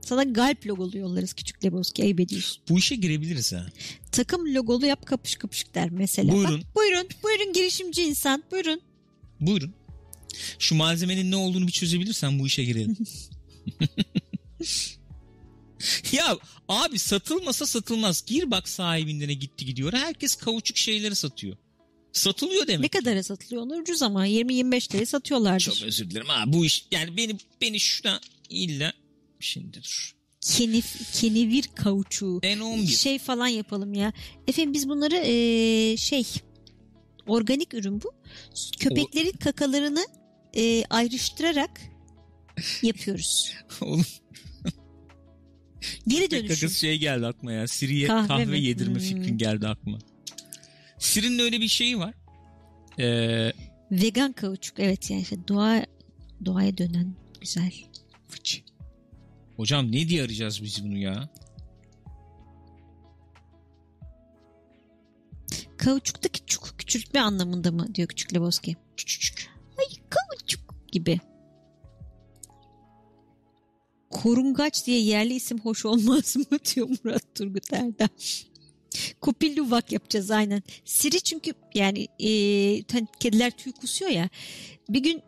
Sana 0.00 0.22
galp 0.22 0.66
logolu 0.66 0.98
yollarız 0.98 1.32
küçük 1.32 1.64
Lebowski. 1.64 2.02
Ayıp 2.02 2.20
ediyorsun. 2.20 2.62
Bu 2.68 2.78
işe 2.78 2.96
girebiliriz 2.96 3.52
ha. 3.52 3.66
Takım 4.12 4.54
logolu 4.54 4.86
yap 4.86 5.06
kapış 5.06 5.36
kapışık 5.36 5.74
der 5.74 5.90
mesela. 5.90 6.32
Buyurun. 6.32 6.60
Bak, 6.60 6.76
buyurun. 6.76 7.08
Buyurun 7.22 7.52
girişimci 7.52 8.04
insan. 8.04 8.42
Buyurun. 8.50 8.80
Buyurun. 9.40 9.74
Şu 10.58 10.74
malzemenin 10.74 11.30
ne 11.30 11.36
olduğunu 11.36 11.66
bir 11.66 11.72
çözebilirsen 11.72 12.38
bu 12.38 12.46
işe 12.46 12.64
girelim. 12.64 12.96
ya 16.12 16.38
abi 16.68 16.98
satılmasa 16.98 17.66
satılmaz. 17.66 18.24
Gir 18.26 18.50
bak 18.50 18.68
sahibinden 18.68 19.38
gitti 19.40 19.66
gidiyor. 19.66 19.92
Herkes 19.92 20.36
kauçuk 20.36 20.76
şeyleri 20.76 21.14
satıyor. 21.14 21.56
Satılıyor 22.12 22.66
demek. 22.66 22.80
Ne 22.94 23.00
kadara 23.00 23.22
satılıyor? 23.22 23.62
Onlar 23.62 23.78
ucuz 23.80 24.02
ama 24.02 24.26
20-25 24.26 24.94
liraya 24.94 25.06
satıyorlardır. 25.06 25.60
Çok 25.64 25.82
özür 25.82 26.10
dilerim. 26.10 26.26
Ha, 26.26 26.44
bu 26.46 26.64
iş 26.64 26.86
yani 26.90 27.16
beni 27.16 27.36
beni 27.60 27.80
şuna 27.80 28.20
illa 28.50 28.92
şimdi 29.40 29.72
dur. 29.82 30.14
Kenif, 30.40 31.12
kenevir 31.20 31.64
kauçuğu. 31.76 32.40
N11. 32.42 32.86
Şey 32.86 33.18
falan 33.18 33.46
yapalım 33.48 33.94
ya. 33.94 34.12
Efendim 34.46 34.74
biz 34.74 34.88
bunları 34.88 35.16
eee, 35.16 35.96
şey 35.96 36.24
organik 37.26 37.74
ürün 37.74 38.02
bu. 38.02 38.12
Köpeklerin 38.78 39.32
kakalarını 39.32 40.04
eee, 40.54 40.84
ayrıştırarak 40.90 41.80
yapıyoruz. 42.82 43.52
Oğlum 43.80 44.04
Geri 46.08 46.30
dönüşüm. 46.30 46.48
kakası 46.48 46.78
şey 46.78 46.98
geldi 46.98 47.26
aklıma 47.26 47.52
ya. 47.52 47.68
Siri'ye 47.68 48.06
Kahve 48.06 48.26
kahve, 48.28 48.44
mi? 48.44 48.60
yedirme 48.60 48.94
Hmm. 48.94 49.00
fikrin 49.00 49.38
geldi 49.38 49.68
aklıma. 49.68 49.98
Siri'nin 50.98 51.38
öyle 51.38 51.60
bir 51.60 51.68
şeyi 51.68 51.98
var. 51.98 52.14
Ee, 52.98 53.52
Vegan 53.90 54.32
kauçuk 54.32 54.78
evet 54.80 55.10
yani 55.10 55.22
işte 55.22 55.36
doğa 55.48 55.84
doğaya 56.44 56.78
dönen 56.78 57.14
güzel. 57.40 57.72
fıç. 58.28 58.62
Hocam 59.56 59.92
ne 59.92 60.08
diye 60.08 60.22
arayacağız 60.22 60.62
biz 60.62 60.84
bunu 60.84 60.98
ya? 60.98 61.28
Kauçuktaki 65.76 66.46
çuk 66.46 66.74
küçültme 66.78 67.20
anlamında 67.20 67.72
mı 67.72 67.94
diyor 67.94 68.08
Küçük 68.08 68.34
Lebowski. 68.34 68.76
Küçücük. 68.96 69.50
Ay 69.78 69.86
kauçuk 70.10 70.74
gibi. 70.92 71.20
Korungaç 74.10 74.86
diye 74.86 75.00
yerli 75.00 75.34
isim 75.34 75.58
hoş 75.58 75.84
olmaz 75.84 76.36
mı 76.36 76.58
diyor 76.74 76.88
Murat 77.04 77.34
Turgut 77.34 77.72
Erdem. 77.72 78.08
Kupilluvak 79.20 79.92
yapacağız 79.92 80.30
aynen. 80.30 80.62
Siri 80.84 81.20
çünkü 81.20 81.52
yani 81.74 82.08
e, 82.20 82.30
hani 82.92 83.06
kediler 83.20 83.50
tüy 83.50 83.72
kusuyor 83.72 84.10
ya. 84.10 84.28
Bir 84.88 85.00
gün 85.00 85.22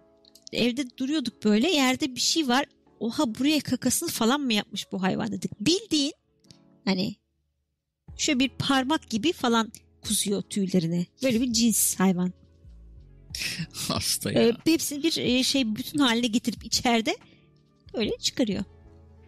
evde 0.52 0.96
duruyorduk 0.96 1.44
böyle 1.44 1.70
yerde 1.70 2.14
bir 2.14 2.20
şey 2.20 2.48
var. 2.48 2.66
Oha 3.00 3.34
buraya 3.34 3.60
kakasını 3.60 4.08
falan 4.08 4.40
mı 4.40 4.52
yapmış 4.52 4.92
bu 4.92 5.02
hayvan 5.02 5.32
dedik. 5.32 5.60
Bildiğin 5.60 6.12
hani 6.84 7.14
şöyle 8.16 8.38
bir 8.38 8.48
parmak 8.48 9.10
gibi 9.10 9.32
falan 9.32 9.72
kusuyor 10.02 10.42
tüylerini. 10.42 11.06
Böyle 11.22 11.40
bir 11.40 11.52
cins 11.52 11.94
hayvan. 11.94 12.32
Hasta 13.72 14.32
ya. 14.32 14.42
Ee, 14.42 14.56
hepsini 14.64 15.02
bir 15.02 15.16
e, 15.16 15.42
şey 15.42 15.76
bütün 15.76 15.98
haline 15.98 16.26
getirip 16.26 16.64
içeride 16.64 17.16
öyle 17.94 18.18
çıkarıyor. 18.18 18.64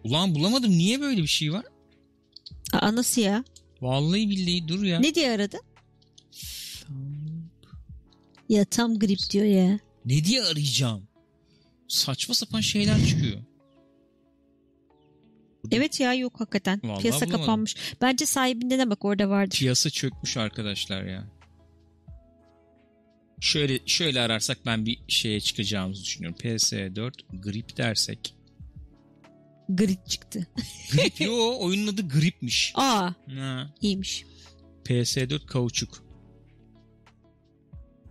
Ulan 0.03 0.35
bulamadım. 0.35 0.71
Niye 0.71 1.01
böyle 1.01 1.21
bir 1.21 1.27
şey 1.27 1.53
var? 1.53 1.65
Aa 2.73 2.95
nasıl 2.95 3.21
ya? 3.21 3.43
Vallahi 3.83 4.29
billahi 4.29 4.67
dur 4.67 4.83
ya. 4.83 4.99
Ne 4.99 5.15
diye 5.15 5.31
aradı? 5.31 5.57
Ya 8.49 8.65
tam 8.65 8.99
grip 8.99 9.19
diyor 9.29 9.45
ya. 9.45 9.79
Ne 10.05 10.23
diye 10.23 10.41
arayacağım? 10.43 11.07
Saçma 11.87 12.35
sapan 12.35 12.61
şeyler 12.61 13.05
çıkıyor. 13.05 13.39
Evet 15.71 15.99
ya 15.99 16.13
yok 16.13 16.39
hakikaten. 16.39 16.81
Vallahi 16.83 17.01
Piyasa 17.01 17.19
bulamadım. 17.25 17.41
kapanmış. 17.41 17.75
Bence 18.01 18.25
sahibinden 18.25 18.89
bak 18.89 19.05
orada 19.05 19.29
vardır. 19.29 19.57
Piyasa 19.57 19.89
çökmüş 19.89 20.37
arkadaşlar 20.37 21.03
ya. 21.03 21.27
Şöyle 23.39 23.79
şöyle 23.85 24.21
ararsak 24.21 24.57
ben 24.65 24.85
bir 24.85 24.99
şeye 25.07 25.39
çıkacağımızı 25.41 26.03
düşünüyorum. 26.03 26.37
PS4 26.41 27.11
grip 27.43 27.77
dersek. 27.77 28.35
Grip 29.69 30.07
çıktı. 30.07 30.47
Grip 30.91 31.21
yo 31.21 31.55
oyunun 31.59 31.93
adı 31.93 32.07
gripmiş. 32.09 32.71
Aa 32.75 33.09
Ha, 33.37 33.73
iyiymiş. 33.81 34.25
PS4 34.85 35.45
kauçuk. 35.45 36.03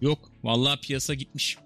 Yok 0.01 0.19
vallahi 0.43 0.81
piyasa 0.81 1.15
gitmiş. 1.15 1.59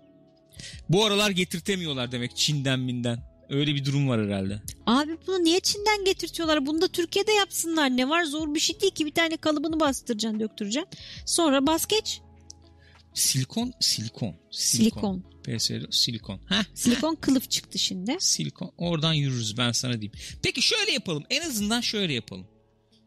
Bu 0.88 1.04
aralar 1.04 1.30
getirtemiyorlar 1.30 2.12
demek 2.12 2.36
Çin'den 2.36 2.80
minden. 2.80 3.36
Öyle 3.48 3.74
bir 3.74 3.84
durum 3.84 4.08
var 4.08 4.26
herhalde. 4.26 4.62
Abi 4.86 5.16
bunu 5.26 5.44
niye 5.44 5.60
Çin'den 5.60 6.04
getirtiyorlar? 6.04 6.66
Bunu 6.66 6.82
da 6.82 6.88
Türkiye'de 6.88 7.32
yapsınlar. 7.32 7.96
Ne 7.96 8.08
var 8.08 8.24
zor 8.24 8.54
bir 8.54 8.60
şey 8.60 8.80
değil 8.80 8.94
ki. 8.94 9.06
Bir 9.06 9.14
tane 9.14 9.36
kalıbını 9.36 9.80
bastıracaksın 9.80 10.40
döktüreceksin. 10.40 10.90
Sonra 11.26 11.66
bas 11.66 11.86
geç. 11.86 12.20
Silikon, 13.16 13.72
silikon. 13.80 14.34
Silikon. 14.50 15.24
PS4 15.44 15.92
silikon. 15.92 16.40
Heh, 16.48 16.64
Silikon 16.74 17.14
kılıf 17.14 17.50
çıktı 17.50 17.78
şimdi. 17.78 18.16
silikon. 18.20 18.72
Oradan 18.78 19.12
yürürüz 19.12 19.56
ben 19.58 19.72
sana 19.72 19.92
diyeyim. 19.92 20.12
Peki 20.42 20.62
şöyle 20.62 20.92
yapalım. 20.92 21.24
En 21.30 21.42
azından 21.48 21.80
şöyle 21.80 22.12
yapalım. 22.12 22.46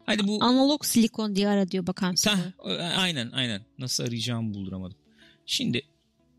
Hadi 0.06 0.28
bu 0.28 0.44
Analog 0.44 0.86
silikon 0.86 1.36
diye 1.36 1.48
ara 1.48 1.72
diyor 1.72 1.88
bakan 1.88 2.16
sana. 2.16 2.54
aynen 2.96 3.32
aynen. 3.32 3.66
Nasıl 3.78 4.04
arayacağımı 4.04 4.54
bulduramadım. 4.54 4.98
Şimdi 5.46 5.82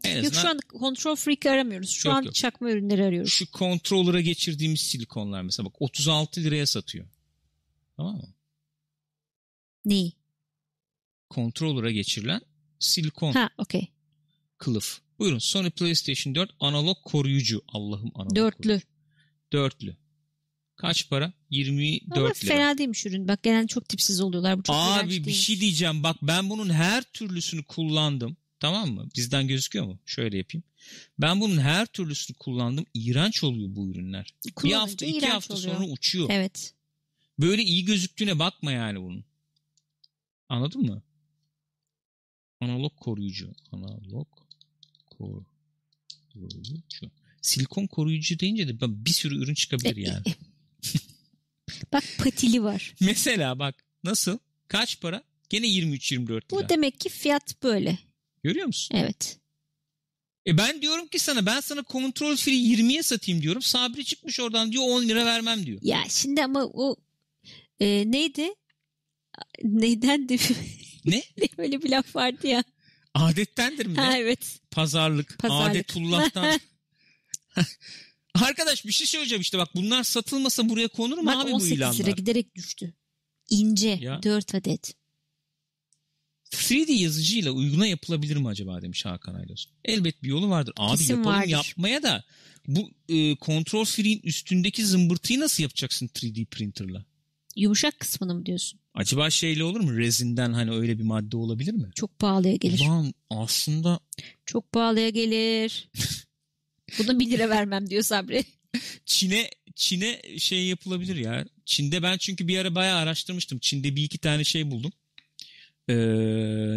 en 0.04 0.10
azından 0.24 0.24
Yok 0.24 0.34
şu 0.34 0.48
an 0.48 0.58
control 0.80 1.16
freak 1.16 1.46
aramıyoruz. 1.46 1.90
Şu 1.90 2.08
Yok, 2.08 2.16
an 2.16 2.22
yok. 2.22 2.34
çakma 2.34 2.70
ürünleri 2.70 3.04
arıyoruz. 3.04 3.32
şu 3.32 3.46
controller'a 3.46 4.20
geçirdiğimiz 4.20 4.80
silikonlar 4.80 5.42
mesela 5.42 5.66
bak 5.66 5.74
36 5.82 6.40
liraya 6.44 6.66
satıyor. 6.66 7.06
Tamam 7.96 8.14
mı? 8.16 8.34
Neyi? 9.84 10.12
Controller'a 11.30 11.90
geçirilen 11.90 12.40
silikon 12.80 13.32
Ha 13.32 13.50
okey. 13.58 13.88
kılıf. 14.58 15.00
Buyurun 15.18 15.38
Sony 15.38 15.70
PlayStation 15.70 16.34
4 16.34 16.50
analog 16.60 16.96
koruyucu. 17.04 17.62
Allah'ım 17.68 18.10
analog 18.14 18.36
Dörtlü. 18.36 18.62
koruyucu. 18.62 18.86
Dörtlü. 19.52 19.96
Kaç 20.76 21.08
para? 21.10 21.32
24 21.50 22.02
Ama 22.18 22.26
lira. 22.26 22.34
fena 22.34 22.78
değilmiş 22.78 23.06
ürün. 23.06 23.28
Bak 23.28 23.42
genelde 23.42 23.66
çok 23.66 23.88
tipsiz 23.88 24.20
oluyorlar. 24.20 24.58
Bu 24.58 24.62
çok 24.62 24.76
Abi 24.76 25.06
bir 25.06 25.10
değilmiş. 25.10 25.46
şey 25.46 25.60
diyeceğim. 25.60 26.02
Bak 26.02 26.16
ben 26.22 26.50
bunun 26.50 26.70
her 26.70 27.02
türlüsünü 27.02 27.62
kullandım. 27.62 28.36
Tamam 28.60 28.90
mı? 28.90 29.08
Bizden 29.16 29.48
gözüküyor 29.48 29.86
mu? 29.86 29.98
Şöyle 30.06 30.36
yapayım. 30.38 30.64
Ben 31.18 31.40
bunun 31.40 31.58
her 31.58 31.86
türlüsünü 31.86 32.36
kullandım. 32.36 32.84
İğrenç 32.94 33.44
oluyor 33.44 33.68
bu 33.76 33.90
ürünler. 33.90 34.34
bir 34.64 34.72
hafta 34.72 35.06
iki 35.06 35.26
hafta 35.26 35.54
oluyor. 35.54 35.74
sonra 35.74 35.86
uçuyor. 35.88 36.28
Evet. 36.32 36.74
Böyle 37.38 37.62
iyi 37.62 37.84
gözüktüğüne 37.84 38.38
bakma 38.38 38.72
yani 38.72 39.00
bunun. 39.00 39.24
Anladın 40.48 40.82
mı? 40.82 41.02
Analog 42.60 42.96
koruyucu. 42.96 43.50
Analog 43.72 44.28
koruyucu. 45.10 45.50
Silikon 47.42 47.86
koruyucu 47.86 48.38
deyince 48.38 48.68
de 48.68 48.74
bir 48.80 49.10
sürü 49.10 49.42
ürün 49.42 49.54
çıkabilir 49.54 49.96
yani. 50.06 50.22
Bak 51.92 52.04
patili 52.18 52.62
var. 52.62 52.94
Mesela 53.00 53.58
bak 53.58 53.84
nasıl? 54.04 54.38
Kaç 54.68 55.00
para? 55.00 55.22
Gene 55.48 55.66
23-24 55.66 56.28
lira. 56.28 56.40
Bu 56.50 56.68
demek 56.68 57.00
ki 57.00 57.08
fiyat 57.08 57.62
böyle. 57.62 57.98
Görüyor 58.42 58.66
musun? 58.66 58.94
Evet. 58.96 59.38
E 60.46 60.58
ben 60.58 60.82
diyorum 60.82 61.06
ki 61.06 61.18
sana 61.18 61.46
ben 61.46 61.60
sana 61.60 61.82
kontrol 61.82 62.36
free 62.36 62.54
20'ye 62.54 63.02
satayım 63.02 63.42
diyorum. 63.42 63.62
Sabri 63.62 64.04
çıkmış 64.04 64.40
oradan 64.40 64.72
diyor 64.72 64.84
10 64.86 65.02
lira 65.02 65.24
vermem 65.24 65.66
diyor. 65.66 65.80
Ya 65.82 66.04
şimdi 66.08 66.44
ama 66.44 66.64
o 66.64 66.96
e, 67.80 68.10
neydi? 68.10 68.54
Neydendi? 69.62 70.38
Ne? 71.04 71.22
Öyle 71.58 71.82
bir 71.82 71.90
laf 71.90 72.16
vardı 72.16 72.46
ya. 72.46 72.64
Adettendir 73.14 73.86
mi? 73.86 73.96
Ha 73.96 74.18
evet. 74.18 74.60
Pazarlık. 74.70 75.38
Pazarlık. 75.38 75.70
Adetullah'tan. 75.70 76.60
Arkadaş 78.34 78.84
bir 78.86 78.92
şey 78.92 79.06
söyleyeceğim 79.06 79.40
işte 79.42 79.58
bak 79.58 79.68
bunlar 79.74 80.02
satılmasa 80.04 80.68
buraya 80.68 80.88
konur 80.88 81.18
mu 81.18 81.26
Bak 81.26 81.36
abi 81.36 81.50
bu 81.50 81.54
18 81.54 81.70
lira 81.78 81.90
ilanlar? 81.92 82.16
giderek 82.16 82.54
düştü. 82.54 82.94
İnce. 83.50 83.98
Ya. 84.00 84.22
4 84.22 84.54
adet. 84.54 84.94
3D 86.52 86.92
yazıcıyla 86.92 87.50
uyguna 87.50 87.86
yapılabilir 87.86 88.36
mi 88.36 88.48
acaba 88.48 88.82
demiş 88.82 89.04
Hakan 89.04 89.34
Aydos. 89.34 89.66
Elbet 89.84 90.22
bir 90.22 90.28
yolu 90.28 90.50
vardır. 90.50 90.74
Abi 90.76 90.98
Kesin 90.98 91.16
yapalım 91.16 91.36
vardır. 91.36 91.50
yapmaya 91.50 92.02
da 92.02 92.24
bu 92.66 92.90
e, 93.08 93.36
kontrol 93.36 93.84
free'in 93.84 94.20
üstündeki 94.24 94.86
zımbırtıyı 94.86 95.40
nasıl 95.40 95.62
yapacaksın 95.62 96.06
3D 96.06 96.44
printerla? 96.46 97.04
Yumuşak 97.60 98.00
kısmını 98.00 98.34
mı 98.34 98.46
diyorsun? 98.46 98.80
Acaba 98.94 99.30
şeyle 99.30 99.64
olur 99.64 99.80
mu? 99.80 99.98
Rezinden 99.98 100.52
hani 100.52 100.70
öyle 100.70 100.98
bir 100.98 101.04
madde 101.04 101.36
olabilir 101.36 101.72
mi? 101.72 101.90
Çok 101.94 102.18
pahalıya 102.18 102.56
gelir. 102.56 102.80
Ulan 102.80 103.14
aslında 103.30 104.00
Çok 104.46 104.72
pahalıya 104.72 105.08
gelir. 105.08 105.90
Buna 106.98 107.18
1 107.18 107.30
lira 107.30 107.48
vermem 107.48 107.90
diyor 107.90 108.02
Sabri. 108.02 108.44
Çin'e 109.04 109.50
Çin'e 109.74 110.38
şey 110.38 110.64
yapılabilir 110.66 111.16
ya. 111.16 111.46
Çin'de 111.64 112.02
ben 112.02 112.18
çünkü 112.18 112.48
bir 112.48 112.58
ara 112.58 112.74
bayağı 112.74 112.98
araştırmıştım. 112.98 113.58
Çin'de 113.58 113.96
bir 113.96 114.02
iki 114.02 114.18
tane 114.18 114.44
şey 114.44 114.70
buldum. 114.70 114.92
Ee, 115.88 115.94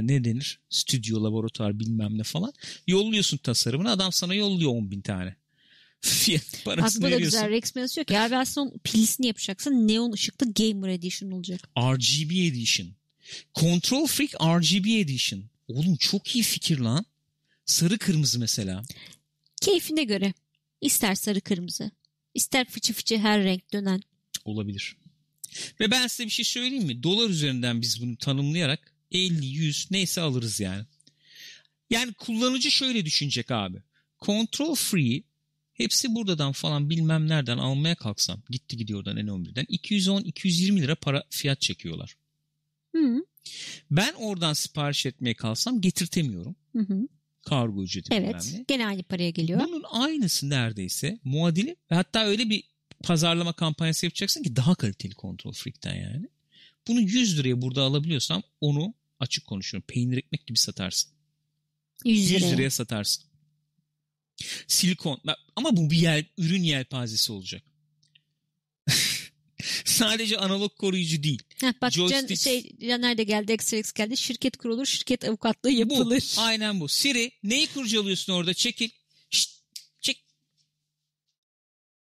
ne 0.01 0.23
denir? 0.23 0.59
Stüdyo, 0.69 1.23
laboratuvar 1.23 1.79
bilmem 1.79 2.17
ne 2.17 2.23
falan. 2.23 2.53
Yolluyorsun 2.87 3.37
tasarımını 3.37 3.91
adam 3.91 4.11
sana 4.11 4.33
yolluyor 4.33 4.71
10 4.71 4.91
bin 4.91 5.01
tane. 5.01 5.35
Fiyat 6.03 6.65
Bak 6.65 6.77
bu 6.77 7.01
da 7.01 7.05
veriyorsun. 7.05 7.19
güzel. 7.25 7.49
Rex 7.49 7.75
Menas 7.75 7.95
diyor 7.95 8.05
ki 8.05 8.13
ben 8.13 8.43
son 8.43 8.73
pilisini 8.83 9.27
yapacaksın. 9.27 9.87
Neon 9.87 10.11
ışıklı 10.11 10.53
Gamer 10.53 10.89
Edition 10.89 11.31
olacak. 11.31 11.69
RGB 11.77 12.31
Edition. 12.31 12.87
Control 13.55 14.07
Freak 14.07 14.33
RGB 14.41 14.85
Edition. 14.85 15.43
Oğlum 15.67 15.95
çok 15.95 16.35
iyi 16.35 16.43
fikir 16.43 16.79
lan. 16.79 17.05
Sarı 17.65 17.97
kırmızı 17.97 18.39
mesela. 18.39 18.83
Keyfine 19.61 20.03
göre. 20.03 20.33
İster 20.81 21.15
sarı 21.15 21.41
kırmızı. 21.41 21.91
ister 22.33 22.69
fıçı 22.69 22.93
fıçı 22.93 23.17
her 23.17 23.43
renk 23.43 23.73
dönen. 23.73 24.01
Olabilir. 24.45 24.95
Ve 25.79 25.91
ben 25.91 26.07
size 26.07 26.25
bir 26.25 26.29
şey 26.31 26.45
söyleyeyim 26.45 26.85
mi? 26.85 27.03
Dolar 27.03 27.29
üzerinden 27.29 27.81
biz 27.81 28.01
bunu 28.01 28.17
tanımlayarak 28.17 28.93
50, 29.11 29.45
100 29.45 29.91
neyse 29.91 30.21
alırız 30.21 30.59
yani. 30.59 30.85
Yani 31.89 32.13
kullanıcı 32.13 32.71
şöyle 32.71 33.05
düşünecek 33.05 33.51
abi. 33.51 33.77
Control 34.21 34.75
Free 34.75 35.23
hepsi 35.73 36.15
buradan 36.15 36.51
falan 36.51 36.89
bilmem 36.89 37.27
nereden 37.27 37.57
almaya 37.57 37.95
kalksam 37.95 38.41
gitti 38.49 38.77
gidiyor 38.77 38.99
oradan 38.99 39.17
N11'den 39.17 39.65
210-220 39.65 40.81
lira 40.81 40.95
para 40.95 41.23
fiyat 41.29 41.61
çekiyorlar. 41.61 42.15
Hı 42.95 43.23
Ben 43.91 44.13
oradan 44.13 44.53
sipariş 44.53 45.05
etmeye 45.05 45.33
kalsam 45.33 45.81
getirtemiyorum. 45.81 46.55
hı. 46.75 46.79
hı. 46.79 47.07
Kargo 47.45 47.83
ücreti 47.83 48.13
Evet. 48.13 48.55
Gene 48.67 48.87
aynı 48.87 49.03
paraya 49.03 49.29
geliyor. 49.29 49.61
Bunun 49.67 49.83
aynısı 49.91 50.49
neredeyse 50.49 51.19
muadili 51.23 51.75
ve 51.91 51.95
hatta 51.95 52.25
öyle 52.25 52.49
bir 52.49 52.63
pazarlama 53.03 53.53
kampanyası 53.53 54.05
yapacaksın 54.05 54.43
ki 54.43 54.55
daha 54.55 54.75
kaliteli 54.75 55.13
Control 55.13 55.51
Freak'ten 55.51 55.95
yani. 55.95 56.29
Bunu 56.87 57.01
100 57.01 57.39
liraya 57.39 57.61
burada 57.61 57.81
alabiliyorsam 57.81 58.43
onu 58.61 58.93
açık 59.19 59.47
konuşuyorum. 59.47 59.85
Peynir 59.87 60.17
ekmek 60.17 60.47
gibi 60.47 60.57
satarsın. 60.57 61.11
100 62.05 62.31
100 62.31 62.43
liraya. 62.43 62.51
liraya 62.51 62.69
satarsın. 62.69 63.25
Silikon 64.67 65.21
ama 65.55 65.77
bu 65.77 65.91
bir 65.91 65.97
yel, 65.97 66.25
ürün 66.37 66.63
yelpazesi 66.63 67.31
olacak. 67.31 67.63
Sadece 69.85 70.37
analog 70.37 70.75
koruyucu 70.77 71.23
değil. 71.23 71.41
Heh, 71.61 71.73
bak 71.81 71.91
Can, 71.91 72.07
Joystick. 72.07 72.41
şey, 72.43 72.71
Caner 72.89 73.17
de 73.17 73.23
geldi, 73.23 73.53
XRX 73.53 73.91
geldi. 73.93 74.17
Şirket 74.17 74.57
kurulur, 74.57 74.85
şirket 74.85 75.23
avukatlığı 75.23 75.71
yapılır. 75.71 76.33
Bu, 76.37 76.41
aynen 76.41 76.79
bu. 76.79 76.87
Siri 76.87 77.31
neyi 77.43 77.67
kurcalıyorsun 77.67 78.33
orada? 78.33 78.53
Çekil. 78.53 78.89
Şşt, 79.29 79.51
çek. 80.01 80.23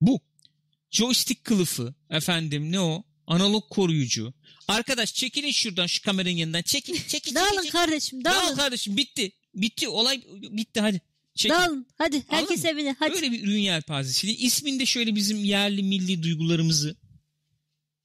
Bu. 0.01 0.20
Joystick 0.90 1.44
kılıfı. 1.44 1.94
Efendim 2.10 2.72
ne 2.72 2.80
o? 2.80 3.05
Analog 3.26 3.68
koruyucu. 3.70 4.32
Arkadaş 4.68 5.14
çekilin 5.14 5.51
şuradan 5.51 5.86
şu 5.86 6.02
kameranın 6.02 6.34
yanından. 6.36 6.62
Çekil, 6.62 6.94
çekil, 6.94 7.09
çekil. 7.09 7.34
Dağılın 7.34 7.56
çekil. 7.56 7.70
kardeşim, 7.70 8.24
Dağıl 8.24 8.42
dağılın. 8.42 8.56
kardeşim 8.56 8.97
bitti. 8.97 9.32
Bitti. 9.55 9.88
Olay 9.88 10.22
bitti 10.32 10.80
hadi. 10.80 11.01
Çekil. 11.41 11.55
Dağılın. 11.55 11.87
Hadi 11.99 12.25
herkes 12.29 12.65
Anladın 12.65 12.79
evine. 12.79 12.97
Hadi. 12.99 13.15
Böyle 13.15 13.33
bir 13.33 13.43
ürün 13.43 13.59
yelpazesiyle 13.59 14.35
isminde 14.35 14.87
şöyle 14.87 15.15
bizim 15.15 15.45
yerli 15.45 15.83
milli 15.83 16.23
duygularımızı 16.23 16.97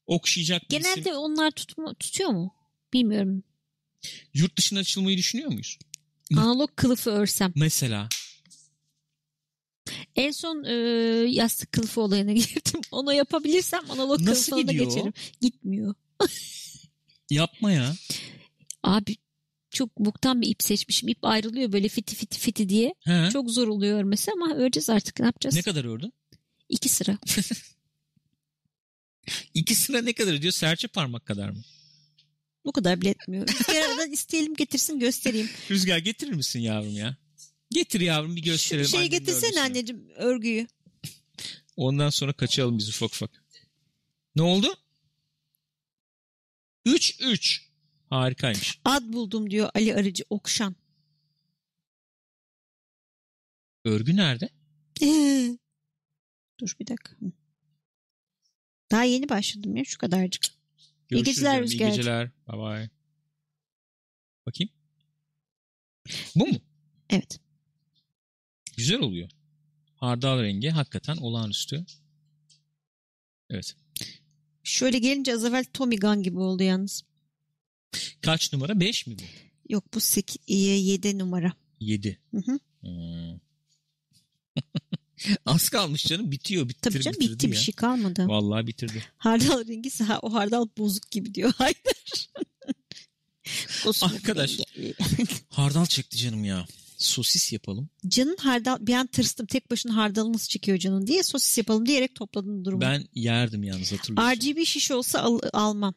okşayacak 0.06 0.70
bir 0.70 0.80
isim. 0.80 0.94
Genelde 0.94 1.14
onlar 1.14 1.50
tutma, 1.50 1.94
tutuyor 1.94 2.30
mu? 2.30 2.54
Bilmiyorum. 2.92 3.42
Yurt 4.34 4.58
dışına 4.58 4.78
açılmayı 4.78 5.18
düşünüyor 5.18 5.48
muyuz? 5.50 5.78
Analog 6.36 6.70
kılıfı 6.76 7.10
örsem. 7.10 7.52
Mesela. 7.56 8.08
En 10.16 10.30
son 10.30 10.64
e, 10.64 10.72
yastık 11.30 11.72
kılıfı 11.72 12.00
olayına 12.00 12.32
girdim. 12.32 12.80
Onu 12.90 13.12
yapabilirsem 13.12 13.90
analog 13.90 14.20
Nasıl 14.20 14.52
kılıfına 14.52 14.72
gidiyor 14.72 14.90
geçerim. 14.90 15.12
Gitmiyor. 15.40 15.94
Yapma 17.30 17.72
ya. 17.72 17.96
Abi 18.82 19.16
çok 19.76 19.98
buktan 19.98 20.40
bir 20.40 20.48
ip 20.48 20.62
seçmişim. 20.62 21.08
İp 21.08 21.18
ayrılıyor 21.22 21.72
böyle 21.72 21.88
fiti 21.88 22.16
fiti 22.16 22.38
fiti 22.38 22.68
diye. 22.68 22.94
He. 23.00 23.28
Çok 23.32 23.50
zor 23.50 23.68
oluyor 23.68 23.98
örmesi 23.98 24.32
ama 24.32 24.54
öreceğiz 24.54 24.90
artık. 24.90 25.20
Ne 25.20 25.26
yapacağız? 25.26 25.54
Ne 25.56 25.62
kadar 25.62 25.84
ördün? 25.84 26.12
İki 26.68 26.88
sıra. 26.88 27.18
İki 29.54 29.74
sıra 29.74 30.02
ne 30.02 30.12
kadar 30.12 30.32
ödüyor? 30.32 30.52
Serçe 30.52 30.88
parmak 30.88 31.26
kadar 31.26 31.50
mı? 31.50 31.62
Bu 32.64 32.72
kadar 32.72 33.00
bile 33.00 33.10
etmiyor. 33.10 33.48
Bir 33.68 33.74
aradan 33.76 34.12
isteyelim 34.12 34.54
getirsin 34.54 34.98
göstereyim. 34.98 35.50
Rüzgar 35.70 35.98
getirir 35.98 36.32
misin 36.32 36.60
yavrum 36.60 36.96
ya? 36.96 37.16
Getir 37.70 38.00
yavrum 38.00 38.36
bir 38.36 38.40
Şu 38.42 38.46
gösterelim. 38.46 38.88
şeyi 38.88 38.98
annenin 38.98 39.10
getirsene 39.18 39.60
anneciğim 39.60 40.08
örgüyü. 40.16 40.66
Ondan 41.76 42.10
sonra 42.10 42.32
kaçalım 42.32 42.78
biz 42.78 42.88
ufak 42.88 43.14
ufak. 43.14 43.30
Ne 44.36 44.42
oldu? 44.42 44.76
3-3. 46.86 47.65
Harikaymış. 48.10 48.80
Ad 48.84 49.12
buldum 49.12 49.50
diyor 49.50 49.70
Ali 49.74 49.94
Arıcı 49.94 50.24
Okşan. 50.30 50.76
Örgü 53.84 54.16
nerede? 54.16 54.48
Dur 56.60 56.76
bir 56.80 56.86
dakika. 56.86 57.16
Daha 58.90 59.04
yeni 59.04 59.28
başladım 59.28 59.76
ya 59.76 59.84
şu 59.84 59.98
kadarcık. 59.98 60.44
Görüşürüz 61.08 61.36
geceler 61.36 61.52
diyorum, 61.52 61.70
İyi 61.70 61.96
geceler. 61.96 62.30
Bye 62.48 62.58
bye. 62.58 62.90
Bakayım. 64.46 64.72
Bu 66.34 66.46
mu? 66.46 66.56
Evet. 67.10 67.40
Güzel 68.76 69.00
oluyor. 69.00 69.30
Hardal 69.96 70.42
rengi 70.42 70.70
hakikaten 70.70 71.16
olağanüstü. 71.16 71.86
Evet. 73.50 73.76
Şöyle 74.64 74.98
gelince 74.98 75.34
az 75.34 75.44
evvel 75.44 75.64
Tommy 75.64 75.96
Gun 75.96 76.22
gibi 76.22 76.38
oldu 76.38 76.62
yalnız. 76.62 77.04
Kaç 78.22 78.52
numara? 78.52 78.80
5 78.80 79.06
mi 79.06 79.16
bu? 79.18 79.22
Yok 79.68 79.94
bu 79.94 80.00
8, 80.00 80.36
7 80.48 81.18
numara. 81.18 81.52
7. 81.80 82.18
Hı 82.30 82.36
hı. 82.46 82.58
Hmm. 82.80 83.38
Az 85.46 85.68
kalmış 85.68 86.04
canım. 86.06 86.30
Bitiyor. 86.30 86.68
Bitir, 86.68 86.80
Tabii 86.90 87.02
canım 87.02 87.20
bitti 87.20 87.46
ya. 87.46 87.52
bir 87.52 87.56
şey 87.56 87.74
kalmadı. 87.74 88.26
Vallahi 88.28 88.66
bitirdi. 88.66 89.04
Hardal 89.16 89.68
rengi 89.68 89.90
sağ 89.90 90.18
o 90.22 90.32
hardal 90.32 90.68
bozuk 90.78 91.10
gibi 91.10 91.34
diyor. 91.34 91.52
Haydar. 91.58 92.28
Arkadaş. 94.02 94.58
Hardal 95.48 95.86
çekti 95.86 96.16
canım 96.16 96.44
ya. 96.44 96.66
Sosis 96.98 97.52
yapalım. 97.52 97.88
Canın 98.08 98.36
hardal 98.36 98.76
bir 98.86 98.94
an 98.94 99.06
tırstım 99.06 99.46
tek 99.46 99.70
başına 99.70 99.96
hardal 99.96 100.32
nasıl 100.32 100.48
çıkıyor 100.48 100.78
canın 100.78 101.06
diye 101.06 101.22
sosis 101.22 101.58
yapalım 101.58 101.86
diyerek 101.86 102.14
topladın 102.14 102.64
durumu. 102.64 102.80
Ben 102.80 103.06
yerdim 103.14 103.62
yalnız 103.64 103.92
hatırlıyorsun. 103.92 104.40
RGB 104.40 104.64
şiş 104.66 104.90
olsa 104.90 105.20
al- 105.20 105.40
almam. 105.52 105.94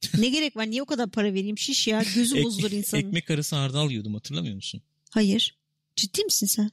ne 0.18 0.28
gerek 0.28 0.56
var? 0.56 0.70
Niye 0.70 0.82
o 0.82 0.86
kadar 0.86 1.10
para 1.10 1.34
vereyim? 1.34 1.58
Şiş 1.58 1.88
ya. 1.88 2.02
Gözü 2.14 2.42
bozulur 2.44 2.70
insanın. 2.70 3.02
Ekmek 3.02 3.30
arası 3.30 3.56
hardal 3.56 3.90
yiyordum 3.90 4.14
hatırlamıyor 4.14 4.54
musun? 4.54 4.82
Hayır. 5.10 5.56
Ciddi 5.96 6.24
misin 6.24 6.46
sen? 6.46 6.70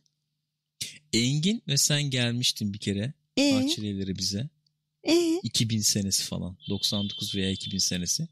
Engin 1.14 1.64
ve 1.68 1.78
sen 1.78 2.04
gelmiştin 2.04 2.74
bir 2.74 2.78
kere 2.80 3.14
Ee, 3.38 3.52
Bahçelievlere 3.54 4.16
bize. 4.18 4.50
ee, 5.04 5.40
2000 5.44 5.80
senesi 5.80 6.24
falan. 6.24 6.58
99 6.70 7.36
veya 7.36 7.52
2000 7.52 7.78
senesi. 7.78 8.28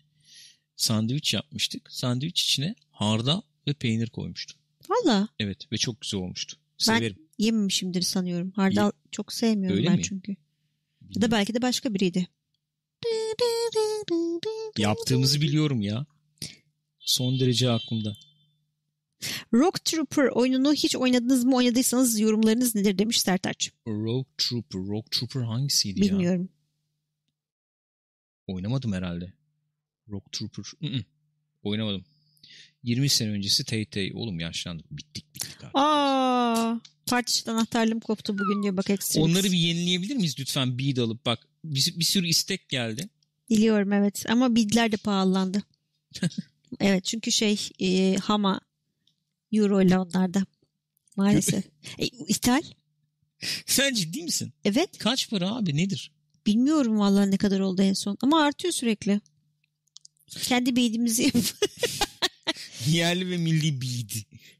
Sandviç 0.76 1.34
yapmıştık. 1.34 1.92
Sandviç 1.92 2.42
içine 2.44 2.76
hardal 2.92 3.42
ve 3.68 3.74
peynir 3.74 4.08
koymuştum. 4.10 4.58
valla 4.90 5.28
Evet 5.40 5.72
ve 5.72 5.78
çok 5.78 6.02
güzel 6.02 6.20
olmuştu. 6.22 6.58
Ben- 6.90 6.98
Severim. 6.98 7.18
yememişimdir 7.38 8.02
sanıyorum. 8.02 8.52
Hardal 8.52 8.92
çok 9.12 9.34
sevmiyorum 9.34 9.78
Öyle 9.78 9.88
ben 9.88 9.96
mi? 9.98 10.04
çünkü. 10.04 10.36
Ya 11.16 11.22
da 11.22 11.32
belki 11.32 11.54
de 11.54 11.62
başka 11.62 11.94
biriydi. 11.94 12.28
Yaptığımızı 14.78 15.42
biliyorum 15.42 15.82
ya. 15.82 16.06
Son 17.00 17.40
derece 17.40 17.70
aklımda. 17.72 18.16
Rock 19.54 19.86
Trooper 19.86 20.28
oyununu 20.28 20.74
hiç 20.74 20.96
oynadınız 20.96 21.44
mı? 21.44 21.56
Oynadıysanız 21.56 22.20
yorumlarınız 22.20 22.76
nedir 22.76 22.98
demiş 22.98 23.22
Sertaç. 23.22 23.72
Rogue 23.88 24.32
Trooper. 24.38 24.82
Rogue 24.82 25.10
Trooper 25.12 25.42
hangisiydi 25.42 26.00
ya? 26.00 26.12
Bilmiyorum. 26.12 26.50
Oynamadım 28.48 28.94
herhalde. 28.94 29.34
Rogue 30.10 30.32
Trooper. 30.32 30.64
ı-ı. 30.84 31.04
Oynamadım. 31.64 32.06
20 32.84 33.10
sene 33.10 33.32
öncesi 33.32 33.66
Tay 33.66 34.12
Oğlum 34.14 34.40
yaşlandık. 34.40 34.92
Bittik 34.92 35.36
bittik 35.36 35.64
abi. 35.64 35.72
Aa, 35.74 36.80
partiş 37.12 37.48
anahtarlığım 37.48 38.00
koptu 38.00 38.38
bugün 38.40 38.64
diyor 38.64 38.78
bak 38.78 38.90
Extremix. 38.90 39.30
Onları 39.30 39.52
bir 39.52 39.58
yenileyebilir 39.58 40.16
miyiz 40.16 40.36
lütfen 40.40 40.80
bead 40.80 40.98
alıp 40.98 41.26
bak. 41.26 41.40
Bir, 41.64 41.94
bir 42.00 42.04
sürü 42.04 42.28
istek 42.28 42.70
geldi. 42.70 43.10
Biliyorum 43.50 43.94
evet 43.94 44.26
ama 44.30 44.56
bidler 44.56 44.92
de 44.92 44.98
pahalandı. 44.98 45.64
evet 46.80 47.06
çünkü 47.06 47.32
şey 47.32 47.70
e, 47.80 48.16
Hama 48.16 48.62
Euro 49.52 49.82
ile 49.82 49.98
onlarda 49.98 50.46
maalesef. 51.16 51.66
e, 52.00 52.06
ithal? 52.06 52.62
Sen 53.66 53.94
ciddi 53.94 54.24
misin? 54.24 54.54
Evet. 54.66 54.98
Kaç 54.98 55.30
para 55.30 55.56
abi 55.56 55.78
nedir? 55.78 56.12
Bilmiyorum 56.46 57.00
vallahi 57.00 57.32
ne 57.32 57.38
kadar 57.38 57.60
oldu 57.60 57.82
en 57.82 57.94
son 57.94 58.18
ama 58.22 58.44
artıyor 58.44 58.74
sürekli. 58.74 59.22
Kendi 60.28 60.76
beydimizi 60.76 61.24
yap. 61.24 61.36
Yerli 62.88 63.30
ve 63.30 63.38
milli 63.38 63.82
bead. 63.82 64.10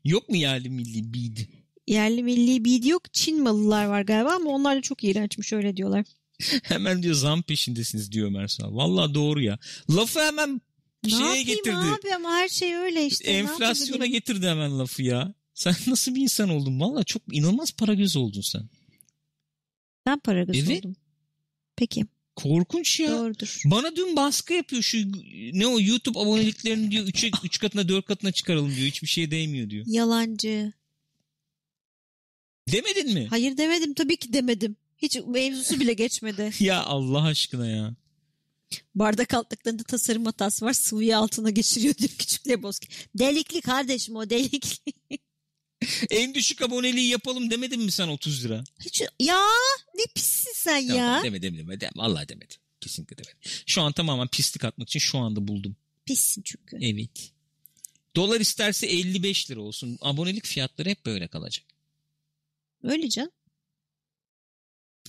Yok 0.04 0.30
mu 0.30 0.38
yerli 0.38 0.70
milli 0.70 1.14
bead? 1.14 1.61
Yerli 1.88 2.24
milli 2.24 2.66
bid 2.66 2.84
yok. 2.84 3.14
Çin 3.14 3.44
malılar 3.44 3.86
var 3.86 4.02
galiba 4.02 4.32
ama 4.34 4.50
onlar 4.50 4.78
da 4.78 4.82
çok 4.82 5.04
iğrençmiş 5.04 5.54
öyle 5.54 5.78
diyorlar. 5.78 6.06
Hemen 6.64 7.04
diyor 7.04 7.16
zam 7.16 7.42
peşindesiniz 7.42 8.12
diyor 8.12 8.28
Ömer 8.28 8.48
Sağ. 8.48 8.76
Valla 8.76 9.14
doğru 9.14 9.42
ya. 9.42 9.60
Lafı 9.90 10.20
hemen 10.20 10.62
Ne 11.04 11.10
şeye 11.10 11.22
yapayım 11.22 11.46
getirdi. 11.46 11.76
abi 11.78 12.16
ama 12.16 12.30
her 12.32 12.50
şey 12.50 12.76
öyle 12.76 13.06
işte. 13.06 13.34
Ne 13.34 13.38
Enflasyona 13.38 14.06
getirdi 14.06 14.48
hemen 14.48 14.80
lafı 14.80 15.04
ya. 15.04 15.34
Sen 15.54 15.76
nasıl 15.88 16.16
bir 16.16 16.22
insan 16.22 16.50
oldun? 16.50 16.80
Valla 16.80 17.04
çok 17.04 17.22
inanılmaz 17.32 17.72
para 17.72 17.94
göz 17.94 18.16
oldun 18.18 18.42
sen. 18.42 18.70
Ben 20.06 20.20
para 20.20 20.44
göz 20.44 20.56
Evet. 20.58 20.80
oldum. 20.80 20.96
Peki 21.76 22.06
Korkunç 22.36 23.00
ya. 23.00 23.12
doğrudur. 23.12 23.62
Bana 23.66 23.96
dün 23.96 24.16
baskı 24.16 24.54
yapıyor 24.54 24.82
şu 24.82 24.98
ne 25.54 25.68
o 25.68 25.80
YouTube 25.82 26.20
aboneliklerini 26.20 26.92
diyor 26.92 27.06
3'e 27.08 27.32
3 27.44 27.60
katına 27.60 27.88
4 27.90 28.06
katına 28.06 28.32
çıkaralım 28.32 28.76
diyor. 28.76 28.88
Hiçbir 28.88 29.08
şey 29.08 29.32
değmiyor 29.32 29.70
diyor. 29.70 29.86
Yalancı. 29.88 30.74
Demedin 32.72 33.14
mi? 33.14 33.28
Hayır 33.30 33.58
demedim 33.58 33.94
tabii 33.94 34.18
ki 34.18 34.34
demedim. 34.34 34.76
Hiç 34.98 35.18
mevzusu 35.28 35.80
bile 35.80 35.94
geçmedi. 35.94 36.52
Ya 36.60 36.84
Allah 36.84 37.24
aşkına 37.24 37.68
ya. 37.68 37.96
Bardak 38.96 39.34
altlıklarında 39.34 39.84
tasarım 39.84 40.26
hatası 40.26 40.66
var. 40.66 40.74
Sıvıyı 40.74 41.18
altına 41.18 41.50
geçiriyor 41.50 41.96
diyor 41.98 42.10
küçük 42.18 42.48
Lebowski. 42.48 42.88
Delikli 43.16 43.62
kardeşim 43.62 44.16
o 44.16 44.30
delikli. 44.30 44.94
En 46.10 46.34
düşük 46.34 46.62
aboneliği 46.62 47.08
yapalım 47.10 47.52
demedin 47.52 47.82
mi 47.82 47.92
sen 47.92 48.08
30 48.08 48.46
lira? 48.46 48.64
Hiç, 48.86 49.02
ya 49.20 49.46
ne 49.96 50.04
pissin 50.16 50.52
sen 50.56 50.78
ya. 50.78 50.96
Ya. 50.96 51.24
Demedim 51.24 51.58
demedim. 51.58 51.90
Vallahi 51.96 52.30
demedim. 52.30 52.58
Kesinlikle 52.82 53.18
demedim. 53.18 53.38
Şu 53.66 53.82
an 53.82 53.92
tamamen 53.92 54.28
pislik 54.28 54.64
atmak 54.66 54.88
için 54.90 55.00
şu 55.00 55.18
anda 55.18 55.48
buldum. 55.48 55.76
Pissin 56.06 56.42
çünkü. 56.42 56.78
Evet. 56.82 57.32
Dolar 58.16 58.40
isterse 58.40 58.88
55 58.88 59.52
lira 59.52 59.62
olsun. 59.62 59.98
Abonelik 60.02 60.46
fiyatları 60.46 60.90
hep 60.90 61.06
böyle 61.06 61.28
kalacak. 61.28 61.66
Öyle 62.84 63.10
can. 63.10 63.32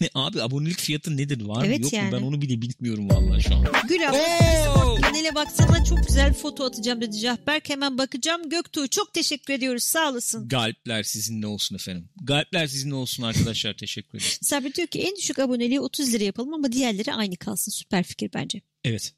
Ne 0.01 0.09
abi 0.15 0.43
abonelik 0.43 0.79
fiyatı 0.79 1.17
nedir? 1.17 1.45
Var 1.45 1.65
Evet 1.65 1.79
mı 1.79 1.85
yok 1.85 1.93
yani. 1.93 2.11
mu? 2.11 2.17
Ben 2.17 2.23
onu 2.27 2.43
bile 2.43 2.63
bilmiyorum 2.63 3.11
vallahi 3.11 3.43
şu 3.43 3.55
an. 3.55 3.65
Gül 3.89 4.09
abla 4.09 4.19
Oo! 4.19 4.99
genele 5.01 5.35
baksana 5.35 5.85
çok 5.85 6.07
güzel 6.07 6.29
bir 6.31 6.35
foto 6.35 6.65
atacağım 6.65 7.01
dedi 7.01 7.19
Cahberk. 7.19 7.69
Hemen 7.69 7.99
bakacağım. 7.99 8.49
Göktuğ 8.51 8.89
çok 8.89 9.15
teşekkür 9.15 9.55
ediyoruz. 9.55 9.83
Sağ 9.83 10.11
olasın. 10.11 10.49
Galpler 10.49 11.03
sizinle 11.03 11.47
olsun 11.47 11.77
efendim. 11.77 12.09
Galpler 12.23 12.67
sizinle 12.67 12.95
olsun 12.95 13.23
arkadaşlar. 13.23 13.77
Teşekkür 13.77 14.19
ederim. 14.19 14.33
Sabri 14.43 14.75
diyor 14.75 14.89
ki 14.89 15.01
en 15.03 15.17
düşük 15.17 15.39
aboneliği 15.39 15.81
30 15.81 16.13
lira 16.15 16.25
yapalım 16.25 16.55
ama 16.55 16.73
diğerleri 16.73 17.15
aynı 17.15 17.37
kalsın. 17.37 17.73
Süper 17.73 18.03
fikir 18.05 18.31
bence. 18.35 18.61
Evet. 18.85 19.15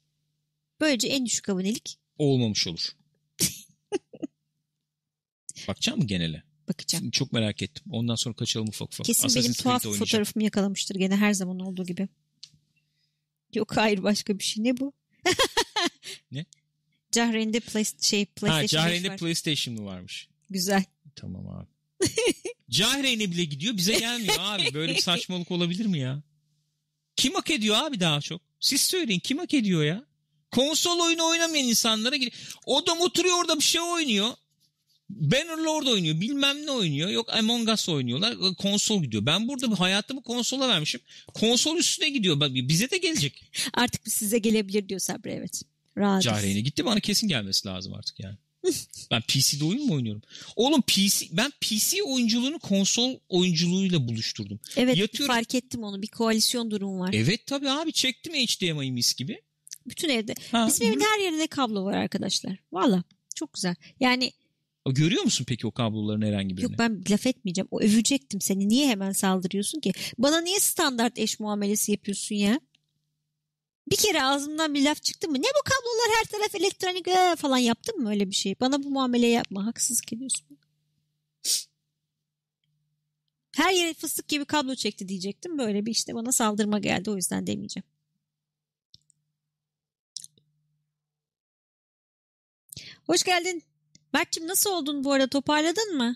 Böylece 0.79 1.07
en 1.07 1.25
düşük 1.25 1.49
abonelik 1.49 1.97
Olmamış 2.17 2.67
olur. 2.67 2.81
Bakacağım 5.67 5.99
mı 5.99 6.07
genele? 6.07 6.43
Bakacağım. 6.67 7.11
Çok 7.11 7.33
merak 7.33 7.61
ettim. 7.61 7.83
Ondan 7.91 8.15
sonra 8.15 8.35
kaçalım 8.35 8.67
ufak 8.67 8.93
ufak. 8.93 9.05
Kesin 9.05 9.25
Assassin's 9.25 9.45
benim 9.45 9.79
tuhaf 9.79 9.83
fotoğrafımı 9.99 10.43
yakalamıştır 10.43 10.95
gene 10.95 11.15
her 11.15 11.33
zaman 11.33 11.59
olduğu 11.59 11.85
gibi. 11.85 12.07
Yok 13.53 13.77
hayır 13.77 14.03
başka 14.03 14.39
bir 14.39 14.43
şey. 14.43 14.63
Ne 14.63 14.77
bu? 14.77 14.93
Ne? 16.31 16.45
Cahreyn'de 17.11 17.59
play, 17.59 17.85
şey, 18.01 18.25
Ha, 18.25 18.31
PlayStation 18.35 18.63
5 18.63 18.71
Cahreyn'de 18.71 19.09
var. 19.09 19.17
PlayStation 19.17 19.75
mı 19.75 19.85
varmış? 19.85 20.27
Güzel. 20.49 20.83
Tamam 21.15 21.47
abi. 21.47 21.67
Cahreyn'e 22.69 23.31
bile 23.31 23.45
gidiyor 23.45 23.77
bize 23.77 23.99
gelmiyor 23.99 24.35
abi. 24.39 24.73
Böyle 24.73 24.95
bir 24.95 25.01
saçmalık 25.01 25.51
olabilir 25.51 25.85
mi 25.85 25.99
ya? 25.99 26.21
Kim 27.15 27.33
hak 27.33 27.51
ediyor 27.51 27.75
abi 27.75 27.99
daha 27.99 28.21
çok? 28.21 28.41
Siz 28.59 28.81
söyleyin 28.81 29.19
kim 29.19 29.37
hak 29.37 29.53
ediyor 29.53 29.83
ya? 29.83 30.05
Konsol 30.51 30.99
oyunu 30.99 31.25
oynamayan 31.27 31.67
insanlara 31.67 32.15
gidiyor. 32.15 32.33
Adam 32.67 32.99
oturuyor 33.01 33.39
orada 33.39 33.55
bir 33.55 33.63
şey 33.63 33.81
oynuyor. 33.81 34.29
Bannerlord 35.09 35.87
oynuyor 35.87 36.21
bilmem 36.21 36.65
ne 36.65 36.71
oynuyor. 36.71 37.09
Yok 37.09 37.33
Among 37.33 37.69
Us 37.69 37.89
oynuyorlar. 37.89 38.35
Konsol 38.57 39.03
gidiyor. 39.03 39.25
Ben 39.25 39.47
burada 39.47 39.79
hayatımı 39.79 40.23
konsola 40.23 40.69
vermişim. 40.69 41.01
Konsol 41.33 41.77
üstüne 41.77 42.09
gidiyor. 42.09 42.39
Bak 42.39 42.51
bize 42.53 42.91
de 42.91 42.97
gelecek. 42.97 43.51
Artık 43.73 44.07
size 44.07 44.37
gelebilir 44.37 44.89
diyor 44.89 44.99
Sabri 44.99 45.31
evet. 45.31 45.61
Rahat. 45.97 46.23
Cahreyn'e 46.23 46.61
gitti 46.61 46.85
bana 46.85 46.99
kesin 46.99 47.27
gelmesi 47.27 47.67
lazım 47.67 47.93
artık 47.93 48.19
yani. 48.19 48.35
ben 49.11 49.21
PC'de 49.21 49.65
oyun 49.65 49.85
mu 49.87 49.93
oynuyorum? 49.93 50.21
Oğlum 50.55 50.81
PC 50.81 51.25
ben 51.31 51.51
PC 51.61 52.03
oyunculuğunu 52.03 52.59
konsol 52.59 53.15
oyunculuğuyla 53.29 54.07
buluşturdum. 54.07 54.59
Evet 54.75 54.97
Yatıyorum. 54.97 55.35
fark 55.35 55.55
ettim 55.55 55.83
onu. 55.83 56.01
Bir 56.01 56.07
koalisyon 56.07 56.71
durumu 56.71 56.99
var. 56.99 57.13
Evet 57.13 57.45
tabii 57.45 57.69
abi 57.69 57.93
çektim 57.93 58.33
HDMI'yi 58.33 58.91
mis 58.91 59.13
gibi. 59.15 59.41
Bütün 59.85 60.09
evde. 60.09 60.33
Ha, 60.51 60.67
Bizim 60.67 60.87
evin 60.87 60.99
her 60.99 61.23
yerinde 61.23 61.47
kablo 61.47 61.85
var 61.85 61.93
arkadaşlar. 61.93 62.57
Valla 62.71 63.03
çok 63.35 63.53
güzel. 63.53 63.75
Yani 63.99 64.31
Görüyor 64.85 65.23
musun 65.23 65.45
peki 65.47 65.67
o 65.67 65.71
kabloların 65.71 66.21
herhangi 66.21 66.57
birini? 66.57 66.71
yok 66.71 66.79
ben 66.79 67.03
laf 67.09 67.27
etmeyeceğim. 67.27 67.67
O 67.71 67.79
övecektim 67.79 68.41
seni. 68.41 68.69
Niye 68.69 68.87
hemen 68.87 69.11
saldırıyorsun 69.11 69.79
ki? 69.79 69.91
Bana 70.17 70.41
niye 70.41 70.59
standart 70.59 71.19
eş 71.19 71.39
muamelesi 71.39 71.91
yapıyorsun 71.91 72.35
ya? 72.35 72.59
Bir 73.91 73.95
kere 73.95 74.23
ağzımdan 74.23 74.73
bir 74.73 74.85
laf 74.85 75.03
çıktı 75.03 75.27
mı? 75.27 75.37
Ne 75.37 75.47
bu 75.47 75.63
kablolar 75.65 76.17
her 76.19 76.25
taraf 76.25 76.55
elektronik 76.55 77.07
ee, 77.07 77.35
falan 77.35 77.57
yaptın 77.57 77.99
mı 77.99 78.09
öyle 78.09 78.29
bir 78.29 78.35
şey? 78.35 78.55
Bana 78.59 78.83
bu 78.83 78.89
muameleyi 78.89 79.33
yapma. 79.33 79.65
Haksızlık 79.65 80.13
ediyorsun. 80.13 80.57
Her 83.55 83.73
yere 83.73 83.93
fıstık 83.93 84.27
gibi 84.27 84.45
kablo 84.45 84.75
çekti 84.75 85.07
diyecektim. 85.07 85.57
Böyle 85.57 85.85
bir 85.85 85.91
işte 85.91 86.15
bana 86.15 86.31
saldırma 86.31 86.79
geldi. 86.79 87.09
O 87.09 87.15
yüzden 87.15 87.47
demeyeceğim. 87.47 87.85
Hoş 93.07 93.23
geldin. 93.23 93.63
Berk'cim 94.15 94.47
nasıl 94.47 94.69
oldun 94.69 95.03
bu 95.03 95.11
arada? 95.11 95.27
Toparladın 95.27 95.97
mı? 95.97 96.15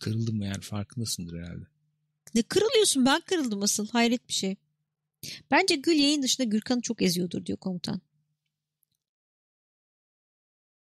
Kırıldım 0.00 0.42
yani 0.42 0.60
farkındasındır 0.60 1.38
herhalde. 1.38 1.64
Ne 2.34 2.42
kırılıyorsun? 2.42 3.06
Ben 3.06 3.20
kırıldım 3.20 3.62
asıl. 3.62 3.88
Hayret 3.88 4.28
bir 4.28 4.32
şey. 4.32 4.56
Bence 5.50 5.74
Gül 5.74 5.96
yayın 5.96 6.22
dışında 6.22 6.44
Gürkan'ı 6.44 6.80
çok 6.80 7.02
eziyordur 7.02 7.46
diyor 7.46 7.58
komutan. 7.58 8.00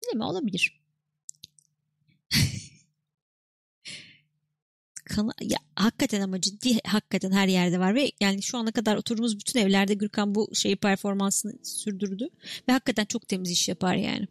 Değil 0.04 0.16
mi? 0.16 0.24
Olabilir. 0.24 0.82
Kana, 5.06 5.32
ya, 5.42 5.58
hakikaten 5.76 6.22
ama 6.22 6.42
ciddi 6.42 6.80
hakikaten 6.88 7.32
her 7.32 7.48
yerde 7.48 7.80
var 7.80 7.96
ve 7.96 8.12
yani 8.20 8.44
şu 8.44 8.58
ana 8.58 8.72
kadar 8.72 8.96
oturduğumuz 8.96 9.40
bütün 9.40 9.60
evlerde 9.60 9.94
Gürkan 9.94 10.36
bu 10.36 10.56
şeyi 10.56 10.76
performansını 10.76 11.66
sürdürdü 11.66 12.30
ve 12.70 12.72
hakikaten 12.74 13.06
çok 13.06 13.28
temiz 13.28 13.52
iş 13.52 13.70
yapar 13.70 13.96
yani. 13.96 14.28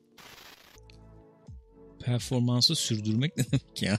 Performansı 2.07 2.77
sürdürmek 2.77 3.37
ne 3.37 3.45
demek 3.45 3.83
ya? 3.83 3.99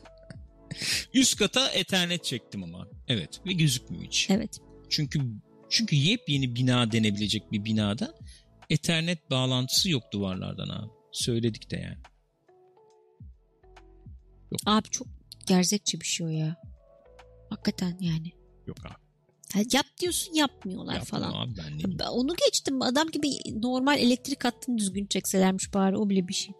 Üst 1.14 1.38
kata 1.38 1.70
ethernet 1.70 2.24
çektim 2.24 2.64
ama. 2.64 2.88
Evet 3.08 3.42
ve 3.46 3.54
gözükmüyor 3.54 4.04
hiç. 4.04 4.28
Evet. 4.30 4.60
Çünkü 4.90 5.22
çünkü 5.70 5.96
yepyeni 5.96 6.56
bina 6.56 6.92
denebilecek 6.92 7.52
bir 7.52 7.66
binada 7.66 8.14
ethernet 8.70 9.32
bağlantısı 9.32 9.90
yok 9.90 10.04
duvarlardan 10.14 10.70
abi. 10.70 10.92
Söyledik 11.12 11.72
de 11.72 11.78
yani. 11.78 11.98
Abi 14.66 14.90
çok 14.90 15.08
gerzekçe 15.48 16.00
bir 16.02 16.06
şey 16.06 16.28
o 16.28 16.30
ya. 16.30 16.56
Hakikaten 17.50 17.98
yani. 18.02 18.32
Yok 18.68 18.78
abi. 18.86 18.94
Ya 19.56 19.66
yap 19.74 19.86
diyorsun 20.02 20.34
yapmıyorlar 20.34 20.94
Yapma 20.94 21.20
falan. 21.20 21.48
abi. 21.48 21.52
Ben 22.00 22.06
Onu 22.06 22.36
geçtim. 22.46 22.82
Adam 22.82 23.12
gibi 23.12 23.30
normal 23.62 24.00
elektrik 24.00 24.46
hattını 24.46 24.78
düzgün 24.78 25.06
çekselermiş 25.06 25.74
bari. 25.74 25.98
O 25.98 26.10
bile 26.10 26.28
bir 26.28 26.34
şey. 26.34 26.54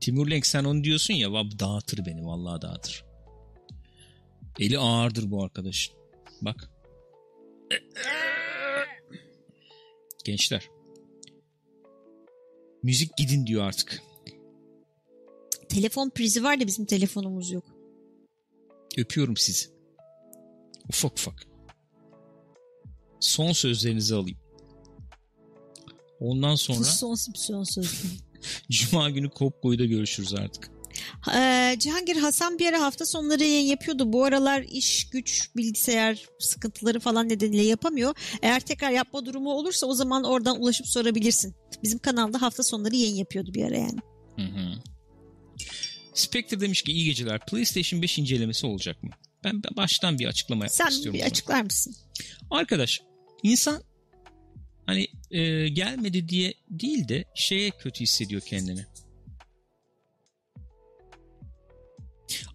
Timur 0.00 0.30
Lenk 0.30 0.46
sen 0.46 0.64
onu 0.64 0.84
diyorsun 0.84 1.14
ya 1.14 1.30
dağıtır 1.32 2.06
beni 2.06 2.26
vallahi 2.26 2.62
dağıtır. 2.62 3.04
Eli 4.58 4.78
ağırdır 4.78 5.30
bu 5.30 5.44
arkadaşın. 5.44 5.94
Bak. 6.42 6.70
Gençler. 10.24 10.68
Müzik 12.82 13.16
gidin 13.16 13.46
diyor 13.46 13.64
artık. 13.64 14.02
Telefon 15.68 16.10
prizi 16.10 16.44
var 16.44 16.60
da 16.60 16.66
bizim 16.66 16.84
telefonumuz 16.84 17.50
yok. 17.50 17.64
Öpüyorum 18.98 19.36
sizi. 19.36 19.66
Ufak 20.88 21.12
ufak. 21.12 21.46
Son 23.20 23.52
sözlerinizi 23.52 24.14
alayım. 24.14 24.38
Ondan 26.20 26.54
sonra 26.54 26.84
Son, 26.84 27.14
son 27.34 27.64
söz. 27.64 28.04
Cuma 28.70 29.10
günü 29.10 29.30
Kopko'yda 29.30 29.84
görüşürüz 29.84 30.34
artık. 30.34 30.70
Ee, 31.34 31.76
Cihangir 31.78 32.16
Hasan 32.16 32.58
bir 32.58 32.66
ara 32.66 32.80
hafta 32.82 33.06
sonları 33.06 33.44
yayın 33.44 33.66
yapıyordu. 33.66 34.12
Bu 34.12 34.24
aralar 34.24 34.62
iş, 34.62 35.10
güç, 35.10 35.50
bilgisayar 35.56 36.24
sıkıntıları 36.38 37.00
falan 37.00 37.28
nedeniyle 37.28 37.62
yapamıyor. 37.62 38.14
Eğer 38.42 38.60
tekrar 38.60 38.90
yapma 38.90 39.26
durumu 39.26 39.52
olursa 39.52 39.86
o 39.86 39.94
zaman 39.94 40.24
oradan 40.24 40.60
ulaşıp 40.62 40.86
sorabilirsin. 40.86 41.54
Bizim 41.82 41.98
kanalda 41.98 42.42
hafta 42.42 42.62
sonları 42.62 42.96
yayın 42.96 43.14
yapıyordu 43.16 43.54
bir 43.54 43.64
ara 43.64 43.76
yani. 43.78 43.98
Hı 44.36 44.42
hı. 44.42 44.72
Spectre 46.14 46.60
demiş 46.60 46.82
ki 46.82 46.92
iyi 46.92 47.04
geceler. 47.04 47.40
PlayStation 47.46 48.02
5 48.02 48.18
incelemesi 48.18 48.66
olacak 48.66 49.02
mı? 49.02 49.10
Ben 49.44 49.62
baştan 49.76 50.18
bir 50.18 50.26
açıklama 50.26 50.64
yapmak 50.64 50.76
Sen 50.76 50.96
istiyorum. 50.96 51.14
bir 51.14 51.18
buna. 51.18 51.26
açıklar 51.30 51.62
mısın? 51.62 51.94
Arkadaş 52.50 53.00
insan 53.42 53.82
hani 54.86 55.06
e, 55.30 55.68
gelmedi 55.68 56.28
diye 56.28 56.54
değil 56.70 57.08
de 57.08 57.24
şeye 57.34 57.70
kötü 57.70 58.00
hissediyor 58.00 58.40
kendini. 58.40 58.86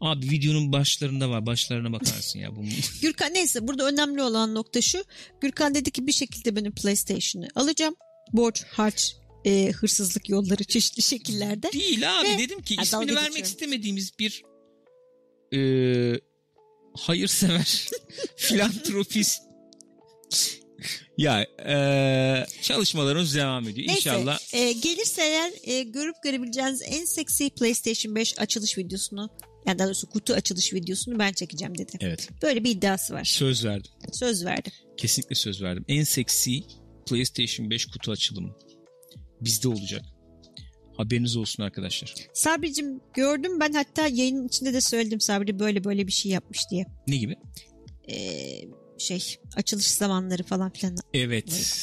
Abi 0.01 0.29
videonun 0.29 0.71
başlarında 0.71 1.29
var. 1.29 1.45
Başlarına 1.45 1.91
bakarsın 1.93 2.39
ya. 2.39 2.55
Bunun. 2.55 2.69
Gürkan 3.01 3.33
neyse 3.33 3.67
burada 3.67 3.87
önemli 3.87 4.21
olan 4.21 4.55
nokta 4.55 4.81
şu. 4.81 5.03
Gürkan 5.41 5.75
dedi 5.75 5.91
ki 5.91 6.07
bir 6.07 6.11
şekilde 6.11 6.55
benim 6.55 6.71
PlayStation'ı 6.75 7.47
alacağım. 7.55 7.95
Borç, 8.33 8.63
harç, 8.63 9.15
e, 9.45 9.71
hırsızlık 9.71 10.29
yolları 10.29 10.63
çeşitli 10.63 11.01
şekillerde. 11.01 11.71
Değil 11.71 12.19
abi 12.19 12.27
Ve- 12.27 12.37
dedim 12.37 12.61
ki 12.61 12.75
ismini 12.83 13.01
vermek 13.01 13.15
geçiyorum. 13.15 13.43
istemediğimiz 13.43 14.11
bir 14.19 14.43
e, 15.53 15.59
hayırsever, 16.97 17.89
filantropist. 18.35 19.41
Ya 21.17 21.45
e, 21.67 22.45
çalışmalarımız 22.61 23.35
devam 23.35 23.67
ediyor. 23.69 23.87
Neyse 23.87 23.99
İnşallah 24.09 24.39
e, 24.53 24.71
gelirse 24.71 25.21
eğer 25.21 25.51
e, 25.63 25.83
görüp 25.83 26.15
görebileceğiniz 26.23 26.81
en 26.85 27.05
seksi 27.05 27.49
PlayStation 27.49 28.15
5 28.15 28.39
açılış 28.39 28.77
videosunu 28.77 29.29
yani 29.67 29.79
daha 29.79 29.87
doğrusu 29.87 30.09
kutu 30.09 30.33
açılış 30.33 30.73
videosunu 30.73 31.19
ben 31.19 31.33
çekeceğim 31.33 31.77
dedi. 31.77 31.91
evet 31.99 32.29
Böyle 32.41 32.63
bir 32.63 32.69
iddiası 32.71 33.13
var. 33.13 33.23
söz 33.23 33.65
verdim. 33.65 33.91
Söz 34.11 34.45
verdi. 34.45 34.69
Kesinlikle 34.97 35.35
söz 35.35 35.61
verdim. 35.61 35.85
En 35.87 36.03
seksi 36.03 36.63
PlayStation 37.05 37.69
5 37.69 37.85
kutu 37.85 38.11
açılımı 38.11 38.55
bizde 39.41 39.67
olacak. 39.67 40.01
Haberiniz 40.97 41.35
olsun 41.37 41.63
arkadaşlar. 41.63 42.13
Sabri'cim 42.33 43.01
gördüm 43.13 43.59
ben 43.59 43.73
hatta 43.73 44.07
yayının 44.07 44.47
içinde 44.47 44.73
de 44.73 44.81
söyledim 44.81 45.21
Sabri 45.21 45.59
böyle 45.59 45.83
böyle 45.83 46.07
bir 46.07 46.11
şey 46.11 46.31
yapmış 46.31 46.59
diye. 46.71 46.85
Ne 47.07 47.17
gibi? 47.17 47.35
Ee, 48.11 48.61
şey 48.99 49.35
açılış 49.55 49.87
zamanları 49.87 50.43
falan 50.43 50.71
filan. 50.71 50.97
Evet. 51.13 51.73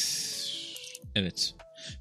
Evet. 1.15 1.55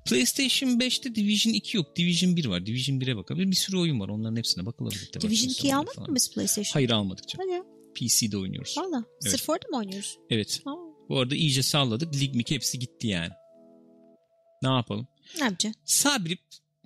PlayStation 0.06 0.70
5'te 0.70 1.16
Division 1.16 1.54
2 1.54 1.78
yok. 1.78 1.96
Division 1.96 2.36
1 2.36 2.46
var. 2.46 2.66
Division 2.66 3.00
1'e 3.00 3.16
bakabilir. 3.16 3.52
Bir 3.52 3.56
sürü 3.56 3.78
oyun 3.78 4.00
var. 4.00 4.10
Onların 4.10 4.36
hepsine 4.36 4.66
bakılabilir. 4.66 5.10
Division 5.14 5.30
açılış 5.32 5.60
2'yi 5.60 5.70
zamanları 5.70 5.80
almadın 5.80 5.96
falan. 5.96 6.10
mı 6.10 6.16
biz 6.16 6.32
PlayStation? 6.34 6.74
Hayır 6.74 6.90
almadık 6.90 7.28
canım. 7.30 7.50
Hadi. 7.52 7.64
PC'de 7.96 8.38
oynuyoruz. 8.38 8.76
Valla. 8.78 9.04
Evet. 9.24 9.32
Sırf 9.32 9.50
orada 9.50 9.68
mı 9.72 9.78
oynuyoruz? 9.78 10.18
Evet. 10.30 10.62
Aa, 10.66 10.76
Bu 11.10 11.20
arada 11.20 11.36
iyice 11.36 11.64
salladık. 11.64 12.16
Lig 12.16 12.36
mik 12.36 12.52
hepsi 12.52 12.80
gitti 12.80 13.08
yani. 13.08 13.32
Ne 14.64 14.70
yapalım? 14.70 15.08
ne 15.40 15.44
yapacaksın? 15.44 15.82
Sabri 15.86 16.38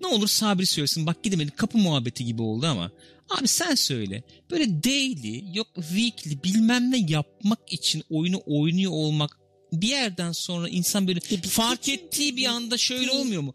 ne 0.01 0.07
olur 0.07 0.27
Sabri 0.27 0.65
söylesin. 0.65 1.05
Bak 1.05 1.23
gidemedik 1.23 1.57
kapı 1.57 1.77
muhabbeti 1.77 2.25
gibi 2.25 2.41
oldu 2.41 2.65
ama. 2.65 2.91
Abi 3.29 3.47
sen 3.47 3.75
söyle. 3.75 4.23
Böyle 4.51 4.83
daily 4.83 5.57
yok 5.57 5.67
weekly 5.75 6.43
bilmem 6.43 6.91
ne 6.91 6.97
yapmak 6.97 7.73
için 7.73 8.03
oyunu 8.09 8.41
oynuyor 8.45 8.91
olmak 8.91 9.39
bir 9.73 9.87
yerden 9.87 10.31
sonra 10.31 10.69
insan 10.69 11.07
böyle 11.07 11.19
E, 11.31 11.37
fark 11.41 11.89
ettiği 11.89 12.37
bir 12.37 12.45
anda 12.45 12.77
şöyle 12.77 13.11
olmuyor 13.11 13.41
mu? 13.41 13.53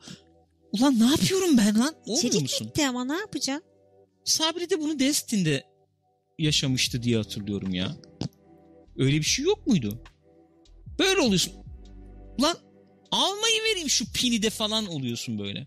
Ulan 0.72 1.01
ne 1.01 1.05
yapıyorum 1.10 1.59
ben 1.59 1.78
lan? 1.78 1.94
Olmuyor 2.06 2.18
İçerik 2.18 2.42
musun? 2.42 2.66
bitti 2.66 2.86
ama 2.86 3.05
ne 3.05 3.16
yapacaksın? 3.16 3.64
Sabri 4.24 4.70
de 4.70 4.80
bunu 4.80 4.98
Destin'de 4.98 5.64
yaşamıştı 6.38 7.02
diye 7.02 7.16
hatırlıyorum 7.16 7.74
ya. 7.74 7.97
Öyle 8.97 9.16
bir 9.16 9.22
şey 9.22 9.44
yok 9.44 9.66
muydu? 9.66 10.02
Böyle 10.98 11.20
oluyorsun. 11.20 11.52
Lan 12.42 12.56
almayı 13.10 13.62
vereyim 13.70 13.90
şu 13.90 14.12
pini 14.12 14.42
de 14.42 14.51
falan 14.51 14.86
oluyorsun 14.86 15.38
böyle. 15.38 15.66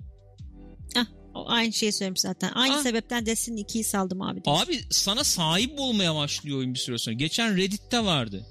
Aynı 1.36 1.74
şeyi 1.74 1.92
söylemiş 1.94 2.22
zaten. 2.22 2.52
Aynı 2.56 2.74
Ah. 2.76 2.84
sebepten 2.84 3.26
Destiny 3.26 3.62
2'yi 3.62 3.84
saldım 3.84 4.22
abi. 4.22 4.46
demiş. 4.46 4.62
Abi 4.64 4.82
sana 4.90 5.24
sahip 5.24 5.74
olmaya 5.80 6.16
başlıyor 6.16 6.58
oyun 6.58 6.74
bir 6.74 6.80
süre 6.80 6.98
sonra. 6.98 7.16
Geçen 7.16 7.58
Reddit'te 7.58 8.06
vardı. 8.06 8.46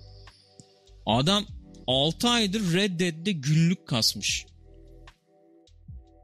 Adam 1.07 1.47
6 1.87 2.29
aydır 2.29 2.73
Red 2.75 3.01
Dead'de 3.01 3.33
günlük 3.33 3.87
kasmış. 3.87 4.47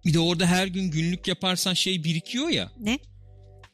Bir 0.04 0.14
de 0.14 0.18
orada 0.18 0.46
her 0.46 0.66
gün 0.66 0.90
günlük 0.90 1.28
yaparsan 1.28 1.74
şey 1.74 2.04
birikiyor 2.04 2.48
ya. 2.48 2.72
Ne? 2.80 2.98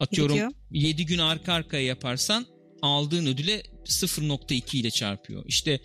Atıyorum 0.00 0.36
Birikiyor. 0.36 0.52
7 0.70 1.06
gün 1.06 1.18
arka 1.18 1.52
arkaya 1.52 1.84
yaparsan 1.84 2.46
aldığın 2.82 3.26
ödüle 3.26 3.62
0.2 3.84 4.76
ile 4.78 4.90
çarpıyor. 4.90 5.44
İşte 5.46 5.80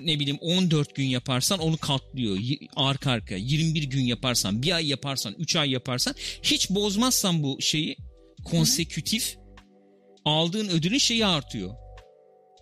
ne 0.00 0.20
bileyim 0.20 0.38
14 0.40 0.94
gün 0.94 1.04
yaparsan 1.04 1.58
onu 1.58 1.76
katlıyor 1.76 2.38
arka 2.76 3.10
arkaya. 3.10 3.36
21 3.38 3.82
gün 3.82 4.02
yaparsan, 4.04 4.62
bir 4.62 4.72
ay 4.72 4.88
yaparsan, 4.88 5.34
3 5.38 5.56
ay 5.56 5.70
yaparsan 5.70 6.14
hiç 6.42 6.70
bozmazsan 6.70 7.42
bu 7.42 7.60
şeyi 7.60 7.96
konsekütif 8.44 9.36
aldığın 10.24 10.68
ödülün 10.68 10.98
şeyi 10.98 11.26
artıyor. 11.26 11.74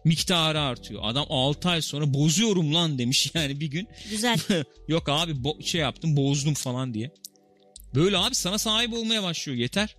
Miktarı 0.04 0.60
artıyor. 0.60 1.00
Adam 1.04 1.26
6 1.30 1.68
ay 1.68 1.82
sonra 1.82 2.14
bozuyorum 2.14 2.74
lan 2.74 2.98
demiş 2.98 3.30
yani 3.34 3.60
bir 3.60 3.66
gün. 3.66 3.88
Güzel. 4.10 4.38
Yok 4.88 5.08
abi 5.08 5.32
bo- 5.32 5.62
şey 5.62 5.80
yaptım 5.80 6.16
bozdum 6.16 6.54
falan 6.54 6.94
diye. 6.94 7.10
Böyle 7.94 8.16
abi 8.18 8.34
sana 8.34 8.58
sahip 8.58 8.92
olmaya 8.94 9.22
başlıyor 9.22 9.58
yeter. 9.58 9.96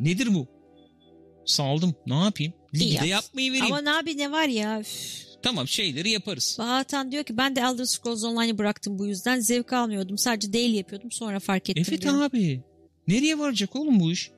Nedir 0.00 0.34
bu? 0.34 0.46
Saldım 1.46 1.94
ne 2.06 2.14
yapayım? 2.14 2.52
Ligi 2.74 2.84
İyi 2.84 2.90
de 2.90 2.94
yaptın. 2.94 3.06
yapmayı 3.08 3.52
vereyim. 3.52 3.74
ama 3.74 3.98
abi 3.98 4.18
ne 4.18 4.32
var 4.32 4.48
ya? 4.48 4.80
Üf. 4.80 5.22
Tamam 5.42 5.68
şeyleri 5.68 6.10
yaparız. 6.10 6.56
Bahatan 6.58 7.12
diyor 7.12 7.24
ki 7.24 7.36
ben 7.36 7.56
de 7.56 7.60
Elder 7.60 7.84
Scrolls 7.84 8.24
Online'ı 8.24 8.58
bıraktım 8.58 8.98
bu 8.98 9.06
yüzden. 9.06 9.40
Zevk 9.40 9.72
almıyordum. 9.72 10.18
Sadece 10.18 10.52
değil 10.52 10.74
yapıyordum. 10.74 11.12
Sonra 11.12 11.40
fark 11.40 11.70
ettim 11.70 11.84
Evet 11.88 12.02
diyor. 12.02 12.22
abi. 12.22 12.60
Nereye 13.08 13.38
varacak 13.38 13.76
oğlum 13.76 14.00
bu 14.00 14.12
iş? 14.12 14.30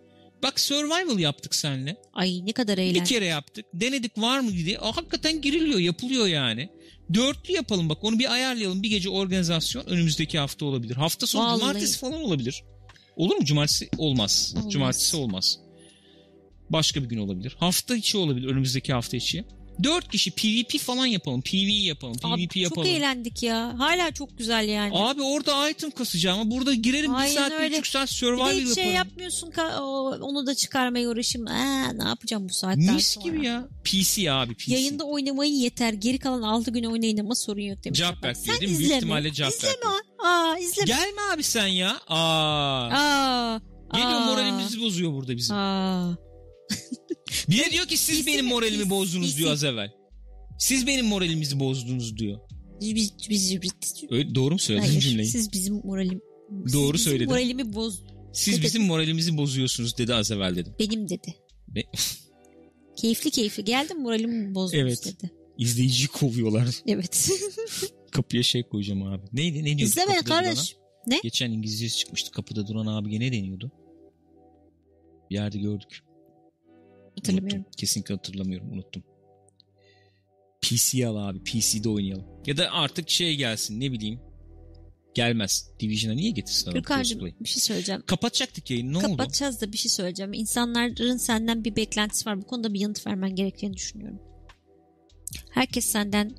Bak 0.42 0.60
survival 0.60 1.18
yaptık 1.18 1.54
seninle. 1.54 1.96
Ay 2.14 2.46
ne 2.46 2.52
kadar 2.52 2.76
Bir 2.76 2.82
eğlenceli. 2.82 3.04
kere 3.04 3.24
yaptık. 3.24 3.64
Denedik 3.74 4.18
var 4.18 4.40
mı 4.40 4.50
diye. 4.50 4.78
Aa, 4.78 4.96
hakikaten 4.96 5.40
giriliyor 5.40 5.78
yapılıyor 5.78 6.26
yani. 6.26 6.68
Dörtlü 7.14 7.54
yapalım 7.54 7.88
bak 7.88 8.04
onu 8.04 8.18
bir 8.18 8.32
ayarlayalım. 8.32 8.82
Bir 8.82 8.90
gece 8.90 9.08
organizasyon 9.10 9.86
önümüzdeki 9.86 10.38
hafta 10.38 10.64
olabilir. 10.66 10.94
Hafta 10.96 11.26
sonu 11.26 11.42
Vallahi. 11.44 11.60
cumartesi 11.60 11.98
falan 11.98 12.22
olabilir. 12.22 12.62
Olur 13.16 13.36
mu? 13.36 13.44
Cumartesi 13.44 13.88
olmaz. 13.98 14.54
Olmaz. 14.56 14.72
Cumartesi 14.72 15.16
olmaz. 15.16 15.58
Başka 16.70 17.02
bir 17.02 17.08
gün 17.08 17.18
olabilir. 17.18 17.56
Hafta 17.60 17.96
içi 17.96 18.18
olabilir 18.18 18.48
önümüzdeki 18.48 18.92
hafta 18.92 19.16
içi. 19.16 19.44
Dört 19.82 20.08
kişi 20.08 20.30
PvP 20.30 20.78
falan 20.80 21.06
yapalım. 21.06 21.42
PvE 21.42 21.58
yapalım. 21.72 22.16
Abi, 22.22 22.48
PvP 22.48 22.56
yapalım. 22.56 22.88
çok 22.88 22.96
eğlendik 22.96 23.42
ya. 23.42 23.74
Hala 23.78 24.10
çok 24.10 24.38
güzel 24.38 24.68
yani. 24.68 24.90
Abi 24.94 25.22
orada 25.22 25.70
item 25.70 25.90
kasacağım 25.90 26.40
ama 26.40 26.50
burada 26.50 26.74
girerim 26.74 27.12
bir 27.12 27.16
Aynen 27.18 27.34
saat 27.34 27.50
bir 27.50 27.56
öyle. 27.56 27.72
buçuk 27.72 27.86
saat 27.86 28.06
bir 28.08 28.12
de 28.12 28.14
survival 28.16 28.50
hiç 28.52 28.58
yaparım. 28.60 28.74
şey 28.74 28.86
yapmıyorsun. 28.92 29.52
Onu 30.20 30.46
da 30.46 30.54
çıkarmaya 30.54 31.08
uğraşayım. 31.08 31.48
Aa, 31.48 31.92
ne 31.92 32.04
yapacağım 32.08 32.48
bu 32.48 32.52
saatten 32.52 32.94
Mis 32.94 33.06
sonra? 33.08 33.24
gibi 33.24 33.46
ya. 33.46 33.68
PC 33.84 34.32
abi 34.32 34.54
PC. 34.54 34.72
Yayında 34.72 35.04
oynamayı 35.04 35.52
yeter. 35.52 35.92
Geri 35.92 36.18
kalan 36.18 36.42
6 36.42 36.70
gün 36.70 36.84
oynayın 36.84 37.18
ama 37.18 37.34
sorun 37.34 37.60
yok 37.60 37.84
demiş. 37.84 37.98
Sen 38.00 38.08
diyor 38.22 38.34
değil 38.60 38.60
mi? 38.60 38.60
Büyük 38.60 38.80
izleme. 38.80 38.96
ihtimalle 38.96 39.24
ver 39.24 39.30
İzleme. 39.30 39.74
Aa 40.24 40.58
izleme. 40.58 40.86
Gelme 40.86 41.20
abi 41.34 41.42
sen 41.42 41.66
ya. 41.66 41.96
Aa. 42.08 42.88
Aa. 42.92 43.60
Geliyor 43.92 44.20
moralimizi 44.20 44.80
bozuyor 44.80 45.12
burada 45.12 45.36
bizim. 45.36 45.56
Aa. 45.56 46.16
Bir 47.48 47.58
de 47.58 47.70
diyor 47.70 47.86
ki 47.86 47.96
siz 47.96 48.26
benim 48.26 48.44
mi? 48.44 48.50
moralimi 48.52 48.90
bozdunuz 48.90 49.38
diyor 49.38 49.50
az 49.52 49.64
evvel. 49.64 49.90
Siz 50.58 50.86
benim 50.86 51.06
moralimizi 51.06 51.60
bozdunuz 51.60 52.16
diyor. 52.16 52.38
Biz, 52.80 52.94
biz, 52.94 53.30
biz, 53.30 53.62
biz- 53.62 54.04
Öyle, 54.10 54.34
doğru 54.34 54.52
mu 54.54 54.58
söyledin 54.58 54.86
Hayır, 54.86 55.00
cümleyi? 55.00 55.28
Siz, 55.28 55.40
siz 55.44 55.52
bizim 55.52 55.74
moralim 55.84 56.20
siz 56.64 56.72
Doğru 56.74 56.94
bizim 56.94 57.04
söyledin. 57.10 57.28
moralimi 57.30 57.72
boz 57.72 58.02
ne 58.48 58.62
bizim 58.62 58.82
moralimizi 58.82 59.36
bozuyorsunuz 59.36 59.98
dedi 59.98 60.14
az 60.14 60.30
evvel 60.30 60.56
dedim. 60.56 60.74
benim 60.78 61.08
dedi. 61.08 61.34
Ve 61.74 61.84
Keyifli 62.96 63.30
keyifli 63.30 63.64
geldim 63.64 64.00
moralimi 64.02 64.54
bozdunuz 64.54 64.82
Evet. 64.82 65.04
dedi. 65.06 65.30
izleyiciyi 65.58 66.08
kovuyorlar. 66.08 66.68
Evet. 66.86 67.30
Kapıya 68.10 68.42
şey 68.42 68.62
koyacağım 68.62 69.02
abi. 69.02 69.22
Neydi? 69.32 69.58
Ne 69.60 69.64
diyordu 69.64 69.82
İzleme 69.82 70.22
kardeş. 70.22 70.76
durana? 71.06 71.20
Geçen 71.22 71.50
İngilizcesi 71.50 71.98
çıkmıştı. 71.98 72.30
Kapıda 72.30 72.66
duran 72.66 72.86
abiye 72.86 73.20
ne 73.20 73.32
deniyordu? 73.32 73.72
Bir 75.30 75.34
yerde 75.34 75.58
gördük. 75.58 76.02
Hatırlamıyorum. 77.24 77.58
Unuttum. 77.60 77.72
Kesinlikle 77.76 78.14
hatırlamıyorum. 78.14 78.72
Unuttum. 78.72 79.02
PC 80.62 81.06
al 81.06 81.16
abi. 81.16 81.42
PC'de 81.44 81.88
oynayalım. 81.88 82.24
Ya 82.46 82.56
da 82.56 82.70
artık 82.70 83.10
şey 83.10 83.36
gelsin 83.36 83.80
ne 83.80 83.92
bileyim. 83.92 84.20
Gelmez. 85.14 85.70
Division'a 85.80 86.14
niye 86.16 86.30
getirsin 86.30 86.64
adam? 86.64 86.74
Gürkan'cığım 86.74 87.20
bir 87.40 87.48
şey 87.48 87.62
söyleyeceğim. 87.62 88.02
Kapatacaktık 88.06 88.70
yayını. 88.70 88.92
Ne 88.92 88.98
oldu? 88.98 89.06
Kapatacağız 89.06 89.60
da 89.60 89.72
bir 89.72 89.76
şey 89.78 89.90
söyleyeceğim. 89.90 90.32
İnsanların 90.32 91.16
senden 91.16 91.64
bir 91.64 91.76
beklentisi 91.76 92.26
var. 92.26 92.42
Bu 92.42 92.46
konuda 92.46 92.74
bir 92.74 92.80
yanıt 92.80 93.06
vermen 93.06 93.34
gerektiğini 93.34 93.74
düşünüyorum. 93.76 94.18
Herkes 95.50 95.84
senden 95.84 96.36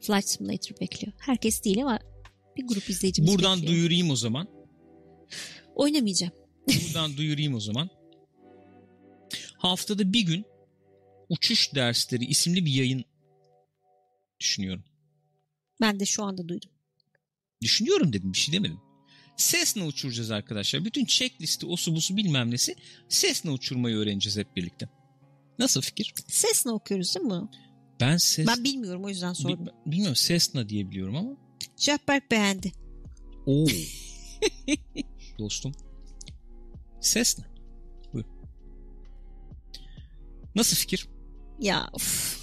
Flight 0.00 0.28
Simulator 0.28 0.80
bekliyor. 0.80 1.12
Herkes 1.18 1.64
değil 1.64 1.82
ama 1.82 1.98
bir 2.56 2.66
grup 2.66 2.90
izleyicimiz 2.90 3.32
Buradan 3.34 3.56
bekliyor. 3.62 3.76
duyurayım 3.78 4.10
o 4.10 4.16
zaman. 4.16 4.48
Oynamayacağım. 5.74 6.32
Buradan 6.68 7.16
duyurayım 7.16 7.54
o 7.54 7.60
zaman. 7.60 7.88
Haftada 9.60 10.12
bir 10.12 10.20
gün 10.20 10.44
uçuş 11.28 11.74
dersleri 11.74 12.24
isimli 12.24 12.66
bir 12.66 12.72
yayın 12.72 13.04
düşünüyorum. 14.40 14.84
Ben 15.80 16.00
de 16.00 16.06
şu 16.06 16.22
anda 16.24 16.48
duydum. 16.48 16.70
Düşünüyorum 17.62 18.12
dedim 18.12 18.32
bir 18.32 18.38
şey 18.38 18.54
demedim. 18.54 18.80
Cessna 19.36 19.86
uçuracağız 19.86 20.30
arkadaşlar. 20.30 20.84
Bütün 20.84 21.04
checklisti, 21.04 21.66
osu 21.66 21.94
busu 21.94 22.16
bilmem 22.16 22.50
nesi 22.50 22.76
Cessna 23.08 23.52
uçurmayı 23.52 23.96
öğreneceğiz 23.96 24.36
hep 24.38 24.56
birlikte. 24.56 24.88
Nasıl 25.58 25.80
fikir? 25.80 26.14
Cessna 26.28 26.72
okuyoruz 26.72 27.14
değil 27.14 27.26
mi 27.26 27.30
bunu? 27.30 27.50
Ben 28.00 28.16
Cessna... 28.16 28.56
Ben 28.56 28.64
bilmiyorum 28.64 29.04
o 29.04 29.08
yüzden 29.08 29.32
sordum. 29.32 29.66
Bi- 29.66 29.90
bilmiyorum 29.92 30.16
Cessna 30.26 30.68
diye 30.68 30.90
biliyorum 30.90 31.16
ama. 31.16 31.36
Jahberk 31.76 32.30
beğendi. 32.30 32.72
Oo. 33.46 33.66
Dostum. 35.38 35.72
Cessna. 37.02 37.49
Nasıl 40.54 40.76
fikir? 40.76 41.08
Ya 41.60 41.88
of, 41.92 42.40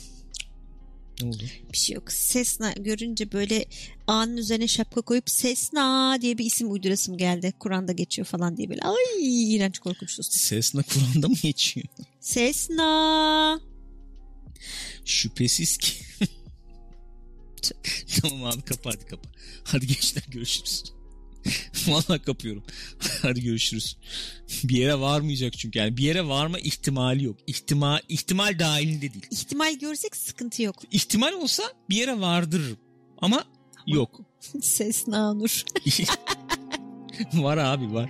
Ne 1.21 1.27
oldu? 1.27 1.43
bir 1.73 1.77
şey 1.77 1.95
yok. 1.95 2.07
Cessna 2.31 2.71
görünce 2.71 3.31
böyle 3.31 3.65
A'nın 4.07 4.37
üzerine 4.37 4.67
şapka 4.67 5.01
koyup 5.01 5.25
Cessna 5.27 6.17
diye 6.21 6.37
bir 6.37 6.45
isim 6.45 6.71
uydurasım 6.71 7.17
geldi. 7.17 7.53
Kur'an'da 7.59 7.91
geçiyor 7.91 8.25
falan 8.25 8.57
diye 8.57 8.69
böyle. 8.69 8.81
Ay 8.81 9.55
iğrenç 9.55 9.79
korkunç 9.79 10.17
dostum. 10.17 10.39
Cessna 10.49 10.83
Kur'an'da 10.83 11.27
mı 11.27 11.35
geçiyor? 11.43 11.85
Cessna. 12.21 13.59
Şüphesiz 15.05 15.77
ki. 15.77 15.93
tamam 18.21 18.43
abi 18.43 18.61
kapa 18.61 18.89
hadi 18.89 19.05
kapa. 19.05 19.29
Hadi 19.63 19.87
gençler 19.87 20.23
görüşürüz. 20.27 20.83
Vallahi 21.87 22.21
kapıyorum. 22.21 22.63
hadi 23.21 23.43
görüşürüz. 23.43 23.97
Bir 24.63 24.77
yere 24.77 24.99
varmayacak 24.99 25.57
çünkü 25.57 25.79
yani 25.79 25.97
bir 25.97 26.03
yere 26.03 26.27
varma 26.27 26.59
ihtimali 26.59 27.23
yok. 27.23 27.37
İhtimal 27.47 27.99
ihtimal 28.09 28.59
dahilinde 28.59 29.01
değil. 29.13 29.25
İhtimal 29.31 29.79
görsek 29.79 30.15
sıkıntı 30.15 30.61
yok. 30.63 30.75
İhtimal 30.91 31.33
olsa 31.33 31.63
bir 31.89 31.95
yere 31.95 32.19
vardırırım. 32.19 32.77
Ama 33.17 33.43
yok. 33.87 34.21
Ses 34.61 35.07
nanur. 35.07 35.63
var 37.33 37.57
abi 37.57 37.93
var. 37.93 38.09